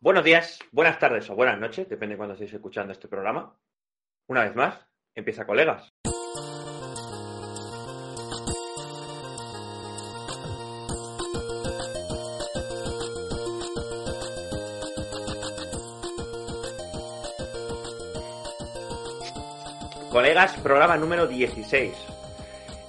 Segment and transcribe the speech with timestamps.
[0.00, 3.58] Buenos días, buenas tardes o buenas noches, depende de cuando estéis escuchando este programa.
[4.28, 4.78] Una vez más,
[5.12, 5.92] empieza colegas.
[20.12, 21.92] Colegas, programa número 16.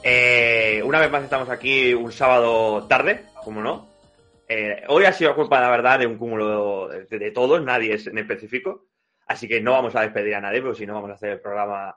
[0.04, 3.89] Eh, una vez más estamos aquí un sábado tarde, como no.
[4.50, 8.08] Eh, hoy ha sido culpa, la verdad, de un cúmulo de, de todos, nadie es
[8.08, 8.88] en específico.
[9.28, 11.40] Así que no vamos a despedir a nadie, porque si no vamos a hacer el
[11.40, 11.96] programa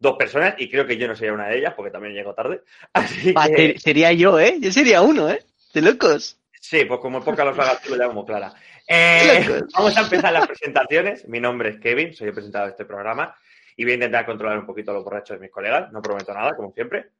[0.00, 2.62] dos personas y creo que yo no sería una de ellas porque también llego tarde.
[2.92, 4.56] Así que, ser- sería yo, ¿eh?
[4.60, 5.44] Yo sería uno, ¿eh?
[5.72, 6.38] De locos.
[6.60, 8.52] sí, pues como el poca los hagas tú, lo llamo Clara.
[8.88, 11.26] Eh, vamos a empezar las presentaciones.
[11.28, 13.34] Mi nombre es Kevin, soy el presentador de este programa
[13.76, 15.92] y voy a intentar controlar un poquito los borrachos de mis colegas.
[15.92, 17.10] No prometo nada, como siempre.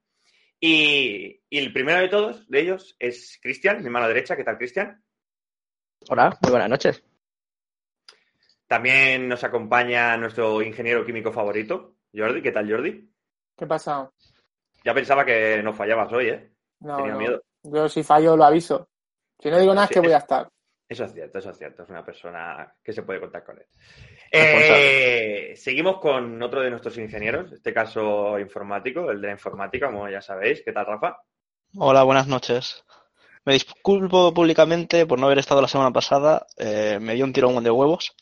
[0.65, 4.37] Y, y el primero de todos, de ellos, es Cristian, mi mano derecha.
[4.37, 5.03] ¿Qué tal, Cristian?
[6.09, 7.03] Hola, muy buenas noches.
[8.69, 12.43] También nos acompaña nuestro ingeniero químico favorito, Jordi.
[12.43, 13.13] ¿Qué tal, Jordi?
[13.57, 14.09] ¿Qué pasa?
[14.85, 16.53] Ya pensaba que no fallabas hoy, ¿eh?
[16.79, 17.19] No, Tenía no.
[17.19, 17.43] miedo.
[17.65, 18.89] Yo si fallo lo aviso.
[19.41, 20.49] Si no digo nada es que voy a es- estar.
[20.93, 21.83] Eso es cierto, eso es cierto.
[21.85, 23.65] Es una persona que se puede contar con él.
[24.31, 29.87] Eh, seguimos con otro de nuestros ingenieros, en este caso informático, el de la informática,
[29.87, 30.63] como ya sabéis.
[30.63, 31.17] ¿Qué tal, Rafa?
[31.79, 32.85] Hola, buenas noches.
[33.47, 36.47] Me disculpo públicamente por no haber estado la semana pasada.
[36.59, 38.15] eh, me dio un tirón de huevos.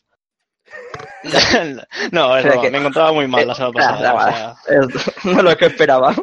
[2.11, 4.13] no, es que- me encontraba muy mal la semana pasada.
[4.13, 6.15] o nada, sea, es- no lo que esperaba.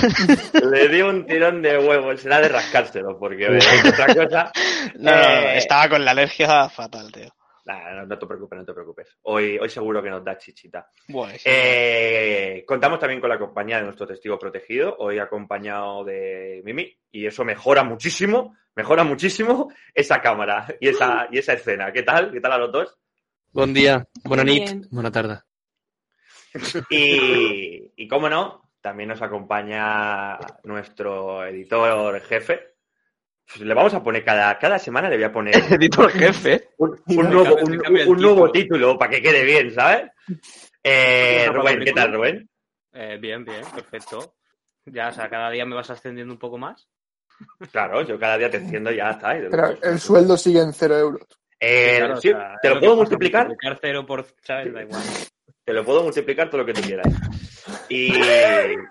[0.70, 4.52] Le dio un tirón de huevos, será de rascárselo, porque otra cosa.
[4.98, 7.28] no, no, no, Eh, estaba con la alergia fatal, tío.
[7.66, 9.18] Nah, no, no te preocupes, no te preocupes.
[9.22, 10.88] Hoy, hoy seguro que nos da chichita.
[11.08, 11.42] Bueno, sí.
[11.44, 17.26] Eh, contamos también con la compañía de nuestro testigo protegido, hoy acompañado de Mimi, y
[17.26, 21.92] eso mejora muchísimo, mejora muchísimo esa cámara y esa, y esa escena.
[21.92, 22.32] ¿Qué tal?
[22.32, 22.96] ¿Qué tal a los dos?
[23.52, 24.88] Bon dia, bona nit, Bien.
[24.90, 25.44] bona tarda.
[26.88, 32.74] Y, y cómo no, también nos acompaña nuestro editor jefe.
[33.46, 36.68] Pues le vamos a poner cada, cada semana, le voy a poner Editor jefe.
[36.78, 38.96] un, nuevo, un, nuevo título.
[38.98, 40.10] para que quede bien, ¿sabes?
[40.82, 42.12] Eh, Rubén, ¿qué tal.
[42.14, 42.48] Rubén?
[42.92, 44.34] Eh, bien, bien, perfecto.
[44.86, 46.88] Ya, o sea, cada día me vas ascendiendo un poco más.
[47.72, 49.36] Claro, yo cada día te enciendo y ya está.
[49.36, 51.26] y Pero el sueldo sigue en cero euros.
[51.58, 53.46] Eh, Claro, o sí, sea, ¿Te lo puedo multiplicar?
[53.48, 54.72] Multiplicar cero por, ¿sabes?
[54.72, 55.02] Da igual.
[55.64, 57.06] Te lo puedo multiplicar todo lo que tú quieras.
[57.88, 58.12] Y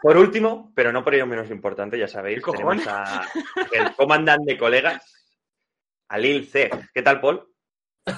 [0.02, 3.26] por último, pero no por ello menos importante, ya sabéis, tenemos a
[3.72, 5.36] el comandante de colegas,
[6.10, 6.70] a Lil C.
[6.94, 7.48] ¿Qué tal, Paul?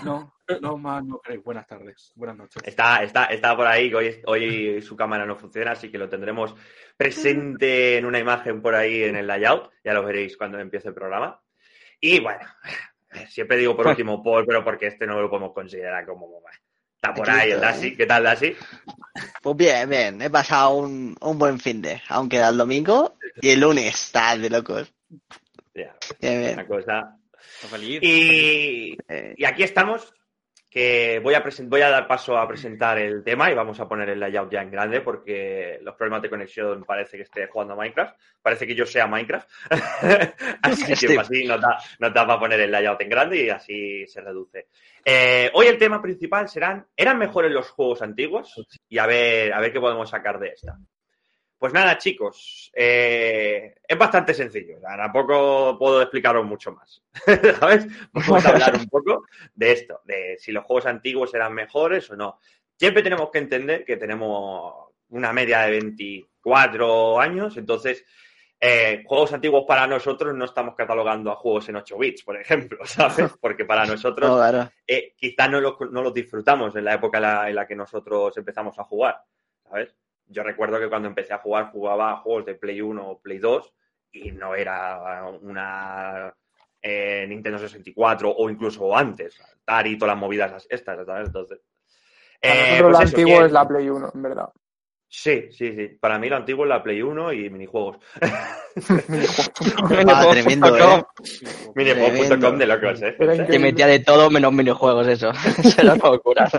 [0.04, 1.44] No, no más no creéis.
[1.44, 2.64] Buenas tardes, buenas noches.
[2.66, 6.56] Está, está, está por ahí, hoy, hoy su cámara no funciona, así que lo tendremos
[6.98, 9.72] presente en una imagen por ahí en el layout.
[9.84, 11.42] Ya lo veréis cuando empiece el programa.
[12.00, 12.46] Y bueno,
[13.30, 16.42] siempre digo por último Paul, pero porque este no lo podemos considerar como...
[17.02, 17.96] Está por Aquí ahí el Dasi.
[17.96, 18.56] ¿Qué tal, Dasi?
[19.42, 20.22] Pues bien, bien.
[20.22, 22.00] He pasado un, un buen fin de.
[22.10, 23.88] Aún queda el domingo y el lunes.
[23.88, 24.94] Está de locos.
[25.74, 26.54] Ya, Bien, bien.
[26.54, 27.18] una cosa...
[27.80, 30.14] Y, Eh, y aquí estamos,
[30.72, 34.08] que voy a, voy a dar paso a presentar el tema y vamos a poner
[34.08, 37.78] el layout ya en grande porque los problemas de conexión parece que esté jugando a
[37.78, 38.18] Minecraft.
[38.42, 39.50] Parece que yo sea Minecraft.
[40.62, 41.20] así que Steve.
[41.20, 44.68] así nos da, nos da para poner el layout en grande y así se reduce.
[45.04, 48.56] Eh, hoy el tema principal serán, ¿eran mejores los juegos antiguos?
[48.88, 50.78] Y a ver, a ver qué podemos sacar de esta.
[51.62, 54.80] Pues nada, chicos, eh, es bastante sencillo.
[54.82, 57.04] tampoco puedo explicaros mucho más.
[57.60, 57.86] ¿Sabes?
[58.12, 62.16] Vamos a hablar un poco de esto, de si los juegos antiguos eran mejores o
[62.16, 62.40] no.
[62.76, 64.74] Siempre tenemos que entender que tenemos
[65.10, 68.06] una media de 24 años, entonces
[68.60, 72.80] eh, juegos antiguos para nosotros no estamos catalogando a juegos en 8 bits, por ejemplo,
[72.86, 73.34] ¿sabes?
[73.40, 74.72] Porque para nosotros no, claro.
[74.88, 77.76] eh, quizás no los, no los disfrutamos en la época en la, en la que
[77.76, 79.24] nosotros empezamos a jugar,
[79.70, 79.96] ¿sabes?
[80.32, 83.74] Yo recuerdo que cuando empecé a jugar jugaba juegos de Play 1 o Play 2
[84.12, 86.34] y no era una
[86.82, 91.28] eh, Nintendo 64 o incluso antes, Atari y todas las movidas estas, ¿sabes?
[91.28, 91.60] Entonces...
[92.42, 94.50] Para eh, nosotros pues lo eso, antiguo que- es la Play 1, en verdad.
[95.08, 95.88] Sí, sí, sí.
[96.00, 97.98] Para mí lo antiguo es la Play 1 y minijuegos.
[100.08, 101.04] Ah, tremendo, ¿eh?
[101.76, 103.16] Minijuegos.com de locos, ¿eh?
[103.20, 103.60] Increíble.
[103.60, 105.32] metía de todo menos minijuegos, eso.
[105.64, 106.50] Eso era una locura.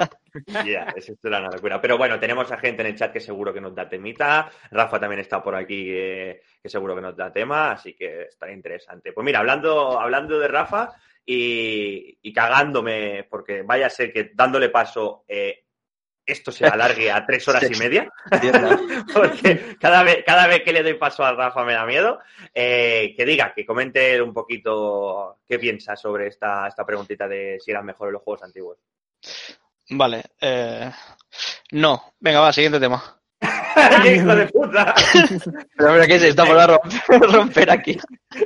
[0.64, 1.80] Ya, eso era una locura.
[1.80, 4.50] Pero bueno, tenemos a gente en el chat que seguro que nos da temita.
[4.70, 8.52] Rafa también está por aquí que, que seguro que nos da tema, así que estará
[8.52, 9.12] interesante.
[9.12, 10.90] Pues mira, hablando, hablando de Rafa
[11.24, 15.61] y, y cagándome, porque vaya a ser que dándole paso, eh,
[16.24, 18.10] esto se alargue a tres horas y media,
[19.12, 22.18] porque cada vez, cada vez que le doy paso a Rafa me da miedo.
[22.54, 27.70] Eh, que diga, que comente un poquito qué piensa sobre esta, esta preguntita de si
[27.70, 28.78] eran mejores los juegos antiguos.
[29.90, 30.22] Vale.
[30.40, 30.90] eh,
[31.72, 32.14] No.
[32.20, 33.02] Venga, va, siguiente tema.
[34.02, 34.94] ¡Qué hijo de puta!
[35.12, 36.44] Pero, pero ¿qué es esto?
[36.44, 37.98] Vamos a romper, romper aquí.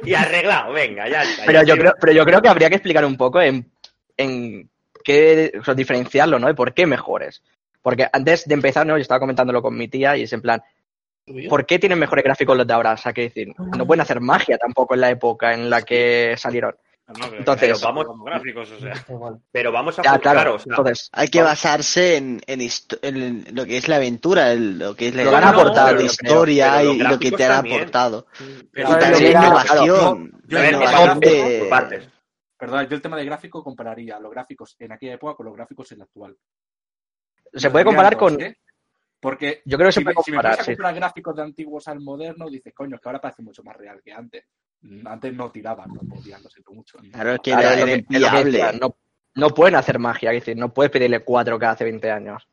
[0.04, 1.42] Y arreglado, venga, ya está.
[1.46, 1.80] Pero Ya yo sí.
[1.80, 3.70] creo, pero yo creo que habría que explicar un poco en,
[4.16, 4.70] en
[5.04, 6.48] qué, o sea, diferenciarlo, ¿no?
[6.48, 7.42] Y por qué mejores.
[7.86, 8.96] Porque antes de empezar, ¿no?
[8.96, 10.60] Yo estaba comentándolo con mi tía y es en plan,
[11.48, 12.94] ¿por qué tienen mejores gráficos los de ahora?
[12.94, 16.34] O sea, que decir, no pueden hacer magia tampoco en la época en la que
[16.36, 16.74] salieron.
[17.06, 18.92] No, pero Entonces, pero vamos- como gráficos, o sea.
[19.52, 20.34] Pero vamos a Ya, claro.
[20.40, 23.94] claro, o sea, Entonces, Hay que basarse en, en, histo- en lo que es la
[23.96, 26.98] aventura, en lo que es la, Lo han la aportado, la yo historia creo, y
[26.98, 27.76] lo que te han también.
[27.82, 28.26] aportado.
[28.72, 29.86] Pero y también era- innovación.
[29.86, 32.08] yo- yo la innovación de-.
[32.58, 35.92] Perdón, yo el tema de gráfico compararía los gráficos en aquella época con los gráficos
[35.92, 36.34] en la actual.
[37.54, 38.40] Se puede comparar con...
[38.40, 38.56] ¿eh?
[39.20, 40.72] Porque Yo creo que se si, puede me, si me comparar, sí.
[40.72, 44.00] comparar gráficos de antiguos al moderno, dices, coño, es que ahora parece mucho más real
[44.04, 44.44] que antes.
[44.82, 46.98] Mm, Antes no tiraban, no podían, lo siento mucho.
[47.12, 48.78] Claro, es que Claro, era, era que- es lo que decía, inviable.
[48.78, 48.96] no,
[49.34, 52.46] no pueden hacer magia, es decir, no puedes pedirle 4K hace 20 años.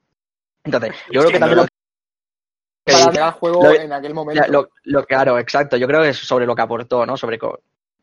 [0.64, 1.68] Entonces, yo creo que que también no- lo
[2.86, 4.42] Para que- ver el juego lo- en aquel momento.
[4.42, 5.76] Ya, lo, lo- claro, exacto.
[5.78, 7.18] Yo creo que es sobre lo que aportó, ¿no?
[7.18, 7.38] Sobre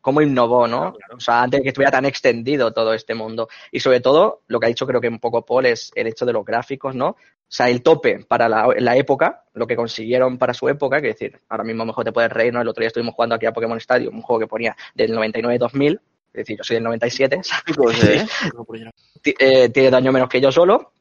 [0.01, 0.93] cómo innovó, ¿no?
[1.15, 3.47] O sea, antes de que estuviera tan extendido todo este mundo.
[3.71, 6.25] Y sobre todo, lo que ha dicho creo que un poco Paul es el hecho
[6.25, 7.09] de los gráficos, ¿no?
[7.09, 7.17] O
[7.47, 11.19] sea, el tope para la, la época, lo que consiguieron para su época, que es
[11.19, 12.61] decir, ahora mismo mejor te puedes reír, ¿no?
[12.61, 15.99] El otro día estuvimos jugando aquí a Pokémon Stadium, un juego que ponía del 99-2000,
[16.33, 18.25] es decir, yo soy del 97, Chicos, ¿eh?
[19.39, 20.93] eh, tiene daño menos que yo solo.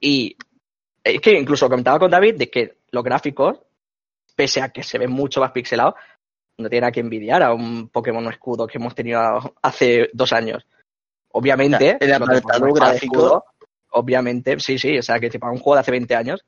[0.00, 0.36] Y
[1.04, 3.58] es que incluso comentaba con David de que los gráficos,
[4.34, 5.94] pese a que se ven mucho más pixelados,
[6.60, 10.66] no tiene nada que envidiar a un Pokémon escudo que hemos tenido hace dos años.
[11.32, 13.44] Obviamente, El apartado gráfico- Escudo,
[13.90, 16.44] obviamente, sí, sí, o sea, que para un juego de hace 20 años,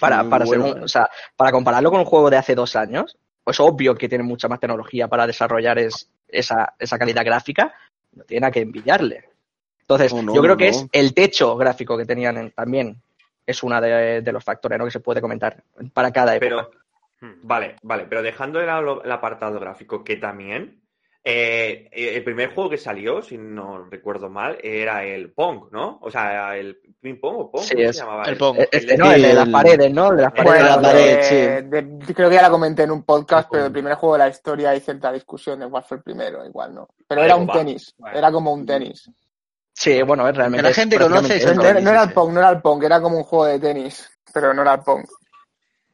[0.00, 3.16] para, para, ser un- o sea, para compararlo con un juego de hace dos años,
[3.44, 7.72] pues obvio que tiene mucha más tecnología para desarrollar es- esa, esa calidad gráfica,
[8.12, 9.28] no tiene nada que envidiarle.
[9.80, 10.76] Entonces, No, no, yo creo no, que no.
[10.76, 13.00] es el techo gráfico que tenían en- también.
[13.46, 14.84] Es una de, de los factores ¿no?
[14.86, 15.62] que se puede comentar
[15.94, 16.66] para cada época.
[16.68, 16.70] Pero,
[17.42, 18.68] vale, vale, pero dejando el,
[19.04, 20.82] el apartado gráfico, que también,
[21.28, 25.98] eh, el primer juego que salió, si no recuerdo mal, era el Pong, ¿no?
[26.02, 28.22] O sea, el ping pong o Pong, Sí, ¿cómo se es llamaba?
[28.24, 28.58] el Pong.
[28.60, 29.12] Eh, ¿no?
[29.12, 30.10] El de las el- paredes, ¿no?
[30.12, 30.52] El de las paredes.
[30.60, 31.68] Bueno, la pared, de- sí.
[32.06, 34.28] de- creo que ya la comenté en un podcast, pero el primer juego de la
[34.28, 36.88] historia hay cierta discusión de cuál fue el primero, igual no.
[37.08, 37.52] Pero Vale, era un va.
[37.54, 38.18] tenis, Vale.
[38.18, 39.10] era como un tenis.
[39.72, 40.62] Sí, bueno, es realmente.
[40.62, 42.12] La es gente conoce No, no era el.
[42.12, 44.80] Pong, no era el Pong, era como un juego de tenis, pero no era el
[44.80, 45.04] Pong.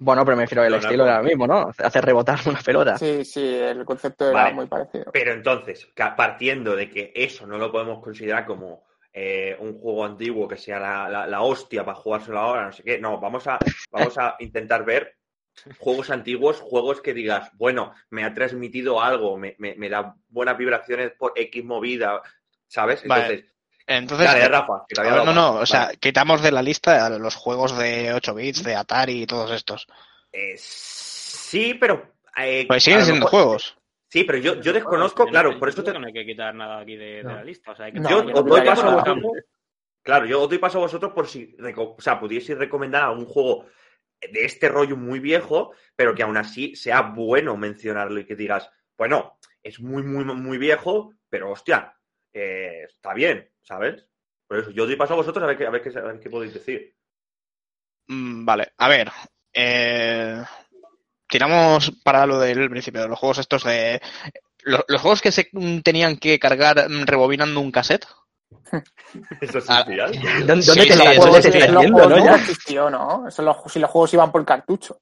[0.03, 1.71] Bueno, pero me refiero al estilo era el mismo, ¿no?
[1.79, 2.99] Hacer rebotar una pelota.
[2.99, 4.55] Sí, sí, el concepto era Vale.
[4.55, 5.11] muy parecido.
[5.13, 10.49] Pero entonces, partiendo de que eso no lo podemos considerar como eh, un juego antiguo
[10.49, 13.59] que sea la, la- la hostia para jugárselo ahora, no sé qué, no, vamos a,
[13.91, 15.17] vamos a intentar ver
[15.79, 20.57] juegos antiguos, juegos que digas, bueno, me ha transmitido algo, me, me- me da buenas
[20.57, 22.23] vibraciones por X movida,
[22.67, 23.07] ¿sabes?
[23.07, 23.47] Vale.
[23.97, 25.63] Entonces, dale, Rafa, que te había a ver, dado no, no, paso.
[25.63, 25.97] o sea, Vale.
[25.99, 29.87] quitamos de la lista los juegos de 8 bits, de Atari y todos estos.
[30.33, 32.15] Eh, sí, pero...
[32.37, 33.77] eh, Pues siguen siendo mejor- juegos.
[34.09, 36.81] Sí, pero yo, yo desconozco, claro, no- por eso te, No hay que quitar nada
[36.81, 37.35] aquí de, de No.
[37.37, 37.73] la lista.
[37.73, 39.33] O sea, hay que No, yo no, os doy paso a vosotros.
[40.03, 43.67] Claro, yo os doy paso a vosotros por si, o sea, pudieseis recomendar algún juego
[44.21, 48.69] de este rollo muy viejo, pero que aún así sea bueno mencionarlo y que digas,
[48.99, 51.95] bueno, es muy, muy, muy viejo, pero hostia,
[52.33, 54.07] eh, está bien, ¿sabes?
[54.47, 56.21] Por eso, yo doy paso a vosotros a ver qué, a ver qué, a ver
[56.21, 56.95] qué podéis decir.
[58.09, 59.11] Mm, Vale, a ver.
[59.53, 60.43] eh,
[61.29, 64.01] tiramos para lo del principio, de los juegos estos de...
[64.65, 65.51] Los, los juegos que se
[65.83, 68.07] tenían que cargar rebobinando un cassette.
[69.41, 70.13] Eso es Ah, real.
[70.47, 72.17] ¿Dónde, Sí, te sí, los yendo, juegos ¿no?
[72.19, 72.37] nunca Ya.
[72.43, 73.29] existió, ¿no?
[73.29, 75.01] Eso los- si los juegos iban por cartucho.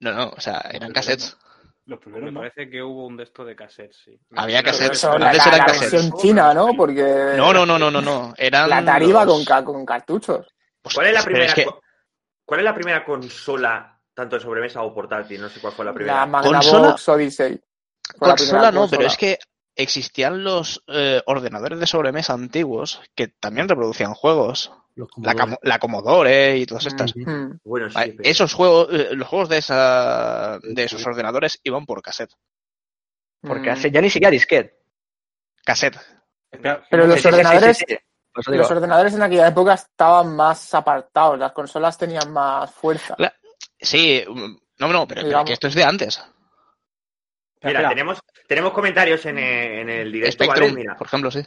[0.00, 1.36] No, no, o sea, eran cassettes.
[1.86, 2.40] Los primeros Me no.
[2.40, 4.18] parece que hubo un de estos de cassettes, sí.
[4.36, 5.92] Había cassettes, la, antes la- eran la cassettes.
[5.92, 6.68] versión china, ¿no?
[6.76, 8.32] Porque No, no, no, no, no, no.
[8.36, 10.46] Eran la tariba los- con, ca- con cartuchos.
[10.80, 11.80] Pues, ¿Cuál es la primera, es que- co-
[12.44, 15.40] ¿Cuál es la primera consola, tanto de sobremesa o portátil?
[15.40, 16.18] No sé cuál fue la primera.
[16.20, 17.16] La Magnavox ¿Consola?
[17.16, 17.60] Odyssey.
[18.18, 19.38] Fue la Consola primera no, pero es que
[19.74, 24.70] existían los eh, ordenadores de sobremesa antiguos que también reproducían juegos.
[24.94, 25.36] Los La, Commodore.
[25.38, 27.16] Camo- la Commodore y todas estas.
[27.16, 27.58] Mm.
[27.64, 31.86] Bueno, sí, Vale, pero- Esos juegos, eh, los juegos de esa, de esos ordenadores iban
[31.86, 32.32] por cassette.
[33.40, 33.72] Porque Mm.
[33.72, 34.78] hace ya ni siquiera disquete.
[35.64, 35.98] Cassette.
[36.50, 37.84] Pero los Sí, sí, sí, ordenadores, sí,
[38.34, 43.14] los ordenadores en aquella época estaban más apartados, las consolas tenían más fuerza.
[43.18, 43.34] La-
[43.80, 46.22] Sí, mm, no, no, pero, pero que esto es de antes.
[47.62, 48.18] Mira, tenemos,
[48.48, 50.52] tenemos comentarios en el, en el directo, ¿vale?
[50.60, 51.40] Spectrum, Mira, por ejemplo, sí.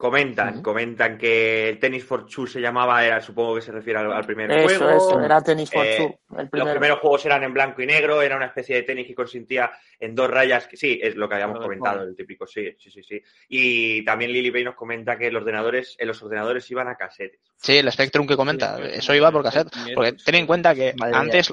[0.00, 4.10] Comentan, comentan que el Tennis for Two se llamaba, era, supongo que se refiere al,
[4.10, 4.96] al primer Eso, juego.
[4.96, 6.70] eso, era Tennis for Eh, Two, el Los primero.
[6.70, 10.14] primeros juegos eran en blanco y negro, era una especie de tenis que consistía en
[10.14, 10.66] dos rayas.
[10.66, 13.20] que Sí, es lo que habíamos comentado, el típico, sí, sí, sí, sí.
[13.50, 17.40] Y también Lily Bay nos comenta que los ordenadores, en los ordenadores iban a casetes.
[17.58, 19.68] Sí, el Spectrum que comenta, Sí, eso iba por cassette.
[19.94, 21.52] Porque ten en cuenta que Madre antes,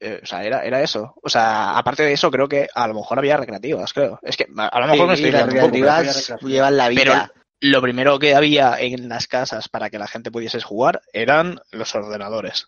[0.00, 1.14] eh, o sea, era, era eso.
[1.22, 4.18] O sea, aparte de eso, creo que a lo mejor había recreativas, creo.
[4.20, 7.32] Es que a lo mejor me Sí, estoy las recreativas llevan la vida.
[7.62, 11.94] Lo primero que había en las casas para que la gente pudiese jugar eran los
[11.94, 12.66] ordenadores.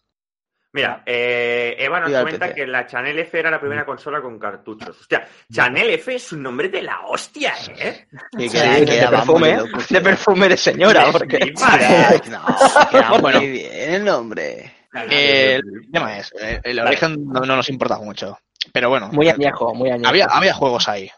[0.73, 5.01] Mira, eh, Eva nos comenta que la Chanel F era la primera consola con cartuchos.
[5.01, 8.07] Hostia, Chanel F es un nombre de la hostia, ¿eh?
[8.37, 9.59] Que Sí, de perfume,
[9.91, 11.53] de perfume de señora, porque.
[12.31, 13.39] No, Bueno.
[13.41, 14.75] muy bien el nombre.
[15.11, 16.33] Eh, el tema es,
[16.63, 18.39] el origen no, no nos importa mucho.
[18.73, 20.09] Pero bueno, muy añejo, muy añejo.
[20.09, 21.11] había, había juegos ahí.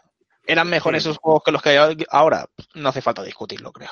[0.47, 1.09] ¿Eran mejores Sí.
[1.09, 2.45] esos juegos que los que hay ahora?
[2.75, 3.91] No hace falta discutirlo, creo.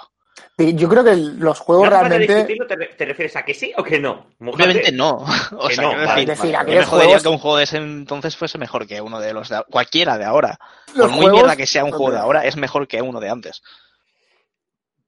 [0.58, 2.44] Sí, Yo creo que los juegos ¿No realmente.
[2.46, 4.28] ¿Te, re- te refieres a que sí o que no?
[4.40, 5.18] Obviamente no.
[5.58, 6.76] O Que sea, no, vale, decir, vale.
[6.76, 6.86] me jodería
[7.20, 10.18] juegos- que un juego de ese entonces fuese mejor que uno de los de cualquiera
[10.18, 10.58] de ahora.
[10.94, 13.20] Los Por muy juegos- mierda que sea un juego de ahora, es mejor que uno
[13.20, 13.62] de antes.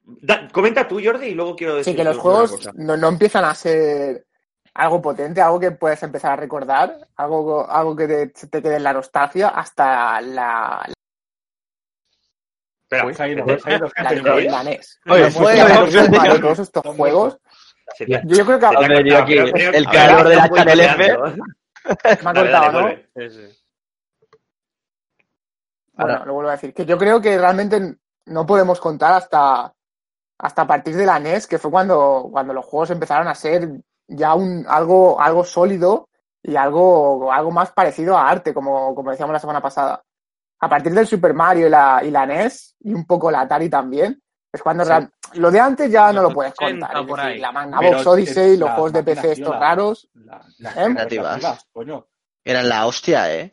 [0.05, 1.93] Da- comenta tú, Jordi, y luego quiero decir.
[1.93, 4.25] Sí, que los juegos no, no empiezan a ser
[4.73, 8.83] algo potente, algo que puedes empezar a recordar, algo, algo que te, te quede en
[8.83, 10.87] la nostalgia hasta la,
[12.89, 13.89] Espera, Uy, se ha ido, ¿te- se ha ido.
[15.07, 17.37] Oye, Los fue- juegos de todos estos juegos,
[17.99, 18.65] yo, yo creo que
[19.77, 20.49] el calor de la F.
[20.49, 21.35] boicoteando.
[22.23, 22.87] me ha cortado, ¿no?
[25.93, 27.95] Bueno, lo vuelvo a decir, que yo creo que realmente
[28.27, 29.73] no podemos contar hasta,
[30.37, 33.69] hasta a partir de la NES, que fue cuando, cuando los juegos empezaron a ser
[34.07, 36.07] ya un, algo, algo sólido
[36.43, 40.03] y algo, algo más parecido a arte, como, como decíamos la semana pasada.
[40.59, 43.69] A partir del Super Mario y la, y la NES, y un poco la Atari
[43.69, 44.21] también,
[44.51, 44.89] es cuando Sí.
[44.89, 47.01] real- lo de antes ya no lo puedes 80 contar.
[47.03, 49.59] Es por decir, la Pero Magnavox es- Odyssey, los las juegos de PC estos la-
[49.59, 50.09] raros.
[50.13, 50.87] La- las ¿Eh?
[50.87, 52.07] recreativas, coño.
[52.43, 53.51] Eran la hostia, ¿eh?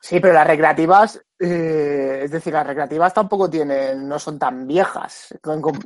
[0.00, 5.34] Sí, pero las recreativas, eh, es decir, las recreativas tampoco tienen, no son tan viejas,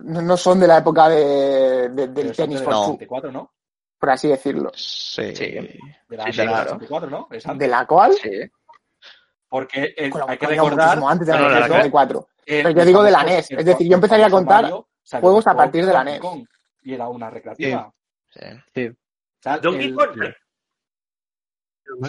[0.05, 3.53] no son de la época de, de- del tenis de la two, 64, ¿no?
[3.99, 4.71] por así decirlo.
[4.75, 5.35] Sí.
[5.37, 5.45] Sí.
[6.09, 6.71] De la, Sí, de la claro.
[6.79, 7.29] 64, ¿no?
[7.57, 8.13] ¿De la cual?
[8.15, 8.31] Sí.
[9.49, 10.99] Porque eh, Coño, hay que recordar.
[11.09, 12.29] antes de la No, no, NES la- 64.
[12.47, 14.63] el- Pero yo digo de la el NES, famoso- es decir, yo empezaría a contar
[14.63, 14.89] Mario
[15.21, 16.21] juegos a partir de la NES.
[16.21, 16.45] Kong,
[16.83, 17.93] Y era una recreativa.
[18.75, 18.89] Sí.
[18.89, 18.93] O
[19.43, 20.19] sea, Donkey el- Kong.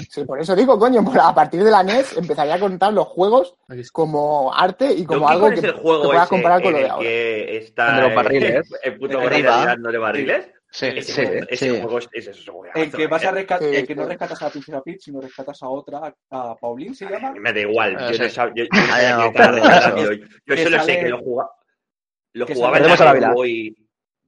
[0.10, 3.56] Sí, por eso digo, coño, a partir de la NES empezaría a contar los juegos
[3.92, 7.04] como arte y como algo que, el que puedas comparar con lo de el ahora.
[7.04, 8.68] que está barriles.
[8.84, 10.50] el puto gorila dándole barriles.
[10.70, 10.86] Sí.
[10.88, 11.82] Ese, Sí, juego- ese sí.
[11.82, 13.32] juego es, es un juegazo, En que vas a ¿eh?
[13.32, 16.56] rescatar, Sí, en que no rescatas a la princesa Peach, sino rescatas a otra, a
[16.56, 17.32] Pauline se A llama.
[17.34, 17.96] me da igual.
[17.98, 21.52] Ah, Yo, no sab- no solo sé que lo jugaba,
[22.34, 23.34] lo jugaba en la a Game.
[23.34, 23.76] Boy.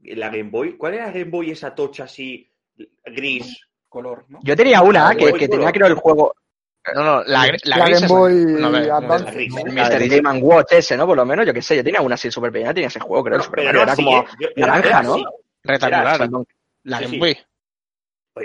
[0.03, 0.77] en la Game Boy.
[0.77, 2.50] ¿Cuál era la Game Boy esa tocha así
[3.05, 3.60] gris?
[3.89, 4.39] Color, ¿no?
[4.43, 6.34] Yo tenía una que, que tenía creo el juego,
[6.96, 9.29] No, no, la, la La Game Boy no, Advance.
[9.38, 9.74] El.
[9.74, 10.08] Mr.
[10.22, 11.05] Game Watch ese, ¿no?
[11.08, 13.24] Por lo menos, yo qué sé, yo tenía una así súper pequeña, tenía ese juego,
[13.24, 15.17] creo, el No, Super era así, como naranja, era ¿no?
[15.69, 16.29] Rectangular.
[16.83, 17.19] La Sí, Game sí.
[17.19, 17.38] Boy.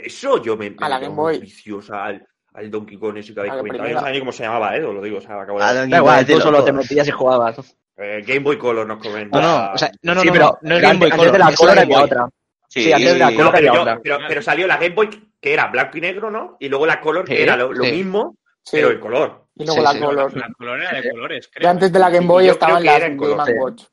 [0.02, 1.38] Eso yo me, A la Game Boy.
[1.38, 3.88] viciosa al, al Donkey Kong ese que habéis comentado.
[3.88, 4.81] no sabía ni cómo se llamaba, ¿eh?
[4.81, 5.87] Lo digo, o sea, acabo de...
[5.88, 7.76] Da igual, tú solo te metías y jugabas.
[7.97, 9.40] Eh, Game Boy Color nos comenta.
[9.40, 11.19] No, no, o sea, no, no, sí, pero no, no es antes, Game Boy antes
[11.19, 11.33] Color.
[11.33, 12.28] de la Color había otra.
[12.69, 14.00] Sí, antes de la Color había yo- otra.
[14.02, 16.57] pero, pero salió la Game Boy que era blanco y negro, ¿no?
[16.59, 17.93] Y luego la Color que Sí, era lo, lo sí.
[17.93, 19.47] mismo, Sí, pero el color.
[19.54, 20.00] y luego sí, la sí.
[20.00, 20.37] color.
[20.37, 21.71] La color era de colores, Y creo.
[21.71, 23.16] antes de la Game Y Boy estaban las Game
[23.47, 23.52] sí.
[23.61, 23.85] Watch.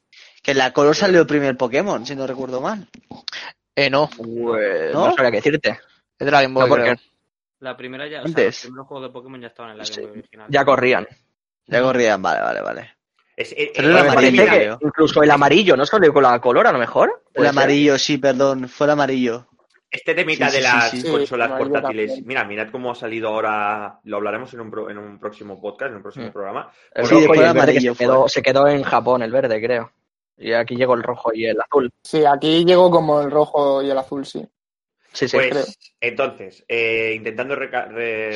[0.41, 2.87] Que en la color salió el primer Pokémon, si no recuerdo mal.
[3.75, 5.07] Eh, no, Pues, ¿No?
[5.07, 5.69] no sabría qué decirte.
[6.17, 6.95] es de la Game Boy, No, porque creo.
[7.59, 8.45] La primera ya, o sea, Antes.
[8.55, 10.47] los primeros juegos de Pokémon ya estaban en la Game Sí, Boy original.
[10.49, 11.07] ya corrían.
[11.67, 12.95] Ya corrían, vale, vale, vale.
[13.37, 16.71] Es, es- Pero parece amarillo, que incluso el amarillo, ¿no salió con la color a
[16.71, 17.23] lo mejor?
[17.33, 19.47] El amarillo, sí, perdón, fue el amarillo.
[19.89, 22.07] Este temita Sí, sí, de las sí, consolas portátiles.
[22.07, 22.27] también.
[22.27, 23.99] Mira, mirad cómo ha salido ahora.
[24.05, 26.31] Lo hablaremos en un, pro- en un próximo podcast, en un próximo Mm.
[26.31, 26.71] programa.
[26.93, 28.29] El Sí, rojo y el verde amarillo se quedó, fue.
[28.29, 29.91] se quedó en Japón, el verde, creo.
[30.41, 31.89] Y aquí llegó el rojo y el azul.
[32.03, 34.45] Sí, aquí llegó como el rojo y el azul, sí.
[35.13, 35.35] Sí, sí.
[35.35, 35.65] Pues creo.
[35.99, 37.67] entonces, eh, intentando re-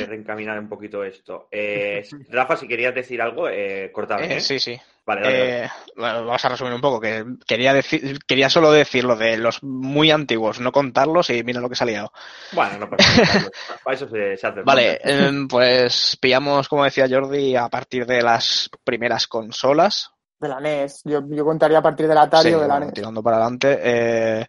[0.06, 1.48] reencaminar un poquito esto.
[1.50, 4.36] Eh, Rafa, si querías decir algo, eh, cortame.
[4.36, 4.78] Eh, sí, sí.
[5.06, 5.64] Vale, dale, dale.
[5.64, 7.00] Eh, bueno, vamos a resumir un poco.
[7.00, 11.60] Que quería decir, quería solo decir lo de los muy antiguos, no contarlos y mira
[11.62, 12.06] lo que salía.
[12.52, 13.50] Bueno, no pasa nada.
[13.84, 14.60] Para eso se, se hace.
[14.62, 20.10] Vale, em, pues pillamos, como decía Jordi, a partir de las primeras consolas.
[20.38, 21.02] De la NES.
[21.04, 22.94] Yo, yo contaría a partir del Atari Sí, o de la bueno, NES.
[22.94, 23.78] tirando para adelante.
[23.82, 24.46] eh,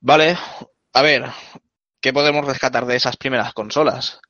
[0.00, 0.36] vale,
[0.92, 1.24] a ver,
[2.00, 4.20] ¿qué podemos rescatar de esas primeras consolas?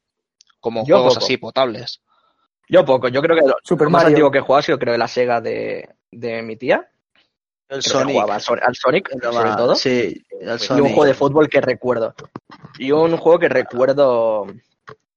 [0.60, 1.24] Como Yo juegos poco.
[1.24, 2.02] así potables.
[2.68, 4.16] Yo poco, yo creo que lo, Super lo más Mario.
[4.16, 6.90] antiguo que he jugado ha sido creo de la Sega de, de mi tía.
[7.68, 8.14] El creo Sonic.
[8.14, 9.74] jugaba al Son- al Sonic, Era sobre todo.
[9.76, 10.84] Sí, el Y un Sonic.
[10.86, 12.14] juego de fútbol que recuerdo.
[12.78, 14.46] Y un juego que recuerdo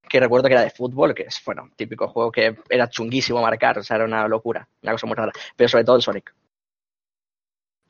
[0.10, 3.80] que recuerdo que era de fútbol, que es, bueno, típico juego que era chunguísimo marcar,
[3.80, 5.32] o sea, era una locura, una cosa muy rara.
[5.56, 6.34] Pero sobre todo el Sonic.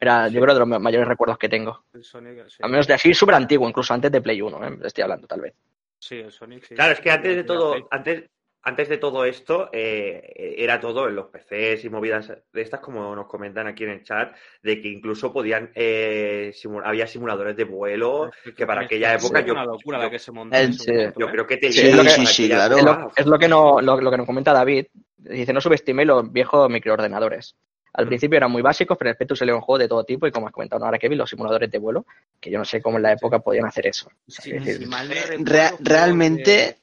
[0.01, 1.83] Era, yo creo, de los ma- mayores recuerdos que tengo.
[1.93, 2.57] El Sonic, sí.
[2.61, 4.77] A menos de así súper antiguo, incluso antes de Play 1, ¿eh?
[4.83, 5.53] estoy hablando, tal vez.
[5.99, 6.75] Sí, el Sonic, sí.
[6.75, 7.83] Claro, es que antes de Sí, todo, sí.
[7.91, 8.23] antes,
[8.69, 13.15] antes de todo esto, eh, era todo en los PCs y movidas de estas, como
[13.15, 14.33] nos comentan aquí en el chat,
[14.63, 16.53] de que incluso podían, eh,
[16.85, 20.31] había simuladores de vuelo, que para aquella época yo, una locura la yo, que se
[20.31, 20.55] montó.
[20.55, 20.91] El- en su sí.
[20.91, 21.31] momento, yo ¿eh?
[21.31, 22.77] creo que te Sí, llega es lo que- para sí, aquella claro.
[22.77, 24.85] Es lo, es lo que no, lo, lo que nos comenta David.
[25.17, 27.55] Dice, no subestime los viejos microordenadores.
[27.91, 30.27] Al principio eran muy básicos, pero en el Spectrum salió un juego de todo tipo
[30.27, 32.05] y como has comentado ahora Kevin, los simuladores de vuelo,
[32.39, 34.07] que yo no sé cómo en la época podían hacer eso.
[34.27, 36.77] O sea, Sí, es decir, si mal no recuerdo, rea- juegos realmente-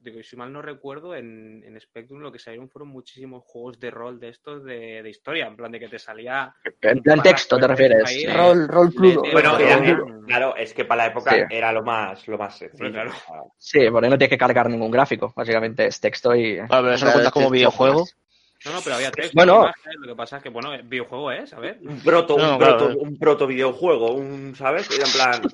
[0.00, 3.80] Digo, y si mal no recuerdo, en, en Spectrum lo que salieron fueron muchísimos juegos
[3.80, 6.54] de rol de estos de, de historia, en plan de que te salía.
[6.82, 8.04] en plan texto te refieres.
[8.06, 8.26] Ahí, Sí.
[8.28, 8.90] Rol, rol
[9.32, 11.40] Bueno, era- claro, es que para la época Sí.
[11.50, 12.92] era lo más, lo más sencillo.
[12.92, 13.10] Claro.
[13.10, 13.42] o sea,
[13.82, 15.32] Sí, por ahí no tienes que cargar ningún gráfico.
[15.34, 16.58] Básicamente es texto y.
[16.58, 18.00] Vale, pero eso no Claro, cuenta como videojuego.
[18.00, 18.16] más.
[18.64, 19.32] No, no, pero había texto.
[19.34, 19.62] Bueno.
[19.62, 21.78] imágenes, lo que pasa es que, bueno, el videojuego es, a ver.
[21.82, 22.78] un proto, No, un claro.
[22.78, 24.88] proto, un proto videojuego, un, ¿sabes?
[24.88, 25.52] Era en plan,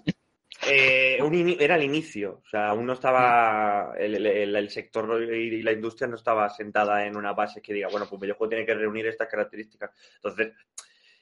[0.66, 5.72] eh, un era el inicio, o sea, aún no estaba, el, el- sector y la
[5.72, 9.06] industria no estaba sentada en una base que diga, bueno, pues videojuego tiene que reunir
[9.06, 9.90] estas características.
[10.16, 10.52] Entonces,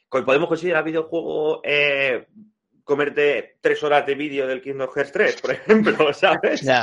[0.08, 2.26] podemos considerar videojuego eh,
[2.82, 6.62] comerte tres horas de vídeo del Kingdom Hearts 3, por ejemplo, ¿sabes?
[6.62, 6.82] Ya.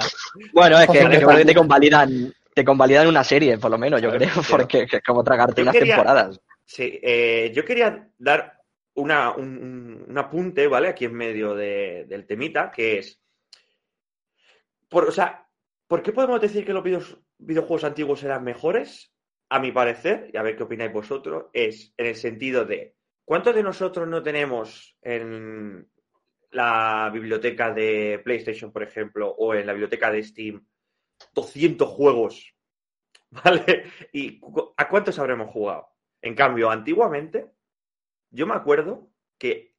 [0.54, 4.30] Bueno, es que, está- te convalidan, te convalidan una serie, por lo menos, yo creo,
[4.50, 6.40] porque que es como tragarte Yo unas quería- temporadas.
[6.66, 8.53] Sí, eh, yo quería dar
[8.96, 10.88] una, un, un- un apunte, ¿vale?
[10.90, 13.20] Aquí en medio de- del temita, que es.
[14.90, 15.48] Por, o sea,
[15.88, 16.84] ¿por qué podemos decir que los
[17.38, 19.12] videojuegos antiguos eran mejores?
[19.50, 22.96] A mi parecer, y a ver qué opináis vosotros, es en el sentido de.
[23.26, 25.88] ¿Cuántos de nosotros no tenemos en
[26.52, 30.66] la biblioteca de PlayStation, por ejemplo, o en la biblioteca de Steam
[31.34, 32.54] 200 juegos?
[33.32, 33.86] ¿Vale?
[34.12, 34.40] ¿Y
[34.78, 35.88] a cuántos habremos jugado?
[36.22, 37.52] En cambio, antiguamente,
[38.34, 39.74] yo me acuerdo que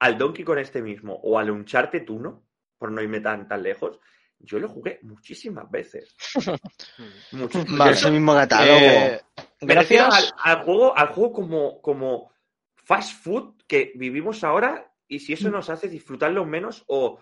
[0.00, 2.46] al Donkey con este mismo o al Uncharted 1,
[2.78, 4.00] por no irme tan, tan lejos,
[4.40, 6.14] yo lo jugué muchísimas veces.
[7.32, 7.78] Muchísimas.
[7.78, 7.92] Vale.
[7.92, 8.78] Ese mismo catálogo.
[8.78, 10.34] Eh, al, gracias.
[10.42, 12.32] al juego, al juego como, como
[12.76, 17.20] fast food que vivimos ahora y si eso nos hace disfrutarlo menos o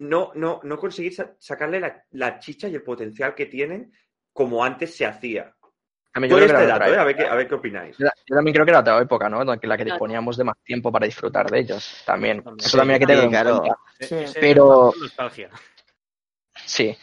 [0.00, 3.92] no, no, no conseguir sa- sacarle la, la chicha y el potencial que tienen
[4.32, 5.56] como antes se hacía.
[6.14, 6.98] A mí yo creo que este era dato, ¿eh?
[6.98, 7.96] a, ver qué, a ver qué opináis.
[7.98, 9.40] Yo yo también creo que era otra época, ¿no?
[9.42, 9.84] En la que Claro.
[9.84, 12.02] disponíamos de más tiempo para disfrutar de ellos.
[12.04, 12.42] También.
[12.42, 12.66] También.
[12.66, 13.58] Eso también hay que tener en claro.
[13.60, 13.78] cuenta.
[14.40, 15.50] Pero- nostalgia.
[16.64, 16.96] Sí.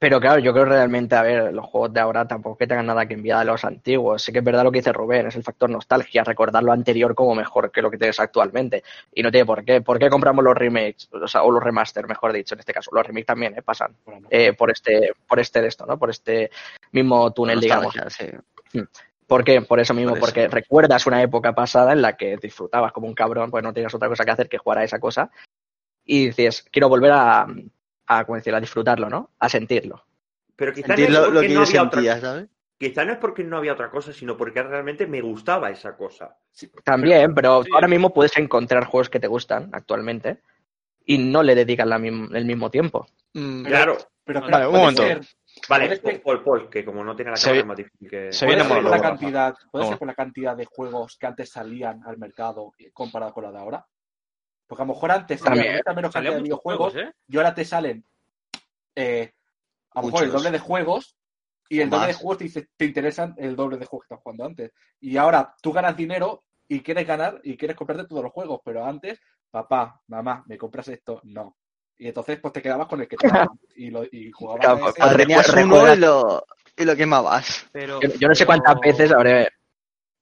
[0.00, 3.04] Pero claro, yo creo realmente, a ver, los juegos de ahora tampoco que tengan nada
[3.04, 4.22] que enviar a los antiguos.
[4.22, 7.14] Sí que es verdad lo que dice Rubén, es el factor nostalgia, recordar lo anterior
[7.14, 8.82] como mejor que lo que tienes actualmente.
[9.14, 9.82] Y no tiene por qué.
[9.82, 11.10] ¿Por qué compramos los remakes?
[11.12, 12.90] O sea, o los remaster, mejor dicho, en este caso.
[12.94, 13.60] Los remakes también, ¿eh?
[13.60, 13.94] Pasan
[14.30, 15.98] eh, por este, por este de esto, ¿no?
[15.98, 16.50] Por este
[16.92, 17.92] mismo túnel, digamos.
[18.08, 18.80] Sí.
[19.26, 19.60] ¿Por qué?
[19.60, 20.26] Por eso mismo, Por eso.
[20.28, 23.94] porque recuerdas una época pasada en la que disfrutabas como un cabrón, pues no tenías
[23.94, 25.30] otra cosa que hacer que jugar a esa cosa.
[26.06, 27.46] Y dices, quiero volver a,
[28.18, 29.30] a, ¿cómo decir, a disfrutarlo, ¿no?
[29.38, 30.04] A sentirlo.
[30.56, 32.48] Pero quizá no, Sentir es lo, lo porque que no yo había otra- sentía, ¿sabes?
[32.76, 36.36] quizá no es porque no había otra cosa, sino porque realmente me gustaba esa cosa.
[36.84, 37.70] También, pero sí.
[37.74, 40.40] ahora mismo puedes encontrar juegos que te gustan actualmente
[41.04, 43.06] y no le dedicas la mim- el mismo tiempo.
[43.34, 43.96] Mm, Claro.
[44.24, 45.02] Pero Vale, claro, un momento.
[45.02, 45.20] ser-
[45.68, 48.32] Vale, Puede ser- Paul, Paul, que como no tiene la cámara es más difícil que...
[48.32, 51.50] se puede viene por la cantidad, puede ser por la cantidad de juegos que antes
[51.50, 53.86] salían al mercado comparado con la de ahora.
[54.70, 57.12] Porque a lo mejor antes mucha menos cantidad de videojuegos juegos, ¿eh?
[57.26, 58.04] y ahora te salen
[58.94, 59.32] eh,
[59.90, 61.16] a lo mejor el doble de juegos
[61.68, 64.22] y el doble de juegos te, dice, te interesan el doble de juegos que estás
[64.22, 64.70] jugando antes.
[65.00, 68.84] Y ahora tú ganas dinero y quieres ganar y quieres comprarte todos los juegos, pero
[68.84, 71.20] antes, papá, mamá, ¿me compras esto?
[71.24, 71.56] No.
[71.98, 73.28] Y entonces pues te quedabas con el que te
[73.74, 75.16] y, lo, y jugabas Claro, pues, ese.
[75.16, 77.68] Tenías uno y lo, y lo quemabas.
[77.72, 79.48] Pero, Yo, yo no sé cuántas veces habré...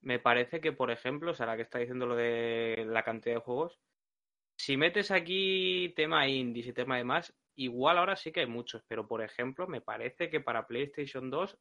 [0.01, 3.35] Me parece que, por ejemplo, o sea, la que está diciendo lo de la cantidad
[3.35, 3.79] de juegos,
[4.59, 9.07] si metes aquí tema indies y tema demás, igual ahora sí que hay muchos, pero
[9.07, 11.57] por ejemplo, me parece que para PlayStation 2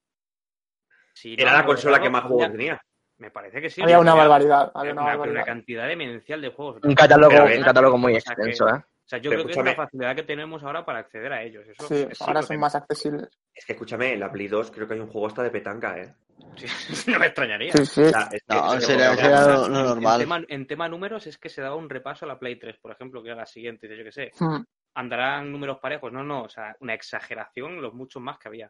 [1.14, 2.82] si no Era la consola que más juegos tenía.
[3.18, 3.82] Me parece que sí.
[3.82, 4.72] Había una barbaridad.
[4.76, 6.84] Había una, cantidad demencial de juegos.
[6.84, 8.84] Un catálogo, un catálogo muy o sea, que- extenso, ¿eh?
[9.08, 11.42] O sea, yo Pero creo que es la facilidad que tenemos ahora para acceder a
[11.42, 11.66] ellos.
[11.66, 13.30] Eso, Sí, eso ahora son más accesibles.
[13.54, 15.98] Es que escúchame, en la Play 2 creo que hay un juego hasta de petanca,
[15.98, 16.14] ¿eh?
[16.58, 16.66] Sí,
[17.12, 17.72] no me extrañaría.
[17.72, 18.02] Sí, sí.
[18.02, 20.20] O sea, es que- No, sea, será lo, en normal.
[20.20, 22.92] tema- En tema, números es que se daba un repaso a la Play 3, por
[22.92, 24.32] ejemplo, que era la siguiente, yo qué sé.
[24.40, 24.62] Hmm.
[24.96, 26.12] ¿Andarán números parejos?
[26.12, 28.70] No, no, o sea, una exageración, los muchos más que había.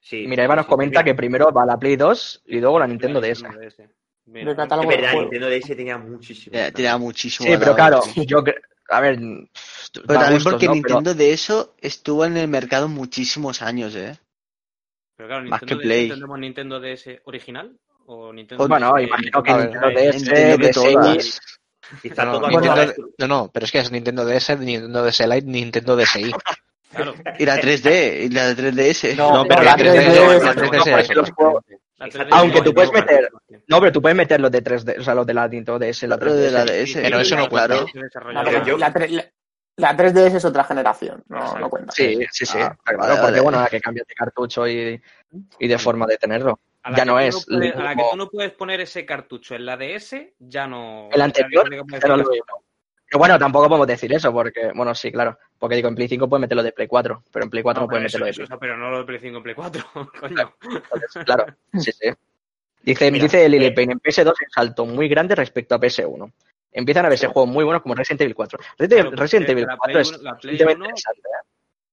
[0.00, 2.88] sí, Mira, Eva nos sí, comenta que primero va la Play 2 y luego la
[2.88, 3.42] Nintendo DS.
[3.44, 3.88] DS.
[4.26, 5.12] Mira, de Es verdad.
[5.14, 6.56] Nintendo DS tenía muchísimo.
[6.56, 7.48] Eh, Tenía muchísimo.
[7.50, 10.72] Sí, pero claro, yo cre- a ver, Pero también gustos, porque ¿no?
[10.72, 14.18] Pero- Nintendo de eso estuvo en el mercado muchísimos años, ¿eh?
[15.16, 16.02] Pero claro, Más Nintendo que DS, Play.
[16.04, 17.76] ¿entendemos Nintendo DS original?
[18.06, 19.02] ¿O Nintendo Pues bueno, DS?
[19.06, 20.72] imagino que Nintendo DS, que.
[20.72, 21.40] 6,
[22.02, 25.46] Quizá No, todo Nintendo- no, no, pero es que es Nintendo DS, Nintendo DS Lite,
[25.46, 26.32] Nintendo DSi.
[26.92, 29.14] Claro, Y la 3D, y la 3DS.
[29.16, 31.34] No, pero no, la la 3DS, 3DS, no, la no, 3DS porque es los otra.
[31.34, 31.76] juegos- la Exacto.
[31.76, 31.79] 3DS
[32.30, 34.98] Aunque tú no, puedes no, meter- no, No, pero tú puedes meter los de 3D,
[35.00, 36.84] o sea, los de la Nintendo DS, la Lo de la 3DS.
[36.94, 37.02] DS.
[37.02, 37.74] Pero eso no claro.
[37.76, 37.92] cuenta.
[37.98, 38.66] La, desarrolla Pero más.
[38.68, 39.30] yo- la, tre- la-
[39.76, 41.92] la 3DS es otra generación, no, no cuenta.
[41.92, 43.40] Sí, sí, sí, Ah, está claro, vale, porque vale.
[43.40, 45.00] bueno, que cambias de cartucho y,
[45.58, 46.60] y de forma de tenerlo.
[46.82, 49.54] A ya no es puedes- lo a la que tú no puedes poner ese cartucho
[49.54, 51.08] en la DS, ya no.
[51.12, 51.68] El anterior,
[52.00, 52.59] Pero, lo mismo.
[53.10, 56.28] Pero bueno, tampoco podemos decir eso, porque, bueno, sí, claro, porque digo, en Play 5
[56.28, 58.30] puedes meterlo de Play 4, pero en Play 4 no, pero puedes eso- meterlo de
[58.30, 59.84] eso- Play eso, pero no lo de Play 5 en Play 4,
[60.20, 60.54] coño.
[60.62, 62.10] Entonces, claro, sí, sí.
[62.82, 65.80] Dice, Mira, dice Lily eh, Payne, en PS2 es un salto muy grande respecto a
[65.80, 66.32] PS1.
[66.72, 68.58] Empiezan a verse juegos muy buenos como Resident Evil 4.
[68.78, 71.46] Resident, Claro, Resident Evil la 4 Play es uno- la Play suficientemente uno- interesante, ¿eh?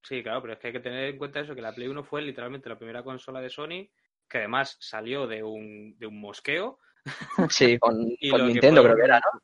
[0.03, 2.03] Sí, claro, pero es que hay que tener en cuenta eso, que la Play 1
[2.03, 3.89] fue literalmente la primera consola de Sony,
[4.30, 6.77] que además salió de un, de un mosqueo.
[7.49, 7.97] Sí, con,
[8.32, 9.41] con Nintendo fue- creo que era, ¿no?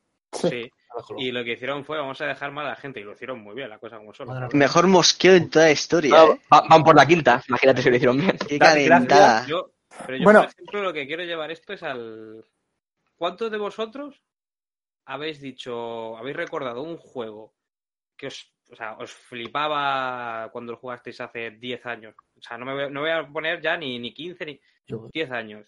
[0.49, 0.71] Sí.
[1.17, 3.39] Y lo que hicieron fue, vamos a dejar mal a la gente, y lo hicieron
[3.41, 4.27] muy bien, la cosa como son.
[4.53, 6.39] Mejor mosqueo en toda la historia, ¿eh?
[6.53, 8.37] va- van por la quinta, imagínate si lo hicieron bien.
[8.47, 9.45] Qué calentada.
[9.47, 9.71] Yo,
[10.05, 10.41] pero yo, Bueno.
[10.41, 12.45] por ejemplo, lo que quiero llevar esto es al.
[13.15, 14.21] ¿Cuántos de vosotros
[15.05, 17.53] habéis dicho, habéis recordado un juego
[18.17, 22.15] que os, o sea, os flipaba cuando lo jugasteis hace 10 años?
[22.37, 25.07] O sea, no me voy, no voy a poner ya ni, ni 15 ni Yo
[25.13, 25.67] 10 años.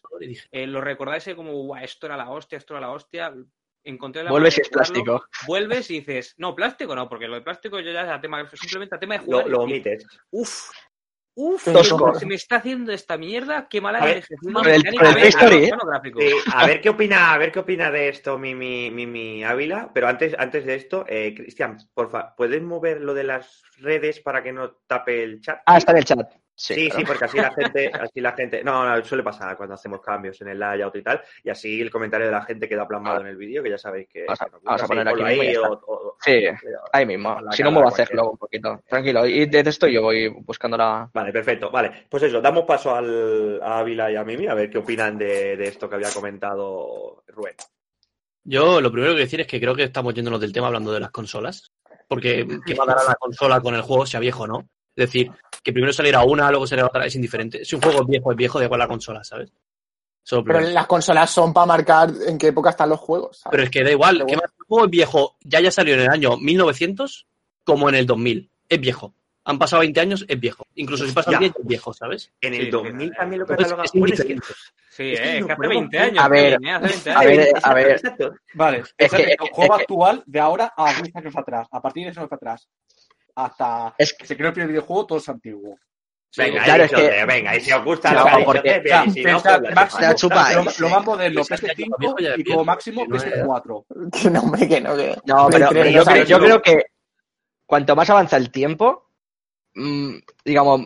[0.52, 3.34] Eh, ¿Lo recordáis como, "Guau, esto era la hostia, esto era la hostia?
[3.86, 5.26] Encontré la Vuelve manera si de es plástico.
[5.48, 8.50] Vuelves y dices, no, plástico no, porque lo de plástico yo ya es a tema,
[8.54, 9.48] simplemente a tema de Lo, jugar.
[9.48, 10.06] lo y- omites.
[10.32, 10.72] Uf,
[11.36, 12.16] uf, Tosco.
[12.16, 15.72] se me está haciendo esta mierda, qué mala A ver, el- a ¿eh?
[16.18, 20.08] Sí, a ver qué opina, a ver qué opina de esto Mimi, Mimi Ávila, pero
[20.08, 24.52] antes, antes de esto, eh, Cristian, porfa, ¿puedes mover lo de las redes para que
[24.54, 25.62] no tape el chat?
[25.66, 26.32] Ah, está en el chat.
[26.58, 30.00] Sí, Sí, porque así la gente, así la gente, no, no, suele pasar cuando hacemos
[30.00, 33.20] cambios en el layout y tal, y así el comentario de la gente queda plasmado
[33.20, 35.08] en el vídeo, que ya sabéis que, Vamos a- que nos gusta vamos a poner
[35.10, 37.38] aquí mismo ahí, o- o- Sí, o- ahí mismo.
[37.52, 38.82] Si no, me va a hacer luego un poquito.
[38.88, 39.26] Tranquilo.
[39.26, 41.10] Y desde esto yo voy buscando la.
[41.14, 42.06] Vale, perfecto, vale.
[42.10, 45.58] Pues eso, damos paso al, a Ávila y a Mimi a ver qué opinan de,
[45.58, 47.56] de esto que había comentado Rubén.
[48.44, 51.00] Yo lo primero que decir es que creo que estamos yéndonos del tema hablando de
[51.00, 51.72] las consolas.
[52.08, 54.70] Porque ¿qué va a dar a la consola con el juego, sea viejo o no?
[54.96, 55.30] Es decir,
[55.64, 57.66] que primero saliera una, luego saliera otra, es indiferente.
[57.66, 59.50] Si un juego es viejo, es viejo, de igual la consola, ¿sabes?
[60.24, 63.38] Eso es lo Pero las consolas son para marcar en qué época están los juegos.
[63.40, 63.52] ¿sabes?
[63.52, 64.54] Pero es que da igual, Pero que bueno.
[64.60, 67.28] un juego es viejo, ya ya salió en el año 1900
[67.64, 68.50] como en el 2000.
[68.70, 69.14] Es viejo.
[69.48, 70.66] Han pasado 20 años, es viejo.
[70.74, 71.40] Incluso si pasan Ya.
[71.40, 72.32] 10, es viejo, ¿sabes?
[72.42, 73.16] En el sí, 2000 sí.
[73.16, 73.86] también lo catalogan.
[73.86, 74.36] es es que-.
[74.90, 76.24] Sí, Es que eh, no que hace podemos- 20 años.
[76.24, 77.26] A ver, eh, hace 20 a años.
[77.30, 77.92] ver, Exacto, a ver.
[77.92, 78.34] exacto.
[78.56, 81.68] Vale, Es es que- el es juego que- actual de ahora a 10 años atrás.
[81.70, 82.68] A partir de 10 años atrás.
[83.36, 85.78] Hasta Es que se creó el primer videojuego, todo es antiguo.
[86.38, 87.26] Venga, Claro, es que- que...
[87.26, 89.76] venga, y si os gusta No, la porque- bien, O sea, y si no, pues
[89.76, 93.02] máximo- chupa, lo, lo más moderno, Ese año PS5 viejo ya es y como máximo
[93.04, 93.86] que no es- PS4.
[94.22, 94.96] Que no, hombre, que no.
[94.98, 95.16] Que...
[95.26, 96.86] No, pero, 3, pero yo, creo, yo creo que
[97.66, 99.10] cuanto más avanza el tiempo,
[99.76, 100.82] mm, digamos,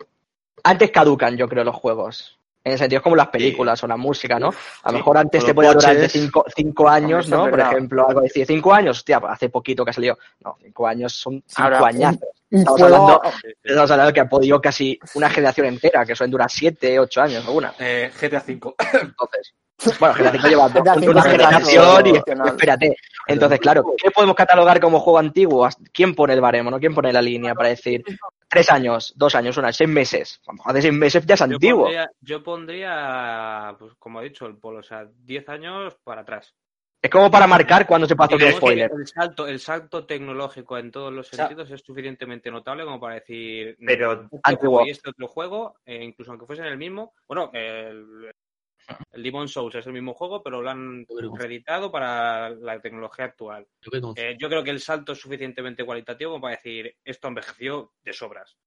[0.63, 2.38] antes caducan, yo creo, los juegos.
[2.63, 4.53] En el sentido, es como las películas o la música, ¿no?
[4.83, 7.49] A lo mejor antes te podía durar de cinco, cinco años, ¿no?
[7.49, 10.17] Por ejemplo, algo decir, cinco años, hostia, hace poquito que ha salido.
[10.43, 12.19] No, cinco años son cinco Ahora, añazos.
[12.51, 12.95] Un Estamos juego.
[12.95, 13.21] hablando-
[13.63, 17.45] Estamos hablando que ha podido casi una generación entera, que suelen durar siete, ocho años
[17.45, 17.73] alguna.
[17.79, 18.73] Eh, GTA V.
[18.93, 19.53] Entonces,
[19.99, 22.95] bueno, GTA V lleva dos, GTA V una generación y espérate.
[23.27, 25.69] Entonces, claro, ¿qué podemos catalogar como juego antiguo?
[25.93, 26.79] ¿Quién pone el baremo, no?
[26.79, 28.03] ¿Quién pone la línea para decir
[28.49, 30.41] tres años, dos años, una, seis meses?
[30.47, 31.83] A lo mejor de seis meses ya es Yo antiguo.
[31.83, 36.53] pondría, yo pondría, pues como ha dicho el Polo, o sea, 10 años para atrás.
[37.01, 38.91] Es como para marcar cuando se Digamos que spoiler.
[38.93, 43.15] El salto, el salto tecnológico en todos los sea, sentidos es suficientemente notable como para
[43.15, 44.85] decir Pero- este Antiguo.
[44.85, 48.29] y este otro juego, eh, incluso aunque fuesen el mismo, bueno, el,
[49.11, 51.05] el Demon Souls es el mismo juego, pero lo han
[51.37, 53.67] reeditado para la tecnología actual.
[54.15, 58.13] Eh, yo creo que el salto es suficientemente cualitativo como para decir esto envejeció de
[58.13, 58.57] sobras.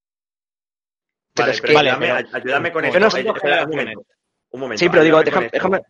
[1.35, 3.01] Pero Vale, es pero que- ayúdame, pero- ayúdame con esto.
[3.01, 4.07] no eh, sé- espera, un momento.
[4.51, 4.81] Un momento.
[4.81, 5.83] Sí, pero digo, déjame, déjame-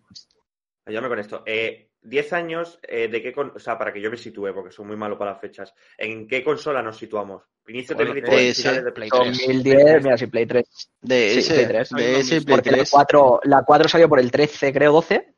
[0.84, 1.42] Ayúdame con esto.
[1.46, 3.52] Eh, 10 años, eh, ¿de qué con...
[3.54, 5.72] O sea, para que yo me sitúe, porque soy muy malo para las fechas.
[5.96, 7.44] ¿En qué consola nos situamos?
[7.68, 9.38] Inicio Bueno, técnico PS, finales de Play Play 3.
[9.46, 10.90] 2010, mira, sí, Play 3.
[11.00, 11.90] De Sí, ese, Play 3.
[11.90, 12.90] de ese Play Porque la 3.
[12.90, 15.34] 4, la 4 salió por el 13, creo, 12.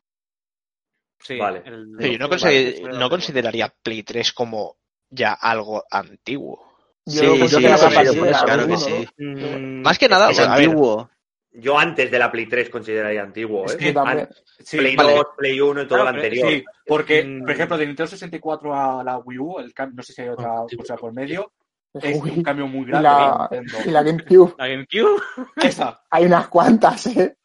[1.21, 1.63] Sí, Vale.
[1.65, 2.99] el- Pero yo no, consider- vale.
[2.99, 4.77] no consideraría Play 3 como
[5.11, 6.73] ya algo antiguo.
[7.07, 9.09] Sí, Yo sí, considero que que sí, sí, claro que sí.
[9.19, 11.11] Mm, Más que nada, Es ver, antiguo.
[11.53, 13.79] yo antes de la Play 3 consideraría antiguo, Es ¿eh?
[13.79, 13.95] que.
[13.97, 14.29] An-
[14.61, 15.15] Sí, Play vale.
[15.17, 16.49] 2, Play 1 y todo Claro, lo pero- anterior.
[16.51, 17.41] Sí, porque, Mm.
[17.43, 20.49] por ejemplo, de Nintendo 64 a la Wii U, el no sé si hay otra
[20.61, 20.77] Ah, sí.
[20.77, 21.53] cosa por medio,
[21.95, 23.09] es Uy, un cambio muy grande.
[23.09, 24.55] la, de y la GameCube.
[24.59, 25.23] La GameCube.
[25.57, 26.03] Esa.
[26.11, 27.37] Hay unas cuantas, ¿eh?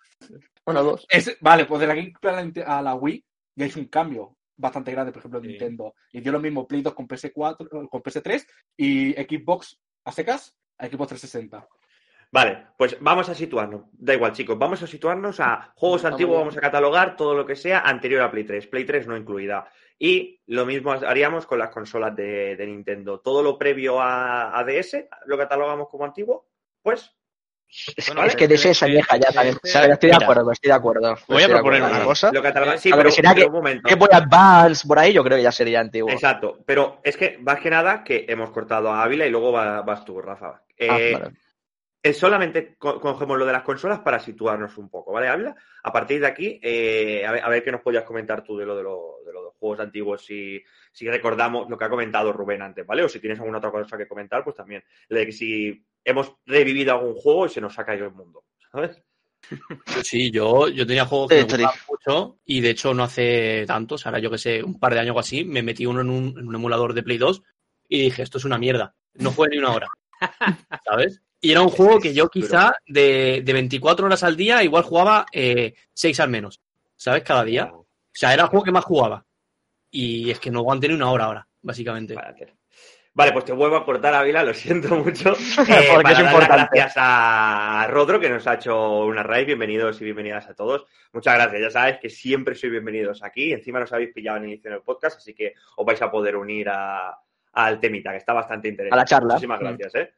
[0.65, 1.05] Bueno, dos.
[1.09, 5.11] Es, vale, pues de la GameCube a la Wii ya hizo un cambio bastante grande,
[5.11, 5.51] por ejemplo, de Sí.
[5.51, 5.93] Nintendo.
[6.11, 8.45] Y dio lo mismo Play 2 con PS4, con PS3
[8.77, 11.67] y Xbox a secas a Xbox 360.
[12.31, 13.81] Vale, pues vamos a situarnos.
[13.93, 14.57] Da igual, chicos.
[14.57, 16.39] Vamos a situarnos a juegos Vamos antiguos, bien.
[16.41, 18.67] vamos a catalogar todo lo que sea anterior a Play 3.
[18.67, 19.67] Play 3 no incluida.
[19.97, 23.19] Y lo mismo haríamos con las consolas de, de Nintendo.
[23.19, 26.47] Todo lo previo a, a DS lo catalogamos como antiguo.
[26.83, 27.11] Pues
[27.97, 29.57] Es, Bueno, es que de- se añeja ya también.
[29.63, 31.15] estoy de acuerdo, estoy de acuerdo.
[31.27, 32.31] Voy a proponer una cosa.
[32.31, 32.81] lo catalogamos.
[32.81, 33.89] Sí, A ver, pero, será pero que- un momento.
[33.89, 36.09] Que Boy Advance, por ahí, yo creo que ya sería antiguo.
[36.11, 39.81] Exacto, pero es que más que nada que hemos cortado a Ávila y luego va-
[39.81, 40.61] vas tú, Rafa.
[40.77, 41.35] Eh, Ah, vale.
[42.01, 45.55] Eh, solamente co- cogemos lo de las consolas para situarnos un poco, ¿vale, Ávila?
[45.83, 48.65] A partir de aquí, eh, a, ver, a ver qué nos podías comentar tú de
[48.65, 52.61] lo de, lo- de los juegos antiguos, si, si recordamos lo que ha comentado Rubén
[52.61, 53.03] antes, ¿vale?
[53.03, 54.83] O si tienes alguna otra cosa que comentar, pues también.
[55.09, 59.01] De que si hemos revivido algún juego y se nos ha caído el mundo, ¿sabes?
[60.03, 64.05] Sí, yo, yo tenía juegos que me gustaban mucho y de hecho no hace tantos,
[64.05, 66.37] ahora yo que sé, un par de años o así, me metí uno en un,
[66.37, 67.41] en un emulador de Play 2
[67.87, 69.87] y dije, esto es una mierda, no juegué ni una hora,
[70.85, 71.21] ¿sabes?
[71.41, 75.25] Y era un juego que yo quizá de, de 24 horas al día igual jugaba
[75.33, 76.61] 6 al menos,
[76.95, 77.23] ¿sabes?
[77.23, 77.71] Cada día.
[77.73, 79.25] O sea, era el juego que más jugaba.
[79.91, 82.13] Y es que no aguanté ni una hora ahora, básicamente.
[82.13, 82.55] Vale,
[83.11, 85.31] Vale, pues te vuelvo a cortar, Ávila, lo siento mucho.
[85.33, 86.69] Eh, Porque para es importante.
[86.73, 89.47] gracias a Rodro, que nos ha hecho una raid.
[89.47, 90.85] Bienvenidos y bienvenidas a todos.
[91.11, 91.61] Muchas gracias.
[91.61, 93.51] Ya sabes que siempre sois bienvenidos aquí.
[93.51, 96.35] Encima nos habéis pillado en el inicio del podcast, así que os vais a poder
[96.35, 97.17] unir a-
[97.53, 98.93] al temita, que está bastante interesante.
[98.93, 99.33] A la charla.
[99.33, 100.13] Muchísimas gracias, ¿eh?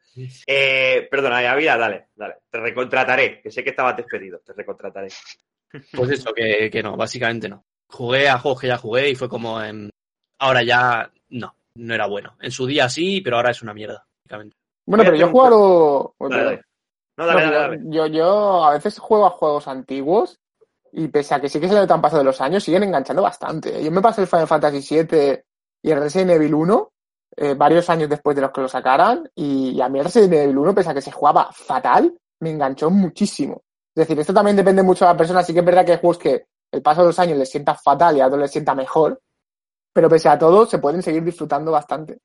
[0.46, 2.36] Eh, perdona, Ávila, dale, dale.
[2.50, 4.40] Te recontrataré, que sé que estabas despedido.
[4.40, 5.08] Te recontrataré.
[5.96, 7.64] Pues eso, que, que no, básicamente no.
[7.88, 9.88] Jugué a juegos que ya jugué y fue como, em,
[10.38, 12.36] ahora ya no, no era bueno.
[12.42, 14.54] En su día sí, pero ahora es una mierda, básicamente.
[14.84, 16.14] Bueno, pero yo he jugado.
[16.20, 16.62] Dale, dale.
[17.16, 17.80] No, dale, No, dale, dale.
[17.86, 20.40] yo, yo a veces juego a juegos antiguos
[20.92, 23.22] y pese a que sí que se le han pasado de los años, siguen enganchando
[23.22, 23.82] bastante.
[23.82, 25.40] Yo me pasé el Final Fantasy VII
[25.82, 26.91] y el Resident Evil 1
[27.36, 30.58] eh, varios años después de los que lo sacaran y, a mí el Resident Evil
[30.58, 33.62] 1, pese a que se jugaba fatal, me enganchó muchísimo.
[33.94, 35.42] Es decir, esto también depende mucho de la persona.
[35.42, 37.74] Sí que es verdad que hay juegos que el paso de los años les sienta
[37.74, 39.20] fatal y a otros les sienta mejor,
[39.92, 42.18] pero pese a todo se pueden seguir disfrutando bastante.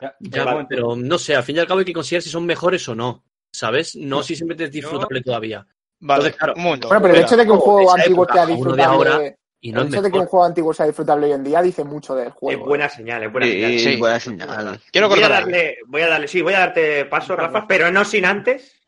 [0.00, 0.66] Ya, Ya, Vale.
[0.68, 2.94] pero no sé, al fin y al cabo hay que considerar si son mejores o
[2.94, 3.96] no, ¿sabes?
[3.96, 5.66] No si siempre es disfrutable todavía.
[6.00, 6.54] Vale, Entonces, claro.
[6.56, 6.88] un momento.
[6.88, 9.88] Bueno, pero el hecho de que un juego antiguo época sea disfrutable, Y no el
[9.88, 12.60] hecho de que un juego antiguo sea disfrutable hoy en día dice mucho del juego.
[12.60, 13.70] Es buena señal, es buena señal.
[13.72, 13.96] Sí, Sí.
[13.96, 14.80] buena señal.
[14.92, 18.04] Quiero voy a darle, voy a darle, sí, voy a darte paso, Rafa, pero no
[18.04, 18.80] sin antes,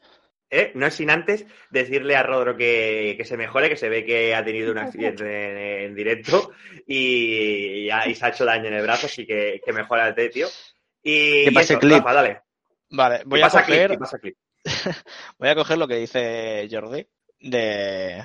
[0.49, 0.71] ¿eh?
[0.77, 4.45] no sin antes decirle a Rodro que, que se mejore, que se ve que ha
[4.45, 6.53] tenido un accidente en, en directo
[6.87, 10.29] y, y ha- y se ha hecho daño en el brazo, así que, que mejorate,
[10.29, 10.47] tío.
[11.03, 11.97] Y, pase eso, clip.
[11.99, 12.41] Rafa, dale.
[12.91, 14.37] Vale, voy a pasa clip, coger, pasa clip.
[15.39, 17.07] voy a coger lo que dice Jordi
[17.41, 18.23] de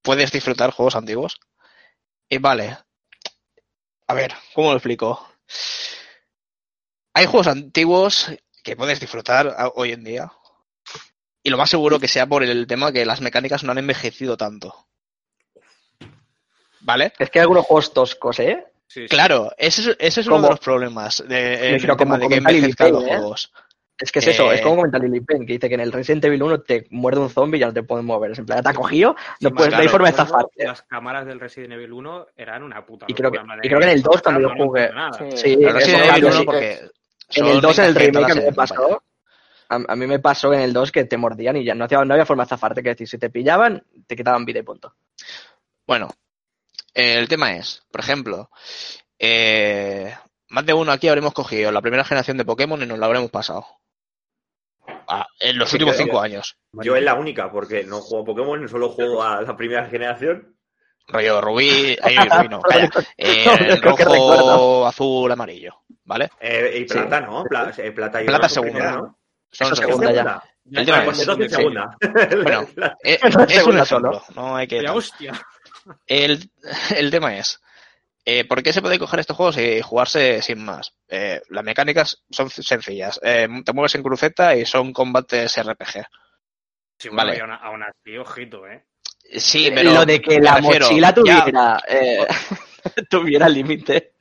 [0.00, 1.38] puedes disfrutar juegos antiguos.
[2.32, 2.78] Y vale.
[4.06, 5.28] A ver, ¿cómo lo explico?
[7.12, 8.32] Hay juegos antiguos
[8.64, 10.32] que puedes disfrutar hoy en día.
[11.42, 14.38] Y lo más seguro que sea por el tema que las mecánicas no han envejecido
[14.38, 14.88] tanto.
[16.80, 17.12] ¿Vale?
[17.18, 18.64] Es que hay algunos juegos toscos, ¿eh?
[18.86, 19.08] Sí, sí.
[19.08, 22.36] Claro, ese es, ese es uno de los problemas de, el tema como de que
[22.36, 23.58] envejezcan los ¿eh?
[23.98, 25.92] Es que es eso, Eh, es como comenta Lily Pen, que dice que en el
[25.92, 28.32] Resident Evil 1 te muerde un zombie y ya no te puedes mover.
[28.32, 30.64] Es en plan, te ha cogido, no, Sí, puedes, no hay claro, forma de zafarte.
[30.64, 33.06] Las cámaras del Resident Evil 1 eran una puta.
[33.08, 34.90] Y creo que- y creo que en el 2 cuando yo jugué-.
[35.18, 35.36] Sí.
[35.36, 36.80] Sí, Pero eso, Resident claro, Evil 1 sí, porque
[37.34, 39.02] En el 2, en el remake, me pasó.
[39.68, 42.04] A, a mí me pasó en el 2 que te mordían y ya no, hacía-
[42.04, 42.82] no había forma de zafarte.
[42.82, 44.94] Que decir, si te pillaban, te quitaban vida y punto.
[45.86, 46.08] Bueno,
[46.92, 48.50] el tema es, por ejemplo,
[49.18, 50.14] eh,
[50.48, 53.30] más de uno aquí habremos cogido la primera generación de Pokémon y nos la habremos
[53.30, 53.64] pasado.
[55.40, 56.56] En los Sí, últimos que- cinco años.
[56.72, 60.56] Yo es la única, porque no juego Pokémon, solo juego a la primera generación.
[61.08, 62.88] Rollo Rubí, ay, Rubí no, calla.
[63.16, 64.86] Eh, No, rojo, recuerdo.
[64.86, 66.30] azul, amarillo, ¿vale?
[66.40, 66.94] Eh, y Sí.
[66.94, 67.44] plata, ¿no?
[67.44, 69.18] Pla- eh, plata y Plata segunda, ¿no?
[69.50, 70.10] Son Eso ¿Es segundos.
[70.10, 70.42] segunda ya.
[70.80, 71.98] El tema es- segunda.
[72.42, 72.68] Bueno,
[73.02, 74.22] es un ejemplo, solo.
[74.36, 74.88] no hay que...
[74.88, 75.46] Hostia, hostia.
[76.06, 76.48] El,
[76.96, 77.60] el tema es,
[78.24, 80.94] eh, ¿por qué se puede coger estos juegos y jugarse sin más?
[81.08, 83.20] Eh, las mecánicas son sencillas.
[83.22, 86.06] Eh, te mueves en cruceta y son combates RPG.
[86.98, 87.40] Sí, bueno, Vale.
[87.40, 88.84] aún, aún así, ojito, ¿eh?
[89.36, 92.26] Sí, pero Lo de que la refiero, mochila tuviera, eh,
[93.10, 94.12] tuviera límite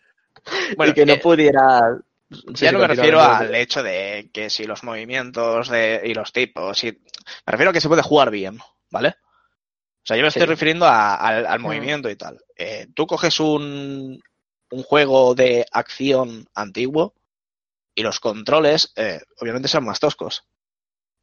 [0.78, 1.98] Bueno, y que no eh, pudiera
[2.32, 6.32] Sí, ya no me refiero al hecho de que si los movimientos de, y los
[6.32, 8.58] tipos, y, me refiero a que se puede jugar bien,
[8.90, 9.16] ¿vale?
[10.04, 11.64] O sea, yo me estoy refiriendo a- al, al Mm.
[11.64, 12.40] movimiento y tal.
[12.58, 14.20] Eh, tú coges un,
[14.72, 17.14] un juego de acción antiguo
[17.94, 20.44] y los controles, eh, obviamente, son más toscos.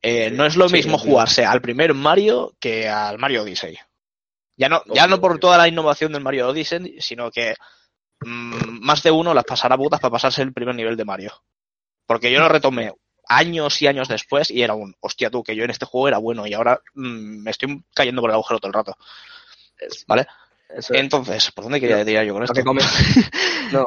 [0.01, 3.77] Eh, no es lo Sí, mismo jugarse al primer Mario que al Mario Odyssey.
[4.57, 7.55] Ya no, ya no por toda la innovación del Mario Odyssey, sino que
[8.21, 11.33] mm, más de uno las pasará putas para pasarse el primer nivel de Mario.
[12.07, 12.93] Porque yo lo retomé
[13.29, 16.19] años y años después y era un, hostia tú, que yo en este juego era
[16.19, 18.97] bueno y ahora mm, me estoy cayendo por el agujero todo el rato.
[20.07, 20.27] ¿Vale?
[20.69, 21.01] Eso es.
[21.01, 22.55] Entonces, ¿por dónde quería ir yo con esto?
[22.55, 22.83] que come-
[23.73, 23.87] No.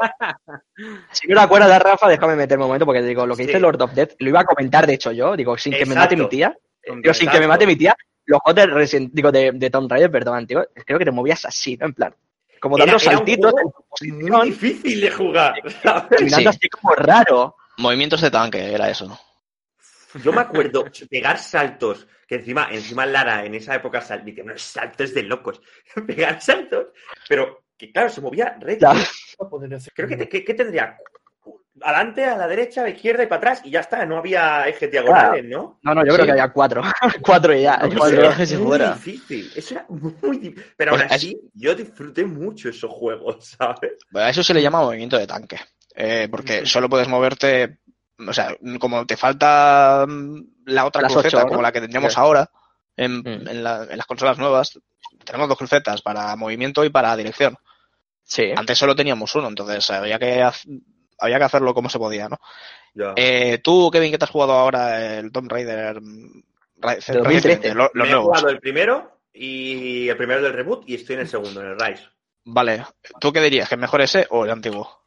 [1.11, 3.61] Si no te acuerdas, Rafa, déjame meterme un momento porque digo, lo que dice Sí.
[3.61, 6.13] Lord of Death, lo iba a comentar de hecho yo, digo, sin que me mate
[6.15, 6.23] Exacto.
[6.23, 7.47] mi tía, Tomb digo, sin que me Exacto.
[7.49, 10.99] mate mi tía, los juegos de, Resident- digo, de, de Tomb Raider, perdón, tío, creo
[10.99, 11.87] que te movías así, ¿no?
[11.87, 12.15] En plan,
[12.59, 15.55] como Era- dando era un saltitos juego en tu Muy difícil de jugar.
[16.17, 16.45] Sí.
[16.47, 17.55] así como raro.
[17.77, 19.19] Movimientos de tanque, era eso.
[20.23, 24.61] Yo me acuerdo pegar saltos, que encima, encima Lara en esa época sal- metía unos
[24.61, 25.61] saltos de locos.
[26.07, 26.87] pegar saltos,
[27.27, 28.85] pero que claro, se movía recto.
[28.91, 28.99] Claro.
[29.95, 30.97] Creo que, te- que- que tendría
[31.83, 34.67] adelante, a la derecha, a la izquierda y para atrás y ya está, no había
[34.67, 35.79] ejes diagonales, ¿no?
[35.81, 36.15] No, no, yo Sí.
[36.15, 36.81] creo que había cuatro.
[37.23, 37.77] cuatro y ya.
[37.77, 38.93] No, Eso cuatro era ejes y muy fuera.
[38.93, 40.65] difícil, eso era muy difícil.
[40.77, 43.93] Pero Pues aún es- así, yo disfruté mucho esos juegos, ¿sabes?
[44.11, 45.57] Bueno, a eso se le llama movimiento de tanque.
[45.93, 47.79] Eh, porque solo puedes moverte.
[48.27, 52.19] O sea, como te falta mm, la otra Las cruceta, como la que tendríamos Sí.
[52.19, 52.49] ahora
[52.97, 53.47] en, Mm.
[53.47, 54.79] en la- en las consolas nuevas,
[55.25, 57.55] tenemos dos crucetas para movimiento y para dirección.
[58.23, 58.51] Sí.
[58.55, 60.43] Antes solo teníamos uno, entonces había que,
[61.19, 62.37] había que hacerlo como se podía, ¿no?
[63.15, 66.01] Eh, tú, Kevin, ¿qué te has jugado ahora el Tomb Raider?
[66.01, 66.43] mm,
[66.81, 68.25] Ra- De 2013, recientemente, lo- los Me he nuevos.
[68.27, 71.79] jugado el primero y el primero del reboot y estoy en el segundo, en el
[71.79, 72.03] Rise.
[72.43, 72.85] Vale.
[73.19, 73.69] ¿Tú qué dirías?
[73.69, 75.05] ¿Que es mejor ese o el antiguo?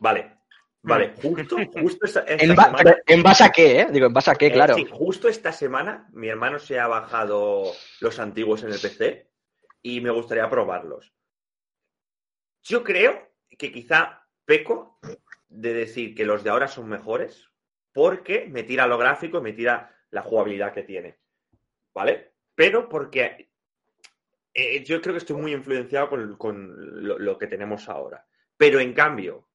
[0.00, 0.38] Vale,
[0.82, 2.78] vale, justo, justo esta, esta En, semana.
[2.82, 3.86] pero ¿En base a qué, eh?
[3.90, 4.74] Digo, en base a qué, Eh, claro.
[4.74, 7.64] sí, justo esta semana mi hermano se ha bajado
[8.00, 9.28] los antiguos en el PC
[9.82, 11.12] y me gustaría probarlos.
[12.62, 14.98] Yo creo que quizá peco
[15.48, 17.48] de decir que los de ahora son mejores
[17.92, 21.18] porque me tira lo gráfico y me tira la jugabilidad que tiene.
[21.94, 22.34] ¿Vale?
[22.54, 23.50] Pero porque
[24.54, 28.24] eh, yo creo que estoy muy influenciado con, con lo, lo que tenemos ahora.
[28.56, 29.48] Pero en cambio,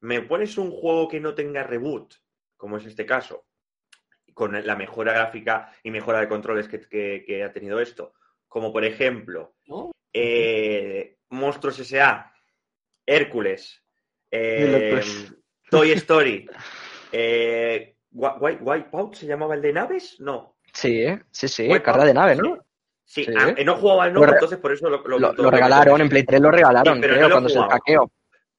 [0.00, 2.14] me pones un juego que no tenga reboot,
[2.56, 3.46] como es este caso,
[4.34, 8.14] con la mejora gráfica y mejora de controles que, que- que ha tenido esto,
[8.46, 9.54] como por ejemplo
[10.12, 12.32] eh, Monstruos S.A.,
[13.06, 13.82] Hércules,
[14.30, 15.00] eh,
[15.70, 16.48] Toy Story,
[17.12, 20.56] eh, Wipeout se llamaba el de naves, no.
[20.72, 22.58] Sí, sí, sí, carrera de nave, ¿no?
[23.04, 23.32] Sí, Sí.
[23.36, 25.42] ah, eh, no jugaba al nuevo, Lo re- entonces por eso lo, lo- Lo, lo-
[25.44, 27.72] lo regalaron, en Play 3 lo regalaron, Sí, pero creo, no cuando se jugado.
[27.72, 28.12] hackeó.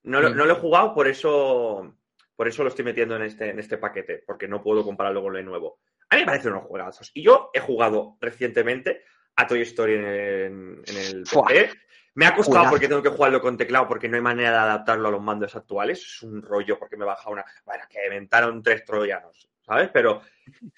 [0.04, 1.96] No, lo- no lo he jugado, por eso,
[2.36, 5.36] por eso lo estoy metiendo en este, en este paquete, porque no puedo compararlo con
[5.36, 5.80] el nuevo.
[6.10, 7.12] A mí me parecen unos juegazos.
[7.14, 9.04] Y yo he jugado recientemente
[9.36, 11.46] a Toy Story en el, en el Fua.
[11.48, 11.70] PC.
[12.16, 12.72] Me ha costado Juegazo.
[12.72, 15.56] porque tengo que jugarlo con teclado, porque no hay manera de adaptarlo a los mandos
[15.56, 16.00] actuales.
[16.02, 17.46] Es un rollo porque me baja una.
[17.66, 19.90] Bueno, que inventaron tres troyanos, ¿sabes?
[19.94, 20.22] Pero.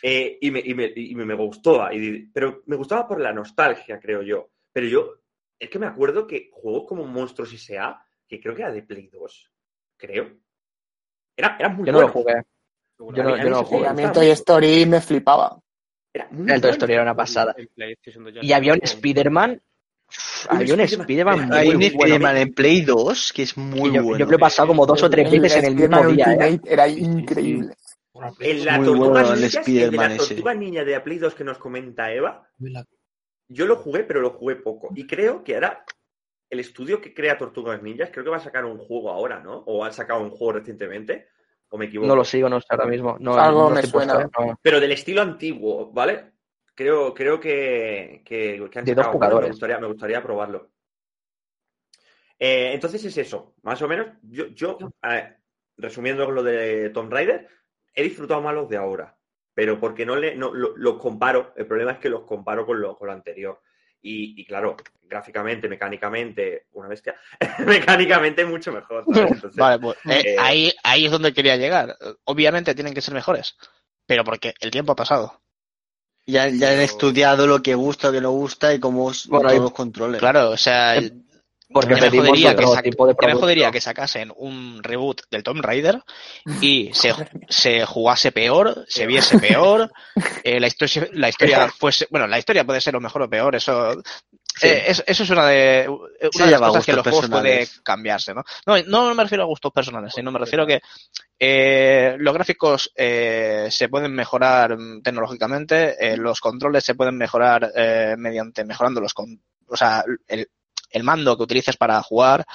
[0.04, 1.90] eh, y me, y me, y me- me gustó.
[1.92, 4.50] y- pero me gustaba por la nostalgia, creo yo.
[4.74, 5.16] Pero yo.
[5.58, 9.10] Es que me acuerdo que juegos como Monstruos S.A., que creo que era de Play
[9.12, 9.52] 2,
[9.98, 10.32] creo.
[11.36, 12.42] Era, era muy Yo no lo jugué.
[12.98, 13.88] Yo no, yo no jugué.
[13.88, 14.30] a mí el Toy.
[14.30, 15.60] Story me flipaba.
[16.14, 16.72] Era muy El Toy bueno.
[16.72, 17.54] Story era una pasada.
[18.42, 19.62] Y había un Spider-Man.
[20.48, 21.52] Había un Spider-Man.
[21.52, 21.82] Hay un.
[21.82, 24.20] Spider-Man en Play 2 que es muy yo, bueno.
[24.20, 26.62] yo lo he pasado como dos o tres veces en el mismo Spider-Man día, ¿eh?
[26.64, 27.74] Era increíble.
[28.40, 30.36] En la Tortuga bueno el de Spider-Man la ese.
[30.36, 32.50] Tortuga Niña de Play 2 que nos comenta Eva,
[33.50, 34.90] yo lo jugué, pero lo jugué poco.
[34.96, 35.84] Y creo que ahora
[36.52, 39.58] el estudio que crea Tortugas Ninjas, creo que va a sacar un juego ahora, ¿no?
[39.66, 41.30] O han sacado un juego recientemente.
[41.70, 42.08] ¿O me equivoco?
[42.10, 43.16] No lo sigo, no sé ahora mismo.
[43.20, 44.22] No, Algo no me suena.
[44.22, 44.28] ¿eh?
[44.38, 44.60] No.
[44.62, 46.34] Pero del estilo antiguo, ¿vale?
[46.76, 49.48] Creo, creo que, que, que han De dos sacado, jugadores.
[49.48, 50.70] Me gustaría, me gustaría probarlo.
[52.38, 54.08] Eh, entonces es eso, más o menos.
[54.24, 55.36] Yo, yo eh,
[55.78, 57.48] resumiendo lo de Tomb Raider,
[57.94, 59.18] he disfrutado más los de ahora,
[59.54, 61.54] pero porque no le no, lo- los comparo.
[61.56, 63.62] El problema es que los comparo con lo, con lo anterior.
[64.02, 64.78] Y, y claro,
[65.12, 67.16] gráficamente, mecánicamente, una bestia,
[67.66, 69.04] mecánicamente mucho mejor.
[69.08, 71.98] Entonces, Vale, pues eh, eh, ahí, ahí es donde quería llegar.
[72.24, 73.58] Obviamente tienen que ser mejores,
[74.08, 75.42] pero porque el tiempo ha pasado.
[76.26, 79.74] Ya, ya han estudiado lo que gusta, lo que no gusta y cómo Bueno, los
[79.74, 80.20] controles.
[80.20, 81.02] Claro, o sea,
[81.74, 84.80] Porque ya me jodería que, otro sa- tipo de ya me jodería que sacasen un
[84.84, 86.02] reboot del Tomb Raider
[86.62, 87.14] y se,
[87.50, 89.92] se jugase peor, se viese peor,
[90.44, 92.08] eh, la, historia, la historia fuese...
[92.10, 93.92] Bueno, la historia puede ser lo mejor o peor, eso
[94.62, 97.68] Eh, es- eso es una de, una Sí, de las cosas que los juegos puede
[97.84, 98.44] cambiarse, ¿no?
[98.66, 98.78] ¿no?
[98.86, 100.82] No me refiero a gustos personales, sino me refiero a que
[101.40, 108.16] eh, los gráficos eh, se pueden mejorar tecnológicamente, eh, los controles se pueden mejorar eh,
[108.18, 110.50] mediante mejorando los con, o sea, el,
[110.92, 112.46] el mando que utilices para jugar.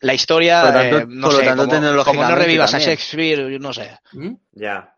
[0.00, 2.70] La historia, Por lo tanto- eh, no por lo sé, tanto, como, como no revivas
[2.70, 2.90] a también.
[2.90, 3.98] Shakespeare, no sé.
[4.12, 4.34] ¿Mm?
[4.52, 4.94] Ya.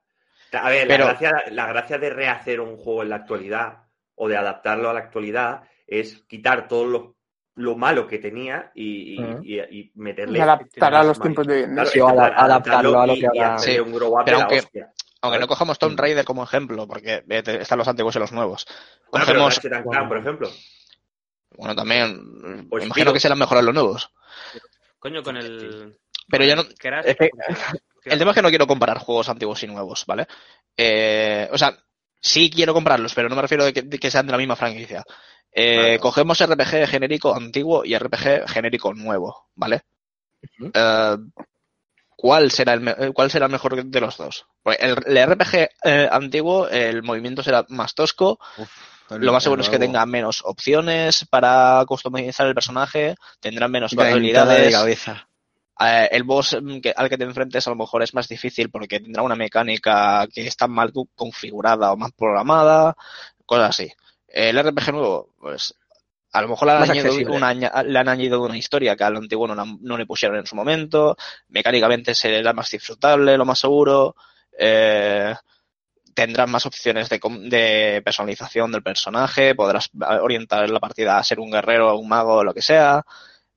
[0.52, 3.84] A ver, Pero- la, gracia, la gracia de rehacer un juego en la actualidad
[4.16, 7.16] o de adaptarlo a la actualidad es quitar todo lo,
[7.54, 9.42] lo malo que tenía y, y- Ujú.
[9.44, 10.38] y- y meterle.
[10.38, 11.64] Y adaptar a los tiempos de.
[11.70, 14.44] Claro, Sí, adaptarlo adaptarlo a lo que ahora- Sí, un grow up pero de la
[14.48, 14.92] aunque- hostia.
[15.20, 18.66] Aunque no cojamos Tomb Raider como ejemplo, porque eh, están los antiguos y los nuevos.
[19.10, 20.48] Bueno, pero Cogemos, Ratchet and Clank, por ejemplo.
[21.56, 24.10] Bueno, también, Pues imagino que serán mejorar los nuevos.
[24.98, 25.98] Coño, con el.
[26.28, 27.30] Pero ya no, Crash, Es que-
[28.04, 30.26] El tema es que no quiero comparar juegos antiguos y nuevos, ¿vale?
[30.76, 31.76] Eh, o sea,
[32.20, 34.56] sí quiero comprarlos, pero no me refiero a que, de que sean de la misma
[34.56, 35.04] franquicia.
[35.52, 36.00] Eh, Claro.
[36.00, 39.82] Cogemos RPG genérico antiguo y RPG genérico nuevo, ¿vale?
[40.72, 41.16] Eh,
[42.16, 44.46] ¿cuál, será el, eh, ¿Cuál será el mejor de los dos?
[44.62, 48.38] Pues el, el RPG eh, antiguo, el movimiento será más tosco,
[49.10, 53.96] lo más seguro es que tenga menos opciones para customizar el personaje, tendrá menos de
[54.12, 54.72] habilidades.
[54.74, 55.28] cabeza.
[55.80, 58.68] Eh, el boss mm, que- al que te enfrentes a lo mejor es más difícil
[58.70, 62.96] porque tendrá una mecánica que está mal configurada o mal programada,
[63.46, 63.92] cosas así.
[64.26, 65.74] El RPG nuevo, pues
[66.32, 69.04] a lo mejor le han, Más añadido una, aña- le han añadido una historia que
[69.04, 71.16] al antiguo no, la- no le pusieron en su momento,
[71.48, 74.14] mecánicamente será más disfrutable, lo más seguro,
[74.58, 75.34] eh,
[76.22, 79.88] tendrás más opciones de, com- de personalización del personaje, podrás
[80.20, 83.04] orientar la partida a ser un guerrero, un mago, lo que sea.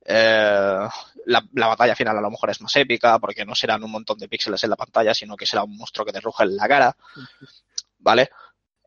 [0.04, 0.78] Eh,
[1.26, 4.18] la, la batalla final a lo mejor es más épica porque no serán un montón
[4.18, 6.68] de píxeles en la pantalla, sino que será un monstruo que te ruja en la
[6.68, 6.96] cara.
[7.98, 8.30] ¿Vale?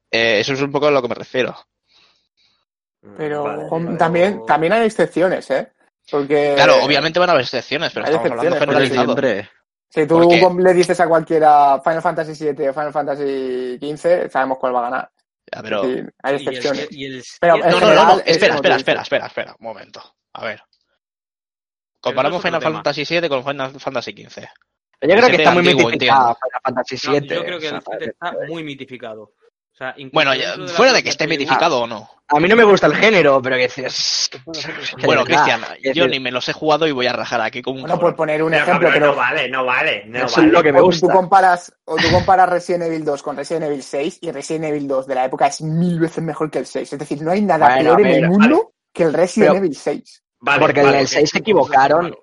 [0.10, 1.56] Eh, eso es un poco a lo que me refiero.
[3.18, 5.72] Pero Vale, también, también hay excepciones, ¿eh?
[6.10, 9.06] Porque Claro, obviamente van a haber excepciones, pero hay estamos hablando generalizado.
[9.06, 9.50] siempre.
[9.96, 14.76] Si tú le dices a cualquiera Final Fantasy VII o Final Fantasy XV, sabemos cuál
[14.76, 15.12] va a ganar.
[15.52, 15.84] Ya, pero...
[15.84, 16.88] Sí, hay y el, excepciones.
[16.92, 19.26] y el Pero siete- en No, no, no, no, general, es espera, espera, espera, espera,
[19.28, 20.02] espera, un momento.
[20.34, 20.62] A ver.
[22.02, 22.74] Comparamos Final tema.
[22.76, 24.42] Fantasy VII con Final Fantasy XV.
[25.02, 26.36] Yo creo que está muy mitificado.
[26.36, 27.28] Final Fantasy VII.
[27.30, 29.34] yo creo que el 7 está muy mitificado.
[29.76, 32.10] O sea, incluso Bueno, ya, fuera de que esté mitificado o no.
[32.30, 34.30] A mí no me gusta el género, pero que dices...
[35.04, 35.62] Bueno, Cristian,
[35.94, 38.16] yo ni me los he jugado y voy a rajar aquí como un Bueno, por
[38.16, 40.52] poner un ejemplo, pero no vale, no vale, no Eso es vale.
[40.54, 41.06] lo que me o gusta.
[41.08, 44.88] tú comparas o tú comparas Resident Evil 2 con Resident Evil 6 y Resident Evil
[44.88, 46.94] 2 de la época es mil veces mejor que el 6.
[46.94, 49.76] Es decir, no hay nada Bueno, peor en el mundo que el Resident Pero- Evil
[49.76, 50.24] 6.
[50.40, 51.12] Vale, porque vale, en el ok.
[51.12, 52.16] 6 se equivocaron.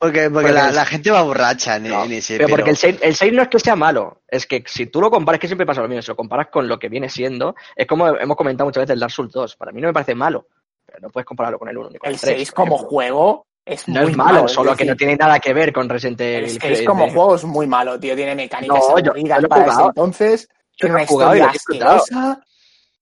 [0.00, 2.38] Porque, porque Porque la, la gente va borracha en, No, en ese.
[2.38, 4.86] pero porque pero- el 6, el 6 no es que sea malo, es que si
[4.86, 7.10] tú lo comparas, que siempre pasa lo mismo, si lo comparas con lo que viene
[7.10, 9.56] siendo, es como hemos comentado muchas veces el Dark Souls 2.
[9.56, 10.46] Para mí no me parece malo,
[10.86, 12.34] pero no puedes compararlo con el 1 ni con el, El 3.
[12.36, 12.88] 6 por como ejemplo.
[12.88, 15.70] juego es No muy es malo, es solo que no decir, tiene nada que ver
[15.70, 16.58] con Resident El Evil.
[16.62, 18.16] 6 como juego es muy malo, tío.
[18.16, 20.48] Tiene mecánicas No, yo- aburridas yo lo para ese entonces.
[20.80, 22.04] Lo una he jugado y lo he disfrutado.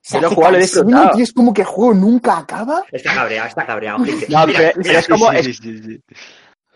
[0.00, 1.10] Se Yo lo he jugado y lo he disfrutado.
[1.12, 2.82] tío, es como que el juego nunca acaba.
[2.90, 3.98] Está cabreado, está cabreado.
[4.28, 6.02] No, pero- pero es como- sí, es- sí, sí, sí.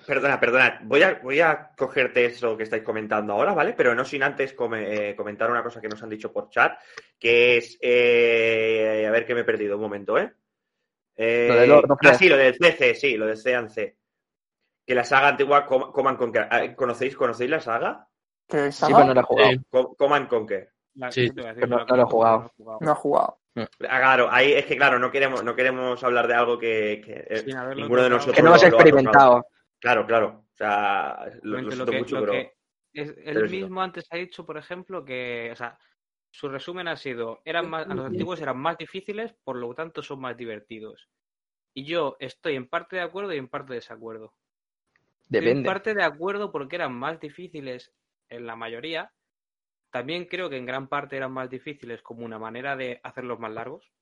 [0.07, 0.81] Perdona, perdona.
[0.85, 3.73] Voy a, voy a cogerte eso que estáis comentando ahora, ¿vale?
[3.75, 6.79] Pero no sin antes come- eh, comentar una cosa que nos han dicho por chat,
[7.19, 7.79] que es...
[7.81, 10.33] eh, a ver que me he perdido un momento, ¿eh?
[11.17, 13.97] Eh, Lo de Lord of ah, sí, lo del CC, sí, lo del C&C.
[14.85, 16.49] Que la saga antigua Com- Command Conquer.
[16.51, 18.09] Ah, ¿Conocéis, ¿Conocéis la saga?
[18.49, 19.51] Que Sí, saga, pero no lo he jugado.
[19.51, 19.61] Sí.
[19.71, 20.71] Com- Command Conquer.
[20.95, 22.53] La- Sí, decir, pero no- la- no lo he jugado.
[22.81, 23.39] no he jugado.
[23.55, 27.45] Ah, claro, ahí es que claro, no queremos, no queremos hablar de algo que, eh,
[27.77, 29.47] ninguno de nosotros Que no lo- hemos lo ha experimentado.
[29.83, 30.29] Claro, claro.
[30.53, 32.35] O sea, lo, lo Realmente siento lo que, mucho, lo pero.
[32.43, 32.55] que
[32.93, 35.79] es- pero él mismo antes ha dicho, por ejemplo, que, o sea,
[36.31, 40.03] su resumen ha sido, eran más, a los antiguos eran más difíciles, por lo tanto
[40.03, 41.09] son más divertidos.
[41.75, 44.35] Y yo estoy en parte de acuerdo y en parte de desacuerdo.
[45.27, 45.65] Estoy en Depende.
[45.65, 47.95] parte de acuerdo porque eran más difíciles
[48.31, 49.13] en la mayoría.
[49.93, 53.53] También creo que en gran parte eran más difíciles como una manera de hacerlos más
[53.53, 53.93] largos.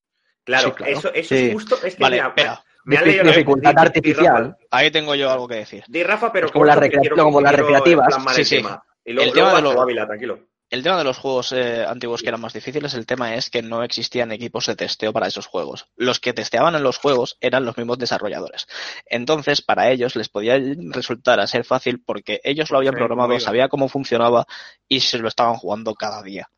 [0.45, 0.93] Claro, Sí, claro.
[0.93, 1.47] eso, eso Sí.
[1.47, 1.77] es justo.
[1.85, 2.65] Es que Vale, mira, espera.
[2.85, 4.45] me han leído Dificultad di- di- di, artificial.
[4.47, 5.85] Rafa, Ahí tengo yo algo que decir.
[5.89, 8.15] Di Rafa, pero Es como las quiero- como recreativas.
[8.35, 8.57] Sí, el sí.
[8.57, 8.83] tema.
[9.05, 10.41] Y luego, El tema de lo- Ávila, tranquilo.
[10.71, 13.61] El tema de los juegos eh, antiguos que eran más difíciles, el tema es que
[13.61, 15.89] no existían equipos de testeo para esos juegos.
[15.97, 18.69] Los que testeaban en los juegos eran los mismos desarrolladores.
[19.05, 20.61] Entonces, para ellos les podía
[20.93, 24.47] resultar a ser fácil porque ellos lo habían programado, sabía cómo funcionaba
[24.87, 26.49] y se lo estaban jugando cada día.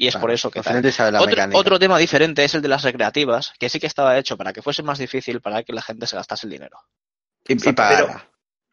[0.00, 0.82] Y es Claro, por eso que tal.
[1.16, 4.54] Otro, otro tema diferente es el de las recreativas, que sí que estaba hecho para
[4.54, 6.78] que fuese más difícil para que la gente se gastase el dinero.
[7.46, 7.56] Y.
[7.56, 8.08] Pero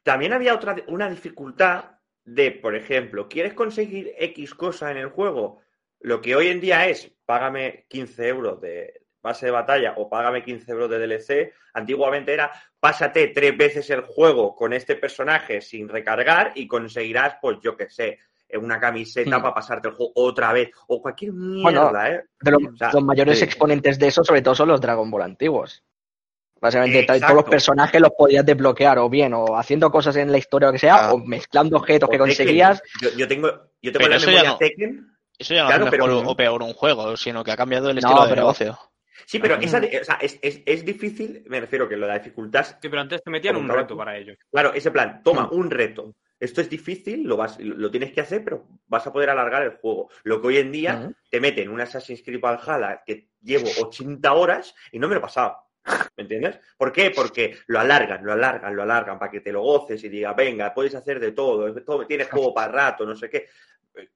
[0.03, 5.59] también había otra una dificultad de, por ejemplo, ¿quieres conseguir X cosa en el juego?
[5.99, 10.45] Lo que hoy en día es, págame 15 euros de, pase de batalla o págame
[10.45, 11.53] 15 euros de DLC.
[11.73, 17.57] Antiguamente era pásate tres veces el juego con este personaje sin recargar y conseguirás, pues
[17.61, 18.19] yo qué sé,
[18.53, 19.41] una camiseta Hmm.
[19.41, 22.23] para pasarte el juego otra vez o cualquier mierda, Bueno, ¿eh?
[22.41, 23.43] De los, O sea, los mayores sí.
[23.45, 25.83] exponentes de eso, sobre todo, son los Dragon Ball antiguos.
[26.59, 27.21] Básicamente, Exacto.
[27.27, 30.71] todos los personajes los podías desbloquear o bien o haciendo cosas en la historia o
[30.71, 31.13] que sea, Ah.
[31.13, 32.27] o mezclando objetos que Tekken.
[32.27, 32.81] conseguías.
[33.01, 33.47] Yo, yo tengo,
[33.81, 34.57] yo tengo Pero la eso ya memoria no.
[34.57, 35.07] Tekken.
[35.37, 37.95] Eso ya no Claro, pero- mejor o peor un juego, sino que ha cambiado el
[37.97, 38.79] No, estilo de pero- negocio.
[39.27, 39.63] Sí, pero Ajá.
[39.65, 42.89] esa, o sea, es, es, es difícil, me refiero que lo de la dificultad Sí,
[42.89, 43.97] pero antes te metían un reto tú.
[43.97, 44.33] para ello.
[44.49, 45.55] Claro, ese plan, toma Hmm.
[45.59, 46.15] un reto.
[46.39, 49.77] Esto es difícil, lo, vas, lo tienes que hacer, pero vas a poder alargar el
[49.77, 50.09] juego.
[50.23, 51.15] Lo que hoy en día Ujú.
[51.29, 55.23] te meten un Assassin's Creed Valhalla que llevo 80 horas y no me lo he
[55.23, 55.57] pasado.
[56.15, 56.59] ¿Me entiendes?
[56.77, 57.11] ¿Por qué?
[57.11, 60.73] Porque lo alargan, lo alargan, lo alargan para que te lo goces y digas, venga,
[60.73, 63.47] puedes hacer de todo, todo tienes juego para rato, no sé qué.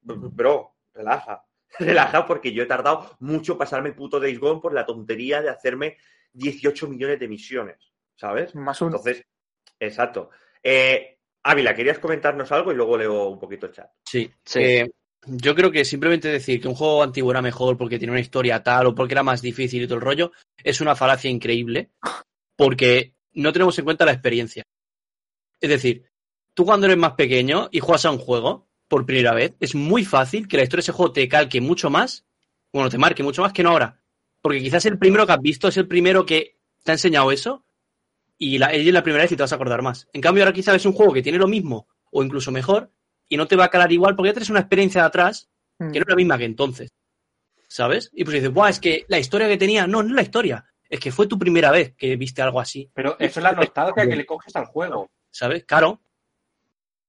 [0.02, 1.44] Bro, relaja.
[1.80, 5.50] Relaja porque yo he tardado mucho pasarme el puto Days Gone por la tontería de
[5.50, 5.98] hacerme
[6.34, 8.54] 18 millones de misiones, ¿sabes?
[8.56, 8.82] Más.
[8.82, 9.26] Entonces,
[9.80, 10.32] exacto.
[10.62, 11.11] Eh,
[11.44, 13.90] Ávila, ¿querías comentarnos algo y luego leo un poquito el chat?
[14.06, 14.30] Sí.
[14.46, 14.60] Sí.
[14.60, 14.92] Eh,
[15.26, 18.64] yo creo que simplemente decir que un juego antiguo era mejor porque tiene una historia
[18.64, 20.32] tal o porque era más difícil y todo el rollo
[20.64, 21.92] es una falacia increíble
[22.56, 24.64] porque no tenemos en cuenta la experiencia.
[25.60, 26.06] Es decir,
[26.54, 30.04] tú cuando eres más pequeño y juegas a un juego por primera vez, es muy
[30.04, 32.26] fácil que la historia de ese juego te calque mucho más,
[32.74, 34.02] bueno, te marque mucho más que no ahora.
[34.42, 37.64] Porque quizás el primero que has visto es el primero que te ha enseñado eso
[38.44, 40.08] y la, es la primera vez y te vas a acordar más.
[40.14, 42.92] En cambio, ahora quizás es un juego que tiene lo mismo o incluso mejor
[43.30, 45.48] y no te va a calar igual porque ya tienes una experiencia de atrás
[45.80, 45.92] Mm.
[45.92, 46.90] que no es la misma que entonces.
[47.68, 48.12] ¿Sabes?
[48.14, 50.66] Y pues dices, Buah, es que la historia que tenía, no, no es la historia.
[50.90, 52.90] Es que fue tu primera vez que viste algo así.
[52.94, 55.10] Pero eso es la nostalgia que le coges al juego.
[55.32, 55.64] ¿Sabes?
[55.64, 56.02] Claro.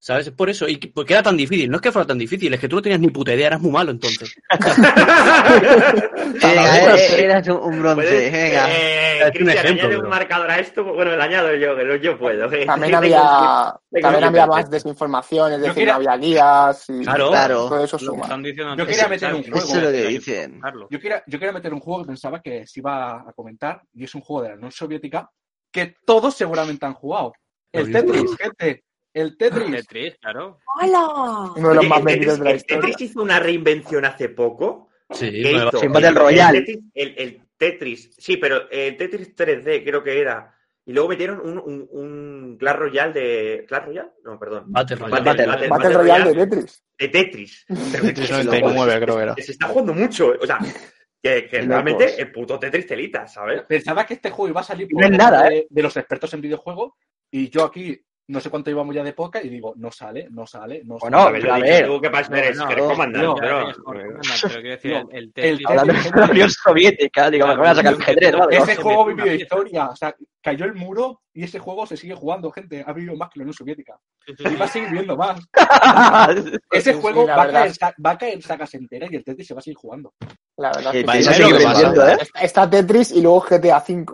[0.05, 0.27] ¿Sabes?
[0.27, 0.67] Es por eso.
[0.67, 1.71] Y que- porque era tan difícil.
[1.71, 3.61] No es que fuera tan difícil, es que tú no tenías ni puta idea, eras
[3.61, 4.35] muy malo entonces.
[6.43, 8.67] Venga, eh, eras un, un bronce, Puedes- venga.
[8.69, 10.05] Eh, Cristian, ejemplo, añade bro.
[10.05, 10.85] un marcador a esto.
[10.85, 12.49] Bueno, lo añado yo, que lo- yo puedo.
[12.51, 17.03] que- También había, tengo también había más desinformación, es decir, quería- no había guías y
[17.05, 17.29] Claro.
[17.31, 17.69] Claro.
[17.69, 18.23] todo eso suma.
[18.23, 19.59] están diciendo Yo quería meter un juego.
[19.59, 20.53] Eso es lo que Hay dicen.
[20.55, 20.89] buscarlo.
[20.91, 24.05] Yo quería, yo quería meter un juego que pensaba que se iba a comentar, y
[24.05, 25.31] es un juego de la Unión Soviética
[25.71, 27.33] que todos seguramente han jugado.
[27.71, 27.91] El.
[27.93, 28.85] Tetris, gente.
[29.15, 29.71] El Tetris.
[29.71, 30.59] Tetris, claro.
[31.57, 32.81] Uno de los Oye, más el vendidos Tetris, de la el historia.
[32.81, 34.89] Tetris hizo una reinvención hace poco.
[35.11, 35.99] Sí, ¿Qué nueva- hizo?
[35.99, 36.59] El- Royale.
[36.59, 40.55] El Tetris, el- el Tetris, sí, pero el Tetris 3D creo que era.
[40.85, 43.65] Y luego metieron un, un, un Clash Royale de.
[43.69, 44.11] ¿Clash Royale?
[44.25, 44.65] No, perdón.
[44.67, 45.47] Battle Royale.
[45.47, 46.85] Battle- Battle Royale de Tetris.
[46.99, 47.65] de Tetris.
[47.69, 47.77] Lo-
[48.45, 49.35] 99 creo que era.
[49.37, 50.33] se está jugando mucho.
[50.41, 50.59] O sea,
[51.23, 53.63] que, realmente el puto Tetris telita, ¿sabes?
[53.69, 55.51] Pensaba que este juego iba a salir No es nada, ¿eh?
[55.51, 56.95] de, de los expertos en videojuegos,
[57.31, 60.47] y yo aquí no sé cuánto íbamos ya de poca y digo, no sale, no
[60.47, 61.29] sale, no Bueno, sale.
[61.29, 61.87] Haberlo a ver.
[61.87, 65.33] tú, que eres, No, eres no, comandante, no, pero- Pero quiero decir, el, el El
[65.33, 65.67] Tetris.
[65.69, 68.57] Hablando de la Unión Soviética, digo, me voy a sacar ajedrez, ¿vale?
[68.57, 69.35] Ese se juego pieza.
[69.35, 73.17] historia, o sea, cayó el muro y ese juego se sigue jugando, gente, ha vivido
[73.17, 73.99] más que la Unión Soviética.
[74.27, 75.41] Y va a seguir viendo más.
[76.71, 77.73] Ese juego va, a caer,
[78.05, 80.15] va a caer sagas enteras y el Tetris se va a seguir jugando.
[80.57, 80.93] La verdad.
[80.93, 81.43] Que sí.
[81.43, 82.17] ¿eh?
[82.21, 84.07] Está- Está Tetris y luego GTA V.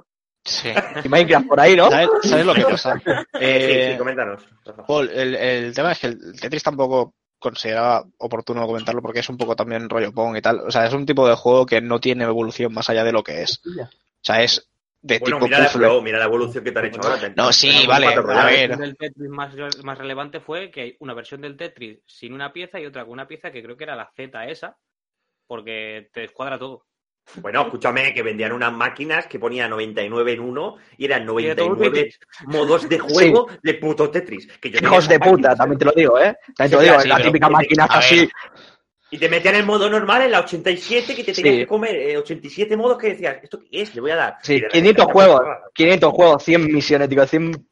[0.45, 0.71] Sí.
[1.05, 1.91] Y Minecraft por ahí, ¿no?
[1.91, 2.95] ¿Sabes, sabes lo que pasa?
[3.05, 3.11] Sí,
[3.41, 4.43] Eh, sí, coméntanos.
[4.87, 9.37] Paul, el, el tema es que el Tetris tampoco consideraba oportuno comentarlo porque es un
[9.37, 10.61] poco también rollo Pong y tal.
[10.61, 13.23] O sea, es un tipo de juego que no tiene evolución más allá de lo
[13.23, 13.61] que es.
[13.67, 13.89] O
[14.23, 14.69] sea, es
[15.01, 15.87] de Bueno, tipo mira la, puzzle.
[15.87, 17.33] pero mira la evolución que te han hecho ahora.
[17.37, 18.27] No, sí, vale, a ver.
[18.27, 22.33] La versión del Tetris más, más relevante fue que hay una versión del Tetris sin
[22.33, 24.77] una pieza y otra con una pieza que creo que era la Z esa,
[25.47, 26.87] porque te descuadra todo.
[27.37, 31.55] Bueno, escúchame, que vendían unas máquinas que ponía 99 en uno y eran Y de
[31.55, 32.19] todo 99 Tetris.
[32.47, 34.49] modos de juego de puto Tetris.
[34.61, 36.37] Que yo Hijos de puta, también te lo digo, ¿eh?
[36.57, 38.29] También te lo digo, Sí, la típica máquina así.
[39.11, 41.61] Y te metían en modo normal en la 87 que te tenías Sí.
[41.61, 43.95] que comer eh, 87 modos que decías, ¿esto qué es?
[43.95, 44.37] Le voy a dar.
[44.43, 45.41] Sí, Y de 500 repente- juegos,
[45.75, 47.67] 500 juegos, 100 misiones, digo, 100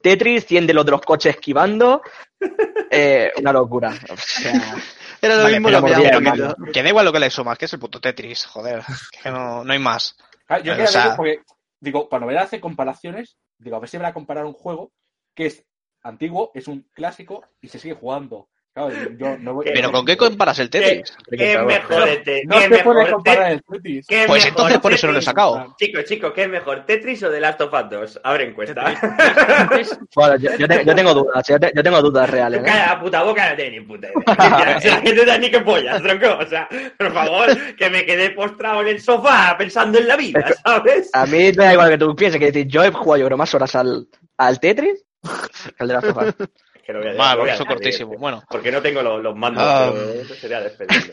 [0.00, 2.02] Tetris, 100 de los de los coches esquivando.
[2.88, 3.92] Eh, una locura.
[4.08, 4.76] O sea,
[5.20, 6.56] Era lo Vale, mismo cambiado un poquito.
[6.72, 8.82] Que da igual lo que le sumas, que es el puto Tetris, joder.
[9.22, 10.16] Que no, no hay más.
[10.48, 11.40] Ah, Yo O quería sea- porque,
[11.80, 14.92] digo, cuando voy a hacer comparaciones, digo, a ver si voy a comparar un juego
[15.34, 15.64] que es
[16.02, 18.48] antiguo, es un clásico y se sigue jugando.
[18.76, 21.16] Claro, yo no voy- Pero ¿con qué comparas el Tetris?
[21.30, 22.44] ¿Qué es mejor el Tetris?
[22.46, 24.06] No ¿Qué se puede mejor comparar el Tetris.
[24.06, 25.74] qué es Pues entonces por eso no lo he sacado.
[25.78, 26.84] Chicos, chicos, ¿qué es mejor?
[26.84, 28.20] ¿Tetris o The Last of Us 2?
[28.22, 28.84] Abre encuesta.
[30.14, 32.60] bueno, yo, yo te- yo tengo dudas, yo, te- yo tengo dudas reales.
[32.60, 32.66] ¿eh?
[32.66, 34.76] la puta boca, no tienes ni puta idea.
[34.76, 36.36] o sea, que tú das ni que pollas, tronco.
[36.38, 36.68] O sea,
[36.98, 41.08] por favor, que me quedé postrado en el sofá pensando en la vida, ¿sabes?
[41.14, 43.38] A mí me da igual que tú pienses, que decir, yo he jugado yo creo
[43.38, 44.06] más horas al,
[44.36, 46.34] al Tetris que al de las sofás.
[46.44, 46.48] Es
[46.86, 48.10] que lo voy a- voy porque a eso decir, cortísimo.
[48.12, 48.18] tío.
[48.20, 49.90] Bueno, Porque no tengo los, los mandos, Ah.
[49.92, 51.12] pero eso sería despedible.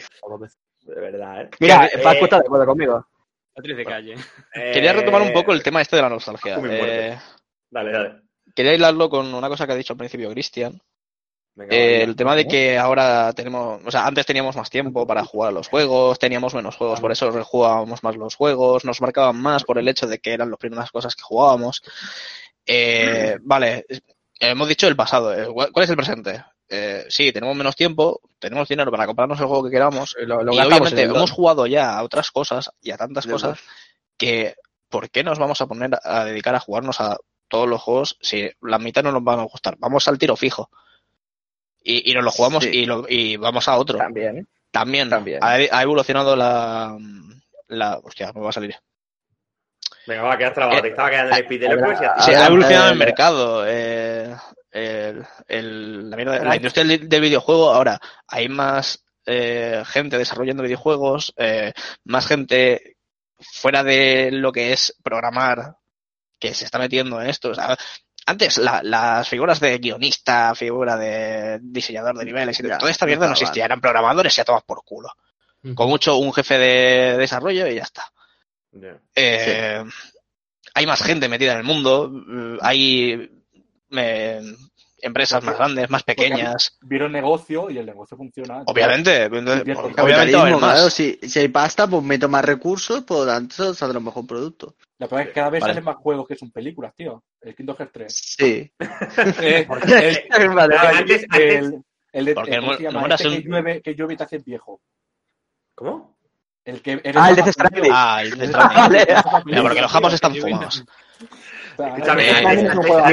[0.82, 1.50] De verdad, ¿eh?
[1.60, 3.08] Mira, Eh, Fasco está de acuerdo conmigo.
[3.56, 4.16] Actriz de calle.
[4.54, 6.58] Quería Eh, retomar un poco el tema este de la nostalgia.
[6.64, 7.18] Eh,
[7.70, 8.22] Dale, dale.
[8.56, 10.80] quería hilarlo con una cosa que ha dicho al principio Cristian.
[11.70, 15.50] Eh, el tema de que ahora tenemos, o sea, antes teníamos más tiempo para jugar
[15.50, 19.64] a los juegos, teníamos menos juegos, por eso jugábamos más los juegos, nos marcaban más
[19.64, 21.84] por el hecho de que eran las primeras cosas que jugábamos.
[22.66, 23.86] Eh, vale,
[24.40, 26.44] hemos dicho el pasado, eh, ¿cuál es el presente?
[26.70, 30.54] Eh, sí, tenemos menos tiempo, tenemos dinero para comprarnos el juego que queramos, Lo, lo
[30.54, 33.60] y obviamente hemos jugado ya a otras cosas y a tantas cosas
[34.18, 34.56] que
[34.90, 37.18] ¿por qué nos vamos a poner a dedicar a jugarnos a
[37.48, 39.76] todos los juegos si la mitad no nos van a gustar?
[39.78, 40.70] Vamos al tiro fijo.
[41.84, 42.70] Y, y nos lo jugamos Sí.
[42.74, 43.98] y, lo- y vamos a otro.
[43.98, 44.48] También.
[44.72, 45.44] También, También.
[45.44, 46.98] Ha, ha evolucionado la,
[47.68, 48.00] la...
[48.04, 48.76] Hostia, me va a salir.
[50.08, 50.80] Venga, va, quedas trabado.
[50.80, 52.32] Eh, Te estaba quedando el speed de ahora- así.
[52.32, 53.66] Sí, ha evolucionado el mercado.
[53.68, 54.03] eh,
[54.74, 60.64] el- el- la, mierda- la industria del, del videojuego, ahora hay más eh, gente desarrollando
[60.64, 61.72] videojuegos, eh,
[62.04, 62.98] más gente
[63.40, 65.76] fuera de lo que es programar
[66.40, 67.52] que se está metiendo en esto.
[67.52, 67.78] O sea,
[68.26, 73.06] antes la- las figuras de guionista, figura de diseñador de niveles y Ya, toda esta
[73.06, 75.10] mierda no existía, eran programadores y a todas por culo.
[75.76, 78.04] Con mucho un jefe de desarrollo y ya está.
[79.16, 79.84] Eh,
[80.74, 82.12] Hay más gente metida en el mundo,
[82.62, 83.30] hay
[83.98, 84.42] eh,
[85.02, 86.78] empresas más grandes, más pequeñas.
[86.82, 88.64] Vieron negocio y el negocio funciona.
[88.66, 90.74] Obviamente, obviamente va a haber Capitalismo, más.
[90.76, 94.26] claro, si, si hay pasta, pues meto más recursos, por lo tanto saldrá un mejor
[94.26, 94.76] producto.
[95.00, 95.74] La verdad es que cada vez Vale.
[95.74, 97.24] salen más juegos que son películas, tío.
[97.42, 98.14] El Kingdom Hearts 3.
[98.38, 98.72] Sí.
[99.42, 99.68] Eh,
[100.40, 101.84] el, Vale, Ah, antes- el,
[102.14, 102.60] el de- Porque
[102.92, 104.80] no eras Este que llueve, que llueve y te haces viejo.
[105.76, 106.18] ¿Cómo?
[106.64, 107.90] El que eres Ah, el de.
[107.92, 109.62] Ah, el de Stranding.
[109.64, 110.86] porque los japos están fumados.
[111.78, 112.64] Escúchame, antes,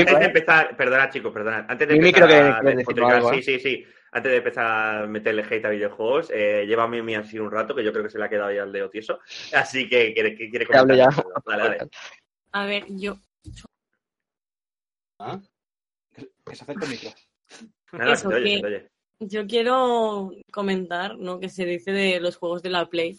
[0.06, 0.24] de ¿eh?
[0.26, 2.34] empezar, perdona chicos, perdona, antes de empezar que
[3.04, 3.42] algo, ¿eh?
[3.42, 7.14] sí, sí, sí, antes de empezar a meterle hate a videojuegos, eh, lleva a Mimi
[7.14, 9.20] así un rato, que yo creo que se le ha quedado ya el dedo tieso,
[9.54, 11.08] así que quiere, que quiere Que hable ya.
[11.08, 11.42] comentar.
[11.46, 11.90] Dale, dale.
[12.52, 13.16] A ver, yo,
[16.46, 17.11] Que se acerque el micro.
[17.92, 18.88] Nada, Eso, se te oye, que- se te oye.
[19.20, 21.38] yo quiero comentar, ¿no?
[21.40, 23.18] Que se dice de los juegos de la Play,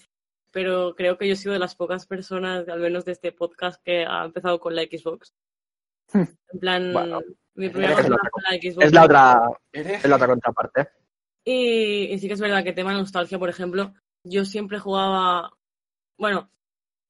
[0.51, 3.81] pero creo que yo he sido de las pocas personas, al menos de este podcast,
[3.83, 5.33] que ha empezado con la Xbox.
[6.13, 6.23] Hmm.
[6.53, 7.21] En plan, Bueno,
[7.55, 8.85] mi primera es la consola otra- fue la Xbox.
[8.85, 9.41] Es la otra,
[9.71, 10.87] es la otra contraparte.
[11.43, 13.93] Y, y sí que es verdad que tema nostalgia, por ejemplo,
[14.23, 15.51] yo siempre jugaba.
[16.17, 16.51] Bueno,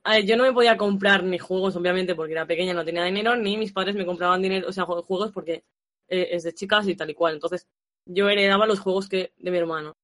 [0.06, 3.04] a ver, yo no me podía comprar ni juegos, obviamente, porque era pequeña, no tenía
[3.04, 5.64] dinero, ni mis padres me compraban dinero, o sea, jue- juegos porque
[6.08, 7.34] eh, es de chicas y tal y cual.
[7.34, 7.68] Entonces,
[8.06, 9.96] yo heredaba los juegos que de mi hermano.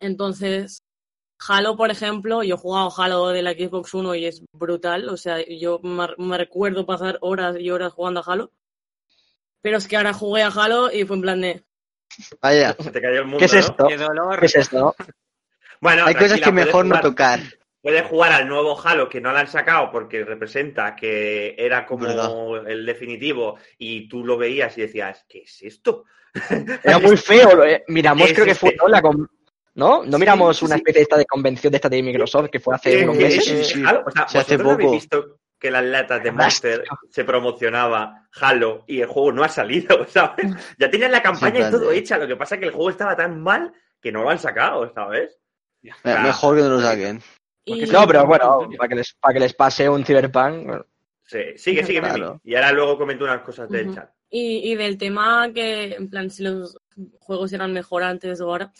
[0.00, 0.82] Entonces,
[1.48, 5.08] Halo, por ejemplo, yo he jugado Halo de la Xbox One y es brutal.
[5.08, 8.52] O sea, yo me, recuerdo pasar horas y horas jugando a Halo.
[9.62, 11.64] Pero es que ahora jugué a Halo y fue en plan de.
[12.42, 12.76] Vaya.
[12.78, 13.58] Se te cayó el mundo, ¿Qué es ¿no?
[13.60, 13.86] esto?
[13.88, 14.38] ¡Qué dolor!
[14.40, 14.94] ¿Qué es esto?
[15.82, 17.40] Bueno, Hay cosas que mejor no tocar.
[17.80, 22.04] Puedes jugar al nuevo Halo que no lo han sacado porque representa que era como
[22.04, 22.68] Verdad.
[22.70, 26.04] el definitivo y tú lo veías y decías, ¿qué es esto?
[26.84, 27.64] Era muy feo.
[27.64, 28.88] eh, Miramos, Es creo que fue, este- ¿no?
[28.88, 29.26] La con-
[29.74, 30.04] ¿No?
[30.04, 32.60] ¿No Sí, miramos sí, una especie de esta de convención de esta de Microsoft que
[32.60, 33.46] fue hace unos meses?
[33.46, 33.82] es- sí, sí.
[33.86, 34.92] Halo, o sea, Se hace ¿vosotros habéis poco.
[34.92, 36.32] visto que las latas de.
[36.32, 40.46] Monster se promocionaba Halo y el juego no ha salido, ¿sabes?
[40.78, 43.14] Ya tenían la campaña y todo hecha, lo que pasa es que el juego estaba
[43.16, 45.38] tan mal que no lo han sacado, ¿sabes?
[46.04, 46.20] Ah.
[46.22, 47.22] Mejor que no lo saquen.
[47.64, 50.66] y- No, pero bueno, para que les, para que les pase un Cyberpunk.
[50.66, 50.86] bueno,
[51.26, 52.00] Sí, sigue, sigue.
[52.00, 52.40] Claro.
[52.42, 53.94] Y ahora luego comento unas cosas del Ujú.
[53.94, 54.10] chat.
[54.30, 56.76] Y, y del tema que, en plan, si los
[57.20, 58.72] juegos eran mejor antes o ahora,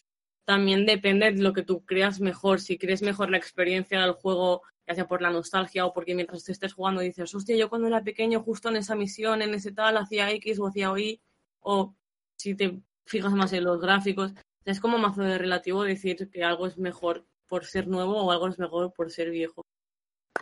[0.45, 2.61] también depende de lo que tú creas mejor.
[2.61, 6.45] Si crees mejor la experiencia del juego, ya sea por la nostalgia o porque mientras
[6.45, 9.72] te estés jugando dices, hostia, yo cuando era pequeño, justo en esa misión, en ese
[9.72, 11.20] tal, hacía X o hacía Y,
[11.61, 11.95] o
[12.36, 14.32] si te fijas más en los gráficos,
[14.64, 18.49] es como mazo de relativo decir que algo es mejor por ser nuevo o algo
[18.49, 19.64] es mejor por ser viejo.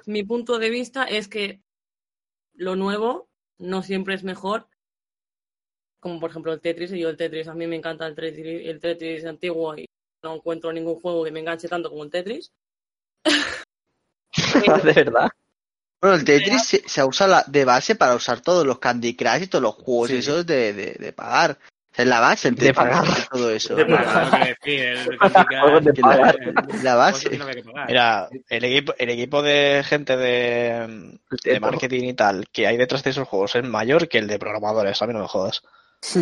[0.07, 1.63] Mi punto de vista es que
[2.55, 3.29] lo nuevo
[3.59, 4.69] no siempre es mejor
[6.01, 8.67] como por ejemplo el Tetris, y yo el Tetris, a mí me encanta el Tetris,
[8.67, 9.87] el Tetris antiguo y
[10.23, 12.51] no encuentro ningún juego que me enganche tanto como el Tetris.
[14.85, 15.29] de verdad.
[16.01, 19.43] Bueno, el Tetris se, se usa la- de base para usar todos los Candy Crush
[19.43, 20.17] y todos los juegos Sí.
[20.19, 21.59] esos de, de, de pagar.
[21.91, 23.05] O sea, es la base, el De pagar.
[23.31, 23.75] todo eso.
[23.75, 24.39] De pagar.
[24.39, 24.81] lo que decir,
[25.11, 26.37] el Candy Juegos de Crush, pagar.
[26.41, 27.41] eh, La base.
[27.89, 33.03] Mira, el equipo, el equipo de gente de, de marketing y tal que hay detrás
[33.03, 35.63] de esos juegos es mayor que el de programadores, a mí no me jodas.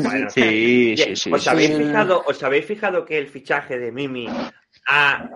[0.03, 1.33] Bueno, Sí, sí, sí.
[1.33, 1.49] ¿Os sí.
[1.49, 1.83] habéis, sí.
[1.85, 4.27] fijado, ¿Os habéis fijado que el fichaje de Mimi
[4.89, 5.29] ha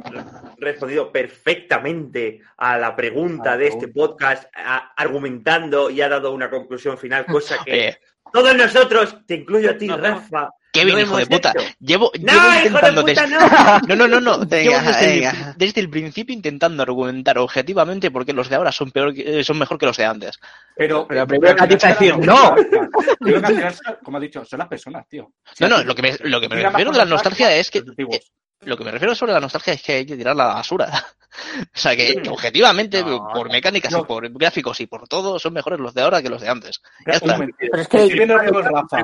[0.58, 6.32] respondido perfectamente a la pregunta A la de este podcast, a- argumentando y ha dado
[6.32, 7.98] una conclusión final, cosa que
[8.32, 11.50] todos nosotros, te incluyo a ti, Rafa, Kevin, No hijo de puta.
[11.56, 11.66] hecho.
[11.80, 13.38] Llevo, ¡No, llevo hijo de intentando puta, des- no!
[13.88, 14.38] No, no, no, no.
[14.46, 15.54] Venga, Llevo desde, el, venga.
[15.56, 19.44] desde el principio intentando argumentar objetivamente por qué los de ahora son peor que- eh,
[19.44, 20.38] son mejor que los de antes.
[20.76, 22.54] Pero, Pero primero que al has dicho final decir, son no.
[23.50, 25.32] que son- Como has dicho, son las personas, tío.
[25.60, 28.20] No, no, lo que me, lo que me refiero de la nostalgia es que eh,
[28.62, 30.90] lo que me refiero sobre la nostalgia es que hay que tirar la basura.
[30.92, 34.00] O sea que, que objetivamente, No, por mecánicas no.
[34.00, 36.80] y por gráficos y por todo, son mejores los de ahora que los de antes.
[37.06, 37.38] Ya está.
[37.38, 38.98] Pero es que Estoy viendo el Rafa.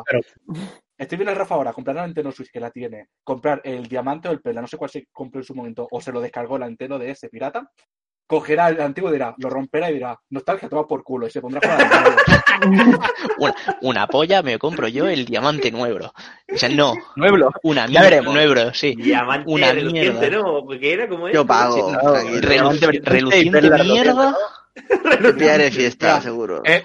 [0.99, 4.29] Estoy viendo el Rafa ahora, comprar la Nintendo Switch que la tiene, comprar el diamante
[4.29, 6.59] o el perla, no sé cuál se compró en su momento, o se lo descargó
[6.59, 7.71] la Nintendo de ese pirata,
[8.27, 11.41] cogerá el antiguo y dirá, lo romperá y dirá, nostalgia, toma por culo, y se
[11.41, 12.57] pondrá a.
[13.39, 16.07] Una, una polla me compro yo el diamante nuevo.
[16.53, 17.51] O sea, no, Nuevo.
[17.63, 18.95] una Ya mierda, nuevo, sí.
[18.97, 20.39] Diamante Una reluciente, mierda.
[20.39, 20.65] ¿no?
[20.65, 21.93] Porque era como Yo pago.
[21.93, 24.37] No, reluciente perla mierda.
[24.75, 26.21] Te pillaré fiesta, Ya.
[26.23, 26.63] seguro.
[26.65, 26.83] Eh,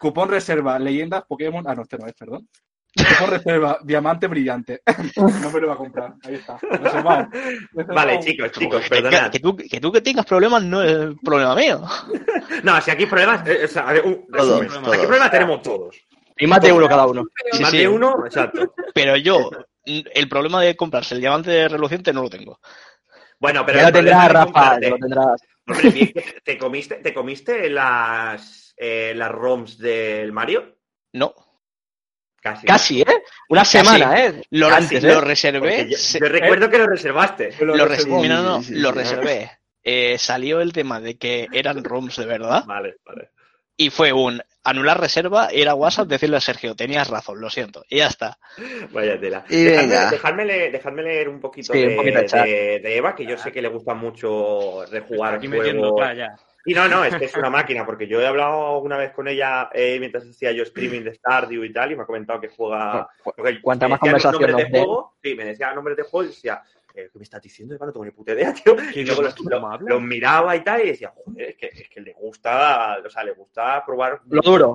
[0.00, 1.64] cupón reserva, leyendas Pokémon.
[1.66, 2.48] Ah, no, este no es, perdón.
[2.94, 4.82] Cupón reserva, diamante brillante.
[5.16, 6.14] No me lo va a comprar.
[6.24, 6.58] Ahí está.
[6.58, 7.28] Reservado.
[7.32, 7.94] Reservado.
[7.94, 9.30] Vale, chicos, chicos, Que, perdonad.
[9.30, 11.82] que tú, que tú que tengas problemas no es problema mío.
[12.62, 14.60] No, si aquí problemas, eh, o sea, a ver, un Todos.
[14.60, 15.96] Aquí problemas tenemos todos.
[16.38, 17.24] Y más de uno cada uno.
[17.52, 17.78] Sí, Más sí.
[17.78, 18.74] de uno, exacto.
[18.94, 19.50] Pero yo,
[19.84, 22.58] el problema de comprarse el diamante reluciente no lo tengo.
[23.38, 25.42] Bueno, pero Ya lo tendrás, de Rafa, lo tendrás.
[25.66, 26.14] Hombre,
[26.44, 30.76] te comiste, ¿te comiste las, eh, las ROMs del Mario?
[31.12, 31.34] No.
[32.42, 32.66] Casi.
[32.66, 33.06] Casi, ¿eh?
[33.50, 33.78] Una Casi.
[33.78, 34.42] semana, ¿eh?
[34.50, 35.20] Lo, Antes, lo ¿eh?
[35.20, 35.86] reservé.
[35.88, 37.54] Porque yo, recuerdo que lo reservaste.
[37.60, 38.20] Lo lo, reservó.
[38.20, 38.94] res- no, no, no, Sí, sí, lo sí.
[38.98, 39.50] reservé.
[39.84, 43.30] Eh, salió el tema de que eran ROMs de verdad Vale, vale.
[43.76, 47.96] y fue un anular reserva, era WhatsApp decirle a Sergio, tenías razón, lo siento, y
[47.98, 48.38] ya está.
[48.92, 49.44] Vaya tela.
[49.48, 50.10] Y Dejadme, venga.
[50.10, 52.44] dejadme leer, dejadme leer un poquito, Sí, de, un poquito de chat.
[52.46, 56.00] de- de Eva, que yo sé que le gusta mucho rejugar Aquí metiendo juegos.
[56.00, 56.28] playa.
[56.64, 59.26] Y no, no, es que es una máquina, porque yo he hablado una vez con
[59.28, 62.48] ella eh, mientras hacía yo streaming de Stardew y tal, y me ha comentado que
[62.48, 63.08] juega.
[63.62, 66.62] Cuanta más conversación de juego, sí, me decía nombres de juego y decía,
[66.94, 67.74] eh, ¿qué me estás diciendo?
[67.74, 67.86] Eva?
[67.86, 68.76] No tengo ni puta idea, tío.
[68.94, 71.88] Y luego los, ¿Cómo lo- los miraba y tal, y decía, joder, es que, es
[71.88, 74.20] que le gusta, o sea, le gusta probar.
[74.28, 74.74] Lo duro.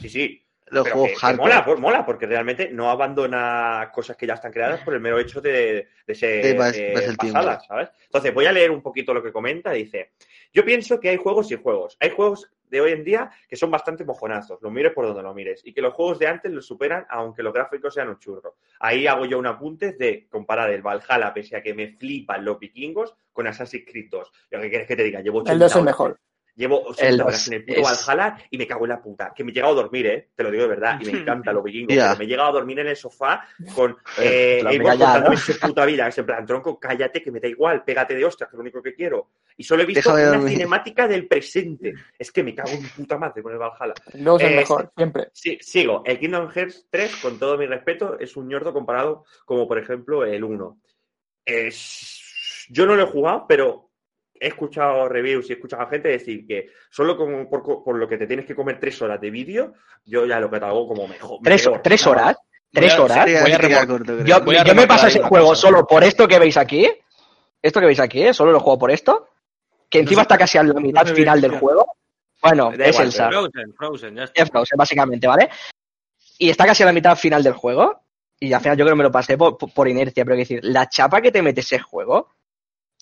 [0.00, 0.46] Sí, sí.
[0.70, 4.52] Los Pero juegos que- mola, pues mola, porque realmente no abandona cosas que ya están
[4.52, 7.32] creadas por el mero hecho de, de ser eh, pasar el tiempo.
[7.38, 7.88] pasadas, ¿sabes?
[8.04, 9.72] Entonces, voy a leer un poquito lo que comenta.
[9.72, 10.12] Dice,
[10.52, 11.96] yo pienso que hay juegos y juegos.
[12.00, 15.34] Hay juegos de hoy en día que son bastante mojonazos, lo mires por donde lo
[15.34, 18.58] mires, y que los juegos de antes los superan aunque los gráficos sean un churro.
[18.78, 22.60] Ahí hago yo un apunte de comparar el Valhalla, pese a que me flipan los
[22.60, 24.32] vikingos, con Assassin's Creed 2.
[24.50, 25.84] Lo que quieres que te diga, llevo 80 el 2 es horas.
[25.84, 26.20] mejor.
[26.60, 29.32] Llevo 80 El horas en el puto es- Valhalla y me cago en la puta.
[29.34, 30.28] Que me he llegado a dormir, ¿eh?
[30.36, 31.00] Te lo digo de verdad.
[31.00, 31.50] Y me encanta.
[31.52, 31.58] Ya.
[31.62, 35.40] pero me he llegado a dormir en el sofá con Eh, eh, lo contándome ¿no?
[35.40, 36.06] su puta vida.
[36.08, 37.82] Es en plan, tronco, cállate, que me da igual.
[37.82, 39.30] Pégate de hostias, que es lo único que quiero.
[39.56, 40.52] Y solo he visto Déjame una dormir.
[40.56, 41.94] cinemática del presente.
[42.18, 43.94] Es que me cago en puta madre con el Valhalla.
[44.12, 45.28] El 2 es Eh, mejor, siempre.
[45.32, 46.02] Sí, sigo.
[46.04, 50.24] El Kingdom Hearts 3, con todo mi respeto, es un ñordo comparado como, por ejemplo,
[50.24, 50.78] el 1.
[51.44, 52.66] Es...
[52.68, 53.89] Yo no lo he jugado, pero
[54.40, 58.08] he escuchado reviews y he escuchado a gente decir que solo con- por, por lo
[58.08, 59.74] que te tienes que comer tres horas de vídeo,
[60.04, 61.38] yo ya lo catalogo como mejor.
[61.44, 61.80] ¿Tres, peor.
[61.82, 62.36] tres horas?
[62.72, 63.42] ¿Tres Voy a- horas?
[63.42, 64.24] Voy a remor-.
[64.24, 65.60] Yo, Voy a yo me paso ese juego cosa.
[65.60, 66.90] solo por esto que veis aquí.
[67.62, 68.32] Esto que veis aquí, ¿eh?
[68.32, 69.28] solo lo juego por esto.
[69.90, 71.84] Que encima está casi a la mitad final del juego.
[72.40, 73.32] Bueno, Da es igual, el SAR.
[73.32, 74.42] Frozen, Frozen, ya está.
[74.42, 75.50] Es Frozen, básicamente, ¿vale?
[76.38, 78.00] Y está casi a la mitad final del juego.
[78.38, 80.24] Y al final yo creo que me lo pasé por, por inercia.
[80.24, 82.28] Pero quiero decir, la chapa que te mete ese juego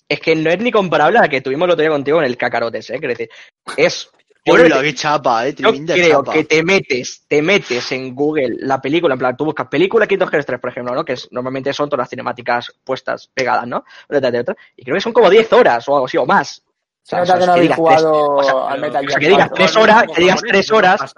[0.09, 2.25] es que no es ni comparable a la que tuvimos el otro día contigo en
[2.25, 2.97] el Cacarotes, ¿eh?
[2.97, 3.29] Quiero decir,
[3.77, 4.09] es.
[4.47, 5.55] Hola, que, qué chapa, eh.
[5.55, 6.33] yo creo chapa.
[6.33, 10.29] que te metes, te metes en Google la película, en plan, tú buscas película Kingdom
[10.29, 11.05] Hearts 3, por ejemplo, ¿no?
[11.05, 13.83] Que es, normalmente son todas las cinemáticas puestas, pegadas, ¿no?
[14.09, 16.63] Y creo que son como 10 horas o algo así, o más.
[17.03, 19.27] Se nota que no habéis digas jugado o sea, al Metal o sea, Gear que
[19.27, 19.55] digas 4.
[19.55, 21.13] tres horas, que digas tres horas.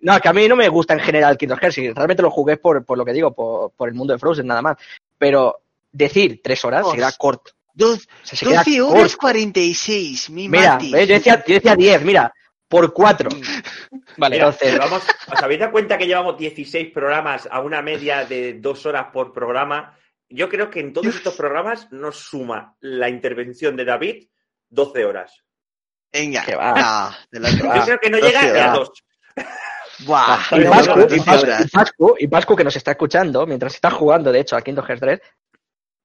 [0.00, 2.58] No, que a mí no me gusta en general Kingdom Hearts, y realmente lo jugué
[2.58, 4.76] por, por lo que digo, por, por el mundo de Frozen nada más.
[5.16, 5.60] Pero
[5.92, 7.52] decir tres horas se queda corto.
[7.80, 9.18] Dos- O sea, se queda 12 horas corto.
[9.20, 10.92] 46, mi Mira, Mati.
[10.92, 11.08] ¿ves?
[11.08, 12.32] yo decía, yo decía 10, mira,
[12.68, 13.28] por cuatro.
[14.16, 15.02] Vale, Mira, Entonces- vamos,
[15.32, 19.32] ¿os habéis dado cuenta que llevamos 16 programas a una media de dos horas por
[19.32, 19.96] programa?
[20.28, 24.28] Yo creo que en todos estos programas nos suma la intervención de David
[24.68, 25.42] 12 horas.
[26.12, 26.74] Venga, Que va.
[26.74, 28.74] no, de la Yo creo que no 12 llega a horas.
[28.74, 28.90] dos.
[30.06, 33.74] Buah, Y Pascu, y 12 Pascu, y Pascu, y Pascu, que nos está escuchando mientras
[33.74, 35.20] está jugando, de hecho, a Kingdom Hearts 3,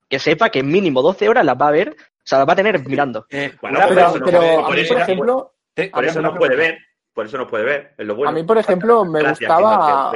[0.09, 2.55] que sepa que mínimo 12 horas las va a ver, o sea, las va a
[2.55, 3.25] tener mirando.
[3.61, 5.53] Bueno, Una por Pero, eso no pero puede- a por mí, eso por no ejemplo,
[5.91, 6.77] Por eso no puede ver.
[7.13, 7.95] Por eso no puede ver.
[7.97, 8.29] Es lo bueno.
[8.29, 10.11] a mí, por ejemplo, me Gracias, gustaba.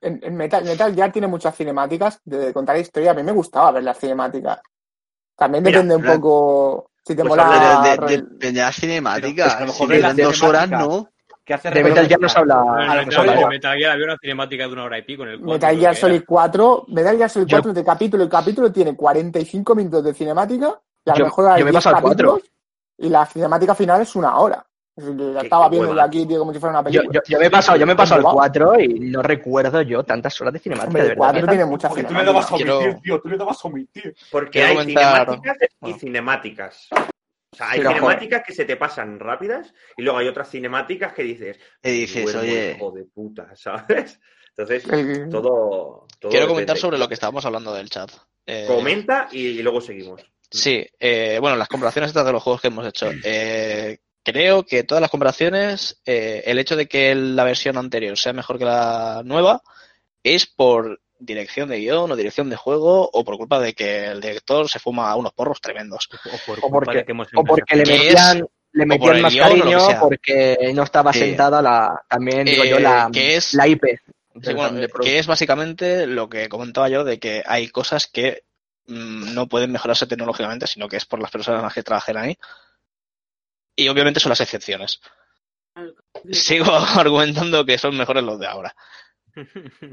[0.00, 3.10] En, en Metal, Metal Gear tiene muchas cinemáticas de contar historia.
[3.10, 4.60] A mí me gustaba ver las cinemáticas.
[5.36, 7.80] También Mira, depende un poco si te Pues mola.
[7.82, 11.10] De, rol- de, de las cinemáticas, Pero, a lo si de las dos horas, no.
[11.48, 12.56] Que hace De Metal Gear no se habla.
[12.62, 13.26] Bueno, a en la Metal.
[13.26, 15.70] Gear- Metal Gear había una cinemática de una hora y pico en el cuatro, Metal
[15.70, 16.24] creo Gear que Solid era.
[16.28, 20.78] 4, Metal Gear Solid Yo- 4 entre capítulo y capítulo tiene 45 minutos de cinemática
[21.06, 22.30] y a lo Yo- mejor yo me he 10 pasado al cuatro.
[22.34, 22.52] capítulos
[22.98, 24.64] y la cinemática final es una hora.
[25.00, 26.04] La estaba viendo yo hueva.
[26.06, 27.10] aquí, tío, como si fuera una película.
[27.14, 28.34] yo, yo me he pasado, yo me he pasado al Guau.
[28.34, 31.30] 4 y no recuerdo yo tantas horas de cinemática, Hombre, de el verdad.
[31.34, 33.20] 4 tiene mucha Porque tú le dabas a omitir, tío.
[33.20, 34.16] Tú le dabas a omitir.
[34.32, 35.96] Porque Quiero hay comentar- cinemáticas y Ah.
[36.00, 36.88] cinemáticas.
[37.50, 41.22] O sea, hay cinemáticas que se te pasan rápidas y luego hay otras cinemáticas que
[41.22, 44.20] dices, Y dices, "Duermo, oye, hijo de puta, ¿sabes?
[44.56, 44.82] Entonces,
[45.30, 46.80] todo, todo Quiero comentar depende.
[46.80, 48.10] sobre lo que estábamos hablando del chat.
[48.44, 50.20] Eh, Comenta y, y luego seguimos.
[50.50, 53.10] Sí, eh, bueno, las comparaciones estas de los juegos que hemos hecho.
[53.24, 58.32] Eh, creo que todas las comparaciones, eh, el hecho de que la versión anterior sea
[58.32, 59.62] mejor que la nueva
[60.22, 64.20] es por dirección de guion o dirección de juego o por culpa de que el
[64.20, 66.08] director se fuma unos porros tremendos.
[66.12, 69.32] O por O culpa porque, que hemos o porque le es- metían, le metían más
[69.32, 71.18] guion cariño porque no estaba Sí.
[71.20, 73.84] sentada la, también digo Eh, yo, la, que es- la IP.
[74.42, 78.44] Sí, bueno, eh, que es básicamente lo que comentaba yo de que hay cosas que
[78.86, 82.38] mm, no pueden mejorarse tecnológicamente, sino que es por las personas que trabajen ahí.
[83.76, 85.00] Y obviamente son las excepciones.
[86.32, 88.74] Sigo argumentando que son mejores los de ahora.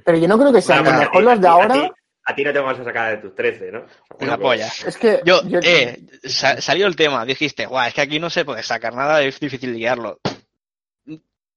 [0.03, 1.75] Pero yo no creo que sean Bueno, a mejor ti- los de ahora.
[1.75, 1.91] A ti,
[2.27, 3.79] a ti no te vamos a sacar de tus 13, ¿no?
[3.79, 3.87] Una
[4.19, 4.67] Bueno, polla.
[4.67, 8.29] Es que Yo, yo- eh, sa- salió el tema, dijiste, guau, es que aquí no
[8.29, 10.19] se puede sacar nada, es difícil guiarlo.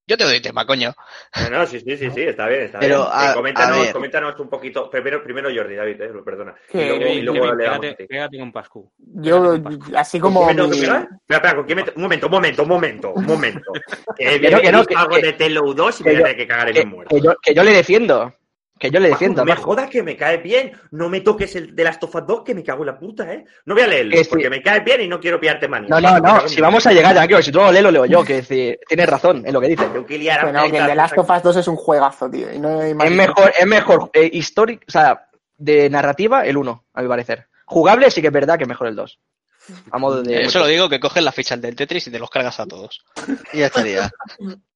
[0.09, 0.95] Yo te doy tema, coño.
[1.51, 3.09] No, sí, sí, sí, sí, está bien, está Pero, bien.
[3.13, 4.89] a- Eh, coméntanos, a coméntanos un poquito.
[4.91, 6.55] Primero, primero Jordi, David, eh, perdona.
[6.73, 8.91] Que- y luego, y luego Kevin, le damos pégate, con Pascu.
[8.97, 9.59] yo,
[9.95, 10.49] así ¿Con como.
[10.49, 10.71] que mi-?
[10.71, 13.71] Espera, espera, ¿con quién me Un momento, un momento, un momento, un momento.
[14.19, 16.21] Eh, Que no, que no, que- algo que- de Telo 2 y que me voy
[16.23, 17.15] a tener que cagar en el muerto.
[17.15, 18.35] que yo, que yo le defiendo.
[18.79, 19.45] Que yo le defiendo.
[19.45, 20.73] no me jodas que me cae bien.
[20.91, 23.45] No me toques el de las Tofas 2 que me cago en la puta, ¿eh?
[23.65, 24.31] No voy a leerlo Que sí.
[24.31, 25.89] porque me cae bien y no quiero pillarte manía.
[25.89, 26.49] No, no, no.
[26.49, 27.43] Si vamos a llegar, tranquilo.
[27.43, 28.25] Si tú lo lees, lo leo yo.
[28.25, 29.93] Que decir, tienes razón en lo que dices.
[29.93, 31.77] Tengo que liar a Que no, que el de Last of Us 2 es un
[31.77, 32.53] juegazo, tío.
[32.53, 37.03] Y no Es mejor, es mejor eh, histórico, o sea, de narrativa, el 1, a
[37.03, 37.47] mi parecer.
[37.65, 39.19] Jugable sí que es verdad que es mejor el 2.
[39.91, 40.43] A modo de.
[40.43, 43.05] Eso lo digo que coges las fichas del Tetris y te los cargas a todos.
[43.53, 44.11] y ya estaría.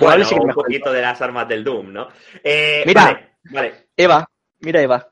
[0.00, 0.48] Bueno, que es un mejor.
[0.48, 2.08] el poquito de las armas del Doom, ¿no?
[2.42, 3.04] Eh, Mira.
[3.04, 3.74] Vale, vale.
[3.96, 4.28] Eva,
[4.60, 5.08] mira Eva.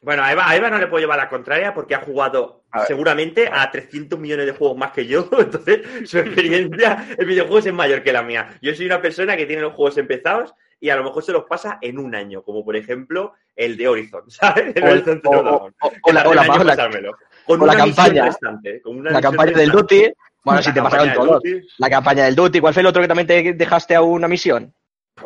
[0.00, 2.86] Bueno, a Eva, a Eva no le puedo llevar la contraria porque ha jugado A
[2.86, 7.72] seguramente a 300 millones de juegos más que yo, entonces su experiencia en videojuegos es
[7.74, 8.56] mayor que la mía.
[8.62, 11.44] Yo soy una persona que tiene los juegos empezados y a lo mejor se los
[11.46, 14.76] pasa en un año, como por ejemplo el de Horizon, ¿sabes?
[14.76, 15.70] El O, Horizon o- o-
[16.02, 16.64] o- la, campaña.
[18.26, 20.14] restante, con una la campaña del restante.
[20.44, 21.42] Bueno, La si te campaña pasaron del todos.
[21.78, 22.60] La campaña del Duty.
[22.60, 24.72] ¿Cuál fue el otro que también te dejaste a una misión?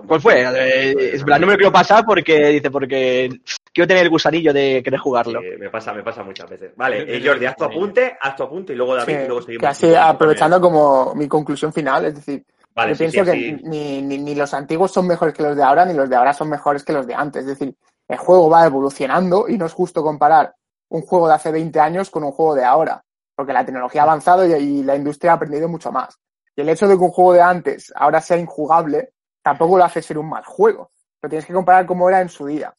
[0.06, 0.42] ¿Cuál fue?
[0.42, 3.28] Eh, es verdad, no me lo quiero pasar porque dice, porque
[3.72, 5.40] quiero tener el gusanillo de querer jugarlo.
[5.40, 6.72] Sí, me pasa, me pasa muchas veces.
[6.76, 9.26] Vale, Yo eh, Jordi, haz tu apunte, haz tu apunte y luego David Sí, y
[9.26, 9.78] luego seguimos.
[9.78, 12.44] con aprovechando como mi conclusión final, es decir,
[12.74, 15.54] Vale, yo sí, sí, pienso que ni, ni, ni los antiguos son mejores que los
[15.56, 17.42] de ahora, ni los de ahora son mejores que los de antes.
[17.42, 17.74] Es decir,
[18.08, 20.54] el juego va evolucionando y no es justo comparar
[20.88, 23.02] un juego de hace 20 años con un juego de ahora,
[23.34, 26.18] porque la tecnología ha avanzado y, la industria ha aprendido mucho más.
[26.54, 29.12] Y el hecho de que un juego de antes ahora sea injugable,
[29.42, 30.92] tampoco lo hace ser un mal juego.
[31.22, 32.74] Lo tienes que comparar como era en su día.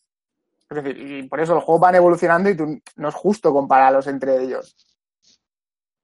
[0.70, 4.42] Es decir, y por eso los juegos van evolucionando y no es justo compararlos entre
[4.42, 4.76] ellos.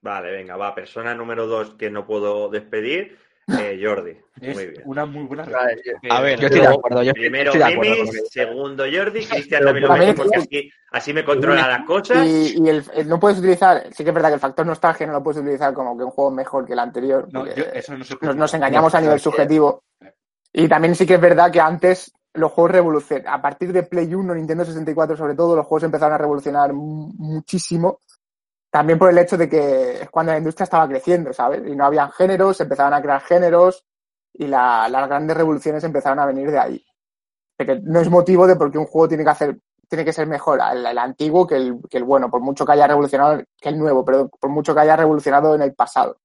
[0.02, 0.74] Vale, venga, va.
[0.74, 3.18] Persona número dos que no puedo despedir,
[3.58, 4.12] eh, Jordi.
[4.42, 4.82] Es Muy bien.
[4.86, 5.92] una muy buena respuesta.
[6.10, 7.04] A ver, Yo estoy de Luego, acuerdo.
[7.04, 8.12] Yo estoy, Primero estoy de acuerdo.
[8.30, 12.26] segundo Jordi, Cristian también lo meto porque así, así me controla las cosas.
[12.26, 15.08] Y, y el, el no puedes utilizar, sí que es verdad que el factor nostalgia
[15.08, 17.28] no lo puedes utilizar como que un juego mejor que el anterior.
[17.32, 18.28] No, yo, eso no se puede.
[18.34, 19.84] nos, nos engañamos a nivel subjetivo.
[20.54, 23.34] Y también sí que es verdad que antes los juegos revolucionaron.
[23.34, 27.12] A partir de Play 1, Nintendo 64 sobre todo, los juegos empezaron a revolucionar mu-
[27.18, 28.00] muchísimo.
[28.72, 31.62] También por el hecho de que es cuando la industria estaba creciendo, ¿sabes?
[31.66, 33.84] Y no habían géneros, se empezaban a crear géneros
[34.34, 36.86] y la- las grandes revoluciones empezaron a venir de ahí.
[37.58, 39.58] De que no es motivo de por qué un juego tiene que hacer
[39.90, 42.74] tiene que ser mejor el, el antiguo que el, que el bueno, por mucho que
[42.74, 46.20] haya revolucionado, que el nuevo, pero por mucho que haya revolucionado en el pasado.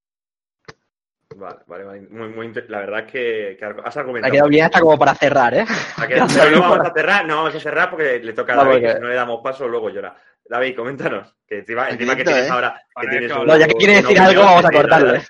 [1.36, 2.00] Vale, vale, vale.
[2.10, 4.28] Muy, muy inter- La verdad es que, que has Me argumentado.
[4.30, 5.64] ha quedado bien hasta como para cerrar, ¿eh?
[5.96, 8.56] Ha quedado- pero no vamos a cerrar, no vamos a cerrar porque le toca a
[8.56, 10.14] No, David, no le damos paso, luego llora.
[10.46, 11.34] David, coméntanos.
[11.46, 12.50] Que encima, encima que tienes ¿eh?
[12.50, 12.74] ahora.
[12.74, 15.14] Que Ahora tienes que un- No, ya que quiere una decir algo, vamos a cortarlo.
[15.14, 15.22] ¿eh?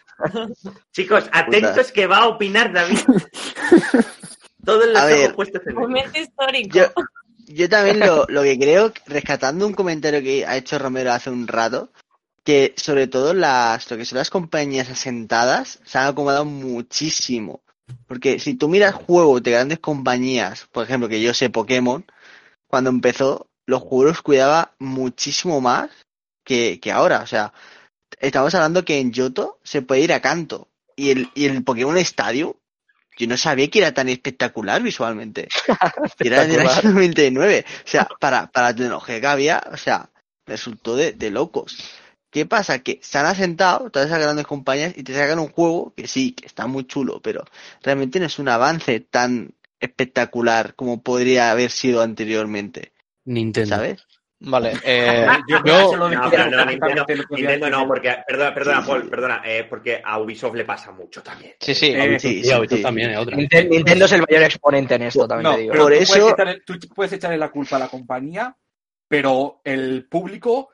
[0.93, 2.99] Chicos, atentos que va a opinar David.
[4.65, 5.75] Todos los ojos puestos en.
[5.75, 6.79] Momento histórico.
[6.79, 6.85] Yo,
[7.47, 11.47] yo también lo, lo que creo, rescatando un comentario que ha hecho Romero hace un
[11.47, 11.91] rato,
[12.45, 17.63] que sobre todo las, lo que son las compañías asentadas se han acomodado muchísimo.
[18.07, 22.07] Porque si tú miras juegos de grandes compañías, por ejemplo, que yo sé Pokémon,
[22.67, 25.91] cuando empezó, los juegos cuidaba muchísimo más
[26.45, 27.23] que, que ahora.
[27.23, 27.53] O sea,
[28.21, 30.69] estamos hablando que en Yoto se puede ir a canto.
[30.97, 32.55] Y el, y el Pokémon Stadium
[33.17, 35.49] yo no sabía que era tan espectacular visualmente.
[36.19, 37.65] Era del año 99.
[37.69, 40.11] O sea, para, para la tecnología que había, o sea,
[40.47, 41.77] resultó de, de locos.
[42.31, 42.81] ¿Qué pasa?
[42.81, 46.33] Que se han asentado todas esas grandes compañías y te sacan un juego que sí,
[46.33, 47.45] que está muy chulo, pero
[47.83, 52.93] realmente no es un avance tan espectacular como podría haber sido anteriormente,
[53.25, 53.77] Nintendo.
[53.77, 54.07] ¿sabes?
[54.41, 59.09] Vale, eh, Yo yo, No, dije pero no, Nintendo, no, porque, perdona, perdona, Sí, Paul,
[59.09, 61.55] perdona, eh, porque a Ubisoft le pasa mucho también.
[61.61, 61.93] sí, sí.
[61.95, 62.83] Eh, Sí, Y a Ubisoft sí.
[62.83, 63.37] también es otra.
[63.37, 65.73] Ninten- Nintendo es el mayor exponente en esto, también No, te digo.
[65.73, 68.57] pero Por tú, eso- puedes echarle, tú puedes echarle la culpa a la compañía,
[69.09, 70.71] pero el público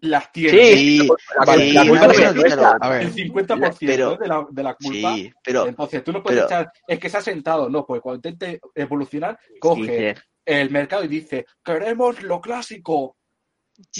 [0.00, 0.50] las tiene.
[0.76, 0.98] Sí,
[1.44, 2.76] la, sí, la culpa no.
[2.80, 5.14] A ver, El 50% Pero- de, la, de la culpa.
[5.14, 8.00] sí, pero Entonces tú no puedes pero- echar, es que se ha sentado, no, porque
[8.00, 13.16] cuando intente evolucionar, coge sí, el mercado y dice, queremos lo clásico,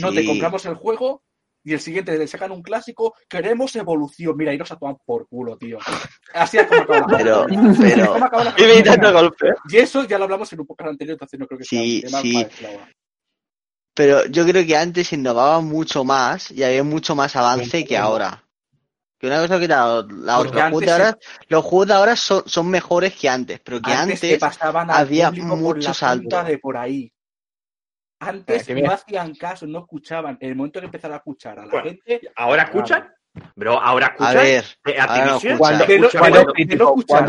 [0.01, 1.23] no te compramos el juego,
[1.63, 4.35] y el siguiente le sacan un clásico, queremos evolución.
[4.37, 5.79] Mira, y nos a tomar por culo, tío.
[6.33, 7.71] Así es como acaba la Pero, campaña.
[7.71, 9.47] Así es pero, como acaba la Y golpe.
[9.73, 12.11] Eso ya lo hablamos en un podcast anterior, entonces no creo que sea Sí, un
[12.11, 12.45] tema sí.
[12.45, 12.89] para
[13.95, 18.48] pero yo creo que antes innovaba mucho más y había mucho más avance que ahora.
[19.19, 20.71] Que una cosa que la, la Porque otra.
[20.71, 23.91] Los juegos de ahora, los juegos de ahora son, son mejores que antes, pero que
[23.91, 26.23] Antes, antes, te pasaban había público por mucho la salto.
[26.23, 27.13] punta de por ahí.
[28.21, 28.95] Antes Eh, que no mira.
[28.95, 30.37] hacían caso, no escuchaban.
[30.41, 33.09] En el momento que empezaron a escuchar a la Bueno, gente, ¿Ahora escuchan?
[33.55, 34.35] Bro, ¿ahora A escuchan?
[34.35, 34.65] ver,
[34.99, 35.59] Activision.
[35.59, 37.25] Cuando, no- escuchar, la a escuchar,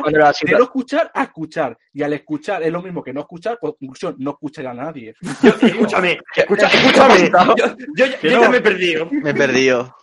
[0.00, 1.78] cuando la no escuchar a escuchar.
[1.92, 5.14] Y al escuchar es lo mismo que no escuchar, pues conclusión, no escuchar a nadie.
[5.42, 7.30] Yo- escúchame, escucha- escúchame.
[7.56, 9.08] Yo, yo- yo ya me he perdido.
[9.10, 9.94] me he perdido.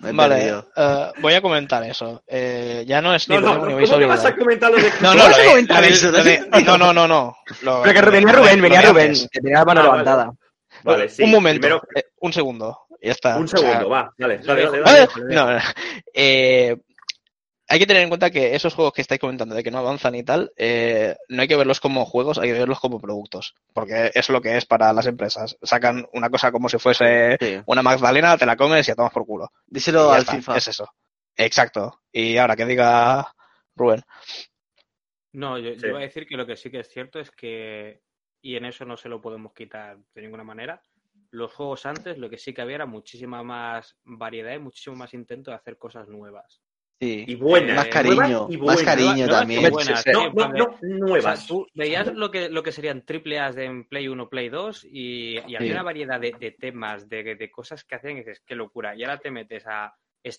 [0.00, 2.22] Vale, eh, voy a comentar eso.
[2.26, 4.90] Eh, ya no es No, ni no, no, ni ¿cómo vas a comentar lo de
[5.00, 5.28] No, no,
[6.64, 7.36] no, no, no, no.
[7.62, 10.02] Lo- Pero que venía Rubén, venía Rubén, que tenía la mano Ah, vale.
[10.02, 10.32] levantada.
[10.82, 11.22] Vale, sí.
[11.22, 12.78] un momento, primero- eh, un segundo.
[13.02, 13.36] Ya está.
[13.36, 14.12] un O sea, segundo, va.
[14.16, 14.82] Dale, dale, dale.
[14.84, 15.34] Ah, dale.
[15.34, 15.58] no, no.
[16.14, 16.76] Eh,
[17.74, 20.14] hay que tener en cuenta que esos juegos que estáis comentando de que no avanzan
[20.14, 23.52] y tal, eh, no hay que verlos como juegos, hay que verlos como productos.
[23.72, 25.56] Porque es lo que es para las empresas.
[25.60, 27.60] Sacan una cosa como si fuese Sí.
[27.66, 29.48] una Magdalena, te la comes y a tomas por culo.
[29.66, 30.56] Díselo al está, FIFA.
[30.56, 30.88] Es eso.
[31.36, 32.00] Exacto.
[32.12, 33.34] Y ahora que diga
[33.74, 34.02] Rubén.
[35.32, 35.86] No, yo, yo Sí.
[35.88, 38.02] iba a decir que lo que sí que es cierto es que,
[38.40, 40.80] y en eso no se lo podemos quitar de ninguna manera,
[41.30, 45.12] los juegos antes lo que sí que había era muchísima más variedad y muchísimo más
[45.12, 46.62] intento de hacer cosas nuevas.
[47.00, 47.24] Sí.
[47.26, 47.76] Y buenas.
[47.76, 49.62] Más Eh, cariño, y más cariño también.
[49.64, 50.02] No, O sea,
[50.82, 51.46] nuevas.
[51.46, 54.84] tú veías lo que, lo que serían triple A's de en Play 1, Play 2
[54.84, 55.70] y, y había Sí.
[55.72, 58.94] una variedad de, de temas, de, de cosas que hacían y dices, qué locura.
[58.96, 59.92] Y ahora te metes a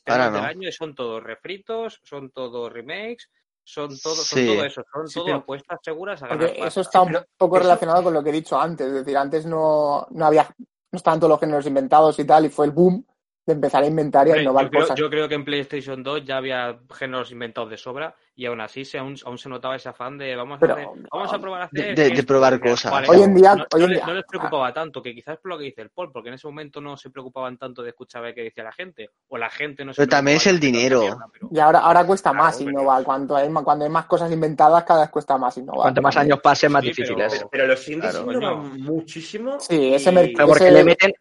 [0.08, 0.32] no.
[0.32, 3.30] del año y son todos refritos, son todos remakes,
[3.64, 4.46] son todo, son Sí.
[4.48, 8.02] todo eso, son Sí, todo pero- apuestas seguras a ganar eso está un poco relacionado
[8.04, 8.88] con lo que he dicho antes.
[8.88, 12.50] Es decir, antes no, no había, no estaban todos los géneros inventados y tal, y
[12.50, 13.06] fue el boom
[13.46, 14.98] de empezar a inventar y a innovar yo, creo, cosas.
[14.98, 18.84] yo creo que en PlayStation 2 ya había géneros inventados de sobra y aún así
[18.84, 21.62] se, aún, aún se notaba ese afán de vamos a, Pero, hacer- vamos a probar
[21.62, 22.92] a hacer de- de probar cosas.
[22.92, 25.14] vale, Hoy en día- no, hoy no en les- día- no les preocupaba tanto, que
[25.14, 27.84] quizás por lo que dice el Paul, porque en ese momento no se preocupaban tanto
[27.84, 30.38] de escuchar a ver qué decía la gente, o la gente no se Pero también
[30.38, 31.02] es el dinero.
[31.02, 33.04] tanta mierda, pero- Y ahora, ahora cuesta Claro, más innovar.
[33.04, 35.82] Cuanto hay, más- cuando hay más cosas inventadas, cada vez cuesta más innovar.
[35.84, 37.34] Cuanto más años pasen, más Sí, difícil pero- es.
[37.36, 38.32] Pero, pero los indies Claro.
[38.34, 39.60] innovan muchísimo.
[39.60, 41.14] Sí, ese y- mercado- Pero porque Ese- le meten.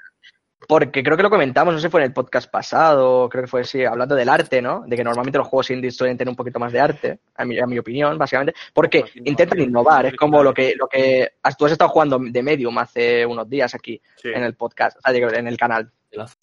[0.68, 3.48] Porque creo que lo comentamos, no sé si fue en el podcast pasado, creo que
[3.50, 4.84] fue sí, hablando del arte, ¿no?
[4.86, 7.58] De que normalmente los juegos indies suelen tener un poquito más de arte, a mi,
[7.58, 10.06] a mi opinión, básicamente, porque intentan innovar.
[10.06, 13.74] Es como lo que, lo que tú has estado jugando de Medium hace unos días
[13.74, 14.28] aquí Sí.
[14.34, 15.90] en el podcast, o sea, digo, en el canal.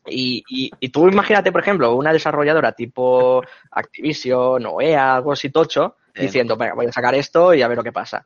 [0.05, 3.41] Y, y, y tú imagínate, por ejemplo, una desarrolladora tipo
[3.71, 6.23] Activision o EA, algo así tocho, Sí.
[6.23, 8.25] diciendo, venga, voy a sacar esto y a ver lo que pasa.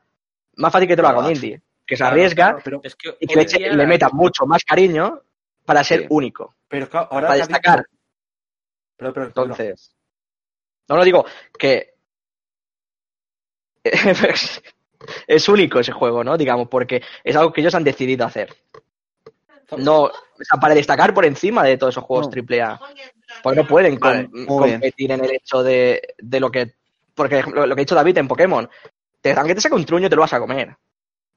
[0.55, 2.81] Más fácil que te lo haga un indie, que se arriesga claro, pero,
[3.19, 5.21] y que le, eche- le meta mucho más cariño
[5.65, 6.07] para ser Sí.
[6.09, 7.85] único, pero claro, ahora para dicho- destacar.
[8.97, 9.95] pero, pero, pero, Entonces,
[10.87, 11.25] no lo digo
[11.57, 11.93] que
[15.27, 16.37] es único ese juego, ¿no?
[16.37, 18.55] Digamos, porque es algo que ellos han decidido hacer.
[19.77, 22.43] No, o sea, para destacar por encima de todos esos juegos No.
[22.43, 22.79] AAA.
[23.41, 24.45] Porque no pueden com- bien.
[24.45, 26.75] competir en el hecho de, de lo que.
[27.15, 28.69] Porque lo, lo que ha dicho David en Pokémon,
[29.21, 30.75] te dan que te saca un truño y te lo vas a comer.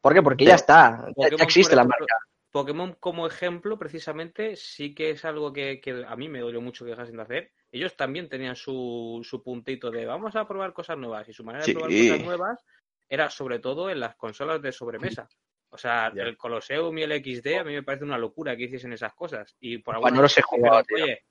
[0.01, 0.23] ¿Por qué?
[0.23, 2.17] Porque ya está, ya- existe la marca.
[2.51, 6.85] Pokémon como ejemplo, precisamente, sí que es algo que, que a mí me dolió mucho
[6.85, 7.53] que dejasen de hacer.
[7.71, 11.65] Ellos también tenían su, su puntito de vamos a probar cosas nuevas y su manera
[11.65, 11.73] Sí.
[11.75, 12.65] de probar cosas nuevas
[13.09, 15.29] era sobre todo en las consolas de sobremesa.
[15.71, 16.23] O sea, Ya.
[16.23, 19.55] el Colosseum y el XD a mí me parece una locura que hiciesen esas cosas.
[19.61, 20.83] Y por alguna no los he jugado.
[20.95, 21.25] Oye,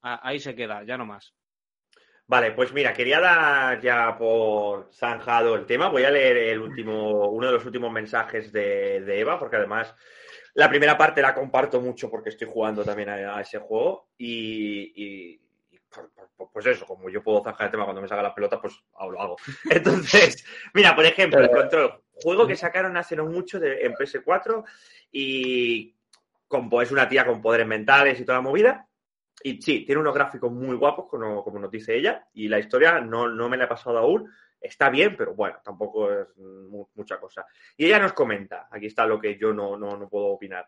[0.00, 1.34] ahí se queda, ya no más.
[2.26, 5.90] Vale, pues mira, quería dar ya por zanjado el tema.
[5.90, 9.94] Voy a leer el último, uno de los últimos mensajes de, de Eva, porque además
[10.54, 14.92] la primera parte la comparto mucho porque estoy jugando también a, a ese juego y,
[14.94, 15.40] y-
[15.70, 15.78] y
[16.36, 18.74] pues, pues eso, como yo puedo zanjar el tema cuando me salga la pelota, pues
[19.00, 19.36] lo hago.
[19.70, 24.64] Entonces, mira, por ejemplo, el control, juego que sacaron hace no mucho de, en PS4
[25.10, 25.94] y
[26.46, 28.88] con, es una tía con poderes mentales y toda la movida.
[29.42, 33.00] Y sí, tiene unos gráficos muy guapos, como, como nos dice ella, y la historia
[33.00, 34.30] no, no me la he pasado aún.
[34.64, 37.44] Está bien, pero bueno, tampoco es mu- mucha cosa.
[37.76, 40.66] Y ella nos comenta, aquí está lo que yo no, no, no puedo opinar.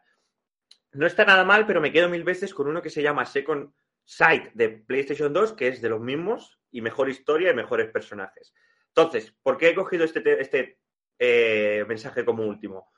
[0.93, 3.73] No está nada mal, pero me quedo mil veces con uno que se llama Second
[4.05, 8.55] Sight de PlayStation 2, que es de los mismos y mejor historia y mejores personajes.
[8.89, 10.79] Entonces, ¿por qué he cogido este, te- este
[11.19, 12.93] eh, mensaje como último?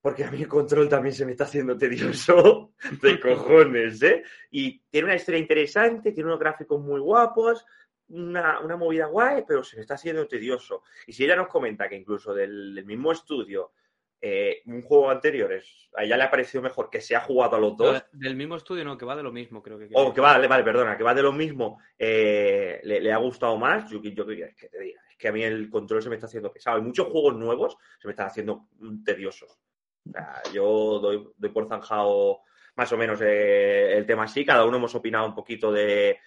[0.00, 2.72] Porque a mí el control también se me está haciendo tedioso
[3.02, 4.22] de cojones, ¿eh?
[4.50, 7.64] Y tiene una historia interesante, tiene unos gráficos muy guapos,
[8.10, 10.82] una, una movida guay, pero se me está haciendo tedioso.
[11.06, 13.72] Y si ella nos comenta que incluso del, del mismo estudio,
[14.20, 17.56] eh, un juego anterior, es, a ella le ha parecido mejor que se ha jugado
[17.56, 19.88] a los dos, No, Del mismo estudio, no, que va de lo mismo, creo que.
[19.92, 23.56] o que vale, vale, perdona, que va de lo mismo, eh, le, le ha gustado
[23.56, 26.16] más, yo, yo quieres que te diga, es que a mí el control se me
[26.16, 26.76] está haciendo pesado.
[26.76, 28.68] Hay muchos juegos nuevos se me están haciendo
[29.04, 29.58] tediosos.
[30.06, 32.40] O sea, yo doy, doy por zanjado
[32.76, 36.18] más o menos eh, el tema así, cada uno hemos opinado un poquito de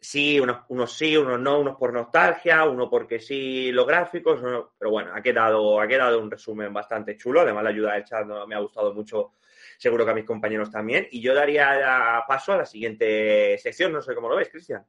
[0.00, 4.72] sí, unos, unos sí, unos no, unos por nostalgia, uno porque sí los gráficos, uno-
[4.78, 8.26] pero bueno, ha quedado, ha quedado un resumen bastante chulo, además la ayuda del chat
[8.26, 9.32] no- me ha gustado mucho,
[9.78, 14.00] seguro que a mis compañeros también, y yo daría paso a la siguiente sección, no
[14.02, 14.84] sé cómo lo ves, Cristian.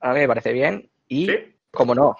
[0.00, 0.90] A mí me parece bien.
[1.08, 1.56] Y, ¿Sí?
[1.70, 2.16] como no,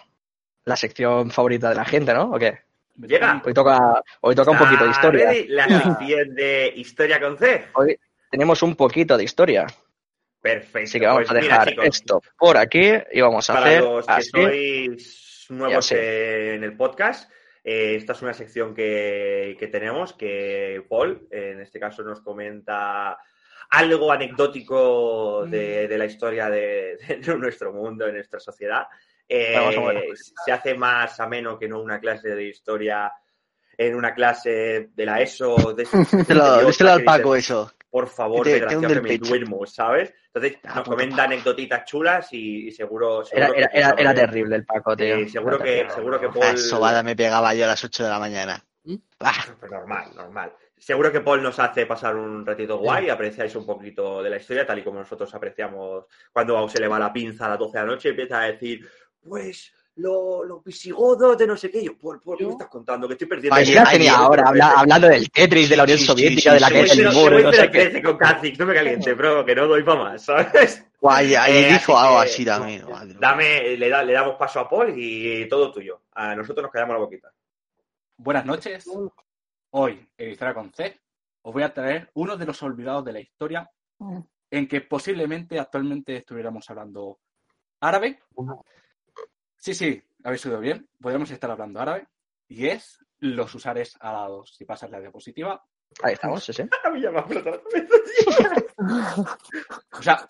[0.65, 2.31] la sección favorita de la gente, ¿no?
[2.33, 2.59] ¿O qué?
[2.97, 3.43] Llega.
[3.45, 5.33] Hoy toca, hoy toca un poquito de ¿Está historia.
[5.49, 7.67] La sección de historia con C.
[7.75, 7.99] Hoy
[8.31, 9.67] tenemos un poquito de historia.
[10.47, 10.79] Perfecto.
[10.89, 13.67] Así que vamos Pues a mira, dejar chicos, esto por aquí y vamos a Para
[13.67, 14.31] hacer los que así.
[14.31, 17.31] sois nuevos eh, en el podcast,
[17.65, 23.19] eh, esta es una sección que, que tenemos que Paul, en este caso, nos comenta
[23.71, 25.51] algo anecdótico Mm.
[25.51, 28.87] de, de la historia de, de nuestro mundo, de nuestra sociedad.
[29.29, 30.05] Eh, Vamos a ver.
[30.45, 33.13] se hace más ameno que no una clase de historia
[33.77, 35.75] en una clase de la ESO.
[35.75, 35.85] De
[36.65, 37.73] díselo al Paco eso.
[37.97, 40.13] Por favor, te- desgraciado, que me duermo, ¿sabes?
[40.27, 41.27] Entonces Ah, nos comenta Paco.
[41.29, 45.15] anecdotitas chulas y, y seguro, Era, seguro era, que- era, era terrible el Paco, tío.
[45.17, 45.95] eh, seguro Era que, terrible.
[45.95, 46.59] seguro que La Paul.
[46.59, 48.63] sobada me pegaba yo a las 8 de la mañana.
[49.21, 50.53] Ah, Pues normal, normal.
[50.77, 54.37] Seguro que Paul nos hace pasar un ratito guay y apreciáis un poquito de la
[54.37, 57.79] historia, tal y como nosotros apreciamos cuando se le va la pinza a las 12
[57.79, 58.87] de la noche y empieza a decir,
[59.23, 61.83] pues lo- los visigodos de no sé qué.
[61.85, 63.07] Yo, Paul, Paul, ¿qué me estás contando?
[63.07, 63.55] Que estoy perdiendo.
[63.57, 66.51] Ay, Pues ya ay, tenía ahora, habla- hablando del Tetris, de la Unión Sí, Soviética,
[66.51, 67.79] sí, de la sí, que Voy es de el los- muro, no sé los qué.
[67.89, 68.19] 13 con
[68.59, 70.85] no me caliente, bro, que no doy para más, ¿sabes?
[71.01, 72.85] guay, ahí Eh, dijo algo así también.
[73.21, 76.03] Dame, le, da- le damos paso a Paul y todo tuyo.
[76.13, 77.33] A nosotros nos quedamos la boquita.
[78.19, 78.87] Buenas noches.
[79.71, 81.01] Hoy, en Historia con C,
[81.43, 83.71] os voy a traer uno de los olvidados de la historia
[84.51, 87.19] en que posiblemente actualmente estuviéramos hablando
[87.81, 88.21] árabe.
[89.67, 90.89] Sí, sí, habéis oído bien.
[91.01, 92.07] Podríamos estar hablando árabe.
[92.47, 94.55] Y es los usares alados.
[94.57, 95.61] Si pasas la diapositiva.
[96.05, 96.63] Ahí estamos, sí, sí.
[96.85, 99.39] A mí ya me ha explotado la cabeza.
[99.99, 100.25] O sea,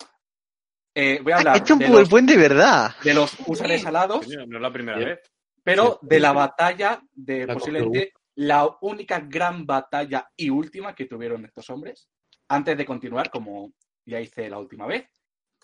[0.95, 2.95] eh, voy a Ha hablar hecho un de los, de verdad.
[3.03, 5.19] de los usares alados, no es la primera vez.
[5.63, 11.45] pero de la batalla de La posiblemente la única gran batalla y última que tuvieron
[11.45, 12.09] estos hombres.
[12.47, 13.71] Antes de continuar, como
[14.03, 15.07] ya hice la última vez,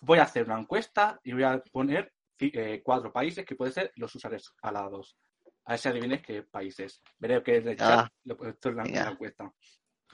[0.02, 3.92] voy a hacer una encuesta y voy a poner eh, cuatro países que pueden ser
[3.96, 5.18] los usuarios alados.
[5.66, 7.02] A ver si adivinéis qué países.
[7.18, 8.12] Veré que es de chat, Ah.
[8.26, 9.54] lo en la, la encuesta.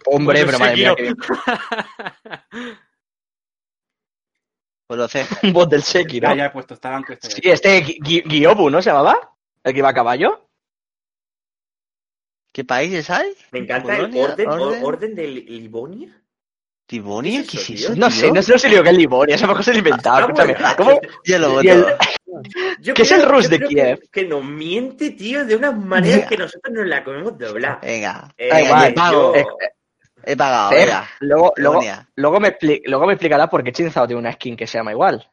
[0.05, 1.13] Hombre, pero madre mía, que
[4.87, 5.25] Pues lo sé.
[5.43, 6.29] un bot del Sekiro.
[6.29, 7.29] Ya, ya he puesto, está la encuesta.
[7.29, 9.35] Sí, este Gui- Gui- Guiobu, ¿no se llamaba?
[9.63, 10.49] ¿El que iba a caballo?
[12.51, 13.31] ¿Qué países hay?
[13.51, 14.83] Me encanta el orden, orden.
[14.83, 16.18] orden de Li- Livonia.
[16.89, 17.41] ¿Tibonia?
[17.43, 17.93] ¿Qué ¿Qué es es eso, eso?
[17.93, 18.01] tío?
[18.03, 20.17] No sé, no sé, no sé lo que es Livonia, esa mejor se lo inventado,
[20.17, 20.53] Ah, escúchame.
[20.53, 20.91] bueno, ¿Cómo?
[21.37, 21.85] Lo el-
[22.95, 23.99] ¿Qué es el Rus de Kiev?
[23.99, 27.79] Que, que nos miente, tío, de una manera que nosotros nos la comemos doblar.
[27.81, 29.33] Venga, Eh, Da igual, pago.
[29.35, 29.45] yo- Eh,
[30.25, 31.07] he pagado, eh, venga.
[31.19, 31.81] luego, luego,
[32.15, 35.29] luego, me luego me explicará por qué Chinzao tiene una skin que se llama igual.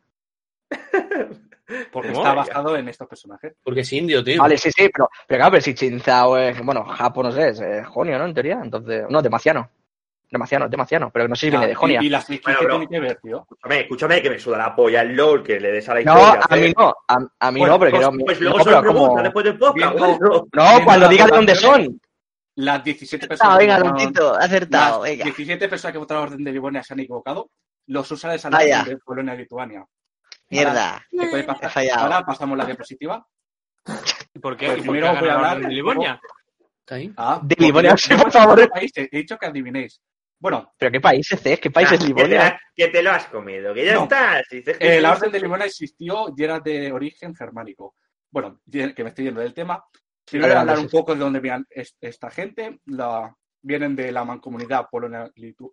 [1.90, 3.54] Porque está basado en estos personajes.
[3.64, 4.40] Porque es indio, tío.
[4.40, 7.60] Vale, sí, sí, pero, pero claro, pero si Chinzao es, bueno, Japo no sé, es
[7.60, 8.26] eh, Jonio, ¿no?
[8.26, 9.68] En teoría, entonces, no, Demaciano.
[10.36, 12.00] Demaciano, Demaciano, pero no sé si viene Ah, de Jonia.
[12.02, 12.76] y, y las Bueno, que bro.
[12.78, 13.38] tiene que ver, tío.
[13.50, 16.18] Escúchame, escúchame, que me suda la polla el LOL, que le des a la No,
[16.18, 16.40] historia.
[16.48, 18.24] a mí no, a, a mí Pues- no, pero pues, quiero...
[18.24, 19.76] pues luego no, se lo pero como- pregunta después del podcast.
[19.94, 20.18] Viendo-.
[20.52, 22.00] No, Viendo cuando diga de dónde son.
[22.58, 23.58] Las 17 Ah, personas.
[23.58, 25.24] venga, que Tontito, acertado, las venga.
[25.24, 27.50] 17 personas que votaron orden de Livonia se han equivocado.
[27.88, 28.82] Los usuarios al Vaya.
[28.84, 29.84] de Polonia y Lituania.
[30.48, 31.04] Mierda.
[31.10, 31.66] ¿Qué puede pasar?
[31.66, 32.00] He fallado.
[32.04, 33.26] Ahora pasamos la diapositiva.
[34.34, 34.66] ¿Y por qué?
[34.68, 36.20] Pues ¿Y por qué primero voy a hablar de Livonia?
[36.80, 37.12] Está ahí.
[37.16, 38.60] Ah, De Livonia, sí, por favor.
[38.94, 40.00] He dicho que adivinéis.
[40.38, 41.60] Bueno, ¿Pero qué países es?
[41.60, 42.38] ¿Qué países Ah, que, te Livonia?
[42.38, 44.08] la- que te lo has comido, que ya No.
[44.80, 47.94] eh, la orden de Livonia existió y era de origen germánico.
[48.30, 49.74] Bueno, que me estoy yendo del tema.
[49.74, 49.84] A
[50.30, 54.86] Adelante, hablar un poco de dónde vienen es- esta gente, la, vienen de la mancomunidad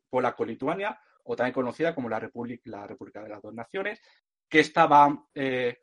[0.10, 4.00] polaco-lituania, o también conocida como la República, la República de las Dos Naciones,
[4.50, 5.80] que estaba eh,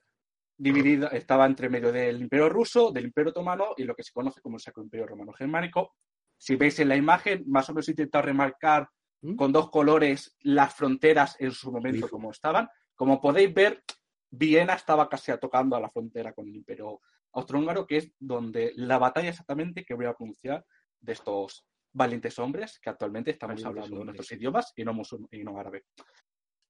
[0.56, 4.40] dividida, estaba entre medio del Imperio ruso, del Imperio otomano y lo que se conoce
[4.40, 5.94] como el Sacro Imperio Romano Germánico.
[6.40, 8.88] Si veis en la imagen, más o menos he intentado remarcar
[9.20, 9.36] ¿Mm?
[9.36, 12.68] con dos colores las fronteras en su momento como estaban.
[12.94, 13.84] Como podéis ver,
[14.30, 17.00] Viena estaba casi tocando a la frontera con el Imperio
[17.32, 20.64] Austrohúngaro, que es donde la batalla exactamente que voy a pronunciar
[20.98, 24.16] de estos valientes hombres que actualmente estamos Valientes hablando hombres.
[24.16, 25.02] nuestros idiomas y no,
[25.32, 25.84] y no árabe.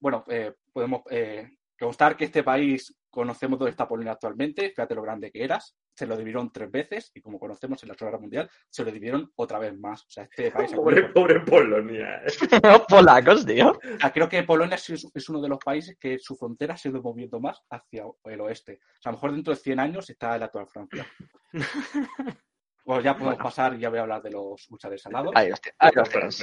[0.01, 5.03] Bueno, eh, podemos eh, constar que este país conocemos dónde está Polonia actualmente, fíjate lo
[5.03, 8.21] grande que eras, se lo dividieron tres veces y como conocemos en la Segunda Guerra
[8.23, 10.01] Mundial, se lo dividieron otra vez más.
[10.07, 10.73] O sea, este país...
[10.73, 12.23] Pobre, pobre Polonia.
[12.25, 12.31] eh.
[12.89, 13.79] Polacos, tío.
[14.15, 17.03] Creo que Polonia es, es uno de los países que su frontera se ha ido
[17.03, 18.81] moviendo más hacia el oeste.
[18.99, 21.07] O sea, a lo mejor dentro de 100 años está la actual Francia.
[22.83, 25.33] Pues ya podemos pasar, ya voy a hablar de los buchares salados.
[25.37, 26.41] Ahí los, ahí los.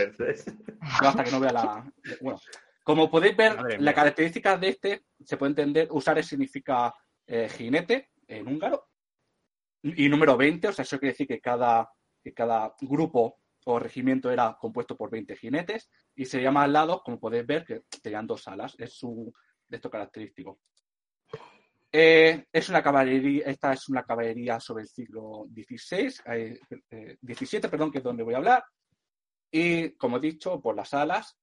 [1.01, 1.91] No, hasta que no vea la.
[2.21, 2.39] Bueno,
[2.83, 3.93] como podéis ver, Madre la mía.
[3.93, 5.87] característica de este se puede entender.
[5.91, 6.93] Usar significa
[7.25, 8.87] eh, jinete en húngaro.
[9.95, 11.89] Y número 20, o sea, eso quiere decir que cada,
[12.23, 15.89] que cada grupo o regimiento era compuesto por 20 jinetes.
[16.15, 18.75] Y se llama al lado, como podéis ver, que tenían dos alas.
[18.77, 19.33] Es su
[19.67, 20.59] de esto característico.
[21.91, 26.59] Eh, es una caballería, esta es una caballería sobre el siglo XVI, eh,
[26.91, 28.63] eh, 17, perdón, que es donde voy a hablar.
[29.51, 31.37] Y como he dicho, por las alas,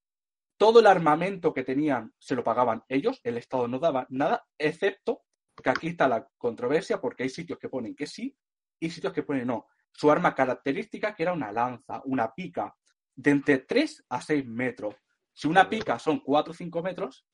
[0.56, 5.22] todo el armamento que tenían se lo pagaban ellos, el Estado no daba nada, excepto
[5.62, 8.36] que aquí está la controversia porque hay sitios que ponen que sí
[8.80, 9.66] y sitios que ponen no.
[9.92, 12.76] Su arma característica que era una lanza, una pica,
[13.14, 14.96] de entre 3 a 6 metros.
[15.32, 17.24] Si una pica son 4 o 5 metros,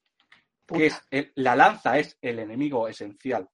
[0.67, 3.49] que es el- la lanza es el enemigo esencial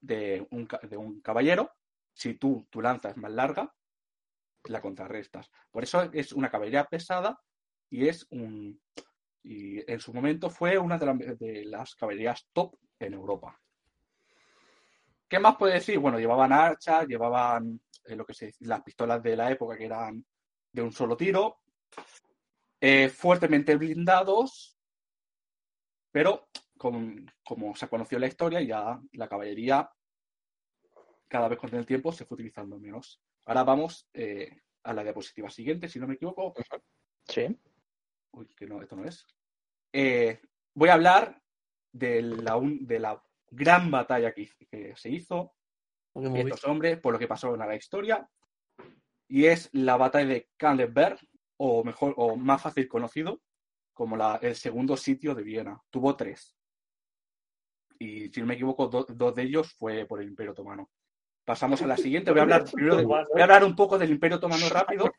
[0.00, 1.72] de un, ca- de un caballero.
[2.12, 3.74] Si tú, tu lanza es más larga,
[4.64, 5.50] la contrarrestas.
[5.70, 7.40] Por eso es una caballería pesada
[7.90, 8.80] y es un
[9.46, 13.60] y en su momento fue una de, la- de las caballerías top en Europa.
[15.34, 15.98] ¿Qué más puede decir?
[15.98, 20.24] Bueno, llevaban hachas, llevaban eh, lo que se las pistolas de la época que eran
[20.70, 21.58] de un solo tiro,
[22.80, 24.78] eh, fuertemente blindados,
[26.12, 29.90] pero con- como se conoció la historia, ya la caballería
[31.26, 33.20] cada vez con el tiempo se fue utilizando menos.
[33.46, 36.54] Ahora vamos eh, a la diapositiva siguiente, si no me equivoco.
[37.26, 37.58] Sí.
[38.30, 39.26] Uy, que no, esto no es.
[40.74, 41.42] Voy a hablar
[41.90, 43.20] de la, un- de la
[43.54, 44.48] gran batalla que,
[44.96, 45.54] se hizo
[46.14, 46.40] Qué y movida.
[46.54, 48.28] estos hombres, por lo que pasó en la historia,
[49.28, 51.18] y es la batalla de Kahlenberg,
[51.56, 53.40] o mejor, o más fácil conocido
[53.92, 55.80] como la- el segundo sitio de Viena.
[55.90, 56.56] Tuvo tres.
[57.98, 60.90] Y si no me equivoco, do- dos de ellos fue por el Imperio Otomano.
[61.44, 62.30] Pasamos a la siguiente.
[62.32, 65.12] Voy a hablar, primero de- voy a hablar un poco del Imperio Otomano rápido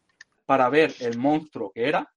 [0.45, 2.11] para ver el monstruo que era.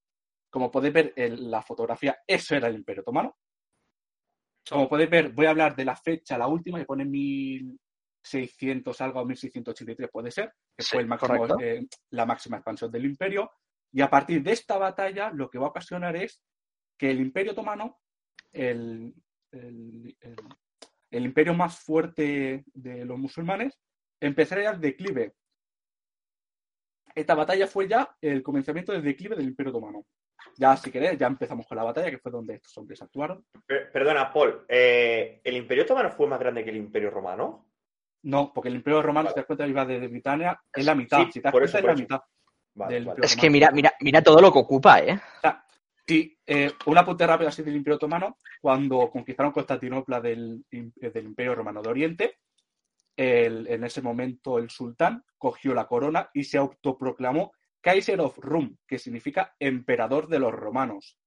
[0.51, 3.37] Como podéis ver en la fotografía, eso era el Imperio Otomano.
[4.71, 9.25] Como podéis ver, voy a hablar de la fecha, la última, que pone 1600 algo,
[9.25, 11.29] 1683 puede ser, que Sí, fue el máximo,
[11.61, 13.51] eh, la máxima expansión del imperio.
[13.93, 16.41] Y a partir de esta batalla, lo que va a ocasionar es
[16.99, 17.99] que el imperio otomano,
[18.53, 19.15] el,
[19.53, 20.37] el- el-
[21.11, 23.81] el imperio más fuerte de los musulmanes,
[24.21, 25.35] empezará el declive.
[27.15, 30.05] Esta batalla fue ya el comenzamiento del declive del imperio otomano.
[30.57, 33.45] Ya, si queréis, ya empezamos con la batalla, que fue donde estos hombres actuaron.
[33.67, 34.65] Per- Perdona, Paul.
[34.69, 37.67] eh, ¿El Imperio Otomano fue más grande que el Imperio Romano?
[38.23, 39.31] No, porque el Imperio Romano, Vale.
[39.31, 41.19] si te das cuenta, iba desde Britania, es la mitad.
[41.27, 42.03] Sí, si te das por cuenta, eso, es la eso.
[42.03, 42.21] mitad.
[42.75, 43.21] Vale, Del vale.
[43.23, 45.15] Es que mira, mira, mira todo lo que ocupa, ¿eh?
[45.15, 45.65] O sea,
[46.07, 51.25] sí, eh, un apunte rápido así del Imperio Otomano, cuando conquistaron Constantinopla del, eh, del
[51.27, 52.39] Imperio Romano de Oriente,
[53.17, 58.77] el- en ese momento el sultán cogió la corona y se autoproclamó Kaiser of Rum,
[58.87, 61.19] que significa emperador de los romanos.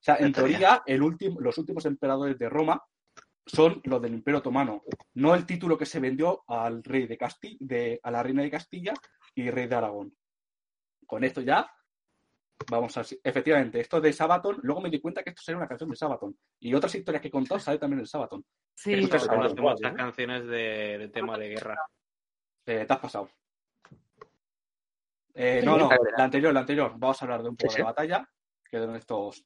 [0.00, 2.82] O sea, en teoría, el último, los últimos emperadores de Roma
[3.46, 4.82] son los del Imperio Otomano,
[5.14, 8.50] no el título que se vendió al rey de Castilla, de, a la reina de
[8.50, 8.94] Castilla
[9.34, 10.16] y rey de Aragón.
[11.06, 11.70] Con esto ya
[12.68, 15.88] Vamos a efectivamente, esto de Sabaton, luego me di cuenta que esto sería una canción
[15.88, 16.36] de Sabaton.
[16.58, 18.44] Y otras historias que he contado sale también el Sabaton.
[18.74, 19.60] Sí, Escucha Yo Sabaton.
[19.64, 21.76] muchas canciones de, de tema de guerra.
[22.66, 23.30] Eh, te has pasado.
[25.42, 25.88] Eh, no, no,
[26.18, 26.92] la anterior, la anterior.
[26.98, 27.82] Vamos a hablar de un poco Sí, de sí.
[27.82, 28.28] la batalla,
[28.70, 29.44] que de estos.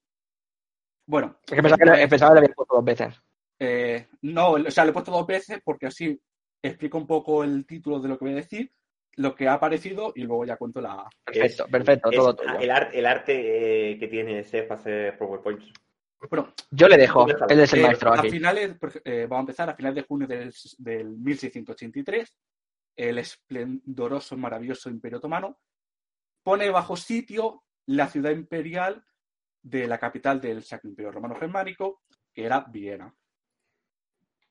[1.07, 3.15] Bueno, Es que pensaba que, le- pensaba que le había puesto dos veces.
[3.61, 6.21] eh, no, o sea, lo he puesto dos veces porque así
[6.63, 8.73] explico un poco el título de lo que voy a decir.
[9.17, 11.09] lo que ha aparecido y luego ya cuento la.
[11.25, 15.73] Perfecto, perfecto, Es todo el, ar- el arte eh, que tiene Seth para hacer PowerPoints.
[16.29, 18.31] Bueno, Yo le dejo, él es el eh, maestro a aquí.
[18.31, 22.37] finales, ej- eh, vamos a empezar a finales de junio del, del 1683.
[22.97, 25.59] El esplendoroso, maravilloso Imperio Otomano
[26.45, 29.05] pone bajo sitio la ciudad imperial
[29.63, 32.03] de la capital del Sacro Imperio Romano Germánico,
[32.33, 33.13] que era Viena.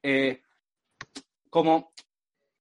[0.02, 0.42] Eh,
[1.50, 1.94] como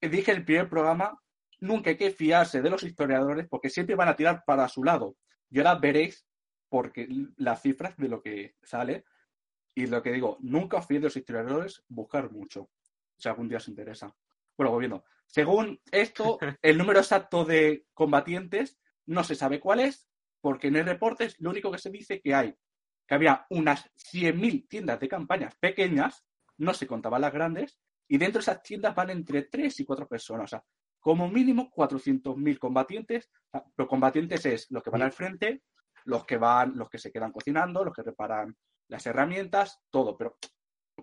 [0.01, 1.19] dije en el primer programa,
[1.61, 5.17] nunca hay que fiarse de los historiadores porque siempre van a tirar para su lado.
[5.51, 6.27] Y ahora veréis
[6.69, 9.05] porque las cifras de lo que sale
[9.75, 12.71] y lo que digo, nunca os fiéis de los historiadores, buscar mucho,
[13.17, 14.15] si algún día os interesa.
[14.57, 15.05] Bueno, volviendo.
[15.27, 20.09] Según esto, el número exacto de combatientes no se sabe cuál es,
[20.41, 22.55] porque en el reportes lo único que se dice que hay,
[23.07, 26.25] que había unas 100.000 tiendas de campañas pequeñas,
[26.59, 30.07] no se contaban las grandes, y dentro de esas tiendas van entre 3 y 4
[30.07, 30.45] personas.
[30.45, 30.65] O sea,
[31.03, 33.31] como mínimo 400.000 combatientes.
[33.77, 35.65] Los combatientes es los que van al frente,
[36.05, 38.57] los que van, los que se quedan cocinando, los que reparan
[38.89, 40.39] las herramientas, todo, pero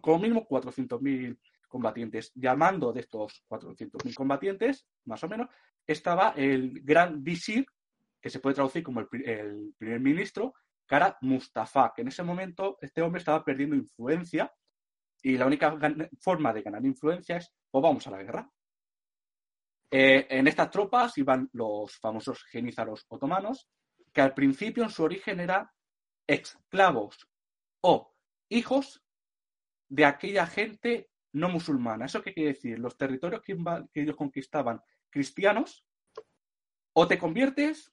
[0.02, 2.32] como mínimo 400.000 combatientes.
[2.36, 5.50] Llamando de estos 400.000 combatientes, más o menos,
[5.86, 7.66] estaba el gran visir,
[8.22, 10.54] que se puede traducir como el, pri- el primer ministro,
[10.88, 14.52] que Mustafa, que en ese momento este hombre estaba perdiendo influencia
[15.22, 15.78] y la única
[16.20, 18.52] forma de ganar influencia es, pues vamos a la guerra.
[19.92, 23.70] Eh, en estas tropas iban los famosos genízaros otomanos,
[24.14, 25.70] que al principio en su origen eran
[26.28, 27.28] esclavos
[27.82, 28.16] o
[28.50, 29.04] hijos
[29.90, 32.06] de aquella gente no musulmana.
[32.06, 32.80] ¿Eso qué quiere decir?
[32.80, 35.86] Los territorios que ellos conquistaban cristianos,
[36.94, 37.92] o te conviertes,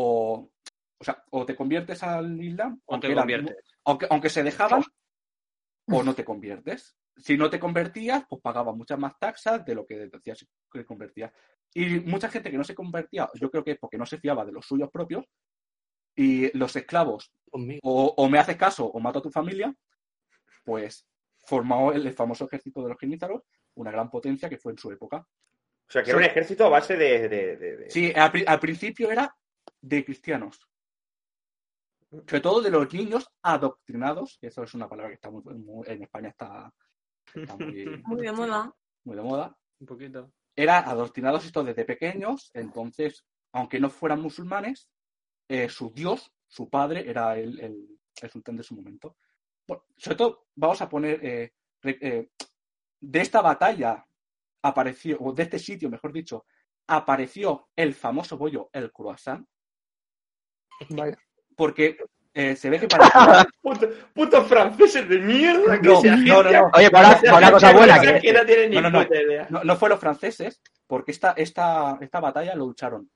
[0.00, 0.50] o,
[1.00, 3.56] o sea, o te conviertes al Islam, O aunque te eran- conviertes.
[3.84, 4.82] aunque, aunque se dejaban,
[5.90, 6.96] o no te conviertes.
[7.16, 11.32] Si no te convertías, pues pagabas muchas más taxas de lo que decías que convertías.
[11.74, 14.44] Y mucha gente que no se convertía, yo creo que es porque no se fiaba
[14.44, 15.24] de los suyos propios,
[16.14, 17.32] y los esclavos,
[17.82, 19.74] o, o me haces caso o mato a tu familia,
[20.64, 21.06] pues
[21.46, 23.42] formó el famoso ejército de los genízaros,
[23.74, 25.18] una gran potencia que fue en su época.
[25.18, 27.28] O sea, que era un ejército a base de.
[27.28, 29.34] de- de- de- Sí, al principio era
[29.80, 30.60] de cristianos.
[32.10, 35.86] Sobre todo de los niños adoctrinados, que eso es una palabra que está muy, muy-
[35.88, 36.72] en España está,
[37.34, 38.74] está muy, Muy de moda.
[39.04, 39.56] muy de moda.
[39.80, 40.32] Un poquito.
[40.56, 44.88] Era adoctrinados estos desde pequeños, entonces, aunque no fueran musulmanes,
[45.48, 49.16] eh, su dios, su padre, era el, el, el sultán de su momento.
[49.66, 51.52] Bueno, sobre todo, vamos a poner, eh,
[51.82, 52.30] re- eh,
[53.00, 54.04] de esta batalla
[54.62, 56.46] apareció, o de este sitio, mejor dicho,
[56.88, 59.46] apareció el famoso bollo, el croissant,
[60.90, 61.16] Vaya.
[61.56, 61.98] porque
[62.34, 63.44] eh, se ve que para...
[63.62, 66.70] Puto- Putos franceses de mierda que No, se no, no.
[66.74, 69.02] Oye, para, para una cosa buena, que, que no tienen ni No, no, no.
[69.02, 69.46] puta idea.
[69.50, 73.10] No, no fue los franceses, porque esta, esta, esta batalla lo lucharon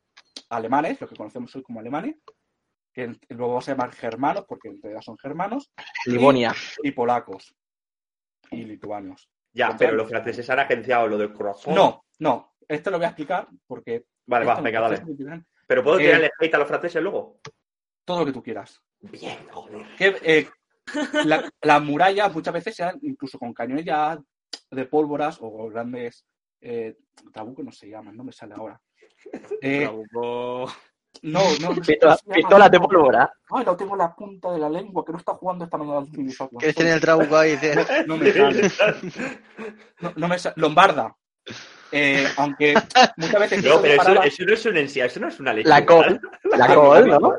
[0.51, 2.17] alemanes, lo que conocemos hoy como alemanes,
[2.93, 5.73] que luego vamos a llamar germanos, porque en realidad son germanos,
[6.07, 6.53] Livonia.
[6.83, 7.55] y polacos,
[8.51, 9.31] y lituanos.
[9.55, 11.77] Ya, pero los franceses han agenciado lo del croissant.
[11.77, 14.05] No, no, esto lo voy a explicar porque...
[14.27, 15.03] Vale, va, venga, dale.
[15.73, 17.39] Pero puedo Eh, tirarle hate a los franceses luego.
[18.05, 18.78] Todo lo que tú quieras.
[19.01, 19.86] Bien, joder.
[19.97, 20.49] Que, eh,
[21.24, 24.20] la- las murallas muchas veces se dan incluso con cañones ya
[24.70, 26.27] de pólvoras o grandes
[26.61, 26.97] eh,
[27.32, 28.78] trabucos, no se llaman, no me sale ahora.
[29.62, 30.66] Eh, Trabuco.
[31.23, 33.32] no, no, no sé Pistola, pistolas de pólvora.
[33.51, 35.99] Ay, lo tengo en la punta de la lengua, que no está jugando esta mañana
[36.01, 36.59] al.
[36.59, 37.74] Que tiene el trabuco ahí, dice.
[38.07, 38.70] No me sale.
[40.01, 40.55] No, no me sale.
[40.59, 41.16] Lombarda.
[41.94, 42.74] Eh, aunque
[43.19, 45.69] muchas veces No, pero eso, eso no es un eso no es una leche.
[45.69, 46.20] La col.
[46.56, 47.35] La col, ¿no?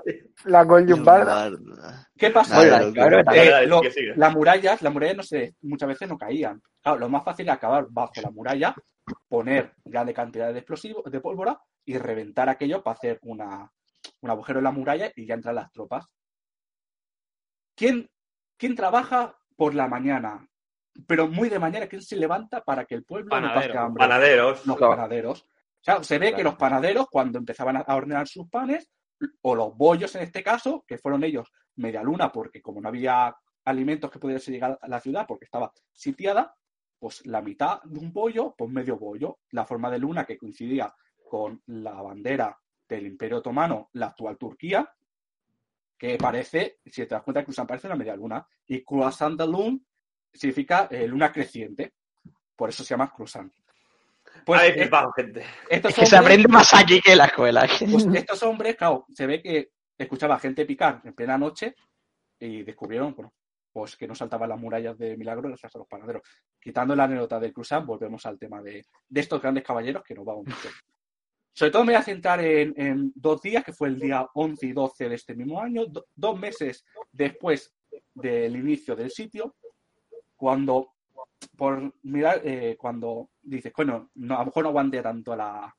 [0.46, 1.50] La Gol Yumbarda.
[1.50, 2.08] Lombarda.
[2.18, 2.62] ¿Qué pasa?
[2.62, 3.82] Claro que Eh, lo-
[4.16, 6.62] las murallas, las murallas no se, muchas veces no caían.
[6.82, 8.76] Claro, lo más fácil era acabar bajo la muralla,
[9.28, 13.72] poner grande cantidad de explosivos, de pólvora y reventar aquello para hacer una,
[14.22, 16.06] un agujero en la muralla y ya entran las tropas.
[17.76, 18.10] ¿Quién,
[18.58, 20.48] quién trabaja por la mañana?
[21.08, 24.00] Pero muy de mañana, ¿quién se levanta para que el pueblo no pase hambre?
[24.02, 24.66] Panaderos.
[24.66, 24.96] los Claro.
[24.96, 25.42] panaderos.
[25.42, 28.90] O sea, se ve que los panaderos, cuando empezaban a hornear sus panes,
[29.42, 33.36] o los bollos en este caso, que fueron ellos media luna, porque como no había
[33.66, 36.56] alimentos que pudiese llegar a la ciudad porque estaba sitiada,
[37.00, 39.40] pues la mitad de un bollo, pues medio bollo.
[39.52, 40.94] La forma de luna que coincidía
[41.30, 42.58] con la bandera
[42.88, 44.90] del Imperio Otomano, la actual Turquía,
[45.98, 48.46] que parece, si te das cuenta, que parece una media luna.
[48.68, 49.82] Y croissant de lune
[50.34, 51.94] significa eh, luna creciente.
[52.56, 53.52] Por eso se llama croissant.
[54.46, 55.44] Pues Ahí eh, va, gente.
[55.70, 57.68] estos Es que se aprende más aquí que en la escuela.
[57.80, 61.76] pues estos hombres, claro, se ve que escuchaba gente picar en plena noche
[62.40, 63.34] y descubrieron, bueno,
[63.72, 66.22] pues que no saltaban las murallas de milagro gracias a los panaderos.
[66.60, 70.26] quitando la anécdota del Cruzán, volvemos al tema de, de estos grandes caballeros que nos
[70.26, 70.70] vamos mucho.
[71.56, 74.66] Sobre todo me voy a centrar en, en dos días, que fue el día 11
[74.66, 77.74] y 12 de este mismo año, do- dos meses después
[78.14, 79.56] del inicio del sitio,
[80.36, 80.94] cuando,
[81.56, 85.76] por mirar, eh, cuando dices, bueno, no, a lo mejor no aguante tanto la,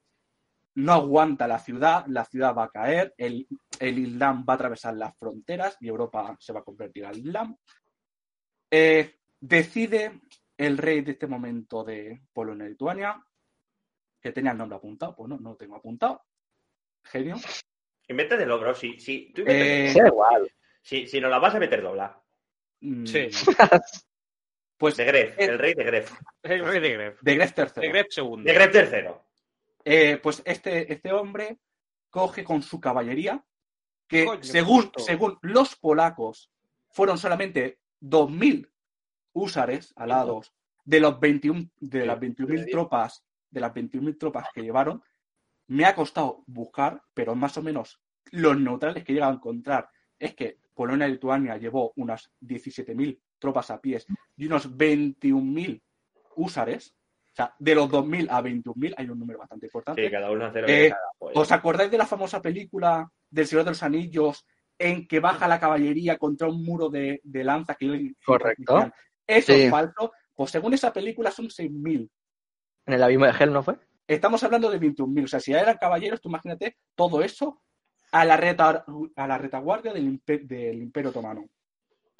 [0.76, 3.46] no aguanta la ciudad, la ciudad va a caer, el,
[3.78, 7.56] el Islam va a atravesar las fronteras y Europa se va a convertir al Islam.
[8.70, 10.20] Eh, decide
[10.56, 13.24] el rey de este momento de Polonia-Lituania,
[14.20, 16.22] que tenía el nombre apuntado, pues no, no lo tengo apuntado.
[17.04, 17.36] Genio.
[18.08, 18.74] Invéntatelo, bro.
[18.74, 19.90] Si, si, tú Eh.
[19.92, 20.50] Sí, igual.
[20.82, 22.20] si, si nos la vas a meter dobla.
[22.80, 23.28] Mm, Sí.
[24.84, 26.12] Pues De Gref, el rey de Gref.
[26.42, 27.22] El rey de Gref.
[27.22, 27.66] de Gref III.
[27.76, 28.44] De Gref segundo.
[28.44, 29.24] De Gref tercero.
[29.82, 31.58] Eh, pues este, este hombre
[32.10, 33.42] coge con su caballería,
[34.06, 36.50] que Coño, según, según los polacos
[36.90, 38.70] fueron solamente 2.000
[39.32, 40.52] húsares alados
[40.84, 45.02] de, los 21, de las 21.000 tropas, de las 21.000 tropas que llevaron.
[45.66, 48.02] Me ha costado buscar, pero más o menos
[48.32, 49.88] los neutrales que he llegado a encontrar
[50.18, 54.06] es que Polonia y Lituania llevó unas 17.000 tropas a pies
[54.38, 55.82] y unos 21.000
[56.36, 56.94] húsares.
[57.32, 60.04] O sea, de los 2.000 a 21.000 hay un número bastante importante.
[60.04, 61.32] Sí, cada uno hace lo Eh, cada.
[61.40, 64.46] ¿Os acordáis de la famosa película del Señor de los Anillos
[64.78, 67.74] en que baja la caballería contra un muro de, de lanza?
[67.74, 68.90] Que Correcto.
[69.26, 69.62] Eso Sí.
[69.62, 70.12] es falso.
[70.34, 72.08] Pues según esa película son 6.000.
[72.86, 73.78] En el abismo de Hell, ¿no fue?
[74.06, 75.24] Estamos hablando de 21.000.
[75.24, 77.62] O sea, si ya eran caballeros, tú imagínate todo eso
[78.12, 78.84] a la, reta-
[79.16, 81.44] a la retaguardia del, impe- del Imperio Otomano.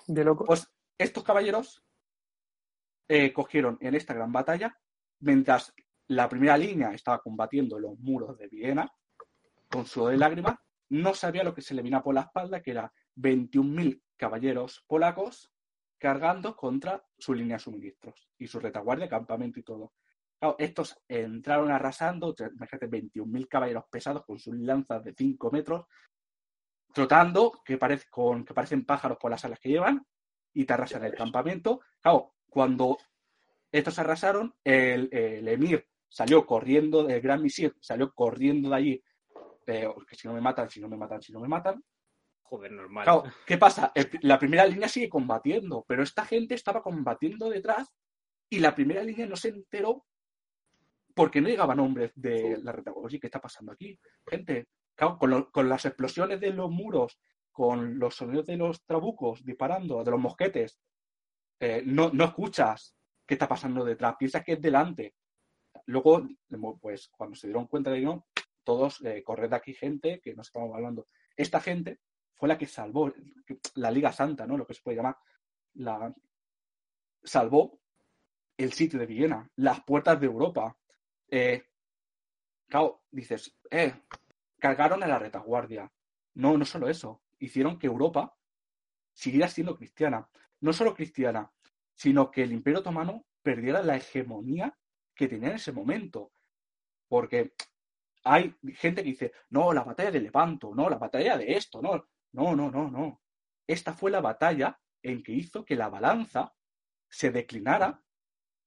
[0.09, 0.45] De loco.
[0.45, 0.67] Pues
[0.99, 1.83] estos caballeros
[3.09, 4.79] eh, cogieron en esta gran batalla,
[5.21, 5.75] mientras
[6.09, 8.91] la primera línea estaba combatiendo los muros de Viena,
[9.71, 10.59] con sudor de lágrimas,
[10.91, 15.51] no sabía lo que se le vino por la espalda, que era 21.000 caballeros polacos
[15.99, 19.95] cargando contra su línea de suministros y su retaguardia, campamento y todo.
[20.59, 25.87] Estos entraron arrasando, te- imagínate, 21.000 caballeros pesados con sus lanzas de 5 metros,
[26.93, 27.79] trotando, que,
[28.11, 30.07] con, que parecen pájaros por las alas que llevan,
[30.55, 31.81] y te arrasan el campamento.
[32.01, 32.97] Claro, cuando
[33.71, 39.05] estos arrasaron, el, el emir salió corriendo, el gran misir salió corriendo de allí,
[39.67, 41.83] eh, que si no me matan, si no me matan, si no me matan.
[42.43, 43.05] Joder, normal.
[43.05, 43.91] Claro, ¿qué pasa?
[43.95, 47.89] El- la primera línea sigue combatiendo, pero esta gente estaba combatiendo detrás
[48.49, 50.05] y la primera línea no se enteró
[51.15, 53.07] porque no llegaban hombres de la retaguardia.
[53.07, 53.99] Oye, ¿qué está pasando aquí?
[54.27, 57.19] Gente, claro, con, lo- con las explosiones de los muros,
[57.55, 60.81] con los sonidos de los trabucos disparando, de los mosquetes,
[61.61, 65.15] eh, no, no escuchas qué está pasando detrás, piensas que es delante.
[65.87, 66.27] Luego,
[66.81, 68.27] pues cuando se dieron cuenta de que no,
[68.65, 71.07] todos, eh, corred de aquí gente, que nos estamos hablando.
[71.37, 72.01] Esta gente
[72.35, 73.13] fue la que salvó
[73.77, 74.57] la Liga Santa, ¿no?
[74.57, 75.17] Lo que se puede llamar.
[75.75, 76.13] La,
[77.23, 77.79] salvó
[78.57, 80.77] el sitio de Viena, las puertas de Europa.
[81.31, 81.63] Eh,
[82.67, 83.95] claro, dices, eh,
[84.59, 85.89] cargaron a la retaguardia.
[86.35, 87.23] No, no solo eso.
[87.45, 88.37] Hicieron que Europa
[89.13, 90.29] siguiera siendo cristiana.
[90.61, 91.53] No solo cristiana,
[91.95, 94.77] sino que el Imperio Otomano perdiera la hegemonía
[95.15, 96.33] que tenía en ese momento.
[97.07, 97.55] Porque
[98.25, 102.09] hay gente que dice, no, la batalla de Lepanto, no, la batalla de esto, no,
[102.33, 103.21] no, no, no, no.
[103.67, 106.55] Esta fue la batalla en que hizo que la balanza
[107.09, 108.03] se declinara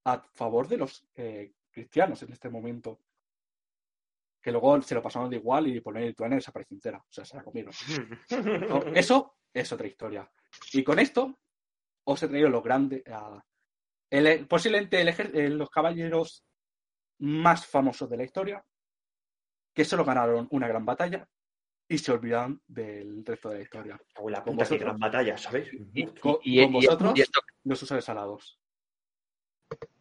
[0.06, 3.02] a favor de los eh, cristianos en este momento.
[4.48, 7.00] Que luego se lo pasaron de igual y poner Lituania desapareció entera.
[7.00, 7.74] O sea, se la comieron.
[8.70, 10.32] No, eso es otra historia.
[10.72, 11.38] Y con esto
[12.06, 13.04] os he traído lo grande.
[13.08, 13.44] a-
[14.10, 16.46] el- posiblemente el ejer- eh, los caballeros
[17.20, 18.64] más famosos de la historia,
[19.76, 21.28] que solo ganaron una gran batalla
[21.90, 24.00] y se olvidan del resto de la historia.
[24.16, 24.40] En la
[24.76, 24.80] vosotros.
[24.80, 25.36] gran batalla.
[25.36, 28.58] Con, Y, con y- vosotros, y esto, los usuarios alados.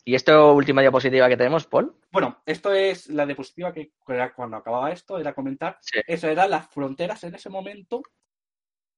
[0.05, 1.97] Y esta última diapositiva que tenemos, Paul.
[2.12, 5.78] Bueno, esto es la diapositiva que era cuando acababa esto, era comentar.
[5.80, 5.98] Sí.
[6.06, 8.02] Eso eran las fronteras en ese momento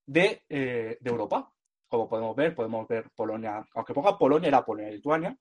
[0.06, 1.50] de, eh, de Europa.
[1.88, 5.34] Como podemos ver, podemos ver Polonia, aunque ponga Polonia, era Polonia y Lituania.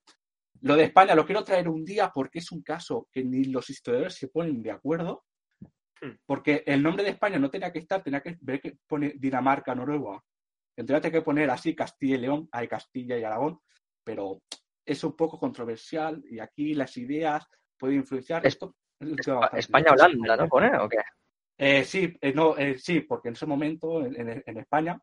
[0.61, 3.69] Lo de España lo quiero traer un día porque es un caso que ni los
[3.69, 5.25] historiadores se ponen de acuerdo.
[6.25, 9.75] Porque el nombre de España no tenía que estar, tenía que ver que pone Dinamarca,
[9.75, 10.23] Noruega.
[10.75, 13.59] Tendría que poner así Castilla y León, hay Castilla y Aragón,
[14.03, 14.41] pero
[14.88, 17.45] es un poco controversial y aquí las ideas
[17.77, 18.45] pueden influenciar.
[18.45, 20.47] Es- Esto es España-Holanda, ¿no?
[20.47, 20.97] Pone, ¿o qué?
[21.59, 24.99] eh, sí, eh, no, eh, sí, porque en ese momento en, en- en España,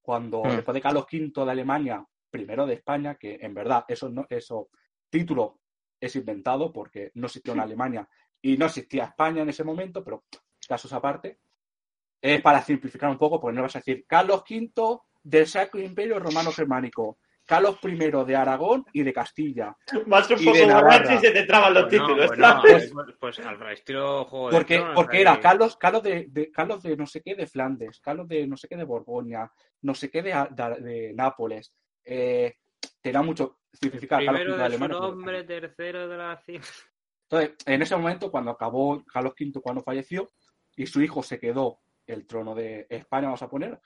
[0.00, 0.56] cuando Mm.
[0.56, 4.68] después de Carlos V de Alemania, primero de España, que en verdad eso no, eso
[5.10, 5.60] título
[6.00, 8.08] es inventado porque no existía una Alemania
[8.42, 10.24] y no existía España en ese momento, pero
[10.68, 11.40] casos aparte,
[12.20, 16.18] es para simplificar un poco, porque no vas a decir Carlos V del Sacro Imperio
[16.20, 19.76] Romano Germánico Carlos I de Aragón y de Castilla.
[20.06, 22.30] Vas un poco de borracho y se te traban los Pues no, títulos.
[22.62, 26.82] pues pues, pues al estilo juego de Porque, porque era Carlos, Carlos de, de- Carlos
[26.82, 29.50] de no sé qué de Flandes, Carlos de no sé qué de Borgoña,
[29.82, 31.72] no sé qué de, de- de Nápoles.
[32.04, 32.56] Eh,
[33.00, 33.58] tenía mucho.
[33.72, 34.98] Significa Carlos Primero V de su Alemania.
[34.98, 36.42] pues, nombre, tercero de la.
[37.28, 40.28] Entonces, en ese momento, cuando acabó Carlos V, cuando falleció,
[40.76, 43.80] y su hijo se quedó el trono de España, vamos a poner,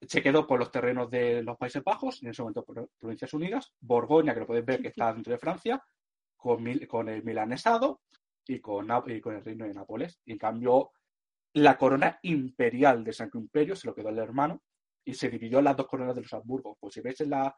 [0.00, 3.72] se quedó con los terrenos de los Países Bajos, en ese momento Pro- Provincias Unidas,
[3.80, 5.82] Borgoña, que lo podéis ver que está dentro de Francia,
[6.36, 8.00] con, Mil- con el milanesado
[8.46, 10.18] y con, y con el reino de Nápoles.
[10.24, 10.92] Y en cambio,
[11.54, 14.62] la corona imperial de Sacro Imperio se lo quedó el hermano
[15.04, 16.76] y se dividió en las dos coronas de los Habsburgo.
[16.80, 17.54] Pues si veis en la,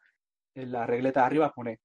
[0.54, 1.80] en la regleta de arriba pone,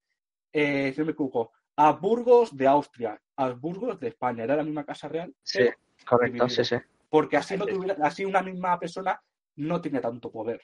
[0.52, 4.42] eh, si no me equivoco, Habsburgos de Austria, Habsburgos de España.
[4.44, 5.68] Era la misma casa real, Sí,
[6.04, 6.76] correcto, sí, sí.
[7.08, 9.20] porque así, no tuviera, así una misma persona
[9.58, 10.60] no tiene tanto poder.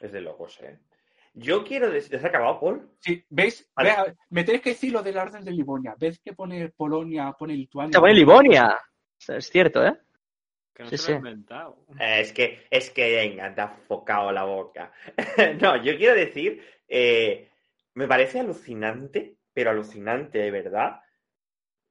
[0.00, 0.78] Es de locos, ¿eh?
[1.34, 2.10] Yo quiero decir...
[2.10, 2.90] ¿Te has acabado, Paul?
[3.00, 3.70] Sí, ¿veis?
[3.74, 3.90] Vale.
[3.90, 5.94] Vea, me tenéis que decir lo de la orden de Livonia.
[5.98, 7.92] ¿Ves que pone Polonia, pone Lituania?
[7.92, 8.78] Se pone Livonia.
[9.26, 9.96] Es cierto, ¿eh?
[10.74, 11.10] Que no Sí, se sí.
[11.10, 11.84] lo he inventado.
[11.98, 14.92] Eh, Es que, es que, venga, te ha focado la boca.
[15.60, 17.50] no, yo quiero decir, eh,
[17.94, 21.00] me parece alucinante, pero alucinante de verdad,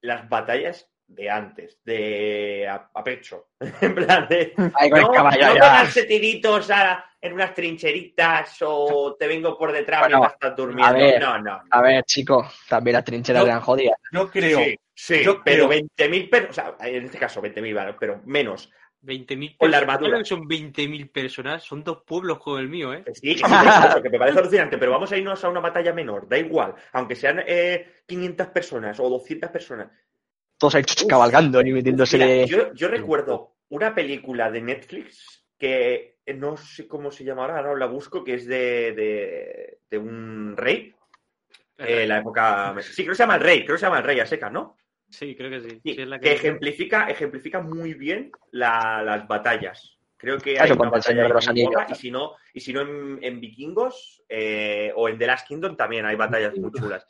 [0.01, 3.47] las batallas de antes, de a, a pecho.
[3.81, 4.53] en plan de.
[4.57, 4.71] No,
[5.11, 10.55] caballo no tiritos a- en unas trincheritas o te vengo por detrás Bueno, mientras estás
[10.55, 10.85] durmiendo.
[10.85, 11.19] a ver.
[11.21, 11.61] no, no.
[11.71, 13.47] A ver, chico, también las trincheras No.
[13.49, 13.97] eran jodidas.
[14.11, 14.59] Yo creo.
[14.59, 18.21] Sí, sí, yo pero creo- 20.000 personas, o sea, en este caso 20.000, vale, pero
[18.25, 18.71] menos.
[19.01, 19.95] 20.000 Con la personas.
[19.95, 20.25] armadura.
[20.25, 21.63] Son 20.000 personas.
[21.63, 23.03] Son dos pueblos como el mío, ¿eh?
[23.13, 23.45] Sí, que, eso,
[24.03, 27.15] que me parece alucinante, pero vamos a irnos a una batalla menor, da igual, aunque
[27.15, 29.89] sean eh, 500 personas o 200 personas.
[30.57, 36.33] Todos ahí cabalgando y metiéndose Mira, yo, yo recuerdo una película de Netflix que eh,
[36.33, 40.55] no sé cómo se llama ahora, ahora la busco, que es de, de, de un
[40.57, 40.93] rey,
[41.77, 42.75] eh, la época...
[42.81, 44.49] Sí, creo que se llama el rey, creo que se llama el rey a seca,
[44.49, 44.77] ¿no?
[45.09, 45.69] Sí, creo que sí.
[45.83, 46.35] Sí, Sí, es la que que...
[46.35, 49.97] ejemplifica, ejemplifica muy bien la- las batallas.
[50.17, 51.71] Creo que Eso hay una batalla de los Anillos.
[51.89, 55.77] y si no, y si no en, en Vikingos eh, o en The Last Kingdom
[55.77, 57.07] también hay batallas muy chulas.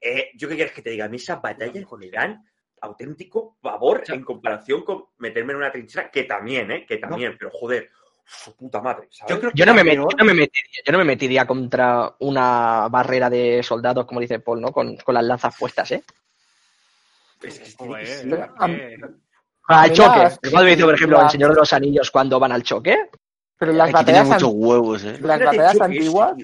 [0.00, 2.44] Eh, yo qué quieres que te diga, a mí esas batallas me dan
[2.80, 6.86] auténtico pavor en comparación con meterme en una trinchera, que también, ¿eh?
[6.86, 7.88] Que también, pero joder,
[8.24, 9.34] su puta madre, ¿sabes?
[9.34, 10.08] Yo creo que Yo no, me era met- peor.
[10.12, 14.38] yo, no me metiría, yo no me metiría contra una barrera de soldados, como dice
[14.40, 14.72] Paul, ¿no?
[14.72, 16.02] Con, con las lanzas puestas, ¿eh?
[17.42, 18.96] Es que Joder, am- eh,
[19.68, 20.18] Al Mira, choque.
[20.18, 22.62] las- Igual me dice, por ejemplo, las- el Señor de los Anillos cuando van al
[22.62, 23.08] choque.
[23.58, 25.18] Pero las Aquí tiene batallas, muchos an- huevos, ¿eh?
[25.20, 26.34] las batallas antiguas,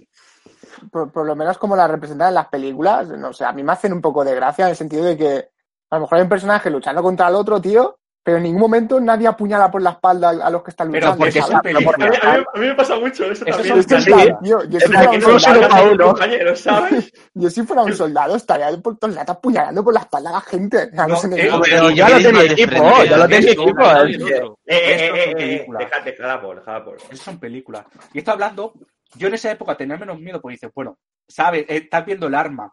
[0.92, 3.92] por lo menos como las representan en las películas, no sé, a mí me hacen
[3.92, 5.48] un poco de gracia en el sentido de que
[5.90, 8.98] a lo mejor hay un personaje luchando contra el otro, tío, pero en ningún momento
[9.00, 11.60] nadie apuñala por la espalda a los que están Pero luchando.
[11.62, 12.24] Pero porque- A mí, películas.
[12.34, 13.68] a mí- a mí me pasa mucho eso Eso también.
[13.68, 14.10] son Es que en Sí.
[14.12, 16.06] plan, tío, yo, si fuera un soldado, pa' a uno.
[16.08, 17.12] compañeros, ¿sabes?
[17.34, 20.40] yo si fuera un soldado estaría por todos lados apuñalando por la espalda a la
[20.40, 20.90] gente.
[20.92, 23.80] No, eh, Pero y yo lo tengo equipo, yo lo tengo equipo.
[23.86, 26.96] Eh, eh, Esto eh, eh, eh, dejad, por, dejad por.
[26.96, 27.84] Esas son películas.
[28.12, 28.72] Y está hablando,
[29.14, 30.98] yo en esa época tenía menos miedo porque dices, bueno,
[31.28, 32.72] sabes, eh, estás viendo el arma.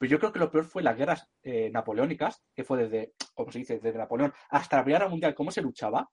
[0.00, 3.52] Pero yo creo que lo peor fue las guerras eh, napoleónicas, que fue desde, como
[3.52, 6.10] se dice, desde Napoleón hasta la Primera Guerra Mundial, cómo se luchaba.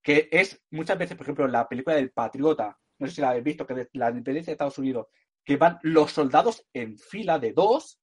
[0.00, 3.42] Que es muchas veces, por ejemplo, la película del Patriota, no sé si la habéis
[3.42, 5.08] visto, que de la independencia de Estados Unidos,
[5.44, 7.98] que van los soldados en fila de dos,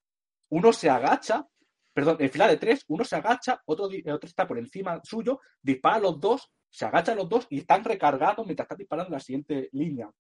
[0.50, 1.48] uno se agacha,
[1.94, 5.96] perdón, en fila de tres, uno se agacha, otro, otro está por encima suyo, dispara
[5.96, 9.70] a los dos, se agachan los dos y están recargados mientras están disparando la siguiente
[9.72, 10.12] línea.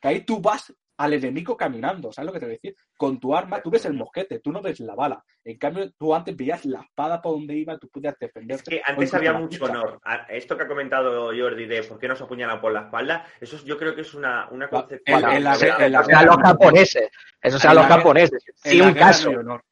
[0.00, 2.76] Que ahí tú vas al enemigo caminando, ¿sabes lo que te voy a decir?
[2.96, 5.24] Con tu arma, tú ves el mosquete, tú no ves la bala.
[5.44, 8.70] En cambio, tú antes veías la espada por donde iba, tú podías Es defenderte.
[8.70, 10.00] que antes había la mucho honor.
[10.28, 13.64] Esto que ha comentado Jordi de por qué nos apuñalan por la espalda, eso es-
[13.64, 15.18] yo creo que es una, una concepción.
[15.24, 17.10] en- en la- en la- sea, los japoneses.
[17.42, 18.44] Eso sea, los la japoneses.
[18.54, 19.30] Sí, la un caso.
[19.30, 19.64] de honor.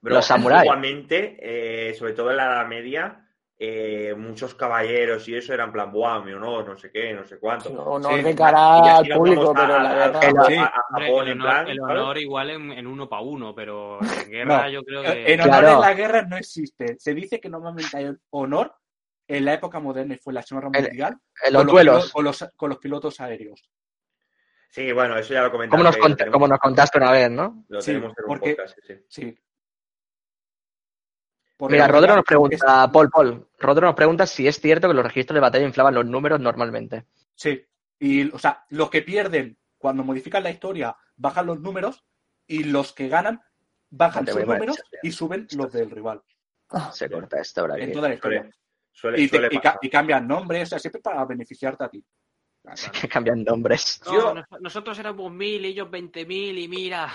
[0.00, 0.70] bro, los samuráis.
[0.70, 1.36] Antiguamente,
[1.90, 3.25] eh, sobre todo en la Edad Media,
[3.58, 7.24] eh, muchos caballeros y eso eran en plan, buah, mi honor, no sé qué, no
[7.24, 7.70] sé cuánto.
[7.70, 12.18] No, no Sí, de cara al público, pero la Japón, el en honor, el honor
[12.18, 15.32] igual en, en uno para uno, pero en guerra No, yo creo En que...
[15.34, 15.72] honor Claro.
[15.72, 16.96] en la guerra no existe.
[16.98, 18.74] Se dice que normalmente hay honor
[19.28, 21.16] en la época moderna y fue la Segunda Guerra En- Mundial
[21.46, 22.12] En los con, duelos.
[22.12, 23.68] con, los, con los pilotos aéreos.
[24.68, 25.70] Sí, bueno, eso ya lo comentaste.
[25.82, 27.64] Como nos, cont- nos contaste una vez, ¿no?
[27.68, 29.38] Lo Sí, tenemos en un porque- podcast, sí, sí.
[31.60, 35.04] Mira, Rodro nos pregunta, es- Paul, Paul, Rodro nos pregunta si es cierto que los
[35.04, 37.06] registros de batalla inflaban los números normalmente.
[37.34, 37.64] Sí.
[37.98, 42.04] Y, o sea, los que pierden cuando modifican la historia bajan los números
[42.46, 43.40] y los que ganan
[43.88, 46.22] bajan sus números y suben los del rival.
[46.92, 48.40] Se corta esto, ahora En toda la historia.
[48.42, 48.52] Suele,
[48.92, 49.78] suele, Y, te- suele y ca- pasar.
[49.82, 52.04] y cambian nombres, o sea, siempre para beneficiarte a ti.
[53.00, 54.00] que cambian nombres.
[54.04, 57.10] No, Yo- nosotros éramos mil y ellos veinte mil y mira.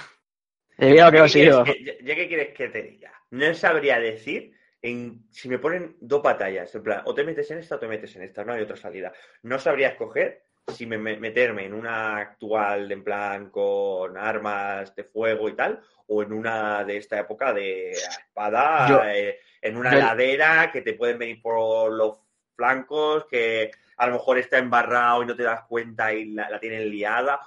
[0.77, 1.63] Y mira lo que ¿Qué consigo.
[1.63, 3.11] quieres que- ¿Ya qué quieres que te diga?
[3.31, 7.59] No sabría decir en, si me ponen dos batallas, en plan, o te metes en
[7.59, 9.11] esta o te metes en esta, no hay otra salida.
[9.43, 15.03] No sabría escoger si me, me- meterme en una actual, en plan, con armas de
[15.03, 19.93] fuego y tal, o en una de esta época de espada, Yo- eh, en una
[19.93, 22.19] yo- ladera que te pueden venir por los
[22.55, 26.59] flancos, que a lo mejor está embarrado y no te das cuenta y la, la
[26.59, 27.39] tienen liada.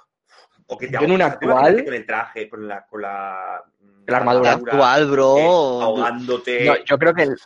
[0.67, 3.63] O que te Yo en una actual- con el traje, con la, con la,
[4.07, 4.51] La armadura.
[4.53, 5.37] Actual, bro.
[5.37, 6.65] eh, ahogándote.
[6.65, 7.37] No, yo creo que el-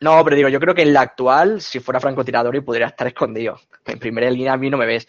[0.00, 3.06] No, pero digo, yo creo que en la actual, si fuera francotirador y pudiera estar
[3.06, 3.58] escondido.
[3.84, 5.08] En primera línea a mí no me ves.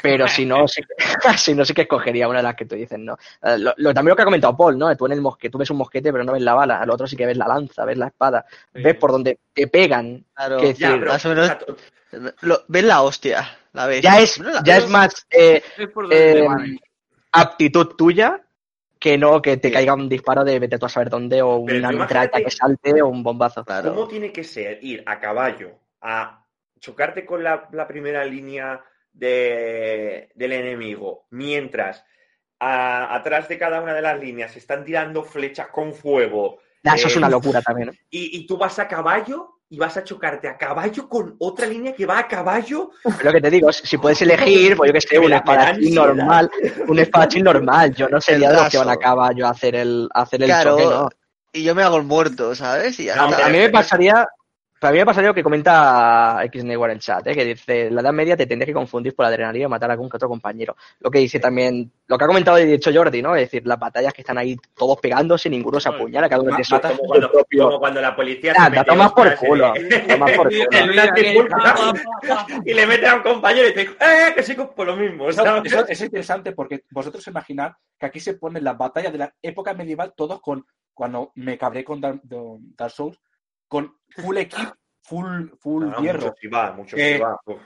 [0.00, 0.80] Pero si no, sí,
[1.38, 3.14] si no, sí que escogería una de las que tú dices, ¿no?
[3.42, 4.94] Eh, Lo, lo- también lo que ha comentado Paul, ¿no?
[4.96, 6.80] Tú en el mosquete, tú ves un mosquete, pero no ves la bala.
[6.80, 8.44] Al otro sí que ves la lanza, ves la espada.
[8.72, 10.24] Ves por donde te pegan.
[10.34, 11.56] Claro, que Ya, decir, pero- más o menos-
[12.42, 13.58] Lo- ¿Ves la hostia?
[13.72, 14.02] La ves.
[14.02, 15.62] Ya es, ya es más eh,
[16.10, 16.46] eh,
[17.32, 18.40] aptitud tuya
[18.98, 19.74] que no que te Sí.
[19.74, 23.00] caiga un disparo de vete tú a saber dónde o Pero una metralla que salte
[23.02, 23.64] o un bombazo.
[23.64, 23.94] Claro.
[23.94, 26.44] ¿Cómo tiene que ser ir a caballo a
[26.80, 32.04] chocarte con la, la primera línea de- del enemigo mientras
[32.60, 37.06] a- atrás de cada una de las líneas se están tirando flechas con fuego eso
[37.06, 37.90] Eh, es una locura también.
[37.90, 37.98] ¿eh?
[38.10, 41.92] y, y tú vas a caballo y vas a chocarte a caballo con otra línea
[41.94, 42.90] que va a caballo?
[43.22, 46.50] Lo que te digo, si puedes elegir, pues yo que sé, un espadachín normal,
[46.86, 47.94] un espadachín normal.
[47.94, 50.46] Yo no sería de los que van a caballo a hacer el, a hacer el
[50.48, 50.70] Claro.
[50.70, 51.08] choque, ¿no?
[51.52, 52.98] Y yo me hago el muerto, ¿sabes?
[53.00, 53.36] Y ya No, está.
[53.36, 54.26] pero- A mí me pasaría,
[54.80, 57.34] a mí me pasaría lo que comenta Xnewar en el chat, ¿eh?
[57.34, 59.94] que dice, la edad media te tendrías que confundir por la adrenalina y matar a
[59.94, 60.76] algún que otro compañero.
[61.00, 63.34] Lo que dice también, lo que ha comentado y dicho Jordi, ¿no?
[63.34, 66.64] Es decir, las batallas que están ahí todos pegándose, ninguno se apuñala, cada uno tiene
[66.64, 67.64] su, mata- su Como cuando, propio...
[67.66, 69.72] como cuando la policía Ah, se te mete tomas por culo,
[70.08, 70.68] tomas por culo.
[70.72, 71.12] en una
[72.64, 74.32] y le mete a un compañero y te dice, ¡eh!
[74.34, 75.28] Que soy por lo mismo.
[75.28, 75.72] Eso, ¿sabes?
[75.72, 79.74] eso- es interesante porque vosotros imaginar que aquí se ponen las batallas de la época
[79.74, 80.64] medieval todos con,
[80.94, 83.18] cuando me cabré con Dark, con Dark Souls,
[83.68, 86.34] con full equip, full, full No, hierro.
[86.74, 87.20] mucho mucho Eh.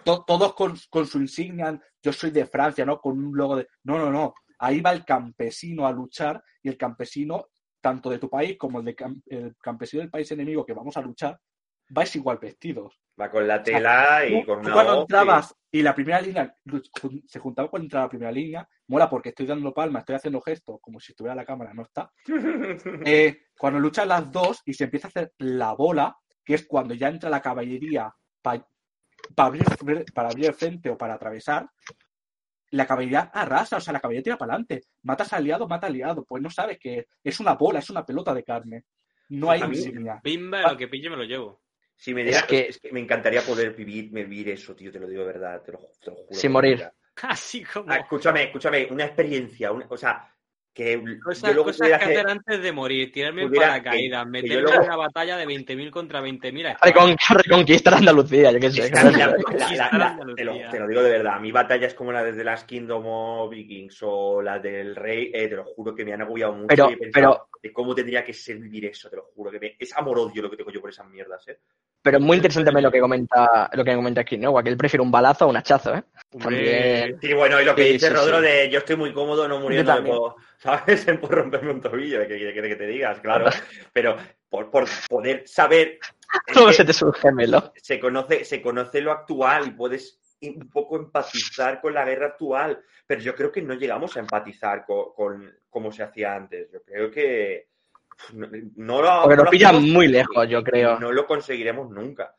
[0.04, 3.00] To- todos con, con su insignia, yo soy de Francia, ¿no?
[3.00, 3.68] Con un logo de...
[3.84, 4.34] No, no, no.
[4.58, 7.46] Ahí va el campesino a luchar y el campesino,
[7.80, 10.96] tanto de tu país como el, de cam- el campesino del país enemigo que vamos
[10.96, 11.40] a luchar,
[11.88, 13.00] vais igual vestidos.
[13.22, 15.94] Va con la tela y Tú- con tú una cuando hoz y- entrabas y la
[15.94, 16.56] primera línea
[17.26, 20.78] se juntaba cuando entraba la primera línea, mola porque estoy dando palmas, estoy haciendo gestos
[20.80, 22.10] como si estuviera la cámara, no está.
[23.06, 26.94] Eh, cuando luchan las dos y se empieza a hacer la bola, que es cuando
[26.94, 28.12] ya entra la caballería
[28.42, 28.66] pa-
[29.36, 29.64] pa abrir,
[30.12, 31.68] para abrir el frente o para atravesar,
[32.70, 34.82] la caballería arrasa, o sea, la caballería tira para adelante.
[35.02, 36.24] Matas aliado, mata aliado.
[36.24, 38.84] Pues no sabes que es una bola, es una pelota de carne.
[39.28, 40.20] No hay insignia.
[40.24, 41.60] Bimba, lo que pille me lo llevo.
[42.02, 44.98] Si me Es dieras, que- es que me encantaría poder vivir, vivir eso, tío, te
[44.98, 46.34] lo digo de verdad, te lo, te lo juro.
[46.34, 46.84] Sin morir.
[47.22, 50.28] Así como Ah, escúchame, escúchame, una experiencia, una- o sea,
[50.74, 54.54] que cosas, yo luego cosas que hacer- hacer antes de morir, tirarme en paracaídas, meterme
[54.54, 58.70] yo en luego- una batalla de 20.000 contra 20.000 a Recon- reconquistar Andalucía, yo qué
[58.70, 58.90] sé.
[58.90, 59.36] La- la- la-
[59.90, 62.44] la- la- te, lo, te lo digo de verdad, a mí batallas como las de
[62.44, 66.22] las Kingdom of Vikings o las del Rey, eh, te lo juro que me han
[66.22, 69.16] agobiado mucho Pero- y he pensado pero- de cómo tendría que ser vivir eso, te
[69.16, 71.58] lo juro que me- es amor-odio lo que tengo yo por esas mierdas, ¿eh?
[72.04, 74.52] Pero es muy interesante también lo que comenta, lo que comenta aquí, ¿no?
[74.60, 76.02] Que él prefiere un balazo a un hachazo, ¿eh?
[76.32, 78.42] Hombre, Sí, bueno, y lo que Sí, dice sí, Rodro sí.
[78.46, 80.16] de yo estoy muy cómodo no muriendo también.
[80.62, 81.04] ¿Sabes?
[81.20, 83.50] por romperme un tobillo, que quiere que, te digas, claro.
[83.92, 84.16] Pero
[84.48, 85.98] por, por poder saber
[86.46, 87.72] que se te gemelo.
[87.76, 92.82] se conoce, se conoce lo actual y puedes un poco empatizar con la guerra actual,
[93.06, 96.70] pero yo creo que no llegamos a empatizar con, con cómo se hacía antes.
[96.72, 97.68] Yo creo que
[98.32, 100.98] no, no lo Porque no lo pillan hacemos muy lejos, yo creo.
[100.98, 102.34] No lo conseguiremos nunca.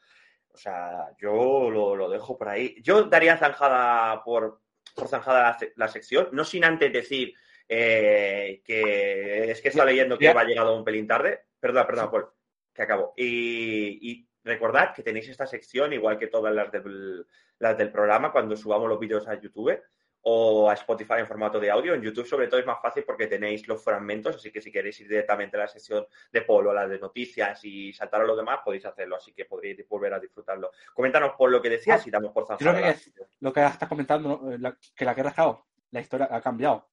[0.53, 2.75] O sea, yo lo, lo dejo por ahí.
[2.83, 4.59] Yo daría zanjada por,
[4.93, 7.33] por zanjada la, la sección, no sin antes decir
[7.69, 10.33] eh, que es que está leyendo que Ya.
[10.33, 11.41] va llegado un pelín tarde.
[11.59, 12.27] Perdón, perdón, Paul,
[12.73, 13.13] que acabo.
[13.17, 17.25] Y, y recordad que tenéis esta sección, igual que todas las del,
[17.59, 19.81] las del programa, cuando subamos los vídeos a YouTube
[20.25, 21.93] o a Spotify en formato de audio.
[21.93, 24.97] En YouTube, sobre todo, es más fácil porque tenéis los fragmentos, así que si queréis
[25.01, 28.35] ir directamente a la sección de Polo, a la de noticias y saltar a lo
[28.35, 30.71] demás, podéis hacerlo, así que podréis volver a disfrutarlo.
[30.93, 32.77] Coméntanos por lo que decías y damos por Creo zanjada.
[32.77, 33.27] que la es sección.
[33.41, 34.49] lo que estás comentando.
[34.51, 35.61] Eh, la- que la guerra ha.
[35.91, 36.87] La historia ha cambiado.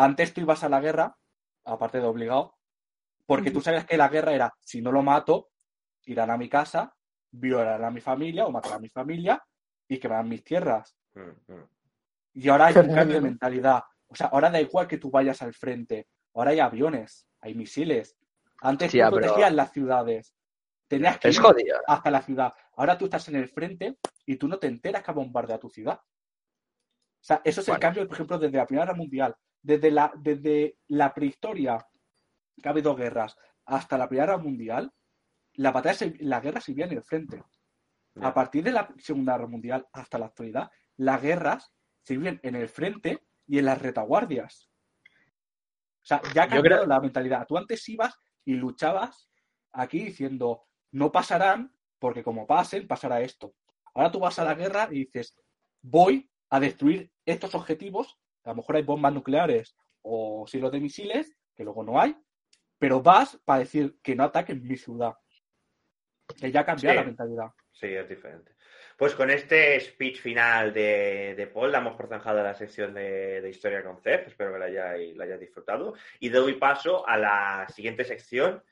[0.00, 1.16] Antes tú ibas a la guerra,
[1.64, 2.56] aparte de obligado,
[3.26, 5.50] porque tú sabías que la guerra era, si no lo mato,
[6.04, 6.94] irán a mi casa,
[7.32, 9.44] violarán a mi familia o matarán a mi familia
[9.88, 10.96] y quemarán mis tierras.
[12.32, 13.82] Y ahora hay un cambio de mentalidad.
[14.06, 16.06] O sea, ahora da igual que tú vayas al frente.
[16.34, 18.16] Ahora hay aviones, hay misiles.
[18.60, 20.32] Antes Tía, tú pero- protegías las ciudades.
[20.86, 21.76] Tenías que Es ir jodido.
[21.88, 22.52] hasta la ciudad.
[22.76, 25.70] Ahora tú estás en el frente y tú no te enteras que ha bombardeado tu
[25.70, 26.00] ciudad.
[26.00, 30.12] O sea, eso es el cambio, por ejemplo, desde la Primera Guerra Mundial, desde la,
[30.16, 31.86] desde la prehistoria,
[32.60, 34.92] que ha habido guerras, hasta la Primera Guerra Mundial,
[35.54, 37.42] la batalla, se- la guerra se en el frente.
[38.20, 41.72] A partir de la Segunda Guerra Mundial hasta la actualidad, las guerras
[42.02, 44.68] se viven en el frente y en las retaguardias.
[46.02, 47.46] O sea, ya ha cambiado creo- la mentalidad.
[47.46, 49.28] Tú antes ibas y luchabas
[49.72, 53.54] aquí diciendo, no pasarán, porque como pasen, pasará esto.
[53.94, 55.36] Ahora tú vas a la guerra y dices,
[55.82, 58.18] voy a destruir estos objetivos,
[58.48, 62.16] a lo mejor hay bombas nucleares o silos de misiles, que luego no hay,
[62.78, 65.14] pero vas para decir que no ataquen mi ciudad.
[66.40, 67.00] Que ya ha cambiado Sí.
[67.00, 67.50] la mentalidad.
[67.72, 68.52] Sí, es diferente.
[68.96, 73.50] Pues con este speech final de, de Paul damos por zanjada la sección de, de
[73.50, 74.28] historia con CEF.
[74.28, 75.94] Espero que la hayáis, la hayáis disfrutado.
[76.18, 78.62] Y doy paso a la siguiente sección.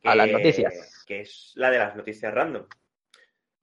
[0.00, 1.04] Que, A las noticias.
[1.06, 2.66] Que es la de las noticias random.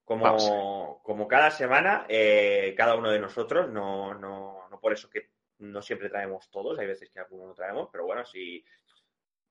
[0.04, 5.30] Como, como cada semana, eh, cada uno de nosotros, no, no, no por eso que
[5.62, 8.64] no siempre traemos todos, hay veces que algunos no traemos, pero bueno, si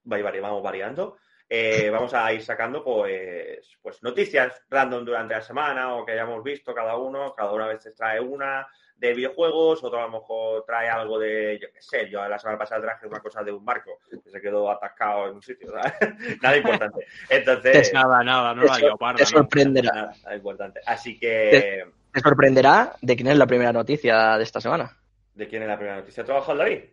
[0.05, 1.19] vamos variando.
[1.49, 6.43] Eh, vamos a ir sacando pues, pues noticias random durante la semana o que hayamos
[6.43, 7.35] visto cada uno.
[7.35, 8.67] Cada uno a veces trae una
[8.97, 12.59] de videojuegos, otro a lo mejor trae algo de, yo qué sé, yo la semana
[12.59, 15.95] pasada traje una cosa de un barco que se quedó atascado en un sitio, ¿sabes?
[16.43, 17.07] nada importante.
[17.31, 18.77] Entonces, Nada, nada, no la
[19.17, 19.27] Te ¿no?
[19.27, 19.91] sorprenderá.
[19.95, 20.81] nada, nada importante.
[20.85, 25.00] Así que, Te sorprenderá de quién es la primera noticia de esta semana.
[25.41, 26.23] ¿De quién es la primera noticia?
[26.23, 26.85] ¿Ha trabajado el David?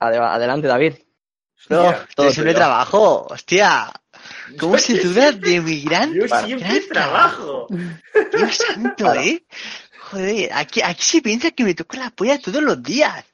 [0.00, 0.94] Ade- Adelante, David.
[1.68, 3.92] No, Hostia, todo siempre trabajo, hostia.
[4.58, 6.18] ¿Cómo se duda de migrante?
[6.18, 7.66] Yo siempre trabajo.
[8.32, 9.44] Dios santo, ¿eh?
[10.10, 13.24] Joder, aquí, aquí se piensa que me toca la polla todos los días.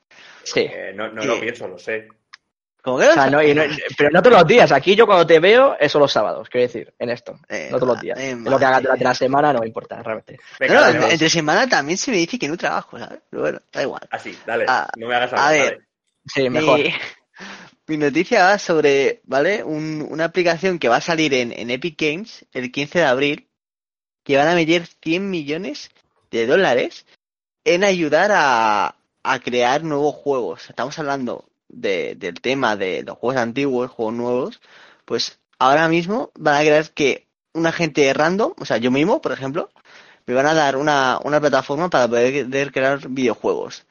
[0.45, 0.61] Sí.
[0.61, 2.09] Eh, no no lo pienso, lo sé.
[2.89, 3.63] ¿Cómo que O no sea, no, y no-
[3.97, 4.73] pero no todos los días.
[4.73, 7.39] Aquí yo cuando te veo es solo los sábados, quiero decir, en esto.
[7.49, 8.19] Eh, No todos los días.
[8.19, 10.39] eh, lo que hagas durante la semana no me importa, realmente.
[10.59, 13.21] Venga, No, dale, entre, semana también se me dice que no trabajo, ¿sabes?
[13.29, 14.03] Pero bueno, da igual.
[14.11, 14.65] Así, dale.
[14.69, 15.53] Ah, no me hagas a hablar.
[15.65, 15.73] ver.
[15.75, 15.87] dale.
[16.27, 16.79] Sí, mejor.
[16.81, 16.95] Mi,
[17.89, 19.63] mi noticia va sobre, ¿vale?
[19.65, 23.49] Un- una aplicación que va a salir en, en Epic Games el 15 de abril,
[24.25, 25.91] que van a meter 100 millones
[26.31, 27.07] de dólares
[27.65, 30.69] en ayudar a, a crear nuevos juegos.
[30.71, 34.61] Estamos hablando de- del tema de los juegos antiguos, juegos nuevos,
[35.05, 39.33] pues ahora mismo van a crear que una gente random, o sea, yo mismo, por
[39.33, 39.71] ejemplo,
[40.27, 43.87] me van a dar una, una plataforma para poder crear videojuegos.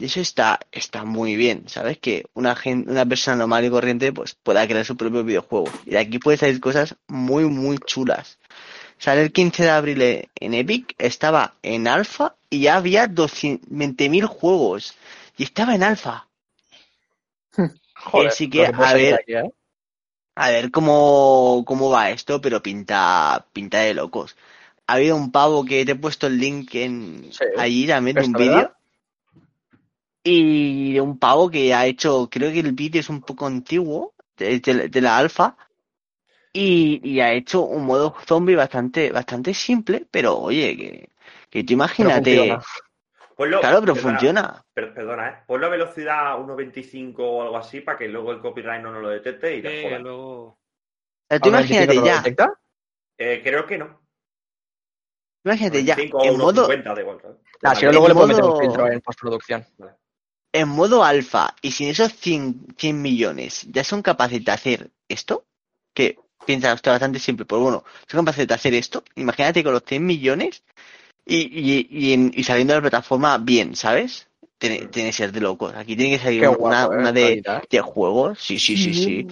[0.00, 1.98] Y eso está, está muy bien, ¿sabes?
[1.98, 5.68] Que una gente, una persona normal y corriente pues pueda crear su propio videojuego.
[5.86, 8.38] Y de aquí pueden salir cosas muy, muy chulas.
[8.98, 10.02] Sale el 15 de abril
[10.36, 14.94] en- Epic, estaba en alfa y ya había 20.000 juegos.
[15.36, 16.27] Y estaba en alfa.
[17.94, 19.50] Joder, Así que, a ver, aquí, ¿eh?
[20.36, 24.36] a ver cómo, cómo va esto, pero pinta, pinta de locos.
[24.86, 27.44] Ha habido un pavo que te he puesto el link en Sí.
[27.56, 28.72] allí también de un ¿Esta, vídeo.
[30.24, 34.14] Y de un pavo que ha hecho, creo que el vídeo es un poco antiguo,
[34.36, 35.56] de, de- de la alfa.
[36.52, 41.10] Y, y ha hecho un modo zombie bastante, bastante simple, pero oye, que,
[41.50, 42.58] que tú imagínate.
[43.38, 44.64] Ponlo- Claro, pero perdona, funciona.
[44.74, 45.44] per- perdona, ¿eh?
[45.46, 49.10] Ponlo a velocidad 1.25 o algo así para que luego el copyright no nos lo
[49.10, 50.02] detecte y te jodan.
[50.02, 50.58] luego...
[51.28, 52.22] Tú ¿A 95 imagínate no ya?
[53.18, 54.00] Eh, creo que no.
[55.44, 57.18] imagínate ya, 25 o en modo, 1.50, da igual.
[57.62, 57.86] Nah, si Vale.
[57.86, 59.64] no, luego le puedo meter un filtro en postproducción.
[60.52, 65.44] en modo alfa y sin esos 100, 100 millones ya son capaces de hacer esto,
[65.94, 69.84] que piensa, esto bastante simple, pues bueno, son capaces de hacer esto, imagínate con los
[69.84, 70.64] 100 millones
[71.28, 74.26] y, y, y, en- y saliendo de la plataforma bien, ¿sabes?
[74.58, 75.72] Tiene, tiene que ser de locos.
[75.76, 76.88] Aquí tiene que salir una, ¿eh?
[76.88, 79.26] una de, de juegos, sí, sí, sí, sí.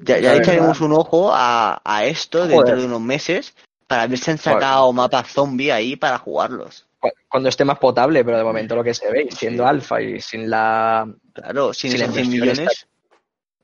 [0.00, 2.56] Ya, ya le echaremos un ojo a, a esto Joder.
[2.56, 3.54] dentro de unos meses
[3.86, 4.54] para ver si han Joder.
[4.54, 6.86] sacado mapas zombie ahí para jugarlos.
[6.98, 9.68] Cu- Cuando esté más potable, pero de momento lo que se ve, siendo Sí.
[9.68, 11.06] alfa y sin la.
[11.32, 12.86] Claro, sin Si la esos 100 inversión millones.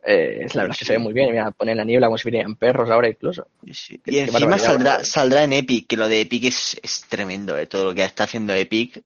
[0.02, 1.30] Eh, la verdad es que se ve muy bien.
[1.30, 3.48] Mira, poner la niebla como si vinieran perros ahora incluso.
[3.72, 4.00] Sí.
[4.06, 7.84] Y encima saldrá, saldrá en Epic, que lo de Epic es, es tremendo, eh, todo
[7.86, 9.02] lo que está haciendo Epic.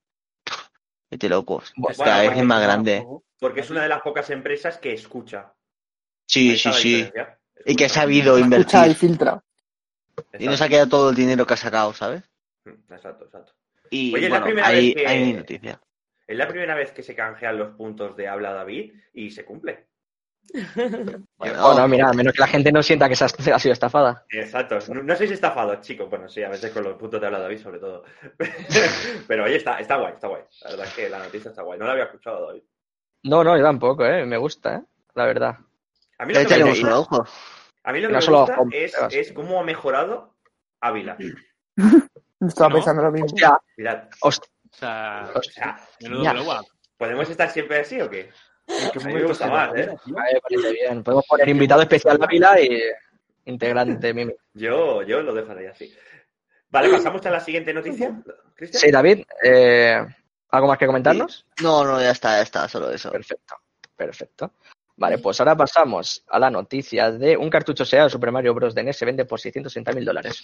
[1.11, 1.73] Vete locos.
[1.77, 3.05] Bueno, Cada vez es más grande.
[3.39, 5.53] Porque es una de las pocas empresas que escucha.
[6.27, 7.11] Sí, Ahí sí, sí.
[7.67, 8.95] Y que ha sabido Escucha y invertir.
[8.97, 9.45] filtra.
[10.39, 12.23] Y no se ha quedado todo el dinero que ha sacado, ¿sabes?
[12.65, 13.53] Mm, Exacto, exacto.
[13.91, 15.81] Y Oye, la bueno, primera ahí, vez que- mi noticia.
[16.27, 19.89] Es la primera vez que se canjean los puntos de habla David y se cumple.
[20.53, 24.25] Bueno, Bueno, mira, a menos que la gente no sienta que se ha, sido estafada.
[24.31, 24.79] Exacto.
[24.93, 26.09] No, no sois estafados, chicos.
[26.09, 28.05] Bueno, sí, a veces con los puntos de habla David, sobre todo.
[29.29, 30.43] Pero oye, está, está guay, está guay.
[30.63, 31.79] La verdad es que la noticia está guay.
[31.79, 32.63] No la había escuchado, David.
[33.25, 34.25] No, no, yo tampoco, ¿eh?
[34.27, 34.83] Me gusta, ¿eh?
[35.15, 35.57] La verdad.
[36.19, 37.27] A mí lo que me gusta, ojo.
[37.85, 40.37] a mí lo que No me solo gusta home, es, cómo ha mejorado
[40.81, 41.17] Ávila.
[42.41, 42.75] Estaba No.
[42.77, 43.27] pensando lo mismo.
[43.27, 44.05] Hostia, Mirad.
[44.21, 44.49] hostia,
[45.35, 46.67] O sea, menudo up.
[46.99, 48.31] ¿Podemos estar siempre así o qué?
[48.67, 49.83] ¿En qué A mí me momento gusta más, va, ¿eh?
[49.83, 51.03] A ver, parece bien.
[51.03, 52.81] Podemos poner invitado especial a Vila y
[53.45, 54.35] integrante Mimi.
[54.55, 55.95] Yo, yo lo dejaré así.
[56.71, 58.21] Vale, pasamos a la siguiente noticia.
[58.57, 58.81] Cristian.
[58.81, 60.05] Sí, David, eh,
[60.51, 61.47] ¿algo más que comentarnos?
[61.63, 63.11] No, no, ya está, ya está, solo eso.
[63.11, 63.55] Perfecto,
[63.97, 64.53] perfecto.
[64.97, 68.75] Vale, pues ahora pasamos a la noticia de un cartucho SEA de Super Mario Bros.
[68.75, 70.43] de NES se vende por 660 mil dólares.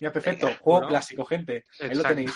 [0.00, 0.46] Mira, perfecto.
[0.60, 0.88] Juego Bueno.
[0.88, 1.64] clásico, gente.
[1.80, 2.34] Ahí lo tenéis.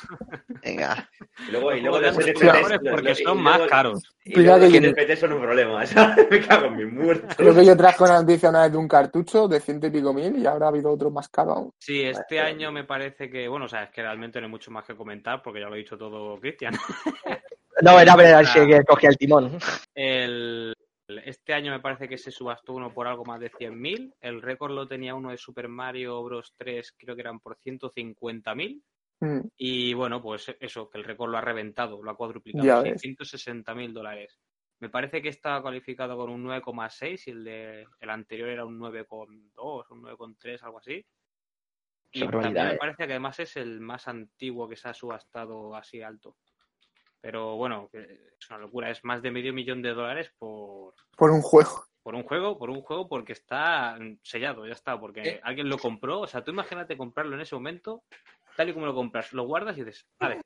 [0.63, 1.09] Venga.
[1.49, 4.17] Y luego, y luego Los NFTs, mejores porque son luego- más caros.
[4.25, 5.85] Y luego los NFTs son un problema.
[6.31, 7.35] Me cago en mi muerto.
[7.37, 10.13] Creo que yo trajo una noticia una vez de un cartucho de ciento y pico
[10.13, 11.71] mil y ahora ha habido otro más caro aún.
[11.79, 14.71] Sí, este año me parece que, bueno, o sea, es que realmente no hay mucho
[14.71, 16.75] más que comentar porque ya lo ha dicho todo Cristian.
[17.83, 19.59] No, era a ver si que cogía el timón.
[19.97, 20.73] El,
[21.09, 24.15] este año me parece que se subastó uno por algo más de 100.000.
[24.21, 26.55] El récord lo tenía uno de Super Mario Bros.
[26.57, 28.83] 3, creo que eran por 150.000.
[29.21, 32.65] Mm, Y bueno, pues eso, que el récord lo ha reventado, lo ha cuadruplicado.
[32.65, 33.03] Ya ves.
[33.03, 34.39] 660.000 dólares.
[34.81, 38.79] Me parece que estaba cualificado con un 9,6 y el, de, el anterior era un
[38.79, 41.05] 9,2, un 9,3, algo así.
[42.13, 42.79] Y también me eh.
[42.79, 46.37] parece que además es el más antiguo que se ha subastado así alto.
[47.25, 51.41] Pero bueno, es una locura, es más de medio millón de dólares por, Por un
[51.41, 51.87] juego.
[52.03, 55.41] por un juego, por un juego porque está sellado, ya está, porque Eh.
[55.43, 58.03] alguien lo compró, o sea, tú imagínate comprarlo en ese momento,
[58.59, 60.43] tal y como lo compras, lo guardas y dices, vale,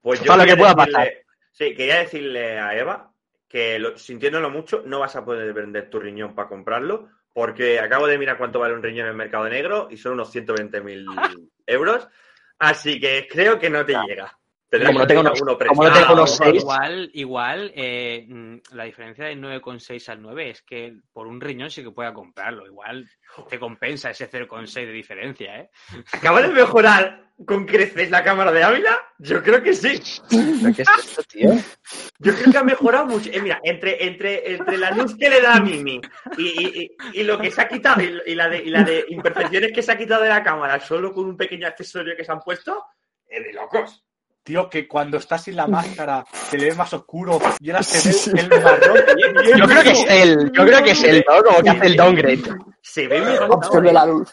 [0.00, 1.12] Pues yo Para lo que pueda decirle- pasar.
[1.52, 3.12] Sí, quería decirle a Eva
[3.46, 8.06] que lo- sintiéndolo mucho, no vas a poder vender tu riñón para comprarlo, porque acabo
[8.06, 11.04] de mirar cuánto vale un riñón en el mercado negro y son unos 120.000
[11.66, 12.08] euros.
[12.58, 14.34] Así que creo que no te llega.
[14.70, 15.92] Como no tengo unos- uno como no prestado.
[16.00, 16.62] tengo unos seis.
[16.62, 21.70] igual, igual, eh, mm, la diferencia del 9,6 al 9 es que por un riñón
[21.70, 23.08] sí que pueda comprarlo, igual
[23.48, 25.70] te compensa ese 0,6 de diferencia, ¿eh?
[26.12, 28.98] ¿Acaba de mejorar con creces la cámara de Ávila?
[29.18, 30.00] Yo creo que sí.
[30.28, 31.50] ¿Pero ¿Qué es esto, tío?
[32.18, 33.30] Yo creo que ha mejorado mucho.
[33.32, 36.00] Eh, mira, entre, entre, entre la luz que le da a Mimi
[36.36, 36.82] y, y-
[37.14, 39.72] y- y lo que se ha quitado y, y la de, y la de imperfecciones
[39.72, 42.40] que se ha quitado de la cámara solo con un pequeño accesorio que se han
[42.40, 42.84] puesto,
[43.26, 44.04] es de locos.
[44.48, 48.08] Tío, que cuando estás sin la máscara se le ve más oscuro y ahora se
[48.08, 48.30] ve Sí, sí.
[48.34, 48.96] el marrón.
[49.58, 51.42] Yo creo que es él, yo creo que es él, ¿no?
[51.42, 52.42] Como que hace el downgrade.
[52.80, 53.52] Se ve mejor.
[53.52, 54.32] Absorbe la luz.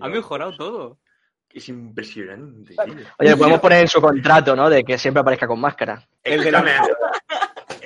[0.00, 0.98] Ha mejorado todo.
[1.50, 2.74] Es impresionante.
[2.74, 2.94] tío.
[3.18, 4.70] Oye, podemos poner en su contrato, ¿no?
[4.70, 6.08] De que siempre aparezca con máscara.
[6.24, 6.88] El de la-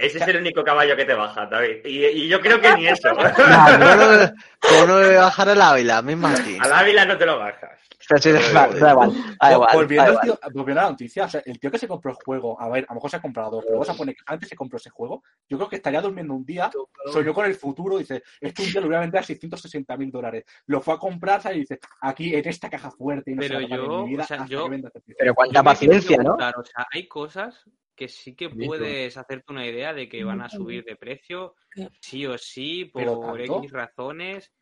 [0.07, 1.85] Ese es el único caballo que te baja, David.
[1.85, 3.09] Y, y yo creo que ni eso.
[3.11, 6.03] ¿Cómo no, cómo no me voy a bajar el Ávila?
[6.03, 6.57] Mismo aquí.
[6.61, 7.81] Al Ávila no te lo bajas.
[8.09, 9.69] Da, igual, da igual.
[9.75, 10.39] volviendo, da al igual.
[10.41, 12.69] tío- volviendo a la noticia, o sea, el tío que se compró el juego, a
[12.69, 14.55] ver, a lo mejor se ha comprado dos, pero vamos a poner que antes se
[14.55, 16.71] compró ese juego, yo creo que estaría durmiendo un día,
[17.13, 20.13] soñó con el futuro, dice, este un día lo voy a vender a 660 mil
[20.13, 20.45] dólares.
[20.67, 21.57] Lo fue a comprar, ¿sabes?
[21.57, 24.23] Y dice, aquí en esta caja fuerte, y no Pero se yo, en mi vida
[24.23, 25.15] o sea, hasta yo- este precio".
[25.19, 26.23] Pero cuánta paciencia, ¿no?
[26.37, 27.65] preguntar, O sea, hay cosas
[27.97, 31.55] que sí que puedes hacerte una idea de que van a subir de precio,
[32.01, 33.41] sí o sí, por.
[33.41, 34.53] X razones,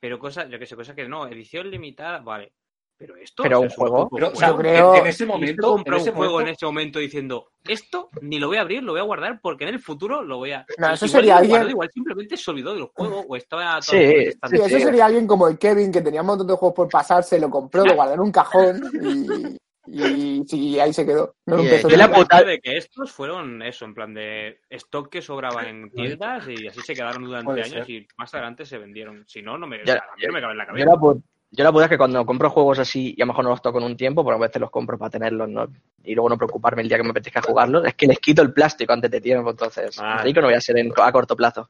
[0.00, 2.54] pero cosas, yo que sé, cosas que no, edición limitada, vale.
[2.96, 4.08] Pero esto, Pero o sea, un juego.
[4.08, 6.32] puto Pero, o sea, Yo creo- en, en ese momento, en compra ese un juego
[6.34, 9.40] momento, en ese momento diciendo, esto ni lo voy a abrir, lo voy a guardar
[9.42, 10.64] porque en el futuro lo voy a...
[10.78, 13.82] No, eso igual sería alguien- guardo, igual simplemente se olvidó del juego o estaba...
[13.82, 14.56] Sí, Sí, estante.
[14.58, 17.50] eso sería alguien como el Kevin, que tenía un montón de juegos por pasarse, lo
[17.50, 21.34] compró, lo guardó en un cajón y, y, sí, ahí se quedó.
[21.46, 25.08] No Y, empezó yo la puta- de que estos fueron eso, en plan de stock
[25.10, 27.90] que sobraba en tiendas y así se quedaron durante Puede años ser.
[27.90, 29.24] y más adelante se vendieron.
[29.26, 30.68] Si no, no me, o Ya- sea, a mí no me cabe en la Yo
[30.68, 31.20] cabeza.
[31.50, 33.62] yo la puta es que cuando compro juegos así y a lo mejor no los
[33.62, 35.68] toco en un tiempo, porque a veces los compro para tenerlos ¿no?
[36.02, 38.52] y luego no preocuparme el día que me apetezca jugarlos, es que les quito el
[38.52, 40.20] plástico antes de tiempo, entonces Ah.
[40.22, 41.68] rico no voy a ser en- a corto plazo.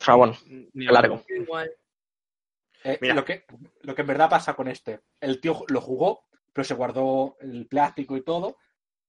[0.00, 0.34] Favor,
[0.72, 1.22] Ni qué largo.
[1.28, 1.70] Igual.
[2.82, 3.14] eh, Mira.
[3.14, 3.44] lo, que,
[3.82, 6.24] lo que en verdad pasa con este, el tío lo jugó,
[6.54, 8.56] pero se guardó el plástico y todo,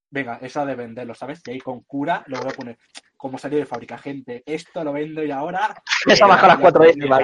[0.09, 1.41] venga, eso ha de venderlo, ¿sabes?
[1.45, 2.77] Y ahí con cura lo voy a poner
[3.25, 5.81] como salió de fábrica, gente, esto lo vendo y ahora...
[6.05, 7.21] Esa baja las cuatro décimas.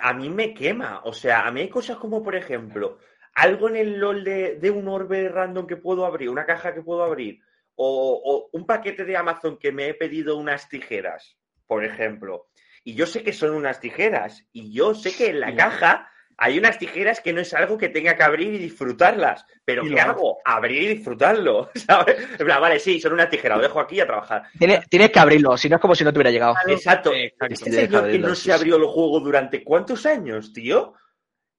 [0.00, 1.00] A mí me quema.
[1.04, 2.98] O sea, a mí hay cosas como, por ejemplo,
[3.34, 6.82] algo en el LOL de, de un orbe random que puedo abrir, una caja que
[6.82, 7.40] puedo abrir,
[7.74, 12.46] o, o un paquete de Amazon que me he pedido unas tijeras, por ejemplo.
[12.84, 16.08] Y yo sé que son unas tijeras, y yo sé que en la caja
[16.40, 19.44] hay unas tijeras que no es algo que tenga que abrir y disfrutarlas.
[19.64, 20.38] Pero ¿qué hago?
[20.44, 21.70] Abrir y disfrutarlo.
[21.74, 22.16] ¿sabes?
[22.46, 24.44] Vale, sí, son una tijera, lo dejo aquí a trabajar.
[24.56, 26.54] Tienes, tienes que abrirlo, si no es como si no te hubiera llegado.
[26.68, 27.12] Exacto.
[27.12, 27.52] Exacto.
[27.54, 30.94] Este señor de que no sí, se abrió el juego durante cuántos años, tío?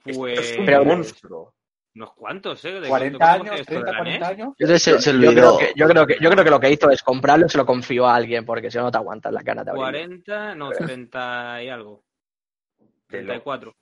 [0.06, 1.54] Esto Pues es un Pero- monstruo.
[1.96, 2.80] unos cuantos, ¿eh?
[2.80, 4.30] ¿De 40 cuánto coge años, esto de 30, la 40 NES?
[4.30, 4.56] años.
[4.58, 6.90] Yo creo que Yo creo, que, yo, creo que, yo creo que lo que hizo
[6.90, 9.44] es comprarlo y se lo confió a alguien, porque si no, no te aguantas las
[9.44, 9.90] ganas de abrirlo.
[9.92, 12.06] 40, no, 30 y algo.
[13.10, 13.76] De 34.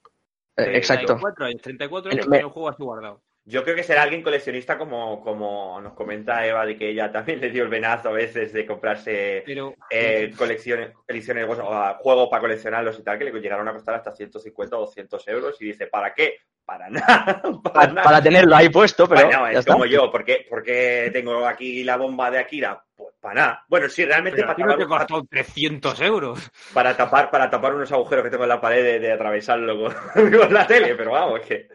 [0.57, 1.05] Eh, Exacto.
[1.15, 3.21] 34 años, 34 En- años me- tenía el juego así guardado.
[3.49, 7.39] Yo creo que será alguien coleccionista como, como nos comenta Eva, de que ella también
[7.41, 12.27] le dio el venazo a veces de comprarse Pero eh, colecciones, ediciones, bueno, a juegos
[12.29, 15.65] para coleccionarlos y tal, que le llegaron a costar hasta 150 o 200 euros y
[15.65, 16.39] dice, ¿para qué?
[16.65, 17.41] Para nada.
[17.41, 18.03] Para, Para, nada.
[18.03, 19.71] para tenerlo ahí puesto, pero Bueno, es está.
[19.71, 22.83] como yo, ¿por qué, por qué tengo aquí la bomba de Akira?
[22.97, 23.65] Pues para nada.
[23.69, 26.51] Bueno, sí, realmente pero para te tapar, costó 300 euros.
[26.73, 30.31] para, tapar, para tapar unos agujeros que tengo en la pared de, de atravesarlo con,
[30.39, 31.67] con la tele, pero vamos, que...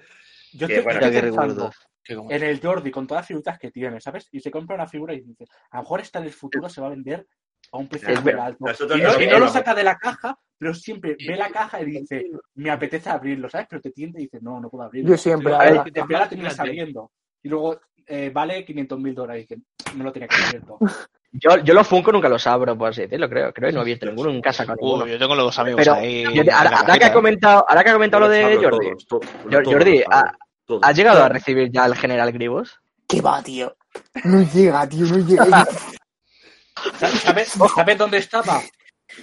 [0.54, 1.70] Yo Que estoy, bueno, pensando.
[2.04, 4.28] Que como- en el Jordi con todas las figuritas que tiene, ¿sabes?
[4.32, 6.80] Y se compra una figura y dice, a lo mejor esta en el futuro se
[6.80, 7.26] va a vender
[7.70, 8.64] a un precio muy alto.
[8.66, 9.52] Y no no, lo y no lo vemos.
[9.52, 12.26] saca de la caja, pero siempre ve la caja y dice,
[12.56, 13.68] me apetece abrirlo, ¿sabes?
[13.70, 15.10] Pero te tiende y dice, no, no puedo abrirlo.
[15.10, 16.28] Yo siempre, Y a ver, te espera, Fíjate.
[16.30, 17.12] terminas abriendo.
[17.44, 19.46] Y luego eh, vale 500 mil dólares.
[19.48, 19.62] Y dice,
[19.94, 20.78] no lo tenía que abierto.
[21.32, 23.52] Yo, yo los Funko nunca los abro, por así decirlo, creo.
[23.54, 25.04] Creo que no he abierto ninguno, nunca he sacado ninguno.
[25.04, 26.24] Uy, yo tengo los amigos Pero ahí.
[26.24, 27.12] ahora, ahora que ha cajita.
[27.12, 30.04] comentado, ahora que ha comentado lo de Jordi, todos, todos, todos, Jordi,
[30.66, 30.88] todos, ¿ha-.
[30.88, 32.78] ¿has llegado a recibir ya el General Grievous?
[33.08, 33.74] ¿Qué va, tío?
[34.24, 35.44] No llega, tío, no llega.
[36.98, 38.60] ¿Sabes, sabes, dónde estaba?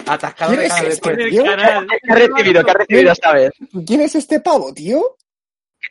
[0.06, 1.44] Atascado ¿Quién de este, tío?
[1.44, 2.64] ¿Qué ha recibido?
[2.64, 3.52] ¿Qué ha recibido esta vez?
[3.86, 5.16] ¿Quién es este pavo, tío?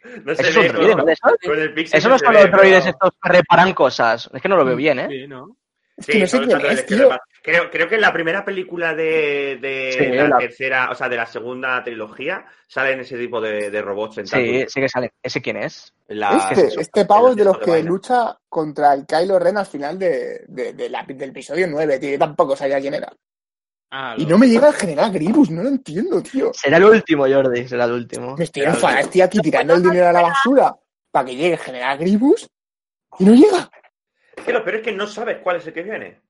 [0.25, 1.13] No se Eso es ve un droide, con- ¿no?
[1.13, 3.29] Eso, con el pixel eso que no se son ve, los droides pero- estos que
[3.33, 4.31] reparan cosas.
[4.33, 5.07] Es que no lo veo bien, ¿eh?
[5.11, 5.57] Sí, ¿no?
[5.97, 7.03] Es Sí, que no sé quién androides es, que tío.
[7.05, 7.21] reparan.
[7.43, 11.09] Creo, creo que en la primera película de, de Sí, la, la- tercera, o sea,
[11.09, 14.45] de la segunda trilogía, salen ese tipo de, de robots sentados.
[14.47, 15.13] Sí, sí que sale.
[15.23, 15.93] ¿Ese quién es?
[16.09, 17.89] La- Este, este pavo es de los que vaina.
[17.89, 22.11] lucha contra el Kylo Ren al final de, de- de la- del episodio 9, tío.
[22.11, 23.11] Yo tampoco sabía quién era.
[23.91, 26.53] Ah, Y no me llega el general Grievous, no lo entiendo, tío.
[26.53, 28.37] Será el último, Jordi, será el último.
[28.37, 30.77] Me estoy enfadando, estoy aquí tirando el dinero a la basura
[31.11, 32.49] para que llegue el general Grievous
[33.19, 33.71] y no llega.
[34.37, 36.21] Es que lo peor es que no sabes cuál es el que viene.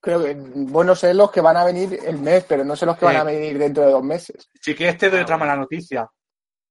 [0.00, 2.98] Creo que, bueno, sé los que van a venir el mes, pero no sé los
[2.98, 4.48] que van a venir dentro de dos meses.
[4.60, 6.08] Si quieres te doy otra mala noticia.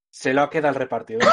[0.09, 1.23] Se lo queda el repartidor.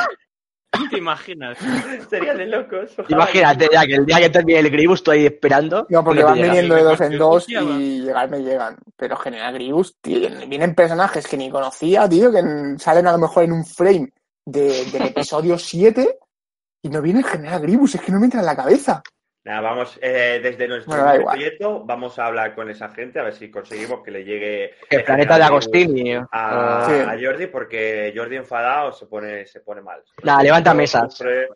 [0.90, 1.58] ¿Te imaginas?
[2.10, 2.90] Sería de locos.
[2.98, 3.08] ojalá.
[3.08, 5.86] Imagínate ya que el día que termine el Grievous estoy ahí esperando.
[5.90, 8.76] No, porque van viniendo de dos en dos y llegar me llegan.
[8.96, 13.18] Pero General Grievous, tío, vienen personajes que ni conocía, tío, que en- salen a lo
[13.18, 14.12] mejor en un frame
[14.46, 16.18] de- del episodio 7
[16.82, 19.02] y no viene el General Grievous, es que no me entra en la cabeza.
[19.48, 23.32] Nada, vamos, eh, desde nuestro Bueno, proyecto, vamos a hablar con esa gente a ver
[23.32, 24.74] si conseguimos que le llegue.
[24.90, 26.12] El planeta de Agostini.
[26.30, 26.92] A, Sí.
[26.92, 30.02] a Jordi, porque Jordi enfadado se pone, se pone mal.
[30.22, 31.14] Nada, levanta mesas.
[31.14, 31.48] Sufre,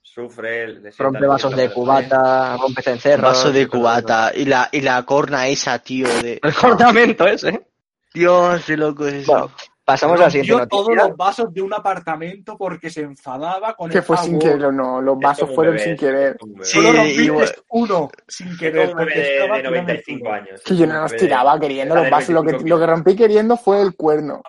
[0.00, 3.30] sufre, le sienta rompe vasos de el- cubata, rompe cencerros.
[3.30, 4.30] Vaso de cubata.
[4.32, 6.38] Y la, y la corna esa, tío, de...
[6.40, 7.66] El cortamento ese.
[8.14, 9.32] Dios, qué loco es eso.
[9.32, 9.50] Bueno,
[9.92, 13.98] pasamos a la siguiente todos los vasos de un apartamento porque se enfadaba con Que
[13.98, 16.36] el fue sin querer, no, los vasos fueron bebé, sin querer.
[16.62, 18.92] Sí, Solo rompiste uno sin querer.
[18.92, 20.32] porque de, estaba de tirando el 95 culo.
[20.32, 20.62] años.
[20.62, 23.56] Que yo no los tiraba queriendo los vasos, lo que, 25 lo que rompí queriendo
[23.56, 24.42] fue el cuerno.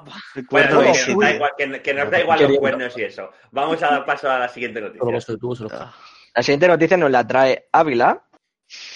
[0.49, 1.19] Bueno, ese, que, tío.
[1.21, 3.29] da igual, que, que nos da igual los cuernos y eso.
[3.51, 5.67] Vamos a dar paso a la siguiente noticia.
[5.69, 5.93] caga.
[6.35, 8.23] La siguiente noticia nos la trae Ávila,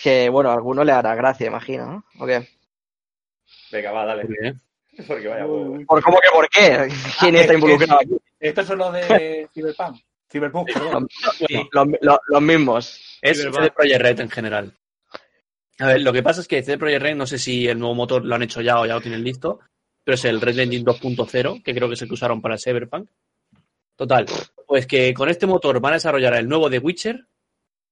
[0.03, 2.05] que bueno, a alguno le hará gracia, imagino, ¿no?
[2.23, 2.47] ¿O qué?
[3.71, 4.23] Venga, va, dale.
[4.23, 4.61] Muy bien.
[5.07, 5.79] Porque vaya huevo.
[5.87, 6.87] ¿Por cómo que por qué?
[7.19, 8.17] ¿Quién Ah, está es- involucrado aquí?
[8.39, 9.97] Estos son los de Cyberpunk.
[10.31, 11.07] Cyberpunk, perdón.
[11.71, 13.19] Los, los- los mismos.
[13.21, 13.61] es Cyberpunk.
[13.63, 14.73] CD Projekt Red en general.
[15.79, 17.95] A ver, lo que pasa es que CD Projekt Red, no sé si el nuevo
[17.95, 19.59] motor lo han hecho ya o ya lo tienen listo,
[20.03, 22.61] pero es el Red Engine 2.0, que creo que es el que usaron para el
[22.61, 23.09] Cyberpunk.
[23.97, 24.25] Total,
[24.67, 27.27] pues que con este motor van a desarrollar el nuevo The Witcher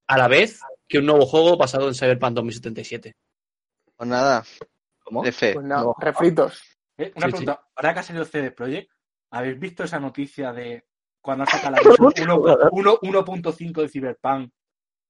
[0.07, 3.15] a la vez que un nuevo juego basado en Cyberpunk 2077.
[3.95, 4.43] Pues nada,
[5.03, 5.23] ¿Cómo?
[5.23, 5.53] de fe.
[5.53, 5.95] Pues nada, No.
[5.99, 6.61] refritos.
[6.97, 7.61] Eh, Una Sí, pregunta.
[7.75, 8.91] Ahora que ha salido CD Projekt,
[9.31, 10.85] ¿habéis visto esa noticia de
[11.21, 11.79] cuando saca la
[12.11, 12.41] versión 1
[12.71, 14.51] 1 1.5 de Cyberpunk?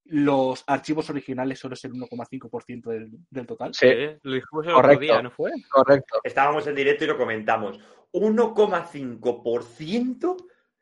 [0.06, 3.74] Los archivos originales solo es el 1,5% del, del total.
[3.74, 4.98] Sí, Sí, Lo dijimos el Correcto.
[4.98, 5.52] otro día, ¿no fue?
[5.72, 6.20] correcto.
[6.24, 7.80] Estábamos en directo y lo comentamos.
[8.12, 10.36] 1,5%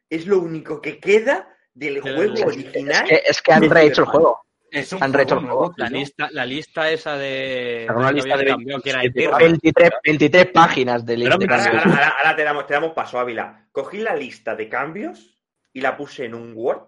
[0.10, 3.04] es lo único que queda del Del- juego es- original.
[3.06, 4.40] Es que, es que han rehecho el juego.
[4.72, 5.98] Es un Han rehecho el nuevo, La tío.
[5.98, 7.88] lista, la lista esa de.
[7.94, 9.38] Una lista de cambiado, que era 27 eterna.
[9.38, 11.86] 23, 23 páginas de Pero lista de mira, Ahora, cambios.
[11.86, 13.68] ahora- ahora- ahora te, damos, te damos paso, Ávila.
[13.74, 15.44] Cogí la lista de cambios
[15.74, 16.88] y la puse en un Word,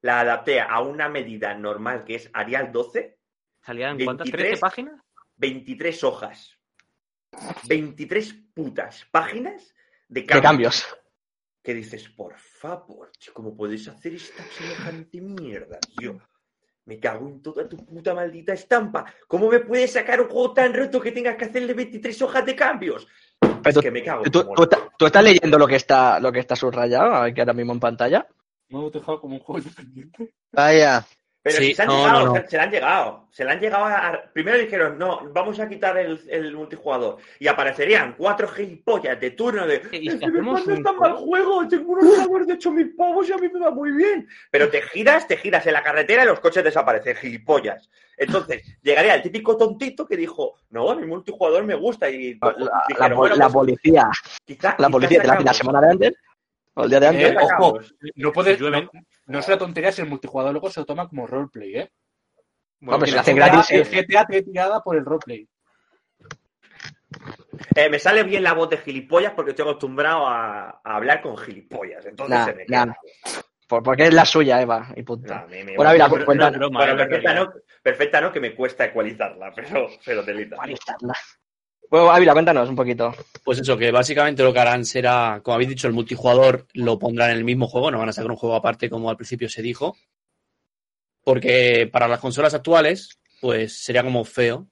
[0.00, 3.18] la adapté a una medida normal que es Arial 12,
[3.64, 4.24] ¿Salían cuántas?
[4.28, 4.58] 23.
[4.58, 5.00] ¿13 páginas?
[5.36, 6.58] 23 hojas,
[7.68, 9.72] 23 putas páginas
[10.08, 10.42] de De cambios.
[10.42, 10.98] cambios.
[11.62, 16.18] Que dices, por favor, ¿cómo puedes hacer esta semejante mierda, tío?
[16.84, 19.04] Me cago en toda tu puta maldita estampa.
[19.28, 22.56] ¿Cómo me puedes sacar un juego tan roto que tengas que hacerle 23 hojas de
[22.56, 23.06] cambios?
[23.40, 24.24] Pero es que me cago.
[24.24, 27.52] ¿Tú, tú estás- tú estás leyendo lo que está, lo que está subrayado aquí ahora
[27.52, 28.26] mismo en pantalla?
[28.68, 30.34] No te dejado como un juego independiente.
[30.50, 31.06] Vaya,
[31.44, 32.40] Pero Sí, si se han no, llegado, no, no.
[32.40, 33.28] se- se le han llegado.
[33.32, 37.16] Se le han llegado a, a- Primero dijeron, no, vamos a quitar el, el multijugador.
[37.40, 39.82] Y aparecerían cuatro gilipollas de turno de.
[39.90, 43.38] Y "Es si me tan mal juego- tengo unos sabores de 8.000 pavos y a
[43.38, 44.28] mí me va muy bien.
[44.52, 47.90] Pero te giras, te giras en la carretera y los coches desaparecen, gilipollas.
[48.16, 52.08] Entonces, llegaría el típico tontito que dijo, no, mi multijugador me gusta.
[52.08, 54.08] Y La, la, dijeron, po- bueno, la pues, policía,
[54.44, 56.12] quizá- la quizá policía te la la semana de antes,
[56.74, 57.30] o el día de antes.
[57.32, 57.78] Eh, ojo,
[58.16, 58.60] no puedes.
[59.26, 61.92] No, es una tontería si el multijugador luego se lo toma como roleplay, ¿eh?
[62.80, 63.70] No, pero si El lo hacen gratis.
[63.70, 65.48] El GTA te tirada por el roleplay.
[67.74, 71.36] Eh, me sale bien la voz de gilipollas porque estoy acostumbrado a, a hablar con
[71.36, 72.04] gilipollas.
[72.06, 72.86] Entonces Nah, se me queda.
[72.86, 72.94] nah.
[73.68, 75.32] Por- porque es la suya, Eva, y punto.
[75.34, 78.54] No, me- me- Bueno, mira, broma, bueno, eh, perfecta, pero- no, perfecta no, que me
[78.54, 80.56] cuesta ecualizarla, pero, pero telita.
[80.56, 81.14] Actualizarla.
[81.92, 83.14] Bueno, Ávila, cuéntanos un poquito.
[83.44, 87.32] Pues eso, que básicamente lo que harán será, como habéis dicho, el multijugador lo pondrán
[87.32, 89.60] en el mismo juego, no van a sacar un juego aparte como al principio se
[89.60, 89.94] dijo.
[91.22, 94.68] Porque para las consolas actuales, pues sería como feo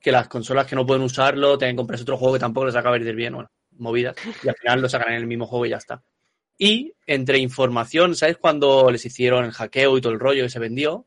[0.00, 2.74] que las consolas que no pueden usarlo tengan que comprarse otro juego que tampoco les
[2.74, 5.66] acaba de ir bien, bueno, movidas, y al final lo sacan en el mismo juego
[5.66, 6.02] y ya está.
[6.58, 10.58] Y entre información, ¿sabes cuando les hicieron el hackeo y todo el rollo que se
[10.58, 11.06] vendió?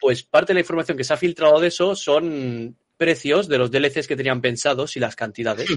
[0.00, 3.70] Pues parte de la información que se ha filtrado de eso son precios de los
[3.70, 5.68] DLCs que tenían pensados y las cantidades.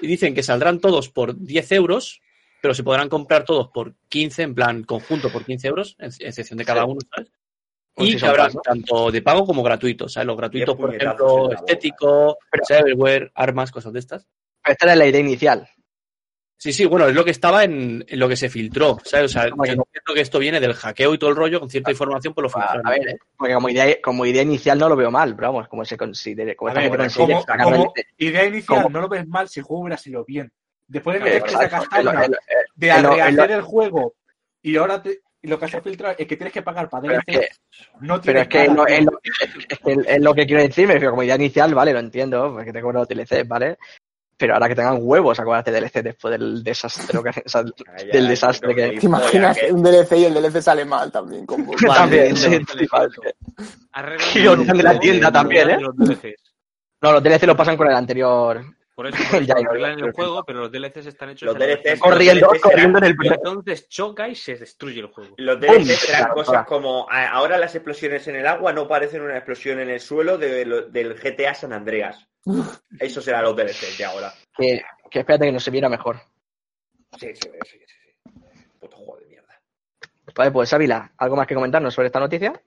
[0.00, 2.20] y dicen que saldrán todos por 10 euros,
[2.60, 6.58] pero se podrán comprar todos por 15, en plan conjunto por 15 euros, en excepción
[6.58, 7.30] de cada uno, ¿sabes?
[7.96, 10.26] Un Y que habrá tanto de pago como gratuitos, ¿sabes?
[10.26, 14.28] Los gratuitos, por ejemplo, estético, cyberware, armas, cosas de estas.
[14.64, 15.68] Esta era la idea inicial.
[16.60, 19.26] Sí, sí, bueno, es lo que estaba en, en lo que se filtró, ¿sabes?
[19.26, 21.70] O sea, yo que- entiendo que esto viene del hackeo y todo el rollo, con
[21.70, 22.84] cierta información, pues lo filtraron.
[22.84, 25.84] A ver, porque como idea, como idea inicial no lo veo mal, pero vamos, como
[25.84, 29.48] se considere, como ver, como, considere sacar como la- idea inicial, no lo ves mal
[29.48, 30.50] si el juego hubiera sido bien.
[30.88, 32.28] Después de Eh, meter Exacto, el- castaña
[32.74, 34.14] de rehacer el juego
[34.60, 37.18] y ahora te- y lo que has filtrado es que tienes que pagar para Pero
[37.20, 37.40] es DLC.
[37.40, 37.48] que,
[38.00, 38.96] no pero tienes es que, no, tío.
[38.96, 41.92] es, lo, es que es lo que quiero decir, me refiero, como idea inicial, vale,
[41.92, 43.78] lo entiendo, porque te cobran los DLC, ¿vale?
[44.38, 47.64] Pero ahora que tengan huevos a cobrarte DLC después del desastre, que- o sea,
[47.98, 48.90] Ay, del desastre que...
[49.00, 51.44] ¿Te imaginas que- un DLC y el DLC sale mal también?
[51.44, 52.60] Con También, sí,
[54.34, 54.46] Y
[54.78, 55.78] de la tienda también, ¿eh?
[55.80, 56.40] los DLCs.
[57.02, 58.64] No, los DLC lo pasan con el anterior.
[58.98, 62.46] Por eso, por eso arreglan el juego, pero los DLCs están hechos Los DLCs Corriendo,
[62.46, 65.36] los DLCs serán- corriendo en el Y entonces choca y se destruye el juego.
[65.38, 65.68] Los ¡Bum!
[65.68, 69.88] DLC serán cosas como ahora las explosiones en el agua no parecen una explosión en
[69.90, 72.26] el suelo de lo- del GTA San Andreas.
[72.98, 74.34] Eso será los DLC de ahora.
[74.56, 76.16] Que, que espérate que no se viera mejor.
[77.20, 78.32] Sí, sí, sí, sí, sí.
[78.80, 79.60] Puto juego de mierda.
[80.34, 82.60] Vale, pues Ávila, ¿algo más que comentarnos sobre esta noticia?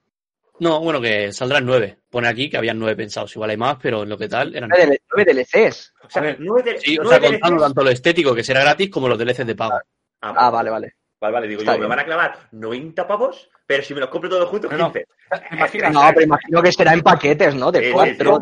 [0.61, 1.97] No, bueno, que saldrán nueve.
[2.09, 3.35] Pone aquí que habían nueve pensados.
[3.35, 5.93] Igual hay más, pero en lo que tal eran Nueve, DL- nueve DLCs.
[6.03, 7.61] O sea, nueve, Sí, o sea, contando DLCs.
[7.63, 9.79] tanto lo estético, que será gratis, como los DLCs de pago.
[10.21, 10.93] Ah, vale, vale.
[11.19, 14.09] Vale, vale, digo Está yo, me van a clavar 90 pavos, pero si me los
[14.09, 14.85] compro todos juntos, No, no.
[14.91, 15.07] 15.
[15.49, 15.93] ¿Te imaginas?
[15.93, 17.71] No, pero imagino que será en paquetes, ¿no?
[17.71, 18.39] De sí, cuatro.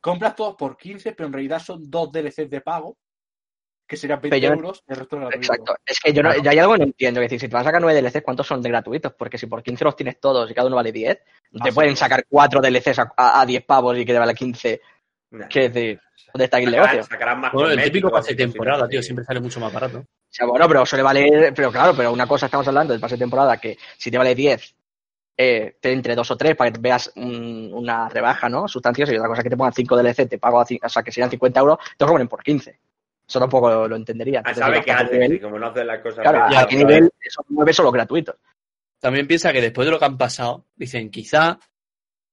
[0.00, 2.96] compras todos por 15, pero en realidad son dos DLCs de pago,
[3.90, 5.36] que serían 20 Pero yo- euros, el resto gratuito.
[5.52, 5.74] Exacto.
[5.84, 7.20] Es que yo, no, yo hay algo que no entiendo.
[7.20, 9.12] Es decir, si te van a sacar nueve DLCs, ¿cuántos son de gratuitos?
[9.14, 11.18] Porque si por 15 los tienes todos y cada uno vale 10,
[11.50, 14.12] no Ah, te sí, pueden sacar cuatro DLCs a, a, a 10 pavos y que
[14.12, 14.80] te vale 15.
[15.32, 15.48] Nah.
[15.48, 16.00] ¿Qué decir?
[16.32, 17.10] ¿Dónde está aquí el Sacarán, negocio?
[17.12, 19.98] sacarán más Bueno, el típico pase y de temporada, tío, siempre sale mucho más barato.
[19.98, 23.16] O sea, bueno, pero suele valer, pero claro, pero una cosa estamos hablando del pase
[23.16, 24.72] de temporada que si te vale 10,
[25.36, 28.68] eh, te entre dos o tres para que veas un- una rebaja, ¿no?
[28.68, 31.10] Sustanciosa y otra cosa que te pongan 5 DLC, te pago, a o sea, que
[31.10, 32.78] serían 50 euros, te lo ponen por 15.
[33.30, 34.42] Eso tampoco lo, lo entendería.
[34.44, 35.40] Ah, sabe que ¿a qué hace, nivel?
[35.40, 36.60] como no hacen las cosas Claro, bien.
[36.60, 38.34] ¿a qué nivel esos nueve son los gratuitos?
[38.98, 41.60] También piensa que después de lo que han pasado, dicen, quizá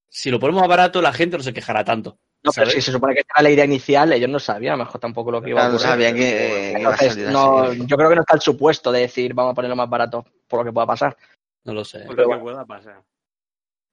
[0.09, 2.17] si lo ponemos más barato, la gente no se quejará tanto.
[2.43, 4.85] No, pero si se supone que era la idea inicial, ellos no sabían, a lo
[4.85, 5.87] mejor tampoco lo que iba a no ocurrir.
[5.87, 9.51] sabían que, a Entonces, no, yo creo que no está el supuesto de decir vamos
[9.51, 11.15] a ponerlo más barato por lo que pueda pasar.
[11.63, 12.05] No lo sé.
[12.05, 13.03] Por Pero lo que pueda pasar.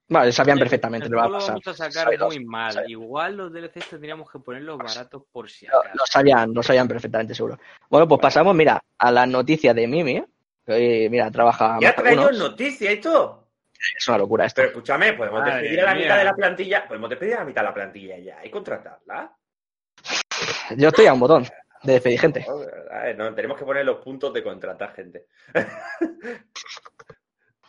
[0.06, 1.54] Vale, sabían perfectamente que iba a pasar.
[1.54, 2.72] Lo vamos a sacar Sabidos, muy mal.
[2.72, 2.90] sabidos.
[3.02, 5.82] Igual los DLCs tendríamos que ponerlos baratos por si acaso.
[5.94, 7.58] lo sabían, lo sabían perfectamente seguro.
[7.88, 10.22] Bueno, pues pasamos, mira, a la noticia de Mimi,
[10.66, 12.50] que hoy, mira, trabaja Ya más que traído algunos.
[12.50, 13.48] noticia y todo.
[13.98, 14.56] Es una locura esto.
[14.60, 16.02] Pero escúchame, podemos Madre despedir a la mía.
[16.04, 16.88] mitad de la plantilla.
[16.88, 19.32] Podemos despedir a la mitad de la plantilla ya y contratarla.
[20.76, 21.44] Yo estoy a un botón
[21.82, 22.46] de despedir gente.
[23.16, 25.26] No, tenemos que poner los puntos de contratar gente.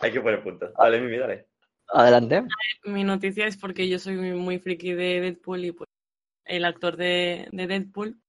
[0.01, 0.71] Hay que poner puntos.
[0.77, 1.47] Dale, Mimi, dale.
[1.89, 2.43] Adelante.
[2.85, 5.87] Mi noticia es porque yo soy muy, friki de Deadpool y pues
[6.45, 8.19] el actor de, de Deadpool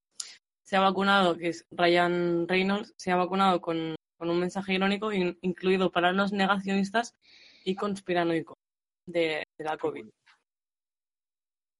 [0.62, 5.12] se ha vacunado, que es Ryan Reynolds, se ha vacunado con, con un mensaje irónico
[5.12, 7.14] in- incluido para los negacionistas
[7.64, 8.56] y conspiranoicos
[9.06, 10.06] de, de la COVID.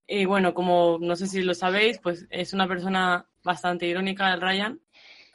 [0.08, 4.40] Y bueno, como no sé si lo sabéis, pues es una persona bastante irónica, el
[4.40, 4.80] Ryan,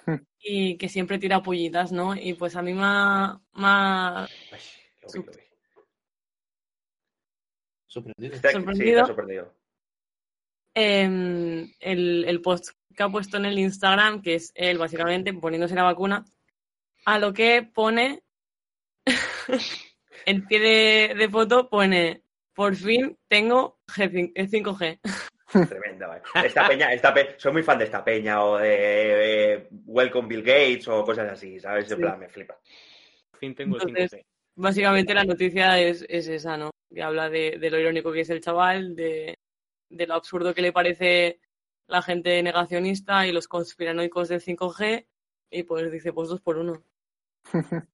[0.39, 2.15] y que siempre tira pollitas, ¿no?
[2.15, 4.27] Y pues a mí me ha, me ha-
[7.91, 8.35] Sorprendido.
[8.35, 8.91] Está- sí, Sorprendido.
[9.01, 9.53] está sorprendido.
[10.73, 15.75] em, el, el post que ha puesto en el Instagram, que es él básicamente poniéndose
[15.75, 16.23] la vacuna,
[17.05, 18.23] a lo que pone
[20.25, 22.23] el pie de, de foto pone
[22.53, 24.99] por fin tengo G5 eh, 5G.
[25.69, 26.21] Tremenda, vale.
[26.45, 30.87] Esta peña, esta pe- soy muy fan de esta peña o de Welcome Bill Gates
[30.87, 31.89] o cosas así, ¿sabes?
[31.91, 32.01] En Sí.
[32.01, 32.57] plan, me flipa.
[33.31, 34.25] Por fin tengo el Entonces, 5G.
[34.55, 36.69] Básicamente la noticia es, es esa, ¿no?
[36.93, 39.39] Que habla de, de lo irónico que es el chaval, de,
[39.89, 41.39] de lo absurdo que le parece
[41.87, 45.05] la gente negacionista y los conspiranoicos del 5G,
[45.51, 46.83] y pues dice, pues dos por uno.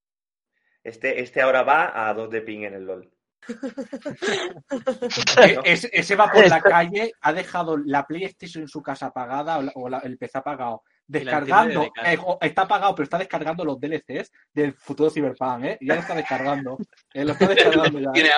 [0.83, 3.11] Este, este ahora va a dos de ping en el LOL.
[5.65, 9.61] Ese, ese va por la calle, ha dejado la PlayStation en su casa apagada o,
[9.63, 13.79] la- o la- el PC apagado, descargando, de eh, está apagado, pero está descargando los
[13.79, 15.77] DLCs del futuro Cyberpunk, ¿eh?
[15.81, 16.77] Ya lo está descargando.
[17.13, 18.11] Eh, lo está descargando ya.
[18.11, 18.29] Tiene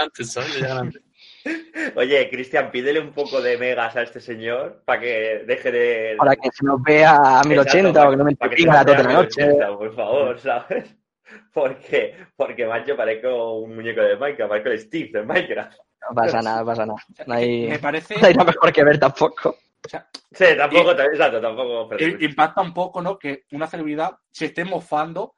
[0.56, 1.02] llegan antes.
[1.96, 6.16] Oye, Cristian, pídele un poco de megas a este señor para que deje de.
[6.18, 8.72] Para que se nos vea a 1080 Exacto, o que no me para que entretenga
[8.72, 9.46] se la nos toda vea la noche.
[9.46, 10.96] 1080, Por favor, ¿sabes?
[11.54, 15.78] Porque, porque, macho, parezco un muñeco de Minecraft, parezco el Steve de Minecraft.
[16.10, 17.00] No pasa nada, no pasa nada.
[17.28, 19.56] No hay, Me parece, no hay nada mejor que ver tampoco.
[20.32, 21.96] Sí, tampoco, exacto, tampoco.
[22.00, 23.18] i- impacta un poco, ¿no?
[23.18, 25.36] Que una celebridad se esté mofando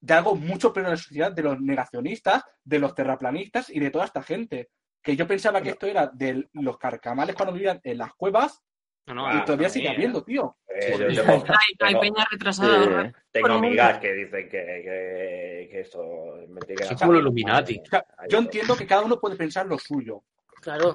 [0.00, 3.90] de algo mucho peor en la sociedad, de los negacionistas, de los terraplanistas y de
[3.90, 4.70] toda esta gente.
[5.02, 8.60] Que yo pensaba que esto era de los carcamales cuando vivían en las cuevas
[9.06, 9.94] No, no, Ah, y todavía sigue mira.
[9.96, 10.56] habiendo, tío.
[10.66, 11.16] Eh, yo Sí.
[11.28, 11.44] tengo,
[11.80, 13.04] Hay, peña retrasada.
[13.06, 13.12] Sí.
[13.32, 16.86] tengo amigas que dicen que, que, que esto es mentira.
[16.86, 17.80] Son como los Illuminati.
[17.84, 20.22] O sea, yo entiendo que cada uno puede pensar lo suyo.
[20.62, 20.94] Claro.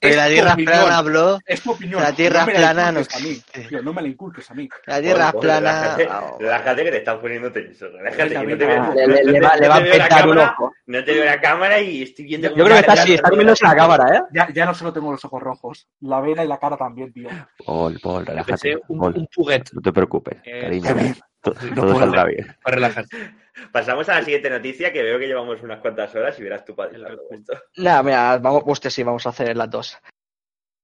[0.00, 1.38] Pero la tierra opinión, plana habló.
[1.44, 2.02] Es tu opinión.
[2.02, 3.42] La tierra no me plana no mí.
[3.68, 4.68] Tío, no me la inculques a mí.
[4.86, 5.72] La tierra Joder, plana.
[5.96, 7.88] Relájate, ah, relájate que te estás poniendo tenso.
[7.90, 10.00] Relájate, que no te veo, Le, no le- le va, no le va a petar
[10.00, 10.72] un cámara, ojo.
[10.86, 13.64] No te veo la cámara y estoy viendo Yo creo que está así, está comiéndose
[13.66, 14.22] la cámara, ¿eh?
[14.32, 15.88] Ya, ya no solo tengo los ojos rojos.
[16.00, 17.28] La vena y la cara también, tío.
[17.66, 18.78] Paul, Paul, relájate.
[18.88, 21.14] un, puguet no te preocupes, Eh, cariño.
[21.74, 22.54] Todo saldrá bien.
[22.62, 23.34] para relajarte.
[23.72, 26.74] Pasamos a la siguiente noticia que veo que llevamos unas cuantas horas y verás tú
[26.74, 26.98] para de
[27.30, 27.52] esto.
[27.76, 29.98] Nada, mira, vamos, pues sí, vamos a hacer las dos.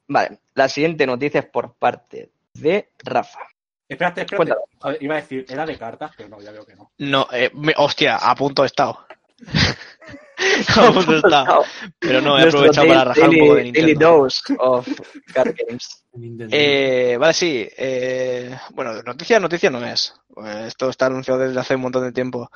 [0.09, 3.41] Vale, la siguiente noticia es por parte de Rafa.
[3.89, 4.53] Espérate, espérate.
[4.81, 6.93] A ver, iba a decir, era de cartas, pero no, ya veo que no.
[6.99, 9.07] No, eh, me- hostia, a punto he estado.
[10.77, 11.65] a punto he estado.
[11.99, 13.99] Pero no, he Nuestro aprovechado para daily- rajar un poco de Nintendo.
[14.11, 14.89] dose of
[15.33, 16.05] card games.
[16.15, 16.57] Nintendo.
[16.59, 17.69] Eh, vale, sí.
[17.77, 20.15] eh, bueno, noticia, noticia no es.
[20.67, 22.51] Esto está anunciado desde hace un montón de tiempo.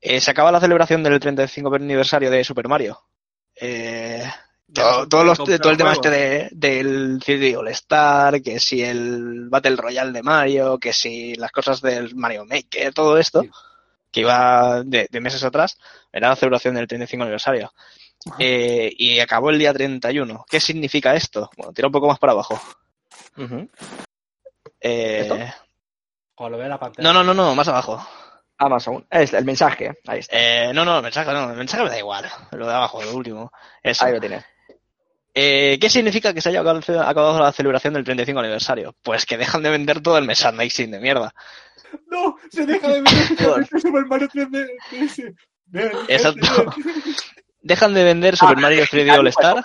[0.00, 3.00] Eh, se acaba la celebración del 35 aniversario de Super Mario.
[3.60, 4.22] Eh,
[4.72, 9.76] todo, no los- el tema este de, del 3D All Star, que si el Battle
[9.76, 13.50] Royale de Mario, que si las cosas del Mario Maker, todo esto, Sí.
[14.10, 15.78] Que iba de, de meses atrás,
[16.12, 17.72] era la celebración del 35 aniversario.
[18.38, 20.44] Eh, y acabó el día 31.
[20.48, 21.50] ¿Qué significa esto?
[21.56, 22.60] Bueno, tira un poco más para abajo.
[24.80, 25.36] Eh, ¿Esto?
[26.34, 27.12] Cuando lo vea la pantalla.
[27.12, 28.04] no, no, no, no, más abajo.
[28.58, 29.06] Amazon.
[29.10, 29.92] Es el mensaje.
[30.06, 30.36] Ahí está.
[30.36, 32.28] Eh, no, no, el mensaje no, el mensaje me da igual.
[32.50, 33.52] Lo de abajo, lo último.
[33.82, 34.04] Eso.
[34.04, 34.44] Ahí lo tienes.
[35.32, 38.96] Eh, ¿Qué significa que se haya acabado acabado la celebración del 35 aniversario?
[39.02, 41.32] Pues que dejan de vender todo el merchandising de mierda.
[42.06, 43.12] No, se deja de ver
[43.72, 44.68] el Super Mario 3D.
[44.90, 45.22] DS.
[45.66, 46.72] Bien, Exacto.
[47.60, 49.64] Dejan de vender Super Mario 3D All Star.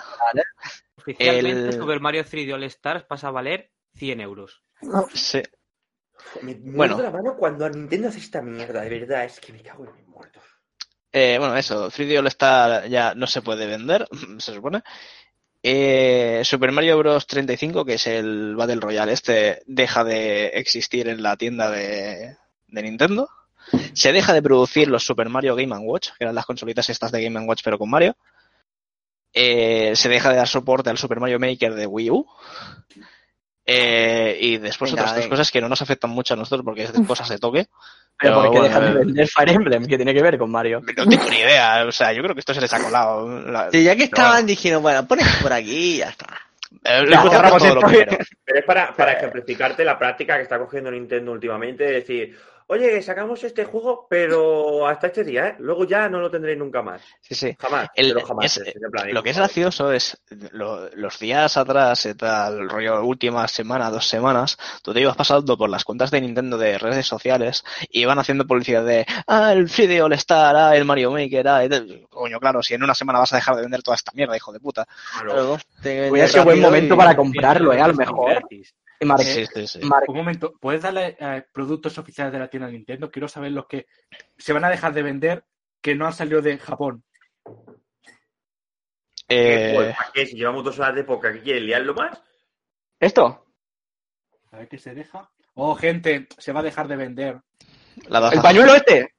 [0.96, 4.62] Oficialmente, El- Super Mario 3D All Stars pasa a valer 100 euros.
[5.14, 5.42] Sí.
[6.42, 7.00] Me Bueno.
[7.00, 10.06] la mano cuando Nintendo hace esta mierda, de verdad, es que me cago en mis
[10.06, 10.42] muertos.
[11.12, 14.06] Eh, bueno, eso, 3D All Star ya no se puede vender,
[14.38, 14.82] se supone.
[15.66, 17.26] Eh, Super Mario Bros.
[17.26, 22.36] 35, que es el Battle Royale, este deja de existir en la tienda de,
[22.68, 23.30] de Nintendo.
[23.94, 27.24] Se deja de producir los Super Mario Game Watch, que eran las consolitas estas de
[27.24, 28.14] Game Watch pero con Mario.
[29.32, 32.26] Eh, se deja de dar soporte al Super Mario Maker de Wii U.
[33.64, 35.30] Eh, y después Venga, otras dos venga.
[35.30, 37.68] cosas que no nos afectan mucho a nosotros porque es de cosas de toque.
[38.18, 39.04] Pero Pero ¿por qué bueno, dejan de eh.
[39.04, 39.86] vender Fire Emblem?
[39.86, 40.80] ¿Qué tiene que ver con Mario?
[40.96, 43.28] No tengo ni idea, o sea, yo creo que esto se les ha colado.
[43.50, 46.26] La- Sí, ya que estaban, dijeron, bueno, pones por aquí y ya está.
[46.84, 47.22] Eh, lo es
[47.58, 48.16] todo lo primero.
[48.44, 53.02] Pero es para, para ejemplificarte la práctica que está cogiendo Nintendo últimamente, de decir, oye,
[53.02, 55.56] sacamos este juego, pero hasta este día, ¿eh?
[55.58, 57.02] Luego ya no lo tendréis nunca más.
[57.20, 57.56] Sí, sí.
[57.58, 57.88] Jamás.
[57.94, 58.44] El- pero jamás.
[58.56, 60.18] es- es en plan, Lo que es gracioso es
[60.52, 65.56] lo- los días atrás, y tal, rollo última semana, dos semanas, tú te ibas pasando
[65.56, 69.68] por las cuentas de Nintendo de redes sociales y iban haciendo publicidad de ah, el
[69.68, 71.62] 3D All Star, ah, el Mario Maker, ah,
[72.08, 74.52] coño, claro, si en una semana vas a dejar de vender toda esta mierda, hijo
[74.52, 74.86] de puta.
[75.20, 77.80] Claro, te- Hubiera sido buen momento y- para comprarlo, ¿eh?
[77.80, 78.30] A lo mejor.
[78.30, 78.74] Gratis.
[79.04, 79.78] Y mar- Sí, sí, sí.
[79.84, 83.10] mar- Un momento, ¿puedes darle eh, productos oficiales de la tienda de Nintendo?
[83.10, 83.86] Quiero saber los que
[84.36, 85.44] se van a dejar de vender
[85.80, 87.04] que no han salido de Japón.
[89.28, 90.26] Eh, Pues, ¿Para qué?
[90.26, 91.62] Si llevamos dos horas de época, ¿qué quieres?
[91.62, 92.22] ¿Liarlo más?
[93.00, 93.46] ¿Esto?
[94.52, 95.30] A ver qué se deja.
[95.54, 97.40] Oh, gente, se va a dejar de vender.
[98.08, 98.28] la.
[98.30, 99.14] ¿El pañuelo este?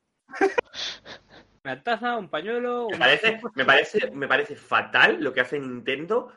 [1.64, 2.88] Una taza, un pañuelo.
[2.92, 6.32] Me parece, me parece, me parece fatal lo que hace Nintendo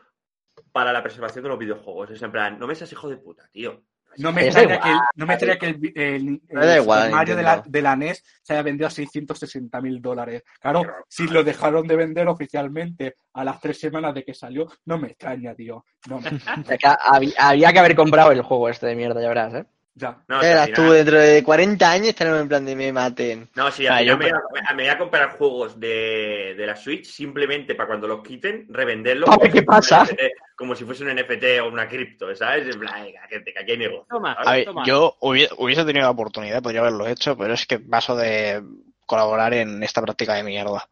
[0.79, 2.09] para la preservación de los videojuegos.
[2.13, 3.83] Es en plan, no me seas hijo de puta, tío.
[4.19, 5.05] No me extraña que, igual.
[5.17, 7.71] no me extraña que el, el- el igual, Mario de la, Nintendo.
[7.79, 10.45] de la NES se haya vendido a 660 mil dólares.
[10.61, 14.99] Claro, si lo dejaron de vender oficialmente a las tres semanas de que salió, no
[14.99, 15.85] me extraña, tío.
[16.09, 16.31] No me-
[16.71, 19.65] Es que hab- había que haber comprado el juego este de mierda, ya verás, ¿eh?
[19.99, 20.16] Ya.
[20.29, 20.41] No,
[20.75, 23.49] tú, dentro de 40 años estaremos en plan de me maten.
[23.57, 26.77] No, sí, Ah, yo me, voy a- me voy a comprar juegos de, de la
[26.77, 29.29] Switch simplemente para cuando los quiten, revenderlos.
[29.29, 30.03] Como qué si fuese pasa.
[30.03, 30.20] un NFT,
[30.57, 32.73] como si fuese un NFT o una cripto, ¿sabes?
[32.75, 34.07] En plan, venga, que, aquí hay negocio.
[34.09, 34.85] Toma, A ver, toma.
[34.87, 38.62] yo hubiese, hubiese tenido la oportunidad, podría haberlo hecho, pero es que paso de
[39.07, 40.89] colaborar en esta práctica de mierda,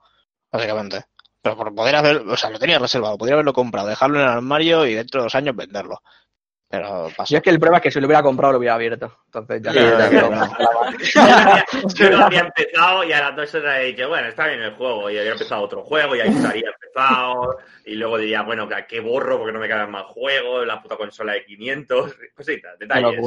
[0.51, 1.05] básicamente.
[1.43, 4.31] Pero por poder hacer, o sea, lo tenía reservado, podría haberlo comprado, dejarlo en el
[4.33, 6.03] armario y dentro de dos años venderlo.
[6.68, 7.30] Pero paso.
[7.32, 9.18] Yo es que el problema es que si lo hubiera comprado lo hubiera abierto.
[9.26, 9.72] Entonces ya.
[9.72, 11.64] Sí, lo había-
[11.94, 14.74] yo lo había empezado y a las dos horas he dicho, bueno, está bien el
[14.74, 15.09] juego.
[15.09, 17.59] Y había empezado otro juego y ahí estaría empezado.
[17.84, 19.38] Y luego diría, bueno, que- ¿qué borro?
[19.38, 20.66] Porque no me quedan más juegos.
[20.66, 22.16] La puta consola de 500.
[22.34, 23.20] Cositas, detalles.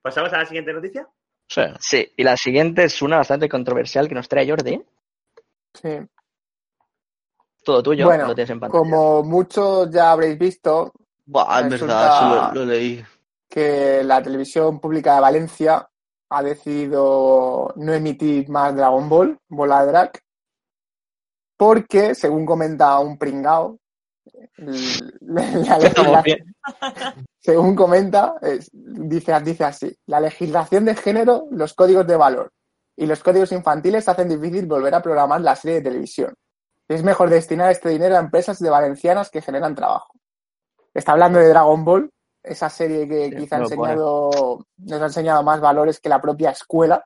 [0.00, 1.06] ¿Pasamos a la siguiente noticia?
[1.48, 1.62] Sí.
[1.80, 4.80] Sí, y la siguiente es una bastante controversial que nos trae Jordi.
[5.74, 5.98] Sí.
[7.62, 8.78] Todo tuyo, Bueno, lo tienes en pantalla.
[8.78, 10.92] Como muchos ya habréis visto,
[11.26, 12.16] Buah, es Resulta- verdad,
[12.50, 13.04] eso lo, lo leí.
[13.48, 15.88] que la televisión pública de Valencia
[16.30, 20.12] ha decidido no emitir más Dragon Ball, Bola de Drag,
[21.56, 23.78] porque, según comenta un pringao,
[25.20, 25.80] la
[27.40, 32.50] según comenta, es- dice, dice así, la legislación de género, los códigos de valor
[32.96, 36.34] y los códigos infantiles hacen difícil volver a programar la serie de televisión.
[36.88, 40.12] Es mejor destinar este dinero a empresas de valencianas que generan trabajo.
[40.94, 42.10] Está hablando de Dragon Ball,
[42.42, 46.20] esa serie que Sí, quizá ha lo enseñado, nos ha enseñado más valores que la
[46.20, 47.04] propia escuela.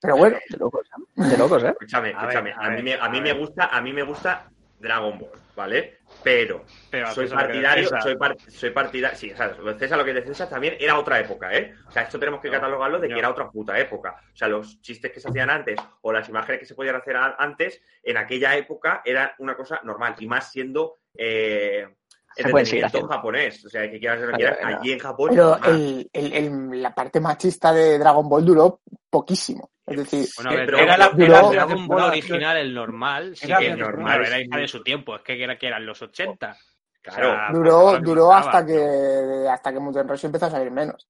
[0.00, 1.22] Pero bueno, De locos, ¿eh?
[1.28, 1.68] De locos, ¿eh?
[1.68, 2.52] Escúchame, A ver, escúchame.
[2.52, 3.34] a A, mí, me, a a mí ver.
[3.34, 5.98] me gusta, a mí me gusta Dragon Ball, ¿vale?
[6.22, 9.58] Pero Pero soy lo partidario, soy, par- soy partidario, sí, ¿sabes?
[9.58, 11.72] Lo de César, lo que de César también era otra época, ¿eh?
[11.88, 14.14] O sea, esto tenemos que No, catalogarlo de que era otra puta época.
[14.32, 17.16] O sea, los chistes que se hacían antes o las imágenes que se podían hacer
[17.16, 21.88] antes, en aquella época era una cosa normal y más siendo eh,
[22.36, 23.08] Se pueden seguir haciendo.
[23.08, 23.64] japonés.
[23.64, 24.56] O sea, que quieras o no claro.
[24.78, 25.30] allí en Japón.
[25.30, 28.80] pero el- el- el- la parte machista de Dragon Ball duró
[29.10, 29.70] poquísimo.
[29.86, 32.74] Es decir, Bueno, a ver, Pero era la- Dragon era la Dragon Ball original, el
[32.74, 35.66] normal, sí Era que la normal, era hija de su tiempo, es que era que
[35.66, 36.56] eran los 80.
[37.02, 37.28] Claro.
[37.28, 41.06] O sea, duró, pasaba, hasta que hasta que Roshi empezó a salir menos.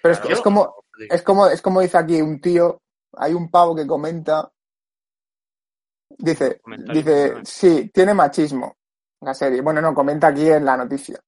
[0.00, 0.34] Pero es, Claro.
[0.34, 0.74] es como
[1.10, 2.80] es como es como dice aquí un tío,
[3.16, 4.48] hay un pavo que comenta
[6.18, 6.60] dice
[6.92, 8.76] dice sí, tiene machismo
[9.24, 9.60] la serie.
[9.60, 11.18] Bueno, no, comenta aquí en la noticia.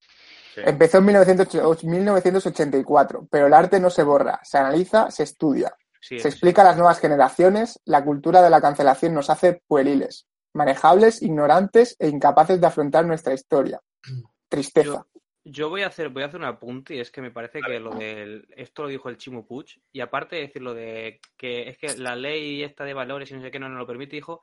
[0.54, 0.60] Sí.
[0.64, 5.74] Empezó en 1908 1984, pero el arte no se borra, se analiza, se estudia.
[6.00, 10.26] Sí, Se explica a las nuevas generaciones, la cultura de la cancelación nos hace pueriles,
[10.52, 13.80] manejables, ignorantes e incapaces de afrontar nuestra historia.
[14.48, 15.04] Tristeza.
[15.48, 17.78] Yo voy a hacer, voy a hacer un apunte y es que me parece que
[17.78, 21.68] lo del, esto lo dijo el Chimo Puig y aparte de decir lo de que
[21.68, 24.16] es que la ley esta de valores y no sé qué no nos lo permite,
[24.16, 24.42] dijo,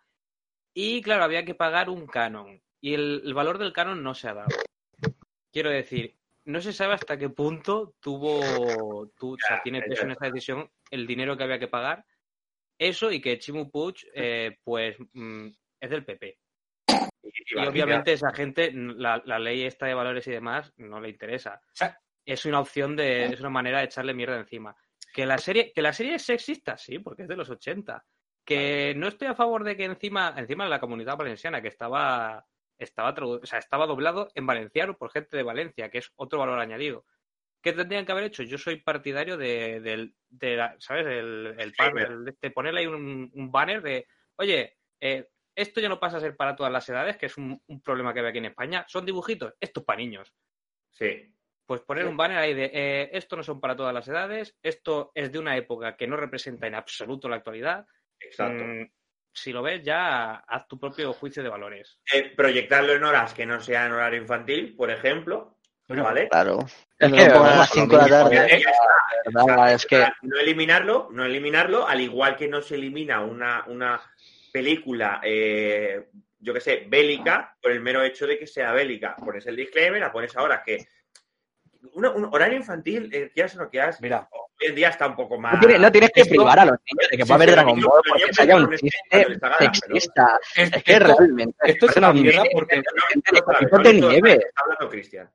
[0.74, 4.28] y claro, había que pagar un canon y el, el valor del canon no se
[4.28, 4.50] ha dado.
[5.54, 10.02] Quiero decir, no se sabe hasta qué punto tuvo, tu- o sea, tiene Ya, peso
[10.02, 10.06] ya.
[10.06, 12.06] en esta decisión el dinero que había que pagar.
[12.78, 15.48] Eso y que Chimo Puig, eh, pues, mm,
[15.80, 16.38] es del PP.
[17.56, 21.62] Y, obviamente esa gente, la, la ley esta de valores y demás, no le interesa.
[21.72, 24.76] sea- Es una opción de, es una manera de echarle mierda encima.
[25.14, 28.04] Que la serie, que la serie es sexista, sí, porque es de los 80.
[28.44, 32.46] Que no estoy a favor de que encima, encima de la comunidad valenciana, que estaba,
[32.84, 36.60] estaba, o sea, estaba doblado en valenciano por gente de Valencia, que es otro valor
[36.60, 37.06] añadido.
[37.62, 38.44] ¿Qué tendrían que haber hecho?
[38.44, 41.06] Yo soy partidario de, del- de la- ¿sabes?
[41.08, 41.74] El, el
[42.42, 44.06] de ponerle ahí un, un banner de,
[44.36, 47.62] oye, eh, esto ya no pasa a ser para todas las edades, que es un,
[47.68, 48.86] un problema que hay aquí en España.
[48.90, 50.34] Son dibujitos, esto es para niños.
[50.92, 51.34] Sí.
[51.66, 52.10] Pues poner Sí.
[52.10, 55.40] un banner ahí de, eh, esto no son para todas las edades, esto es de
[55.40, 57.86] una época que no representa en absoluto la actualidad.
[58.20, 58.64] Exacto.
[58.64, 58.92] Mm,
[59.34, 62.00] si lo ves, ya haz tu propio juicio de valores.
[62.14, 65.58] Eh, proyectarlo en horas que no sea en horario infantil, por ejemplo,
[65.88, 66.30] ¿vale?
[66.30, 66.60] Claro.
[67.00, 68.36] Es No que, lo pongan a vamos, las lo 5 de la mismo, tarde.
[68.50, 68.84] Ya está.
[69.32, 73.64] la verdad es que No eliminarlo, no eliminarlo, al igual que no se elimina una,
[73.68, 74.02] una
[74.52, 79.16] película, eh, yo que sé, bélica, por el mero hecho de que sea bélica.
[79.16, 80.86] Pones el disclaimer, la pones ahora que.
[81.94, 84.28] una- un horario infantil, eh, quieras o no quieras, Mira,
[84.64, 85.54] hoy en día está un poco más.
[85.54, 87.82] No, tiene- no tienes que Esto- privar a los niños de que pueda haber Dragon
[87.82, 89.28] Ball porque haya un chiste
[89.60, 90.40] sexista.
[90.56, 91.56] Es, que realmente.
[91.64, 92.82] esto es una mierda porque
[93.72, 94.34] No, de nieve.
[94.34, 95.30] Está hablando Cristian.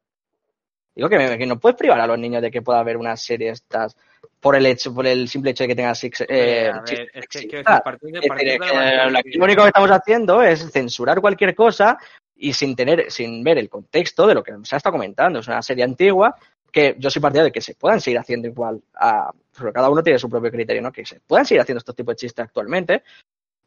[0.95, 3.51] Digo que, que no puedes privar a los niños de que pueda haber una serie
[3.51, 3.97] estas
[4.41, 7.27] por el hecho, por el simple hecho de que tenga six, eh, a ver, es
[7.29, 11.99] que de la que lo único que estamos haciendo es censurar cualquier cosa
[12.35, 15.39] y sin tener, sin ver el contexto de lo que se ha estado comentando.
[15.41, 16.35] Es una serie antigua
[16.73, 20.03] que yo soy partidario de que se puedan seguir haciendo igual a, pero cada uno
[20.03, 20.93] tiene su propio criterio, ¿no?
[20.93, 23.03] Que se puedan seguir haciendo estos tipos de chistes actualmente,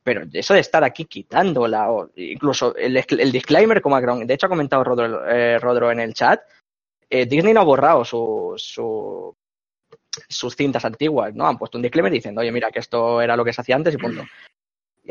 [0.04, 4.50] pero eso de estar aquí quitándola, o incluso el, el disclaimer, como de hecho ha
[4.50, 5.60] comentado Rodro, eh,
[5.92, 6.42] en el chat,
[7.10, 9.36] eh, Disney no ha borrado su, su-
[10.28, 11.48] sus cintas antiguas, ¿no?
[11.48, 13.94] Han puesto un disclaimer diciendo, oye, mira, que esto era lo que se hacía antes
[13.94, 14.24] y punto.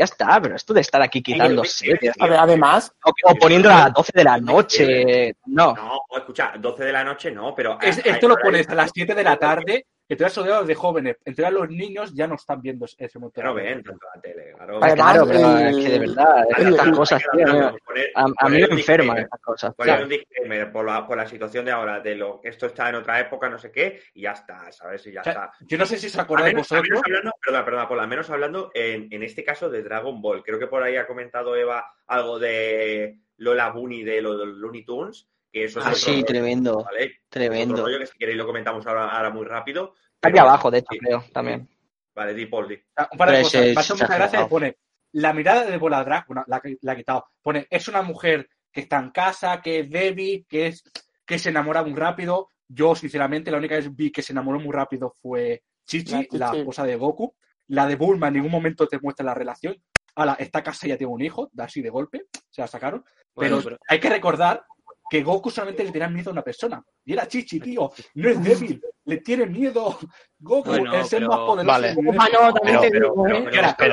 [0.01, 3.93] Ya está, pero esto de estar aquí quitando series además, o, o poniéndola a las
[3.93, 5.74] 12 de la noche, no.
[5.74, 7.78] No, escucha, 12 de la noche no, pero.
[7.82, 10.74] es- esto lo pones a las 7 de la tarde, que te has rodeado de
[10.74, 11.16] jóvenes.
[11.24, 13.45] Entonces los niños ya no están viendo ese montón.
[13.45, 14.81] No ven tanto la tele, claro.
[14.81, 17.78] Claro, pero el- es que de verdad, Hay estas el- cosas, que tío, hablarlo, a,
[17.87, 19.74] poner- a mí me enferman estas cosas.
[19.77, 20.03] Poner tío.
[20.03, 22.97] un disclaimer por la, por la situación de ahora, de lo que esto está en
[22.97, 25.07] otra época, no sé qué, y ya está, ¿sabes?
[25.07, 25.53] Y ya O sea, está.
[25.61, 26.89] yo no sé si os acordáis vosotros.
[26.89, 30.43] menos hablando, perdona, perdona, por lo menos hablando en, en este caso de Dragon Ball.
[30.43, 35.28] Creo que por ahí ha comentado Eva algo de Lola Bunny de los Looney Tunes,
[35.52, 36.85] que eso es Ah, otro sí, rollo, tremendo.
[36.85, 37.05] ¿vale?
[37.05, 37.82] Otro Tremendo.
[37.85, 39.94] rollo que si queréis lo comentamos ahora, ahora muy rápido.
[40.14, 40.98] Está aquí pero- abajo, de hecho, sí.
[40.98, 41.68] creo, también.
[42.14, 42.78] Vale, di Paul, di.
[42.97, 43.55] Ah, Un par de Pero cosas.
[43.60, 44.47] ese Me ha hecho es mucha gracia exagerado.
[44.47, 44.77] que pone
[45.12, 47.24] la mirada de Bola Drag, bueno, la, que- la ha quitado.
[47.43, 50.85] Pone, es una mujer que está en casa, que es débil, que es
[51.27, 52.48] que se enamora muy rápido.
[52.68, 56.85] Yo, sinceramente, la única vez vi que se enamoró muy rápido fue Chichi, La esposa
[56.85, 57.35] de Goku.
[57.68, 59.77] La de Bulma en ningún momento te muestra la relación.
[60.16, 63.05] Ahora, esta casa ya tiene un hijo, da así de golpe, se la sacaron.
[63.35, 64.64] Bueno, pero, hay que recordar
[65.11, 66.82] que Goku solamente le tenía miedo a una persona.
[67.05, 67.91] Y era Chichi, tío.
[68.15, 69.99] No es débil, le tiene miedo.
[70.39, 71.66] Goku Bueno, es el pero- más poderoso.
[71.66, 71.95] Vale.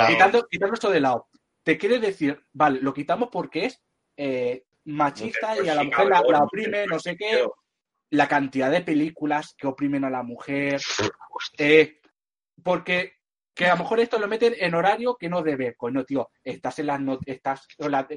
[0.07, 1.27] quitando, quitando esto de lado,
[1.63, 3.81] te quiere decir, vale, lo quitamos porque es
[4.15, 7.45] eh, machista y a la tóxica, mujer la, la oprime, no sé qué.
[8.11, 10.81] La cantidad de películas que oprimen a la mujer.
[11.57, 11.99] eh,
[12.63, 13.13] porque
[13.53, 15.75] que a lo mejor esto lo meten en horario que no debe.
[15.75, 17.67] Coño, tío, estás, en las not- estás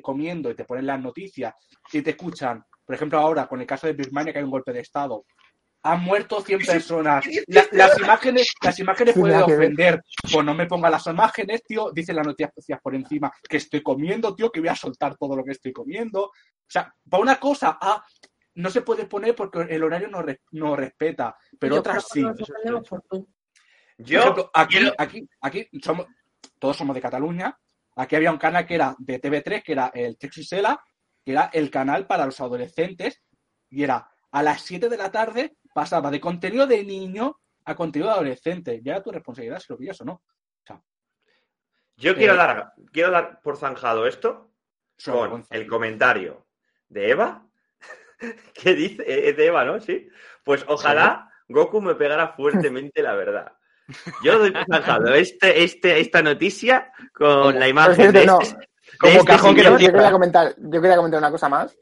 [0.03, 1.55] comiendo y te ponen las noticias
[1.93, 2.63] y te escuchan.
[2.91, 5.25] Por ejemplo, ahora con el caso de Birmania, que hay un golpe de Estado.
[5.85, 7.25] Han muerto 100 personas.
[7.47, 10.03] La- las imágenes, las imágenes Sí, pueden ofender.
[10.33, 11.93] Pues no me ponga las imágenes, tío.
[11.93, 15.45] Dicen las noticias por encima que estoy comiendo, tío, que voy a soltar todo lo
[15.45, 16.25] que estoy comiendo.
[16.25, 16.33] O
[16.67, 18.05] sea, para una cosa, ah,
[18.57, 22.23] no se puede poner porque el horario no, re- no respeta, pero Yo otras sí.
[23.99, 26.07] Yo, ejemplo, aquí, aquí, aquí somos,
[26.59, 27.57] todos somos de Cataluña.
[27.95, 30.83] Aquí había un canal que era de TV3, que era el Texisela,
[31.31, 33.23] que era el canal para los adolescentes,
[33.69, 38.09] y era a las 7 de la tarde, pasaba de contenido de niño a contenido
[38.11, 38.81] de adolescente.
[38.83, 40.23] Ya era tu responsabilidad si lo pillas o no.
[41.97, 44.53] yo quiero eh, dar, quiero dar por zanjado esto
[45.05, 46.47] con el comentario
[46.89, 47.47] de Eva.
[48.55, 49.29] que dice?
[49.29, 49.81] Es de Eva, ¿no?
[49.81, 50.09] Sí.
[50.45, 53.53] Pues ojalá Goku me pegara fuertemente la verdad.
[54.23, 58.41] Yo doy por zanjado este, este, esta noticia con la imagen de no.
[58.41, 58.70] este, de
[59.01, 59.79] Como este cajón señor.
[59.81, 61.75] yo, quería comentar, yo quería comentar una cosa más.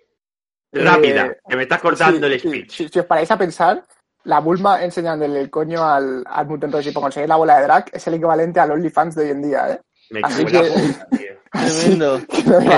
[0.73, 2.71] Rápida, Eh, que me estás cortando Sí, el sí, speech.
[2.71, 3.83] Si, si os paráis a pensar,
[4.25, 7.87] la Bulma enseñándole el coño al, al mutante de tipo conseguir la bola de drag
[7.93, 9.81] es el equivalente al OnlyFans de hoy en día, ¿eh?
[10.11, 11.29] Me así cago en la que- puta, tío.
[11.51, 12.19] Tremendo.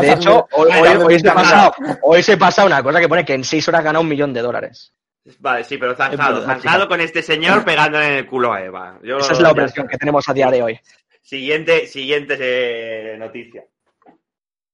[0.01, 1.73] De hecho, hoy, Ay, hoy- se pasa,
[2.03, 4.43] hoy se pasa una cosa que pone que en seis horas gana un millón de
[4.43, 4.95] dólares.
[5.41, 6.45] Vale, sí, pero zanjado.
[6.45, 8.99] Zanjado con este señor pegándole en el culo a Eva.
[9.03, 10.81] Yo- Esa es la operación que tenemos a día de hoy.
[11.21, 13.65] Siguiente, siguiente eh, noticia.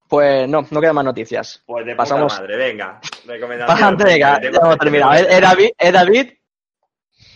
[0.08, 1.62] Pues no, no quedan más noticias.
[1.66, 3.00] Pues de Pasamos- puta madre, venga.
[3.26, 3.66] Recomendación.
[3.74, 5.14] Bastante, venga, ya hemos terminado.
[5.14, 5.68] ¿Eh, eh, David?
[5.78, 6.30] ¿Eh, David?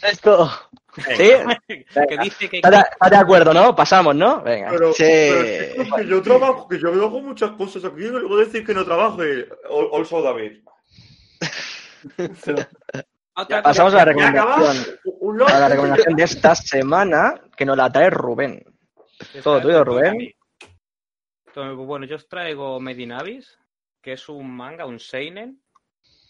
[0.03, 0.51] Esto.
[0.97, 1.61] Venga.
[1.69, 1.85] ¿Sí?
[2.09, 3.75] que dice que ¿Estás de, de acuerdo, no?
[3.77, 4.41] Pasamos, ¿no?
[4.43, 4.71] Venga.
[4.71, 5.03] Pero, Sí.
[5.05, 8.75] pero chicos, que yo trabajo, que yo hago muchas cosas aquí, y luego decir que
[8.75, 9.25] no trabajo.
[9.25, 9.47] y-
[9.93, 10.61] Also, David.
[13.63, 14.77] Pasamos a la recomendación.
[15.49, 18.63] A la recomendación de esta semana que nos la trae Rubén.
[19.43, 20.33] Todo tuyo, Rubén.
[21.51, 23.59] Entonces, Bueno, yo os traigo Medinavis,
[24.01, 25.61] que es un manga, un seinen,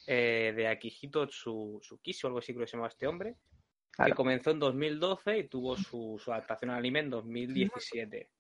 [0.07, 3.37] eh, de Akihito Tsu- Tsukishi o algo así creo que se llama este hombre,
[4.07, 8.31] que comenzó en 2012 y tuvo su, su adaptación al anime en 2017.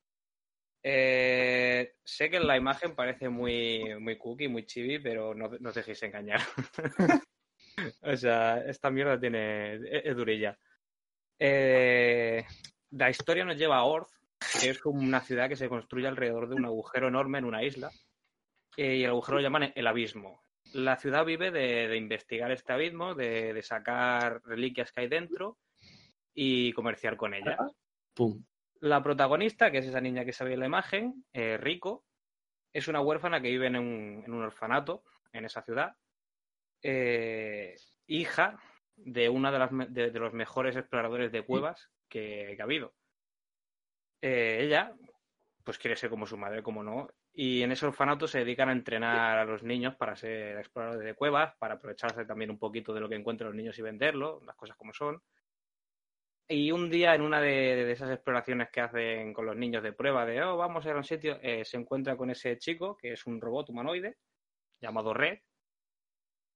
[0.82, 5.68] Eh, sé que en la imagen parece muy, muy cookie, muy chibi, pero no, no
[5.68, 6.40] os dejéis engañar.
[8.02, 10.58] o sea, esta mierda tiene, es, es durilla.
[11.38, 12.42] Eh,
[12.92, 14.10] la historia nos lleva a Orth,
[14.60, 17.90] que es una ciudad que se construye alrededor de un agujero enorme en una isla.
[18.76, 20.42] eh, y el agujero lo llaman el abismo.
[20.72, 25.58] La ciudad vive de, de investigar este abismo, de, de sacar reliquias que hay dentro.
[26.32, 27.58] y comerciar con ellas.
[28.14, 28.44] Pum.
[28.80, 32.04] La protagonista, que es esa niña que se ve en la imagen, eh, Rico,
[32.72, 35.02] es una huérfana que vive en un, en un orfanato
[35.32, 35.96] en esa ciudad,
[36.82, 37.74] eh,
[38.06, 38.58] hija
[38.96, 42.94] de una de, las, de, de los mejores exploradores de cuevas que, que ha habido.
[44.20, 44.94] Eh, ella,
[45.64, 48.72] pues quiere ser como su madre, como no, y en ese orfanato se dedican a
[48.72, 53.00] entrenar a los niños para ser exploradores de cuevas, para aprovecharse también un poquito de
[53.00, 55.22] lo que encuentran los niños y venderlo, las cosas como son.
[56.48, 59.92] Y un día, en una de, de esas exploraciones que hacen con los niños de
[59.92, 62.96] prueba, de, oh, vamos a ir a un sitio, eh, se encuentra con ese chico,
[62.96, 64.18] que es un robot humanoide,
[64.80, 65.38] llamado Red.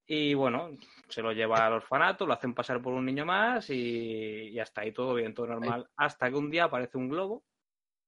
[0.06, 0.70] Y bueno,
[1.08, 4.80] se lo lleva al orfanato, lo hacen pasar por un niño más y, y hasta
[4.80, 5.88] ahí todo bien, todo normal.
[5.96, 7.44] Hasta que un día aparece un globo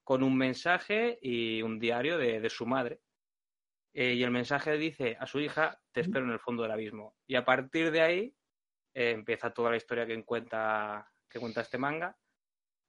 [0.07, 3.01] con un mensaje y un diario de, de su madre.
[3.93, 7.17] Eh, y el mensaje dice a su hija, te espero en el fondo del abismo.
[7.27, 8.37] Y a partir de ahí
[8.95, 12.17] eh, empieza toda la historia que cuenta, que cuenta este manga,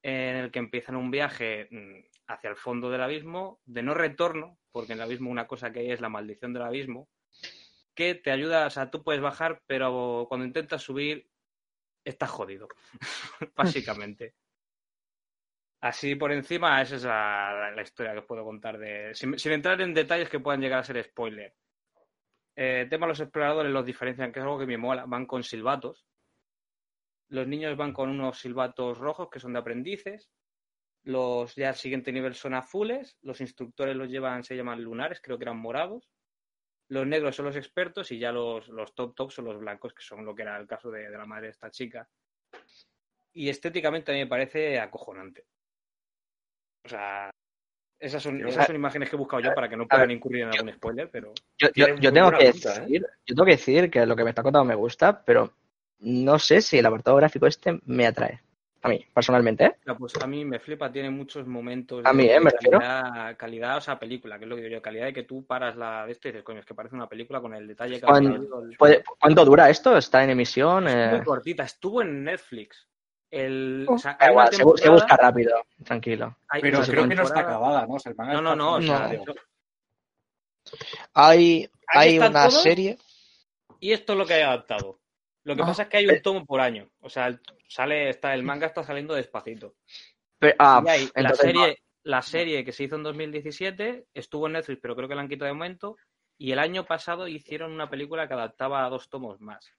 [0.03, 4.59] en el que empiezan un viaje mm, hacia el fondo del abismo, de no retorno,
[4.71, 7.09] porque en el abismo una cosa que hay es la maldición del abismo,
[7.95, 11.27] que te ayuda, o sea, tú puedes bajar, pero cuando intentas subir,
[12.05, 12.67] estás jodido,
[13.55, 14.35] básicamente.
[15.79, 19.13] Así por encima, esa es la, historia que os puedo contar de.
[19.13, 21.53] Sin, entrar en detalles que puedan llegar a ser spoiler.
[22.55, 25.05] Eh, el tema de los exploradores los diferencian, que es algo que me mola.
[25.05, 26.05] Van con silbatos.
[27.29, 30.31] Los niños van con unos silbatos rojos que son de aprendices.
[31.03, 33.17] Los ya al siguiente nivel son azules.
[33.21, 36.09] Los instructores los llevan, se llaman lunares, creo que eran morados.
[36.89, 40.01] Los negros son los expertos y ya los, los top top son los blancos, que
[40.01, 42.09] son lo que era el caso de, de la madre de esta chica.
[43.33, 45.45] Y estéticamente a mí me parece acojonante.
[46.87, 47.29] O sea,
[47.99, 50.49] esas son, esas son imágenes que he buscado yo para que no puedan incurrir en
[50.53, 51.69] algún spoiler, pero Yo,
[52.13, 52.53] tengo que ¿eh?
[52.53, 55.51] decir, yo tengo que decir que lo que me está contando me gusta, pero
[55.99, 58.39] no sé si el apartado gráfico este me atrae.
[58.83, 59.75] A mí, personalmente, ¿eh?
[59.99, 62.39] Pues a mí me flipa, tiene muchos momentos A mí, de ¿eh?
[62.39, 62.79] Me refiero.
[62.79, 65.45] calidad, calidad, o sea, película, que es lo que digo yo, calidad de que tú
[65.45, 67.99] paras la de esto y dices, coño, es que parece una película con el detalle
[67.99, 69.97] que ha ¿Cuán- habido, el- Puede- ¿Cuánto dura esto?
[69.97, 70.87] ¿Está en emisión?
[70.87, 72.87] Es Eh, muy cortita, estuvo en Netflix.
[73.29, 73.93] El, Oh.
[73.95, 76.37] o sea, da hay una igual, se, busca rápido, tranquilo.
[76.47, 77.95] hay Pero creo que no está acabada, ¿no?
[77.95, 79.11] O sea, el manga No, no, no, o sea,
[81.13, 82.97] Hay, hay una serie.
[83.79, 84.99] Y esto es lo que hay adaptado.
[85.43, 86.89] Lo que Ah, pasa es que hay un tomo por año.
[87.01, 87.39] O sea, el-
[87.69, 89.75] sale, está, el manga está saliendo despacito.
[90.39, 91.35] Pero- ah, Y hay pf, la no.
[91.35, 95.21] serie, la serie que se hizo en 2017 estuvo en Netflix, pero creo que la
[95.21, 95.95] han quitado de momento.
[96.37, 99.71] Y el año pasado hicieron una película que adaptaba a dos tomos más.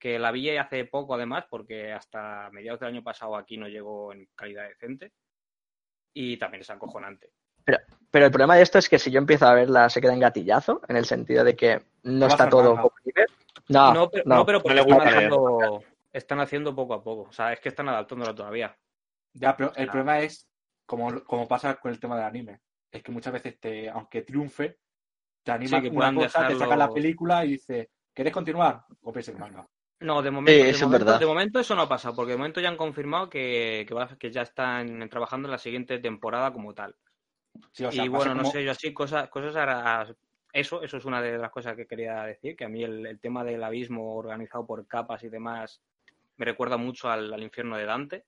[0.00, 4.12] Que la vi hace poco, además, porque hasta mediados del año pasado aquí no llegó
[4.12, 5.12] en calidad decente.
[6.14, 7.30] Y también es acojonante.
[8.10, 10.18] Pero el problema de esto es que si yo empiezo a verla se queda en
[10.20, 13.26] gatillazo, en el sentido de que no está todo como nivel.
[13.68, 14.36] No, no, pero, no.
[14.36, 17.28] no, pero porque le están, haciendo, están haciendo poco a poco.
[17.28, 18.76] O sea, es que están adaptándolo todavía.
[19.34, 20.48] Ya, pero el problema es,
[20.86, 22.60] como, como pasa con el tema del anime,
[22.90, 24.78] es que muchas veces, te, aunque triunfe,
[25.44, 28.32] te anima Sí, que una puedan cosa, te saca la dejarlo- película y dice, ¿quieres
[28.32, 28.82] continuar?
[29.00, 29.64] Compres el manga.
[30.00, 31.20] No, de momento, Sí, de, eso es verdad.
[31.20, 34.16] de momento eso no ha pasado, porque de momento ya han confirmado que, que, va-
[34.18, 36.96] que ya están trabajando en la siguiente temporada como tal.
[37.72, 40.14] Sí, o sea, y pasa bueno, no sé, yo así, cosas, cosas a- a-
[40.52, 43.20] eso, eso es una de las cosas que quería decir, que a mí el, el
[43.20, 45.82] tema del abismo organizado por capas y demás
[46.36, 48.24] me recuerda mucho al, al infierno de Dante.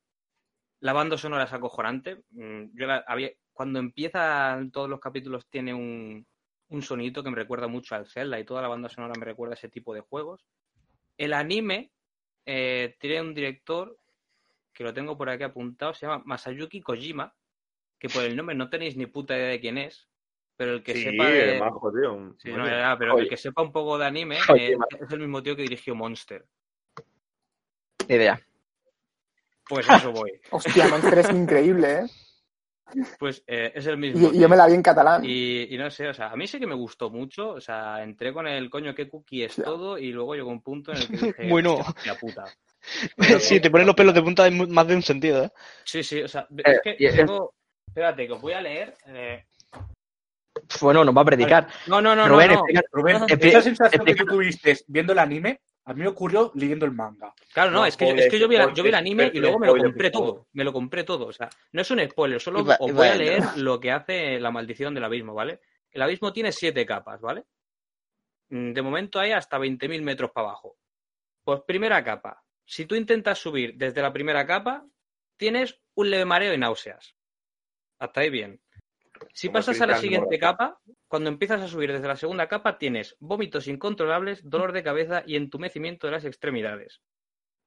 [0.80, 2.22] La banda sonora es acojonante.
[2.30, 6.26] Mm, Yo la- había, cuando empiezan todos los capítulos tiene un,
[6.68, 9.54] un sonito que me recuerda mucho al Zelda y toda la banda sonora me recuerda
[9.54, 10.44] a ese tipo de juegos.
[11.18, 11.92] El anime
[12.46, 13.96] eh, tiene un director
[14.72, 17.34] que lo tengo por aquí apuntado, se llama Masayuki Kojima,
[17.98, 20.08] que por el nombre no tenéis ni puta idea de quién es,
[20.56, 21.60] pero el que Sí, sepa de...
[21.60, 22.34] majo, tío.
[22.38, 22.72] Sí, no, Oye.
[22.72, 23.24] ya, pero Oye.
[23.24, 25.94] el que sepa un poco de anime Oye, eh, es el mismo tío que dirigió
[25.94, 26.46] Monster.
[28.08, 28.40] Ni idea.
[29.68, 30.32] Pues eso voy.
[30.50, 32.06] Hostia, Monster es increíble, ¿eh?
[33.18, 34.30] Pues eh, es el mismo.
[34.32, 35.22] Y, yo me la vi en catalán.
[35.24, 37.50] Y, y no sé, o sea, a mí sí que me gustó mucho.
[37.50, 40.92] O sea, entré con el coño que cookie es todo y luego llegó un punto
[40.92, 41.74] en el que dije, Bueno.
[41.76, 42.44] "Hostia puta.
[43.38, 45.50] sí, te ponen los pelos de punta en más de un sentido, ¿eh?
[45.84, 47.54] Sí, sí, o sea, Eh, es que tengo...
[47.86, 48.94] Espérate, que os voy a leer.
[49.06, 49.44] eh,
[50.80, 51.66] Bueno, nos va a predicar.
[51.86, 52.60] No, no, no, Rubén, no, no.
[52.60, 56.50] explica- Rubén, esa sensación que explica- tú tuviste viendo el anime, a mí me ocurrió
[56.54, 57.34] leyendo el manga.
[57.52, 58.98] Claro, no, No, es que, yo, es que yo, vi, la- yo vi el spoiler,
[59.00, 60.46] anime y luego me lo compré todo.
[60.52, 61.26] Me lo compré todo.
[61.26, 64.38] O sea, no es un spoiler, solo va- os voy a leer lo que hace
[64.40, 65.60] la maldición del abismo, ¿vale?
[65.90, 67.44] El abismo tiene siete capas, ¿vale?
[68.50, 70.76] Mm, De momento hay hasta 20.000 metros para abajo.
[71.44, 72.42] Pues primera capa.
[72.64, 74.86] Si tú intentas subir desde la primera capa,
[75.36, 77.16] tienes un leve mareo y náuseas.
[77.98, 78.60] Hasta ahí bien.
[79.32, 82.78] Si Como pasas a la siguiente capa, cuando empiezas a subir desde la segunda capa,
[82.78, 87.00] tienes vómitos incontrolables, dolor de cabeza y entumecimiento de las extremidades.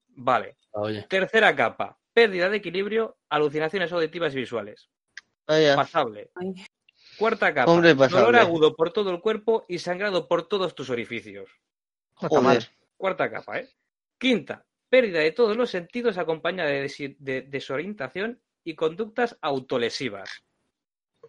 [0.08, 0.58] Vale.
[0.72, 1.06] Oye.
[1.10, 1.98] Tercera capa.
[2.14, 4.90] pérdida de equilibrio, alucinaciones auditivas y visuales.
[5.46, 5.76] Vaya.
[5.76, 6.32] Pasable.
[7.18, 11.50] Cuarta capa, Hombre, dolor agudo por todo el cuerpo y sangrado por todos tus orificios.
[12.14, 12.70] Joder.
[12.98, 13.70] Cuarta capa, ¿eh?
[14.18, 20.45] Quinta, pérdida de todos los sentidos acompañada de desorientación y conductas autolesivas.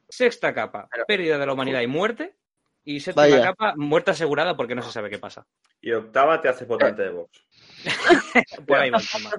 [0.09, 2.37] Sexta capa, pérdida de la humanidad y muerte.
[2.85, 3.43] Y séptima Vaya.
[3.43, 5.45] capa, muerte asegurada porque no se sabe qué pasa.
[5.81, 7.45] Y octava te hace votante de Vox.
[8.67, 9.31] Por ahí va el tema.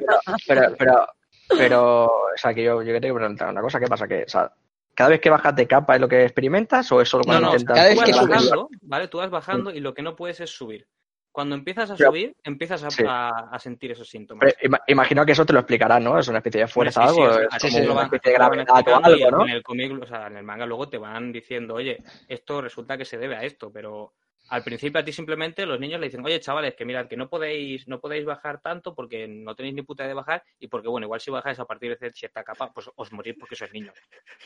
[0.46, 1.08] Pero, pero,
[1.48, 4.06] pero, o sea, que yo, yo que te preguntar una cosa, ¿qué pasa?
[4.08, 4.52] Que, o sea,
[4.94, 7.48] ¿cada vez que bajas de capa es lo que experimentas o es solo No, cuando
[7.48, 7.76] no, intentas?
[7.78, 8.30] cada vez que vas subes.
[8.30, 9.08] bajando, ¿vale?
[9.08, 10.86] Tú vas bajando y lo que no puedes es subir.
[11.38, 13.04] Cuando empiezas a Pero- subir, empiezas a, Sí.
[13.08, 14.56] a- a sentir esos síntomas.
[14.60, 16.18] Pero imagino que eso te lo explicarán, ¿no?
[16.18, 19.30] Es una especie de fuerza sí, algo, sí, es como una van- especie de gravedad
[19.36, 19.44] o.
[19.46, 22.98] En el cómic, o sea, en el manga luego te van diciendo, oye, esto resulta
[22.98, 24.14] que se debe a esto, pero
[24.50, 27.30] al principio a ti simplemente los niños le dicen, oye, chavales, que mirad, que no
[27.30, 31.06] podéis, no podéis bajar tanto porque no tenéis ni puta de bajar y porque, bueno,
[31.06, 33.96] igual si bajáis a partir de cierta capa, pues os morís porque sois niños.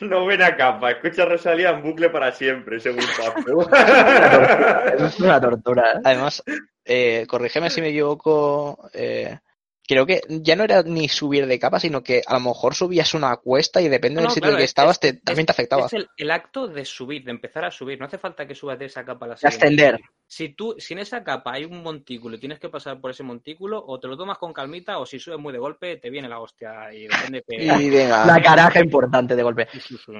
[0.00, 3.00] No ven a capa, escucha a Rosalía en bucle para siempre, según.
[4.94, 6.00] Eso es una tortura, ¿eh?
[6.04, 6.42] Además,
[6.84, 9.38] eh, corrígeme si me equivoco, eh,
[9.86, 13.14] creo que ya no era ni subir de capa, sino que a lo mejor subías
[13.14, 15.08] una cuesta y depende No, del sitio claro, en el que es- estabas, es- te,
[15.08, 15.86] es- también te afectaba.
[15.86, 17.98] Es el, el acto de subir, de empezar a subir.
[17.98, 19.64] No hace falta que subas de esa capa a la De siguiente.
[19.66, 20.00] ascender.
[20.26, 23.22] Si tú, si en esa capa hay un montículo y tienes que pasar por ese
[23.22, 26.28] montículo, o te lo tomas con calmita, o si subes muy de golpe, te viene
[26.28, 27.56] la hostia y depende que.
[27.62, 29.68] Y venga, La caraja importante de golpe.
[29.72, 30.12] Sí, sí, sí.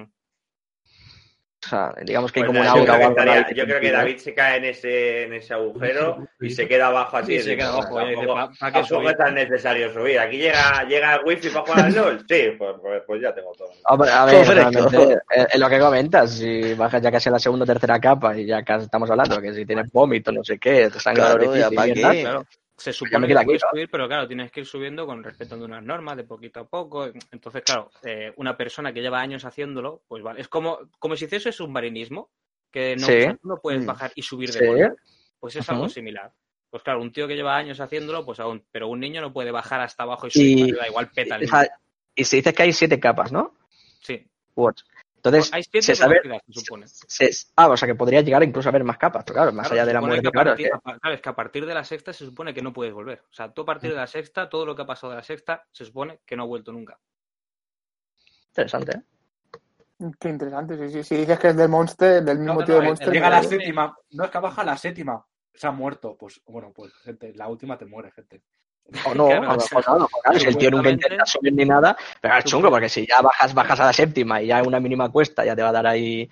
[1.65, 3.33] O sea, digamos que hay Pues como un nada, yo, aura creo o que algo.
[3.35, 3.91] estaría- yo creo que.
[3.93, 7.37] David se cae en ese, en ese agujero y se queda abajo así.
[7.39, 10.19] Sí, se queda abajo, es tan necesario subir.
[10.19, 12.19] Aquí llega, llega el wifi para jugar al LOL.
[12.29, 13.69] Sí, pues, pues, pues ya tengo todo.
[13.85, 17.39] Hombre, a ver, realmente, eh, es lo que comentas, si bajas ya casi a la
[17.39, 20.59] segunda o tercera capa y ya casi estamos hablando, que si tienes vómito, no sé
[20.59, 22.21] qué, te sangra Claro, el orificio ya y mierda, qué.
[22.23, 22.47] Claro.
[22.83, 23.41] Se supone que ¿no?
[23.71, 27.07] subir, pero claro, tienes que ir subiendo con respetando unas normas de poquito a poco.
[27.31, 31.27] Entonces, claro, eh, una persona que lleva años haciéndolo, pues vale, es como, como si
[31.27, 32.31] hiciese submarinismo,
[32.71, 33.27] que no, Sí.
[33.45, 33.87] no puedes Mm.
[33.87, 34.67] bajar y subir de Sí.
[34.67, 34.97] golpe.
[35.39, 36.33] Pues es algo similar.
[36.71, 39.51] Pues claro, un tío que lleva años haciéndolo, pues aún, pero un niño no puede
[39.51, 41.69] bajar hasta abajo y subir Y- arriba, igual peta O sea,
[42.15, 43.55] y se dice que hay siete capas, ¿no?
[44.01, 44.27] Sí.
[44.55, 44.85] Ocho.
[45.25, 46.87] Entonces, Hay siete se sabe, se supone.
[46.89, 49.69] se- ah, o sea, que podría llegar incluso a haber más capas, pero claro, más
[49.69, 51.29] Claro, allá de la que muerte, claro, es partir- que- a pa- claro, es que
[51.29, 53.23] a partir de la sexta se supone que no puedes volver.
[53.31, 55.23] O sea, tú a partir de la sexta, todo lo que ha pasado de la
[55.23, 56.99] sexta, se supone que no ha vuelto nunca.
[58.49, 60.11] interesante, ¿eh?
[60.19, 61.05] Qué interesante, sí, sí.
[61.05, 63.13] Si dices que es del Monster, del mismo No, no, tío de no, Monster.
[63.13, 63.97] llega a la séptima.
[64.11, 65.25] No es que baja a la séptima.
[65.55, 66.17] Se ha muerto.
[66.19, 68.43] Pues bueno, pues gente, la última te muere, gente.
[69.07, 70.91] O no, Claro, a lo mejor no, a lo mejor, claro, si el tío nunca
[70.91, 74.43] intenta subir ni nada, pero es chungo, porque si ya bajas, bajas a la séptima
[74.43, 76.29] y ya una mínima cuesta, ya te va a dar ahí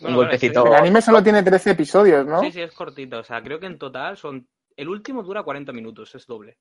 [0.00, 0.66] un Bueno, golpecito.
[0.66, 2.40] El anime solo tiene 13 episodios, ¿no?
[2.40, 3.18] Sí, sí, es cortito.
[3.18, 4.48] O sea, creo que en total son.
[4.76, 6.58] El último dura 40 minutos, es doble.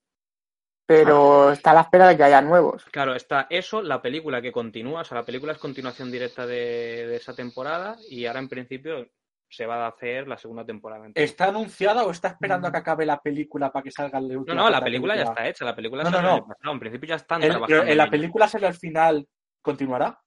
[0.86, 2.84] Pero está a la espera de que haya nuevos.
[2.92, 7.08] Claro, está eso, la película que continúa, o sea, la película es continuación directa de,
[7.08, 9.08] de esa temporada y ahora en principio
[9.52, 11.08] se va a hacer la segunda temporada.
[11.14, 14.40] ¿Está anunciada o está esperando a que acabe la película para que salga el No,
[14.40, 14.56] último?
[14.56, 16.48] no, la película ya está hecha, la película No, no, el no.
[16.48, 17.68] pasado, en principio ya están El- trabajando.
[17.82, 19.28] pero en la película sale al final.
[19.62, 20.20] ¿Continuará?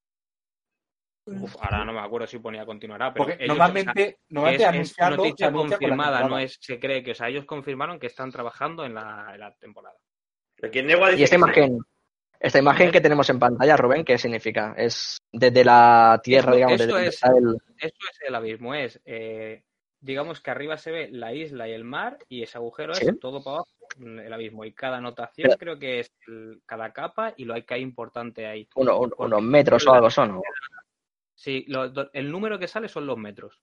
[1.26, 4.80] Uf, ahora no me acuerdo si ponía continuará, pero Porque ellos, normalmente, o sea, normalmente
[4.80, 8.08] es, es noticia con confirmada, no es se cree que, o sea, ellos confirmaron que
[8.08, 9.96] están trabajando en la, en la temporada.
[10.62, 11.78] Aquí en Negua dice Y esta imagen,
[12.46, 14.74] esta imagen que tenemos en pantalla, Rubén, ¿qué significa?
[14.76, 17.56] Es desde la Tierra, Esto- digamos, esto desde es- el...
[17.78, 19.62] Eso es el abismo, es eh,
[20.00, 23.06] digamos que arriba se ve la isla y el mar y ese agujero Sí.
[23.08, 26.60] es todo para abajo mm, el abismo y cada anotación Pero- creo que es el-
[26.66, 28.68] cada capa y lo hay que hay importante ahí.
[28.76, 30.32] uno- unos metros o algo son.
[30.34, 30.42] ¿no?
[31.34, 33.58] Sí, lo- el número que sale son los metros.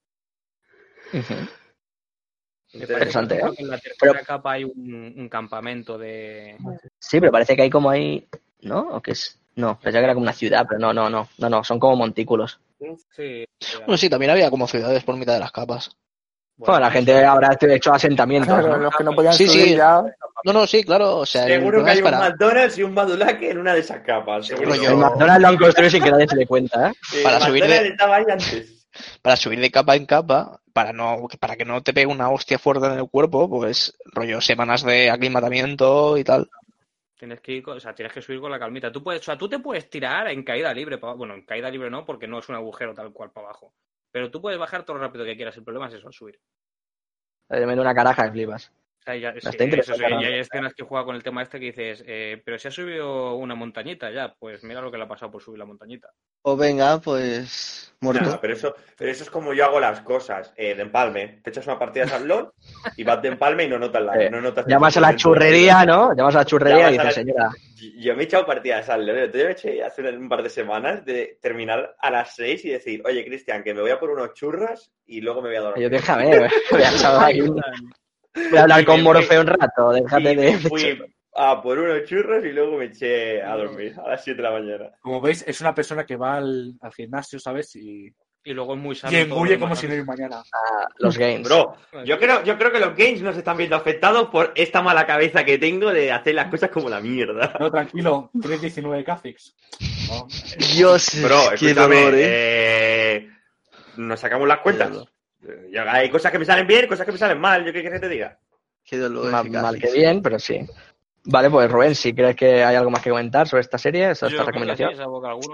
[2.74, 3.42] Interesante, ¿eh?
[3.58, 6.56] en la tercera Pero- capa hay un, un campamento de...
[7.00, 8.28] Sí, pero parece que hay como ahí,
[8.62, 8.80] ¿no?
[8.92, 9.38] ¿O qué es?
[9.56, 11.96] No, pensaba que era como una ciudad, pero no, no, no, no, no, son como
[11.98, 12.60] montículos.
[13.16, 13.46] Sí,
[13.80, 15.92] Bueno, sí, también había como ciudades por mitad de las capas.
[16.58, 18.84] Bueno, la gente habrá hecho asentamientos, Claro, ¿no?
[18.84, 19.76] los que no podían Sí, subir sí.
[19.76, 20.02] ya.
[20.44, 21.18] No, no, sí, claro.
[21.18, 23.80] O sea, Seguro que hay es un para, McDonald's y un Badulaque en una de
[23.80, 24.46] esas capas.
[24.48, 24.74] Seguro.
[24.74, 26.94] El McDonald's lo han construido sin que nadie se dé cuenta, ¿eh?
[27.24, 28.88] Para subir de- McDonald's estaba ahí antes.
[29.22, 32.60] para subir de capa en capa, para no, para que no te pegue una hostia
[32.60, 36.50] fuerte en el cuerpo, pues rollo semanas de aclimatamiento y tal.
[37.22, 38.92] Tienes que ir, o sea, tienes que subir con la calmita.
[38.92, 41.88] Tú puedes, o sea, tú te puedes tirar en caída libre, bueno, en caída libre
[41.88, 43.76] no, porque no es un agujero tal cual para abajo.
[44.12, 45.56] Pero tú puedes bajar todo lo rápido que quieras.
[45.56, 46.40] El problema es eso, subir.
[47.48, 48.74] Te mete una caraja flipas.
[49.06, 52.42] O sea, ya- y hay escenas que juega con el tema este que dices, eh,
[52.46, 55.42] pero si ha subido una montañita ya, pues mira lo que le ha pasado por
[55.42, 56.10] subir la montañita.
[56.44, 58.24] O venga, pues muerto.
[58.24, 60.54] Nada, pero eso, pero eso es como yo hago las cosas.
[60.56, 61.40] Eh, de empalme.
[61.44, 62.52] Te echas una partida de Sablón
[62.98, 64.22] y vas de empalme y no notas la.
[64.22, 66.16] Eh, no notas Llamas a la churrería, ¿no?
[66.16, 67.50] Llamas a la churrería y dices, la- señora,
[67.98, 69.18] Yo me he echado partidas de Sablón.
[69.18, 69.32] ¿eh?
[69.34, 73.02] Yo me eché hace un par de semanas de terminar a las 6 y decir,
[73.06, 75.84] oye, Cristian, que me voy a por unos churras y luego me voy a dormir.
[75.84, 76.26] yo déjame,
[76.72, 77.42] voy a, aquí
[78.34, 80.52] voy a hablar Y con Morfeo un rato, déjate y de...
[80.52, 81.00] me fui
[81.34, 84.52] a por unos churros y luego me eché a dormir a las 7 de la
[84.52, 84.92] mañana.
[85.02, 87.74] Como veis, es una persona que va al, al gimnasio, ¿sabes?
[87.78, 89.16] Y, Y luego es muy sano.
[89.18, 90.44] y engulle como si no hubiera mañana.
[90.98, 91.44] los games.
[91.44, 95.06] Bro, yo creo, yo creo que los games nos están viendo afectados por esta mala
[95.08, 97.54] cabeza que tengo de hacer las cosas como la mierda.
[97.60, 99.56] No, tranquilo, tienes 19 Kha'Zix.
[100.10, 100.28] No,
[100.76, 102.22] Dios, Bro, qué dolor, ¿eh?
[102.26, 103.30] eh,
[103.96, 104.90] nos sacamos las cuentas.
[105.72, 107.66] Yo- hay cosas que me salen bien, cosas que me salen mal.
[107.66, 108.38] ¿Yo qué quieres que te diga?
[108.84, 109.32] Qué dolor.
[109.32, 110.60] Más mal que bien, pero sí.
[111.24, 114.12] Vale, pues Rubén, si crees que hay algo más que comentar sobre esta serie, Yo
[114.12, 114.92] esta sí, recomendación.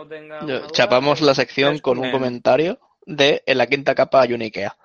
[0.07, 4.41] tenga Yo- Chapamos la sección con un comentario de en la quinta capa hay un
[4.41, 4.75] Ikea.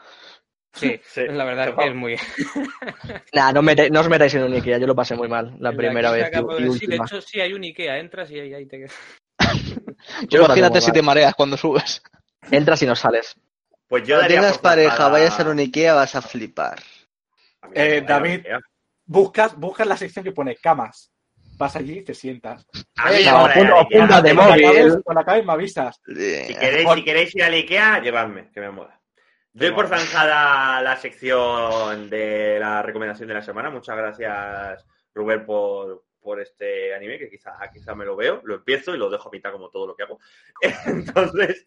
[0.75, 1.23] Sí, Sí.
[1.29, 2.17] la verdad es que es muy...
[3.35, 5.55] Nah, no, os metáis- no os metáis en un Ikea, yo lo pasé muy mal
[5.61, 8.41] la En primera vez y- y, sí, de hecho, sí, hay un Ikea, entras y
[8.41, 8.95] ahí, ahí te quedas.
[10.29, 10.95] Yo Imagínate si mal.
[10.95, 12.03] te mareas cuando subes.
[12.51, 13.37] Entras y no sales.
[13.93, 16.79] Pues yo daría tengas pareja, vayas a un Ikea, vas a flipar.
[17.61, 18.47] A Eh, David.
[19.05, 21.13] Buscas, buscas la sección que pone camas.
[21.59, 22.67] Vas allí y te sientas.
[22.97, 25.03] A mí No, punto- punta de móvil.
[25.05, 26.01] cuando acabes me avisas.
[26.07, 26.15] Si
[26.55, 28.99] queréis, si queréis ir al Ikea, llevadme, que me mola.
[29.53, 33.69] Doy por zanjada la sección de la recomendación de la semana.
[33.69, 38.95] Muchas gracias, Rubén, por, por este anime, que quizá, quizá me lo veo, lo empiezo
[38.95, 40.19] y lo dejo a mitad como todo lo que hago.
[40.87, 41.67] Entonces,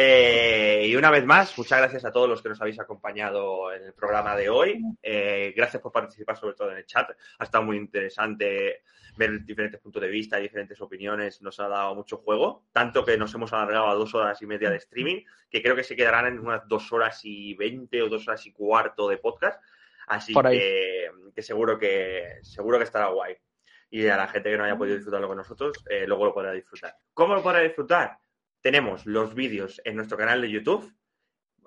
[0.00, 3.82] eh, y una vez más, muchas gracias a todos los que nos habéis acompañado en
[3.82, 4.80] el programa de hoy.
[5.02, 7.10] Eh, gracias por participar, sobre todo en el chat.
[7.36, 8.84] Ha estado muy interesante
[9.16, 11.42] ver diferentes puntos de vista diferentes opiniones.
[11.42, 14.70] Nos ha dado mucho juego, tanto que nos hemos alargado a dos horas y media
[14.70, 18.28] de streaming, que creo que se quedarán en unas dos horas y veinte o dos
[18.28, 19.60] horas y cuarto de podcast.
[20.06, 21.10] Así que
[21.42, 23.36] seguro que seguro que estará guay.
[23.90, 26.52] Y a la gente que no haya podido disfrutarlo con nosotros, eh, luego lo podrá
[26.52, 26.94] disfrutar.
[27.12, 28.16] ¿Cómo lo podrá disfrutar?
[28.60, 30.92] Tenemos los vídeos en nuestro canal de YouTube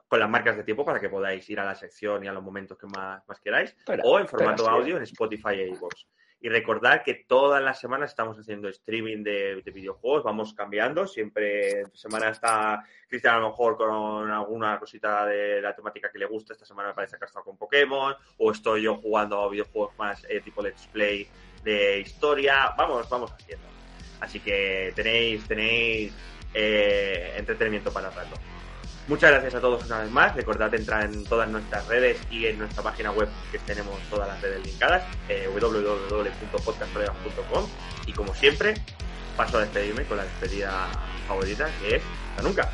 [0.08, 2.44] con las marcas de tiempo para que podáis ir a la sección y a los
[2.44, 4.70] momentos que más, más queráis, o en formato sí.
[4.70, 6.06] audio en Spotify e iVoox.
[6.44, 11.06] Y recordad que todas las semanas estamos haciendo streaming de, de videojuegos, vamos cambiando.
[11.06, 16.26] Siempre semana está Cristian a lo mejor con alguna cosita de la temática que le
[16.26, 16.53] gusta.
[16.53, 19.95] Esta semana me parece que ha estado con Pokémon, o estoy yo jugando a videojuegos
[19.98, 21.28] más eh, tipo Let's Play
[21.64, 22.74] de historia.
[22.76, 23.68] Vamos, vamos haciendo.
[24.20, 26.14] Así que tenéis, tenéis
[26.53, 28.35] eh, entretenimiento para rato.
[29.07, 30.35] Muchas gracias a todos una vez más.
[30.35, 34.41] Recordad entrar en todas nuestras redes y en nuestra página web que tenemos todas las
[34.41, 35.49] redes linkadas, eh.
[38.05, 38.75] Y como siempre,
[39.35, 40.88] paso a despedirme con la despedida
[41.27, 42.69] favorita, que es hasta nunca.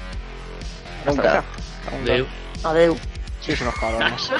[1.06, 1.44] Nunca.
[1.92, 2.28] Adeu.
[2.64, 2.98] Adeu.
[3.42, 4.32] Sois unos cabrones.